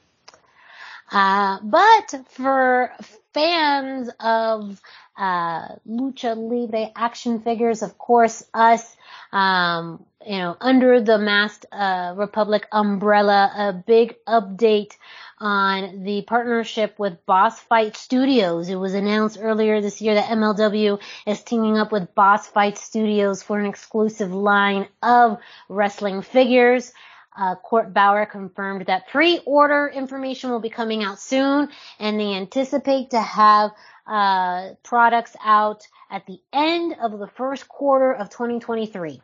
Uh, 1.11 1.59
but 1.63 2.27
for 2.31 2.93
fans 3.35 4.11
of 4.21 4.81
uh, 5.17 5.77
lucha 5.89 6.37
libre 6.37 6.91
action 6.97 7.41
figures, 7.41 7.83
of 7.83 7.99
course, 7.99 8.45
us, 8.55 8.97
um, 9.33 10.05
you 10.27 10.39
know, 10.39 10.57
under 10.61 11.01
the 11.01 11.19
Masked 11.19 11.67
uh, 11.73 12.15
Republic 12.17 12.67
umbrella, 12.73 13.53
a 13.57 13.73
big 13.73 14.17
update 14.27 14.97
on 15.39 16.05
the 16.05 16.23
partnership 16.23 16.99
with 16.99 17.27
Boss 17.27 17.59
Fight 17.59 17.97
Studios. 17.97 18.69
It 18.69 18.77
was 18.77 18.95
announced 18.95 19.39
earlier 19.41 19.81
this 19.81 20.01
year 20.01 20.15
that 20.15 20.31
MLW 20.31 21.01
is 21.27 21.43
teaming 21.43 21.77
up 21.77 21.91
with 21.91 22.15
Boss 22.15 22.47
Fight 22.47 22.79
Studios 22.79 23.43
for 23.43 23.59
an 23.59 23.67
exclusive 23.67 24.33
line 24.33 24.87
of 25.03 25.39
wrestling 25.69 26.23
figures. 26.23 26.93
Uh, 27.37 27.55
Court 27.57 27.95
Bauer 27.95 28.27
confirmed 28.27 28.87
that 28.87 29.09
pre-order 29.09 29.89
information 29.89 30.51
will 30.51 30.61
be 30.61 30.69
coming 30.69 31.03
out 31.03 31.19
soon, 31.19 31.69
and 31.99 32.21
they 32.21 32.35
anticipate 32.35 33.11
to 33.11 33.21
have 33.21 33.71
uh, 34.07 34.71
products 34.83 35.35
out 35.43 35.87
at 36.11 36.27
the 36.27 36.41
end 36.53 36.95
of 37.01 37.19
the 37.19 37.27
first 37.27 37.69
quarter 37.69 38.13
of 38.13 38.29
2023. 38.29 39.23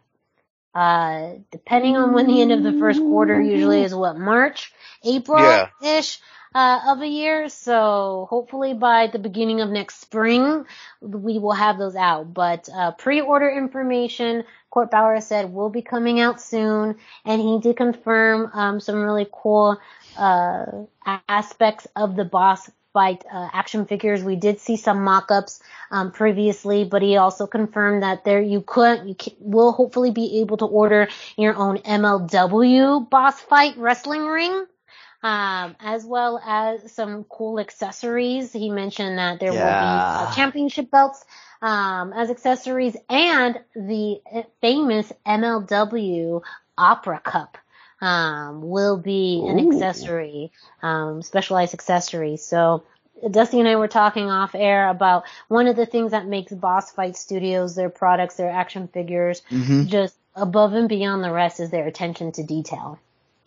Uh, 0.74 1.35
depending 1.51 1.97
on 1.97 2.12
when 2.12 2.26
the 2.26 2.40
end 2.40 2.52
of 2.52 2.62
the 2.62 2.78
first 2.78 3.01
quarter 3.01 3.40
usually 3.40 3.82
is 3.82 3.94
what 3.94 4.16
March, 4.16 4.72
April 5.05 5.66
ish 5.82 6.20
uh, 6.55 6.81
of 6.89 7.01
a 7.01 7.07
year. 7.07 7.49
So 7.49 8.27
hopefully 8.31 8.75
by 8.75 9.09
the 9.09 9.19
beginning 9.19 9.61
of 9.61 9.70
next 9.70 10.01
spring 10.01 10.65
we 11.01 11.39
will 11.39 11.53
have 11.53 11.79
those 11.79 11.97
out. 11.97 12.33
But 12.33 12.69
uh, 12.75 12.93
pre-order 12.93 13.51
information, 13.51 14.45
Court 14.70 14.91
Bauer 14.91 15.20
said 15.20 15.53
will 15.53 15.70
be 15.70 15.83
coming 15.83 16.20
out 16.20 16.41
soon, 16.41 16.97
and 17.25 17.41
he 17.41 17.59
did 17.61 17.77
confirm 17.77 18.51
um, 18.53 18.81
some 18.81 19.03
really 19.03 19.27
cool 19.33 19.79
uh, 20.16 20.65
aspects 21.29 21.87
of 21.97 22.16
the 22.16 22.25
boss 22.25 22.70
fight 22.93 23.25
uh, 23.33 23.49
action 23.53 23.87
figures. 23.87 24.23
We 24.23 24.37
did 24.37 24.61
see 24.61 24.77
some 24.77 25.05
mock-ups 25.05 25.61
um, 25.91 26.11
previously, 26.11 26.85
but 26.85 27.03
he 27.03 27.16
also 27.16 27.47
confirmed 27.47 28.03
that 28.03 28.25
there 28.25 28.41
you 28.41 28.62
could 28.62 29.07
you 29.07 29.15
can, 29.15 29.35
will 29.39 29.73
hopefully 29.73 30.11
be 30.11 30.41
able 30.41 30.57
to 30.59 30.65
order 30.65 31.09
your 31.37 31.55
own 31.55 31.79
MLW 31.79 33.09
boss 33.09 33.41
fight 33.41 33.77
wrestling 33.77 34.27
ring. 34.27 34.66
Um, 35.20 35.74
as 35.81 36.05
well 36.05 36.40
as 36.45 36.93
some 36.93 37.24
cool 37.24 37.59
accessories. 37.59 38.53
He 38.53 38.70
mentioned 38.70 39.19
that 39.19 39.40
there 39.40 39.53
will 39.53 39.59
be 39.59 40.05
uh, 40.15 40.35
championship 40.35 40.93
belts 40.93 41.24
um, 41.61 42.12
as 42.12 42.31
accessories 42.31 42.97
and 43.09 43.59
the 43.74 44.20
famous 44.61 45.12
MLW 45.27 46.43
Opera 46.77 47.20
Cup 47.20 47.59
um, 48.01 48.62
will 48.62 48.97
be 48.97 49.45
an 49.47 49.59
Ooh. 49.59 49.73
accessory, 49.73 50.53
um, 50.82 51.23
specialized 51.23 51.74
accessory. 51.74 52.36
So 52.36 52.85
Dusty 53.28 53.59
and 53.59 53.69
I 53.69 53.77
were 53.77 53.89
talking 53.89 54.31
off 54.31 54.55
air 54.55 54.89
about 54.89 55.24
one 55.49 55.66
of 55.66 55.77
the 55.77 55.86
things 55.86 56.12
that 56.12 56.27
makes 56.27 56.53
Boss 56.53 56.93
Fight 56.93 57.16
Studios, 57.16 57.74
their 57.74 57.90
products, 57.90 58.36
their 58.36 58.51
action 58.51 58.89
figures, 58.89 59.43
hmm 59.49 59.85
just 59.86 60.16
above 60.36 60.73
and 60.74 60.89
beyond 60.89 61.24
the 61.24 61.32
rest 61.32 61.59
is 61.59 61.70
their 61.70 61.86
attention 61.86 62.31
to 62.32 62.45
detail. 62.45 63.01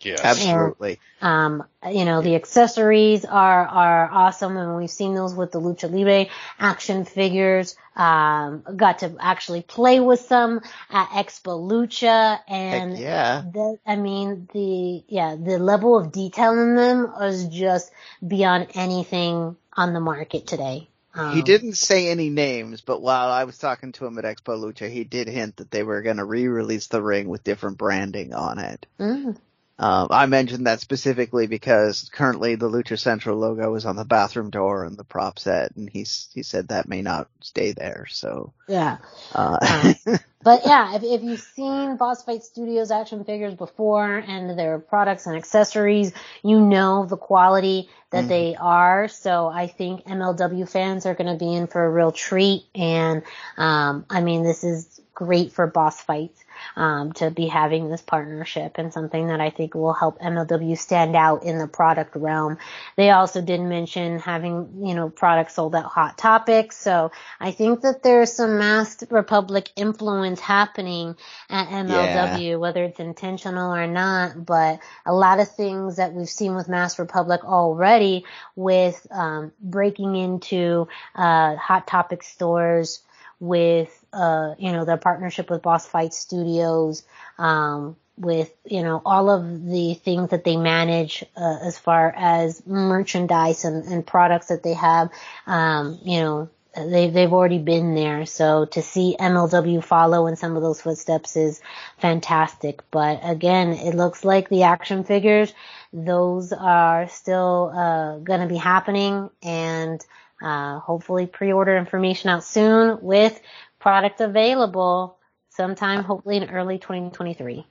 Yes. 0.04 0.20
Absolutely. 0.22 0.98
Um, 1.20 1.64
you 1.90 2.04
know, 2.04 2.22
the 2.22 2.34
accessories 2.34 3.24
are, 3.24 3.66
are 3.66 4.10
awesome 4.10 4.56
and 4.56 4.76
we've 4.76 4.90
seen 4.90 5.14
those 5.14 5.34
with 5.34 5.52
the 5.52 5.60
Lucha 5.60 5.90
Libre 5.90 6.26
action 6.58 7.04
figures. 7.04 7.76
Um, 7.94 8.64
got 8.76 9.00
to 9.00 9.16
actually 9.20 9.62
play 9.62 10.00
with 10.00 10.20
some 10.20 10.60
at 10.90 11.08
Expo 11.10 11.60
Lucha 11.70 12.40
and 12.48 12.92
Heck 12.92 13.00
yeah. 13.00 13.42
the, 13.52 13.78
I 13.86 13.96
mean, 13.96 14.48
the, 14.52 15.04
yeah, 15.08 15.36
the 15.36 15.58
level 15.58 15.98
of 15.98 16.12
detail 16.12 16.52
in 16.58 16.74
them 16.74 17.12
is 17.22 17.46
just 17.48 17.90
beyond 18.26 18.68
anything 18.74 19.56
on 19.74 19.92
the 19.92 20.00
market 20.00 20.46
today. 20.46 20.88
Um, 21.14 21.36
He 21.36 21.42
didn't 21.42 21.74
say 21.74 22.08
any 22.08 22.30
names, 22.30 22.80
but 22.80 23.02
while 23.02 23.28
I 23.28 23.44
was 23.44 23.58
talking 23.58 23.92
to 23.92 24.06
him 24.06 24.18
at 24.18 24.24
Expo 24.24 24.58
Lucha, 24.58 24.90
he 24.90 25.04
did 25.04 25.28
hint 25.28 25.56
that 25.56 25.70
they 25.70 25.82
were 25.82 26.00
going 26.02 26.16
to 26.16 26.24
re-release 26.24 26.86
the 26.86 27.02
ring 27.02 27.28
with 27.28 27.44
different 27.44 27.78
branding 27.78 28.32
on 28.32 28.58
it. 28.58 28.86
mm, 28.98 29.36
Um, 29.78 30.08
I 30.10 30.26
mentioned 30.26 30.66
that 30.68 30.80
specifically 30.80 31.48
because 31.48 32.08
currently 32.12 32.56
the 32.56 32.70
Lucha 32.70 32.98
Central 32.98 33.38
logo 33.38 33.74
is 33.76 33.86
on 33.86 33.96
the 33.96 34.06
bathroom 34.06 34.50
door 34.50 34.84
and 34.84 34.96
the 34.96 35.04
prop 35.04 35.38
set, 35.38 35.76
and 35.76 35.90
he's 35.90 36.30
he 36.34 36.44
said 36.44 36.68
that 36.68 36.88
may 36.88 37.02
not 37.02 37.28
stay 37.42 37.72
there. 37.72 38.06
So 38.10 38.54
Yeah. 38.68 38.98
uh, 39.32 39.58
Um, 39.66 39.96
But 40.42 40.62
yeah, 40.66 40.96
if, 40.96 41.04
if 41.04 41.22
you've 41.22 41.40
seen 41.40 41.98
Boss 41.98 42.24
Fight 42.24 42.44
Studios 42.44 42.90
action 42.92 43.24
figures 43.24 43.54
before 43.54 44.16
and 44.18 44.58
their 44.58 44.80
products 44.80 45.26
and 45.26 45.36
accessories, 45.36 46.14
you 46.42 46.60
know 46.62 47.06
the 47.06 47.18
quality 47.18 47.90
that 48.12 48.28
Mhm. 48.28 48.28
they 48.28 48.56
are. 48.56 49.08
So 49.08 49.48
I 49.48 49.68
think 49.68 50.06
MLW 50.06 50.68
fans 50.68 51.06
are 51.06 51.14
going 51.14 51.32
to 51.38 51.44
be 51.44 51.54
in 51.54 51.68
for 51.68 51.84
a 51.84 51.90
real 51.90 52.12
treat. 52.12 52.64
And, 52.74 53.24
um, 53.58 54.06
I 54.10 54.22
mean, 54.22 54.44
this 54.44 54.64
is 54.64 55.01
great 55.14 55.52
for 55.52 55.66
Boss 55.66 56.00
fights 56.00 56.42
um, 56.76 57.12
to 57.14 57.30
be 57.30 57.46
having 57.46 57.88
this 57.88 58.00
partnership 58.00 58.72
and 58.76 58.92
something 58.92 59.28
that 59.28 59.40
I 59.40 59.50
think 59.50 59.74
will 59.74 59.92
help 59.92 60.18
MLW 60.20 60.78
stand 60.78 61.16
out 61.16 61.44
in 61.44 61.58
the 61.58 61.66
product 61.66 62.16
realm. 62.16 62.58
They 62.96 63.10
also 63.10 63.42
did 63.42 63.60
mention 63.60 64.18
having, 64.18 64.86
you 64.86 64.94
know, 64.94 65.10
products 65.10 65.54
sold 65.54 65.74
at 65.74 65.84
Hot 65.84 66.16
Topics. 66.16 66.76
So 66.76 67.12
I 67.40 67.50
think 67.50 67.82
that 67.82 68.02
there's 68.02 68.32
some 68.32 68.58
Masked 68.58 69.04
Republic 69.10 69.70
influence 69.76 70.40
happening 70.40 71.16
at 71.50 71.68
MLW, 71.68 72.58
whether 72.58 72.84
it's 72.84 73.00
intentional 73.00 73.74
or 73.74 73.86
not, 73.86 74.44
but 74.44 74.80
a 75.04 75.12
lot 75.12 75.40
of 75.40 75.50
things 75.50 75.96
that 75.96 76.12
we've 76.14 76.28
seen 76.28 76.54
with 76.54 76.68
Masked 76.68 76.98
Republic 76.98 77.44
already 77.44 78.24
with, 78.56 79.06
um, 79.10 79.52
breaking 79.60 80.16
into, 80.16 80.88
uh, 81.14 81.56
Hot 81.56 81.86
Topic 81.86 82.22
stores 82.22 83.00
with, 83.40 84.01
uh, 84.12 84.54
you 84.58 84.72
know, 84.72 84.84
their 84.84 84.96
partnership 84.96 85.50
with 85.50 85.62
Boss 85.62 85.86
Fight 85.86 86.14
Studios, 86.14 87.02
um, 87.38 87.96
with, 88.16 88.52
you 88.64 88.82
know, 88.82 89.00
all 89.04 89.30
of 89.30 89.64
the 89.64 89.94
things 89.94 90.30
that 90.30 90.44
they 90.44 90.56
manage, 90.56 91.24
uh, 91.36 91.58
as 91.62 91.78
far 91.78 92.12
as 92.16 92.64
merchandise 92.66 93.64
and, 93.64 93.84
and 93.84 94.06
products 94.06 94.46
that 94.48 94.62
they 94.62 94.74
have, 94.74 95.10
um, 95.46 95.98
you 96.04 96.20
know, 96.20 96.50
they, 96.74 97.10
they've 97.10 97.32
already 97.32 97.58
been 97.58 97.94
there. 97.94 98.24
So 98.26 98.64
to 98.66 98.82
see 98.82 99.16
MLW 99.18 99.84
follow 99.84 100.26
in 100.26 100.36
some 100.36 100.56
of 100.56 100.62
those 100.62 100.80
footsteps 100.80 101.36
is 101.36 101.60
fantastic. 101.98 102.82
But 102.90 103.20
again, 103.22 103.72
it 103.72 103.94
looks 103.94 104.24
like 104.24 104.48
the 104.48 104.62
action 104.64 105.04
figures, 105.04 105.52
those 105.92 106.52
are 106.52 107.08
still, 107.08 107.72
uh, 107.74 108.18
gonna 108.18 108.46
be 108.46 108.56
happening 108.56 109.30
and, 109.42 110.04
uh, 110.42 110.78
hopefully 110.80 111.26
pre-order 111.26 111.76
information 111.76 112.30
out 112.30 112.42
soon 112.42 112.98
with 113.02 113.38
product 113.82 114.20
available 114.20 115.18
sometime 115.50 116.04
hopefully 116.04 116.36
in 116.38 116.48
early 116.48 116.78
2023. 116.78 117.66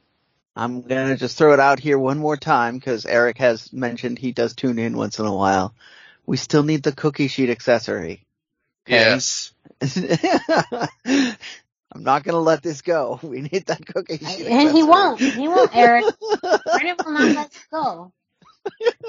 I'm 0.56 0.82
gonna 0.82 1.16
just 1.16 1.38
throw 1.38 1.54
it 1.54 1.60
out 1.62 1.80
here 1.80 1.98
one 1.98 2.20
more 2.20 2.36
time 2.36 2.76
because 2.76 3.06
Eric 3.06 3.38
has 3.38 3.72
mentioned 3.72 4.20
he 4.20 4.34
does 4.34 4.54
tune 4.54 4.78
in 4.78 4.98
once 4.98 5.18
in 5.20 5.26
a 5.26 5.34
while. 5.34 5.74
We 6.26 6.36
still 6.36 6.64
need 6.64 6.84
the 6.84 6.92
cookie 6.92 7.30
sheet 7.30 7.50
accessory. 7.50 8.26
Okay. 8.86 9.00
Yes. 9.00 9.54
I'm 11.94 12.04
not 12.04 12.24
gonna 12.24 12.40
let 12.40 12.62
this 12.62 12.82
go. 12.82 13.20
We 13.24 13.42
need 13.42 13.66
that 13.68 13.86
cookie 13.86 14.18
sheet. 14.18 14.48
And 14.48 14.70
he 14.76 14.84
won't. 14.84 15.22
He 15.34 15.48
won't, 15.48 15.76
Eric. 15.76 16.06
Brendan 16.74 16.98
will 17.06 17.14
not 17.14 17.34
let 17.34 17.48
us 17.48 17.66
go. 17.72 18.14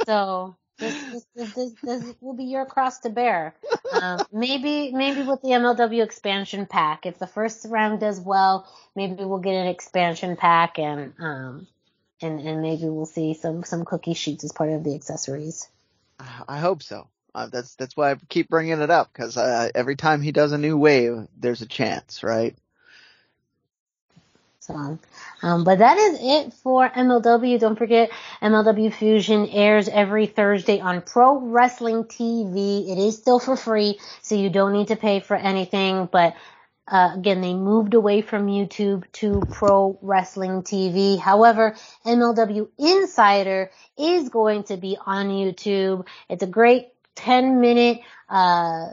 So 0.07 0.57
this, 0.79 1.25
this, 1.35 1.53
this, 1.55 1.73
this, 1.83 2.15
will 2.21 2.35
be 2.35 2.45
your 2.45 2.67
cross 2.67 3.01
to 3.01 3.11
bear. 3.11 3.55
Um, 3.93 4.21
maybe, 4.33 4.93
maybe 4.93 5.23
with 5.23 5.43
the 5.43 5.49
MLW 5.49 6.03
expansion 6.03 6.67
pack, 6.67 7.07
if 7.07 7.19
the 7.19 7.27
first 7.27 7.67
round 7.69 8.01
does 8.01 8.21
well, 8.21 8.67
maybe 8.97 9.25
we'll 9.25 9.39
get 9.39 9.55
an 9.55 9.67
expansion 9.67 10.37
pack 10.37 10.79
and, 10.79 11.13
um, 11.19 11.67
and, 12.21 12.41
and 12.41 12.63
maybe 12.63 12.85
we'll 12.85 13.07
see 13.07 13.35
some, 13.35 13.65
some 13.65 13.85
cookie 13.85 14.15
sheets 14.15 14.45
as 14.45 14.53
part 14.53 14.71
of 14.71 14.85
the 14.85 14.95
accessories. 14.95 15.69
I 16.49 16.59
hope 16.59 16.83
so. 16.83 17.09
Uh, 17.35 17.47
that's 17.47 17.75
that's 17.77 17.97
why 17.97 18.11
I 18.11 18.17
keep 18.29 18.49
bringing 18.49 18.81
it 18.81 18.91
up 18.91 19.11
because 19.13 19.37
uh, 19.37 19.71
every 19.75 19.97
time 19.97 20.21
he 20.21 20.33
does 20.33 20.53
a 20.53 20.59
new 20.59 20.77
wave, 20.77 21.27
there's 21.37 21.63
a 21.63 21.67
chance, 21.67 22.23
right? 22.23 22.57
So, 24.73 24.99
um, 25.43 25.65
but 25.65 25.79
that 25.79 25.99
is 25.99 26.19
it 26.21 26.53
for 26.55 26.89
MLW. 26.89 27.59
Don't 27.59 27.77
forget, 27.77 28.11
MLW 28.41 28.93
Fusion 28.93 29.49
airs 29.49 29.89
every 29.89 30.27
Thursday 30.27 30.81
on 30.81 31.03
Pro 31.03 31.39
Wrestling 31.39 32.05
TV. 32.05 32.89
It 32.91 32.99
is 32.99 33.17
still 33.17 33.39
for 33.39 33.57
free, 33.57 33.99
so 34.23 34.35
you 34.35 34.51
don't 34.51 34.73
need 34.73 34.89
to 34.89 34.97
pay 34.97 35.21
for 35.21 35.37
anything. 35.37 36.09
But 36.11 36.35
uh, 36.89 37.13
again, 37.15 37.41
they 37.41 37.55
moved 37.55 37.95
away 37.95 38.23
from 38.23 38.47
YouTube 38.47 39.05
to 39.13 39.43
Pro 39.51 39.99
Wrestling 40.03 40.63
TV. 40.63 41.19
However, 41.19 41.77
MLW 42.05 42.69
Insider 42.79 43.71
is 43.99 44.29
going 44.29 44.65
to 44.65 44.77
be 44.77 44.97
on 45.05 45.29
YouTube. 45.29 46.07
It's 46.29 46.43
a 46.43 46.47
great 46.47 46.89
10 47.15 47.61
minute, 47.61 48.01
uh, 48.29 48.89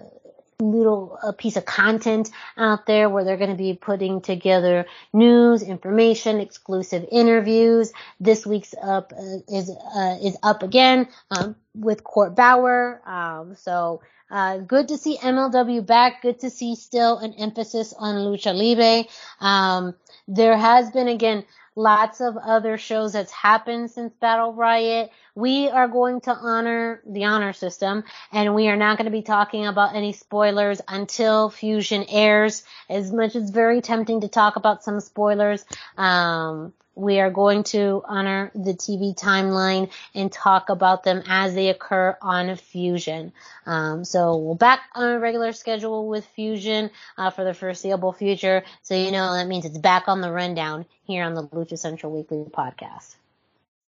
little 0.62 1.18
a 1.24 1.32
piece 1.32 1.56
of 1.56 1.66
content 1.66 2.30
out 2.58 2.86
there 2.86 3.10
where 3.10 3.24
they're 3.24 3.38
going 3.38 3.50
to 3.50 3.56
be 3.56 3.74
putting 3.74 4.20
together 4.20 4.86
news, 5.14 5.64
information, 5.64 6.40
exclusive 6.40 7.06
interviews. 7.12 7.94
This 8.20 8.46
week's 8.46 8.76
up 8.82 9.14
uh, 9.18 9.38
is 9.48 9.70
uh, 9.70 10.18
is 10.22 10.38
up 10.44 10.64
again 10.64 11.08
um, 11.32 11.56
with 11.74 12.04
Court 12.04 12.36
Bauer. 12.36 13.02
Um, 13.06 13.56
so 13.56 14.02
uh, 14.30 14.58
good 14.58 14.90
to 14.90 14.98
see 14.98 15.18
MLW 15.18 15.86
back. 15.86 16.22
Good 16.22 16.40
to 16.42 16.50
see 16.50 16.76
still 16.76 17.18
an 17.20 17.34
emphasis 17.36 17.94
on 17.98 18.16
lucha 18.16 18.54
libre. 18.54 19.10
Um, 19.40 19.96
there 20.28 20.58
has 20.58 20.92
been 20.92 21.08
again 21.08 21.46
lots 21.80 22.20
of 22.20 22.36
other 22.36 22.78
shows 22.78 23.14
that's 23.14 23.32
happened 23.32 23.90
since 23.90 24.14
Battle 24.20 24.54
Riot. 24.54 25.12
We 25.34 25.70
are 25.70 25.88
going 25.88 26.20
to 26.22 26.32
honor 26.32 27.02
the 27.08 27.24
honor 27.24 27.54
system 27.54 28.04
and 28.34 28.54
we 28.54 28.68
are 28.68 28.76
not 28.76 28.98
going 28.98 29.06
to 29.06 29.12
be 29.12 29.22
talking 29.22 29.66
about 29.66 29.96
any 29.96 30.12
spoilers 30.12 30.82
until 30.90 31.50
Fusion 31.50 32.06
airs. 32.10 32.64
As 32.90 33.14
much 33.14 33.36
as 33.38 33.50
very 33.50 33.82
tempting 33.82 34.22
to 34.22 34.28
talk 34.28 34.58
about 34.58 34.84
some 34.84 35.00
spoilers, 35.00 35.64
um, 35.98 36.74
we 37.00 37.20
are 37.20 37.32
going 37.32 37.64
to 37.64 38.04
honor 38.06 38.52
the 38.54 38.74
TV 38.74 39.18
timeline 39.18 39.90
and 40.14 40.32
talk 40.32 40.70
about 40.70 41.04
them 41.04 41.24
as 41.28 41.56
they 41.56 41.70
occur 41.70 42.18
on 42.22 42.56
Fusion. 42.58 43.32
Um, 43.66 44.04
so 44.04 44.38
we're 44.38 44.56
back 44.56 44.82
on 44.94 45.10
a 45.10 45.20
regular 45.20 45.54
schedule 45.54 46.08
with 46.08 46.26
Fusion 46.26 46.92
uh, 47.18 47.30
for 47.30 47.44
the 47.44 47.54
foreseeable 47.54 48.12
future. 48.12 48.64
So 48.84 48.96
you 48.96 49.12
know 49.12 49.34
that 49.34 49.48
means 49.48 49.66
it's 49.66 49.78
back 49.78 50.08
on 50.08 50.22
the 50.22 50.32
rundown 50.32 50.86
here 51.04 51.24
on 51.24 51.34
the 51.34 51.44
Lucha 51.44 51.78
Central 51.78 52.12
Weekly 52.12 52.44
podcast. 52.46 53.16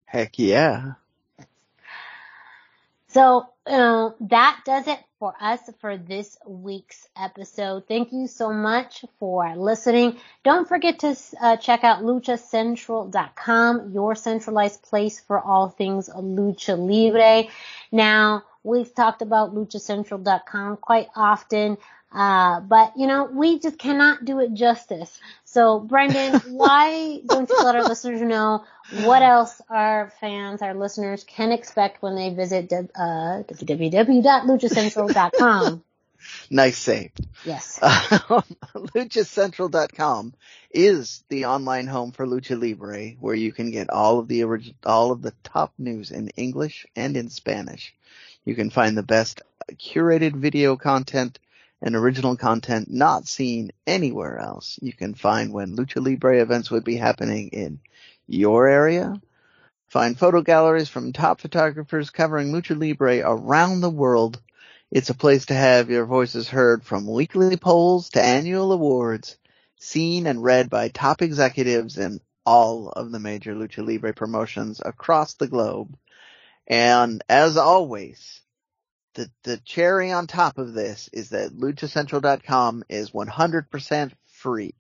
Heck 0.05 0.39
yeah. 0.39 0.93
So 3.09 3.48
that 3.68 4.60
does 4.64 4.86
it 4.88 4.98
for 5.18 5.34
us 5.40 5.60
for 5.80 5.96
this 5.96 6.38
week's 6.46 7.06
episode. 7.16 7.86
Thank 7.86 8.12
you 8.12 8.26
so 8.26 8.52
much 8.52 9.04
for 9.18 9.54
listening. 9.56 10.16
Don't 10.44 10.66
forget 10.66 11.00
to 11.00 11.16
uh, 11.40 11.56
check 11.56 11.84
out 11.84 12.02
luchacentral.com, 12.02 13.92
your 13.92 14.14
centralized 14.14 14.82
place 14.82 15.20
for 15.20 15.40
all 15.40 15.68
things 15.68 16.08
lucha 16.08 16.78
libre. 16.78 17.50
Now, 17.92 18.44
we've 18.62 18.94
talked 18.94 19.22
about 19.22 19.54
luchacentral.com 19.54 20.78
quite 20.78 21.08
often. 21.14 21.76
Uh, 22.10 22.60
but 22.60 22.94
you 22.97 23.06
know, 23.06 23.24
we 23.24 23.59
just 23.59 23.78
cannot 23.78 24.24
do 24.24 24.40
it 24.40 24.55
justice. 24.55 25.20
So 25.44 25.78
Brendan, 25.80 26.40
why 26.48 27.20
don't 27.26 27.47
you 27.48 27.62
let 27.62 27.76
our 27.76 27.85
listeners 27.85 28.22
know 28.22 28.64
what 29.02 29.22
else 29.22 29.60
our 29.68 30.10
fans, 30.20 30.62
our 30.62 30.74
listeners 30.74 31.24
can 31.24 31.52
expect 31.52 32.02
when 32.02 32.14
they 32.14 32.30
visit 32.30 32.72
uh, 32.72 33.43
www.luchacentral.com? 33.44 35.85
Nice 36.51 36.78
save. 36.78 37.12
Yes. 37.44 37.78
Um, 38.28 38.43
LuchaCentral.com 38.74 40.35
is 40.70 41.22
the 41.28 41.47
online 41.47 41.86
home 41.86 42.12
for 42.12 42.26
Lucha 42.26 42.60
Libre, 42.60 43.10
where 43.20 43.35
you 43.35 43.52
can 43.52 43.70
get 43.70 43.89
all 43.89 44.18
of 44.18 44.28
the 44.28 44.44
orig- 44.44 44.74
all 44.85 45.12
of 45.12 45.22
the 45.22 45.32
top 45.44 45.72
news 45.78 46.10
in 46.10 46.28
English 46.30 46.86
and 46.97 47.16
in 47.16 47.30
Spanish. 47.30 47.94
You 48.44 48.55
can 48.55 48.70
find 48.70 48.97
the 48.97 49.02
best 49.02 49.43
curated 49.74 50.35
video 50.35 50.76
content 50.76 51.39
and 51.80 51.94
original 51.94 52.36
content 52.36 52.90
not 52.90 53.28
seen 53.28 53.70
anywhere 53.86 54.38
else. 54.38 54.78
You 54.82 54.92
can 54.92 55.14
find 55.14 55.52
when 55.52 55.76
Lucha 55.76 56.05
Libre 56.05 56.40
events 56.42 56.70
would 56.70 56.84
be 56.84 56.96
happening 56.96 57.48
in 57.48 57.80
your 58.26 58.66
area. 58.66 59.20
Find 59.88 60.18
photo 60.18 60.42
galleries 60.42 60.88
from 60.88 61.12
top 61.12 61.40
photographers 61.40 62.10
covering 62.10 62.52
Lucha 62.52 62.78
Libre 62.78 63.20
around 63.24 63.80
the 63.80 63.90
world. 63.90 64.40
It's 64.90 65.10
a 65.10 65.14
place 65.14 65.46
to 65.46 65.55
have 65.55 65.90
your 65.90 66.05
voices 66.05 66.48
heard 66.48 66.84
from 66.84 67.06
weekly 67.06 67.56
polls 67.56 68.10
to 68.10 68.22
annual 68.22 68.72
awards, 68.72 69.36
seen 69.78 70.26
and 70.26 70.42
read 70.42 70.68
by 70.68 70.88
top 70.88 71.22
executives 71.22 71.96
in 71.96 72.20
all 72.44 72.88
of 72.88 73.12
the 73.12 73.20
major 73.20 73.55
Lucha 73.55 73.86
Libre 73.86 74.12
promotions 74.12 74.80
across 74.84 75.34
the 75.34 75.48
globe. 75.48 75.96
And 76.66 77.22
as 77.28 77.56
always, 77.56 78.40
the, 79.18 79.30
the 79.42 79.56
cherry 79.58 80.12
on 80.12 80.28
top 80.28 80.58
of 80.58 80.74
this 80.74 81.10
is 81.12 81.30
that 81.30 81.50
luchacentral.com 81.50 82.84
is 82.88 83.10
100% 83.10 84.12
free. 84.26 84.74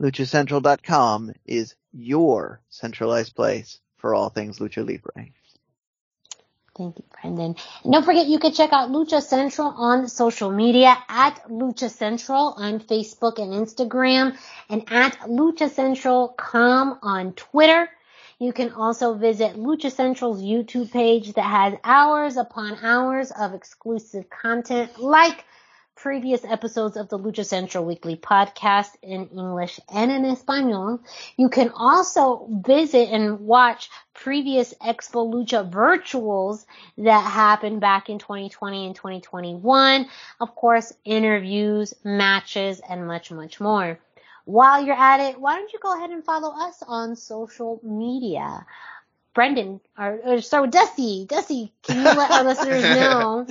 luchacentral.com 0.00 1.32
is 1.44 1.74
your 1.92 2.60
centralized 2.68 3.34
place 3.34 3.80
for 3.96 4.14
all 4.14 4.28
things 4.28 4.60
Lucha 4.60 4.86
Libre. 4.86 5.26
Thank 6.76 6.98
you, 6.98 7.04
Brendan. 7.20 7.56
And 7.82 7.92
don't 7.92 8.04
forget 8.04 8.26
you 8.26 8.38
can 8.38 8.52
check 8.52 8.72
out 8.72 8.90
Lucha 8.90 9.20
Central 9.20 9.68
on 9.68 10.08
social 10.08 10.52
media 10.52 10.96
at 11.08 11.42
Lucha 11.48 11.90
Central 11.90 12.54
on 12.56 12.78
Facebook 12.78 13.40
and 13.40 13.52
Instagram 13.52 14.36
and 14.68 14.84
at 14.88 15.18
Lucha 15.22 15.68
Central 15.70 16.28
com 16.28 17.00
on 17.02 17.32
Twitter. 17.32 17.88
You 18.38 18.52
can 18.52 18.72
also 18.72 19.14
visit 19.14 19.56
Lucha 19.56 19.92
Central's 19.92 20.42
YouTube 20.42 20.90
page 20.90 21.32
that 21.34 21.42
has 21.42 21.74
hours 21.84 22.36
upon 22.36 22.78
hours 22.82 23.30
of 23.30 23.54
exclusive 23.54 24.28
content 24.28 24.98
like 24.98 25.44
previous 25.94 26.44
episodes 26.44 26.96
of 26.96 27.08
the 27.08 27.18
Lucha 27.18 27.44
Central 27.44 27.84
Weekly 27.84 28.16
podcast 28.16 28.90
in 29.02 29.28
English 29.28 29.78
and 29.92 30.10
in 30.10 30.24
Espanol. 30.24 31.00
You 31.36 31.48
can 31.48 31.70
also 31.70 32.48
visit 32.50 33.08
and 33.10 33.40
watch 33.40 33.88
previous 34.12 34.74
Expo 34.74 35.32
Lucha 35.32 35.70
virtuals 35.70 36.66
that 36.98 37.20
happened 37.20 37.80
back 37.80 38.10
in 38.10 38.18
2020 38.18 38.86
and 38.86 38.96
2021. 38.96 40.08
Of 40.40 40.54
course, 40.54 40.92
interviews, 41.04 41.94
matches, 42.02 42.80
and 42.86 43.06
much, 43.06 43.30
much 43.30 43.60
more. 43.60 43.98
While 44.44 44.84
you're 44.84 44.94
at 44.94 45.20
it, 45.20 45.40
why 45.40 45.56
don't 45.56 45.72
you 45.72 45.78
go 45.78 45.96
ahead 45.96 46.10
and 46.10 46.24
follow 46.24 46.50
us 46.50 46.82
on 46.86 47.16
social 47.16 47.80
media? 47.82 48.66
Brendan, 49.34 49.80
or, 49.98 50.20
or 50.24 50.40
start 50.40 50.64
with 50.64 50.70
Dusty. 50.72 51.26
Dusty, 51.26 51.72
can 51.82 51.96
you 51.96 52.04
let 52.04 52.30
our 52.30 52.44
listeners 52.44 52.82
know 52.82 53.46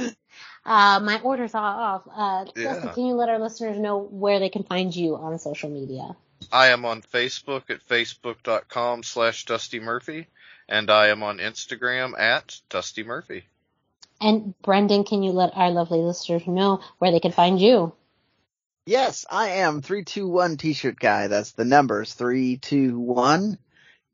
uh, 0.65 0.99
my 1.01 1.19
order's 1.21 1.55
all 1.55 1.63
off. 1.63 2.03
Uh, 2.07 2.45
yeah. 2.55 2.73
Dusty, 2.75 2.89
can 2.89 3.05
you 3.05 3.13
let 3.15 3.29
our 3.29 3.39
listeners 3.39 3.77
know 3.77 3.99
where 3.99 4.39
they 4.39 4.49
can 4.49 4.63
find 4.63 4.95
you 4.95 5.15
on 5.15 5.37
social 5.39 5.69
media? 5.69 6.15
I 6.51 6.67
am 6.67 6.85
on 6.85 7.01
Facebook 7.01 7.69
at 7.69 7.85
facebook.com 7.87 9.03
slash 9.03 9.45
Dusty 9.45 9.79
Murphy, 9.79 10.27
and 10.67 10.89
I 10.89 11.07
am 11.07 11.23
on 11.23 11.39
Instagram 11.39 12.17
at 12.19 12.59
Dusty 12.69 13.03
Murphy. 13.03 13.45
And 14.21 14.53
Brendan, 14.61 15.03
can 15.03 15.23
you 15.23 15.31
let 15.31 15.55
our 15.55 15.71
lovely 15.71 15.99
listeners 15.99 16.47
know 16.47 16.79
where 16.99 17.11
they 17.11 17.19
can 17.19 17.31
find 17.31 17.59
you? 17.59 17.93
Yes, 18.85 19.25
I 19.29 19.49
am 19.49 19.81
321 19.81 20.57
T-shirt 20.57 20.99
guy. 20.99 21.27
That's 21.27 21.53
the 21.53 21.63
numbers 21.63 22.13
321. 22.13 23.57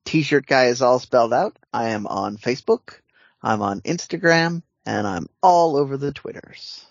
T-shirt 0.05 0.45
guy 0.45 0.65
is 0.65 0.83
all 0.83 0.99
spelled 0.99 1.33
out. 1.33 1.57
I 1.73 1.89
am 1.89 2.05
on 2.05 2.37
Facebook. 2.37 3.01
I'm 3.41 3.63
on 3.63 3.81
Instagram 3.81 4.61
and 4.85 5.07
I'm 5.07 5.27
all 5.41 5.75
over 5.75 5.97
the 5.97 6.13
Twitters. 6.13 6.85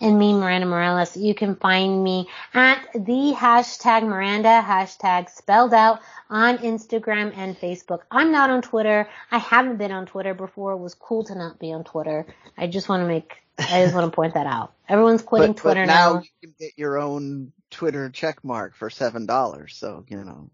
And 0.00 0.18
me, 0.18 0.32
Miranda 0.32 0.66
Morales, 0.66 1.16
you 1.16 1.34
can 1.34 1.56
find 1.56 2.04
me 2.04 2.28
at 2.54 2.86
the 2.94 3.34
hashtag 3.36 4.04
Miranda, 4.04 4.62
hashtag 4.64 5.28
spelled 5.28 5.74
out 5.74 6.00
on 6.30 6.58
Instagram 6.58 7.36
and 7.36 7.58
Facebook. 7.58 8.00
I'm 8.10 8.30
not 8.30 8.50
on 8.50 8.62
Twitter. 8.62 9.08
I 9.30 9.38
haven't 9.38 9.76
been 9.76 9.90
on 9.90 10.06
Twitter 10.06 10.34
before. 10.34 10.72
It 10.72 10.78
was 10.78 10.94
cool 10.94 11.24
to 11.24 11.34
not 11.34 11.58
be 11.58 11.72
on 11.72 11.82
Twitter. 11.82 12.26
I 12.56 12.68
just 12.68 12.88
want 12.88 13.02
to 13.02 13.08
make, 13.08 13.34
I 13.58 13.82
just 13.82 13.94
want 13.94 14.10
to 14.10 14.14
point 14.14 14.34
that 14.34 14.46
out. 14.46 14.72
Everyone's 14.88 15.22
quitting 15.22 15.52
but, 15.52 15.60
Twitter 15.62 15.82
but 15.82 15.92
now. 15.92 16.12
now. 16.14 16.20
you 16.20 16.28
can 16.42 16.54
get 16.60 16.72
your 16.76 16.98
own 16.98 17.52
Twitter 17.70 18.08
check 18.10 18.44
mark 18.44 18.76
for 18.76 18.90
seven 18.90 19.26
dollars. 19.26 19.76
So, 19.76 20.04
you 20.08 20.22
know. 20.24 20.50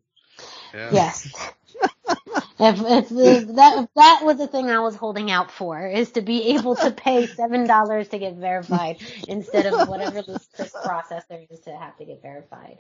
Yeah. 0.73 0.91
Yes. 0.93 1.53
If, 2.59 2.81
if, 2.81 3.11
if, 3.11 3.57
that 3.57 3.79
if 3.79 3.89
that 3.97 4.21
was 4.23 4.39
the 4.39 4.47
thing 4.47 4.71
I 4.71 4.79
was 4.79 4.95
holding 4.95 5.29
out 5.31 5.51
for, 5.51 5.89
is 5.89 6.13
to 6.13 6.23
be 6.23 6.55
able 6.55 6.77
to 6.77 6.93
pay 6.93 7.27
seven 7.27 7.67
dollars 7.67 8.09
to 8.09 8.19
get 8.19 8.35
verified 8.35 8.99
instead 9.27 9.67
of 9.67 9.89
whatever 9.89 10.23
this, 10.23 10.47
this 10.57 10.73
process 10.73 11.25
there 11.29 11.43
is 11.51 11.61
to 11.61 11.77
have 11.77 11.97
to 11.99 12.05
get 12.05 12.23
verified. 12.23 12.79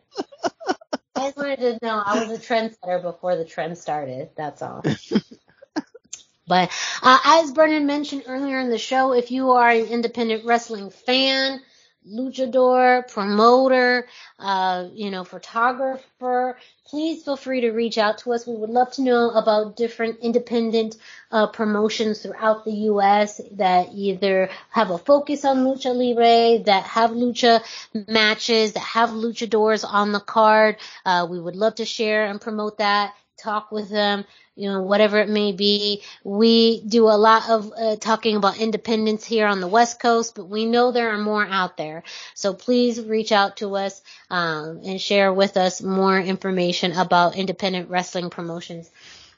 I 1.16 1.26
just 1.26 1.36
wanted 1.36 1.58
to 1.58 1.78
know 1.82 2.02
I 2.04 2.24
was 2.24 2.30
a 2.30 2.40
trendsetter 2.40 3.02
before 3.02 3.36
the 3.36 3.44
trend 3.44 3.76
started. 3.76 4.30
That's 4.36 4.62
all. 4.62 4.82
but 6.46 6.70
uh, 7.02 7.18
as 7.24 7.52
Brendan 7.52 7.86
mentioned 7.86 8.24
earlier 8.28 8.60
in 8.60 8.70
the 8.70 8.78
show, 8.78 9.12
if 9.12 9.32
you 9.32 9.50
are 9.52 9.70
an 9.70 9.86
independent 9.86 10.44
wrestling 10.44 10.90
fan, 10.90 11.60
luchador, 12.08 13.10
promoter, 13.10 14.06
uh, 14.38 14.88
you 14.92 15.10
know, 15.10 15.24
photographer, 15.24 16.58
please 16.86 17.24
feel 17.24 17.36
free 17.36 17.62
to 17.62 17.70
reach 17.70 17.98
out 17.98 18.18
to 18.18 18.32
us. 18.32 18.46
We 18.46 18.56
would 18.56 18.70
love 18.70 18.92
to 18.92 19.02
know 19.02 19.30
about 19.30 19.76
different 19.76 20.18
independent 20.20 20.96
uh, 21.30 21.46
promotions 21.46 22.20
throughout 22.20 22.64
the 22.64 22.72
U.S. 22.92 23.40
that 23.52 23.88
either 23.94 24.50
have 24.70 24.90
a 24.90 24.98
focus 24.98 25.44
on 25.44 25.64
lucha 25.64 25.94
libre, 25.94 26.62
that 26.64 26.84
have 26.84 27.10
lucha 27.10 27.62
matches, 28.08 28.72
that 28.72 28.80
have 28.80 29.10
luchadors 29.10 29.84
on 29.84 30.12
the 30.12 30.20
card. 30.20 30.76
Uh, 31.04 31.26
we 31.28 31.40
would 31.40 31.56
love 31.56 31.76
to 31.76 31.84
share 31.84 32.26
and 32.26 32.40
promote 32.40 32.78
that 32.78 33.14
talk 33.44 33.70
with 33.70 33.90
them, 33.90 34.24
you 34.56 34.68
know, 34.68 34.82
whatever 34.82 35.18
it 35.18 35.28
may 35.28 35.52
be. 35.52 36.02
We 36.24 36.80
do 36.80 37.04
a 37.04 37.18
lot 37.18 37.48
of 37.48 37.72
uh, 37.76 37.96
talking 37.96 38.36
about 38.36 38.58
independence 38.58 39.24
here 39.24 39.46
on 39.46 39.60
the 39.60 39.68
West 39.68 40.00
Coast, 40.00 40.34
but 40.34 40.48
we 40.48 40.64
know 40.64 40.90
there 40.90 41.10
are 41.14 41.18
more 41.18 41.46
out 41.46 41.76
there. 41.76 42.02
So 42.34 42.54
please 42.54 43.00
reach 43.00 43.32
out 43.32 43.58
to 43.58 43.76
us 43.76 44.02
um, 44.30 44.80
and 44.84 45.00
share 45.00 45.32
with 45.32 45.56
us 45.56 45.82
more 45.82 46.18
information 46.18 46.92
about 46.92 47.36
independent 47.36 47.90
wrestling 47.90 48.30
promotions 48.30 48.90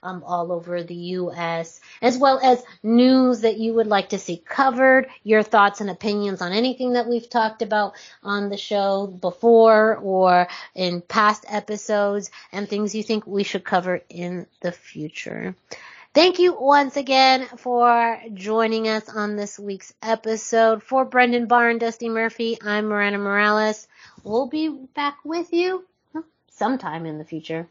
um, 0.06 0.22
all 0.24 0.52
over 0.52 0.82
the 0.82 0.94
U.S., 0.94 1.80
as 2.00 2.16
well 2.16 2.38
as 2.42 2.62
news 2.82 3.40
that 3.40 3.58
you 3.58 3.74
would 3.74 3.88
like 3.88 4.10
to 4.10 4.18
see 4.18 4.36
covered, 4.36 5.08
your 5.24 5.42
thoughts 5.42 5.80
and 5.80 5.90
opinions 5.90 6.40
on 6.40 6.52
anything 6.52 6.92
that 6.92 7.08
we've 7.08 7.28
talked 7.28 7.60
about 7.60 7.94
on 8.22 8.48
the 8.48 8.56
show 8.56 9.08
before 9.08 9.96
or 9.96 10.46
in 10.74 11.00
past 11.00 11.44
episodes, 11.48 12.30
and 12.52 12.68
things 12.68 12.94
you 12.94 13.02
think 13.02 13.26
we 13.26 13.42
should 13.42 13.64
cover 13.64 14.00
in 14.08 14.46
the 14.60 14.72
future. 14.72 15.56
Thank 16.14 16.38
you 16.38 16.56
once 16.58 16.96
again 16.96 17.44
for 17.58 18.18
joining 18.32 18.88
us 18.88 19.08
on 19.08 19.36
this 19.36 19.58
week's 19.58 19.92
episode. 20.00 20.82
For 20.82 21.04
Brendan 21.04 21.46
Barr 21.46 21.68
and 21.68 21.80
Dusty 21.80 22.08
Murphy, 22.08 22.56
I'm 22.64 22.86
Miranda 22.86 23.18
Morales. 23.18 23.86
We'll 24.24 24.46
be 24.46 24.68
back 24.68 25.18
with 25.24 25.52
you 25.52 25.84
sometime 26.48 27.04
in 27.04 27.18
the 27.18 27.24
future. 27.24 27.68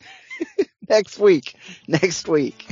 next 0.88 1.18
week. 1.18 1.54
Next 1.88 2.28
week. 2.28 2.66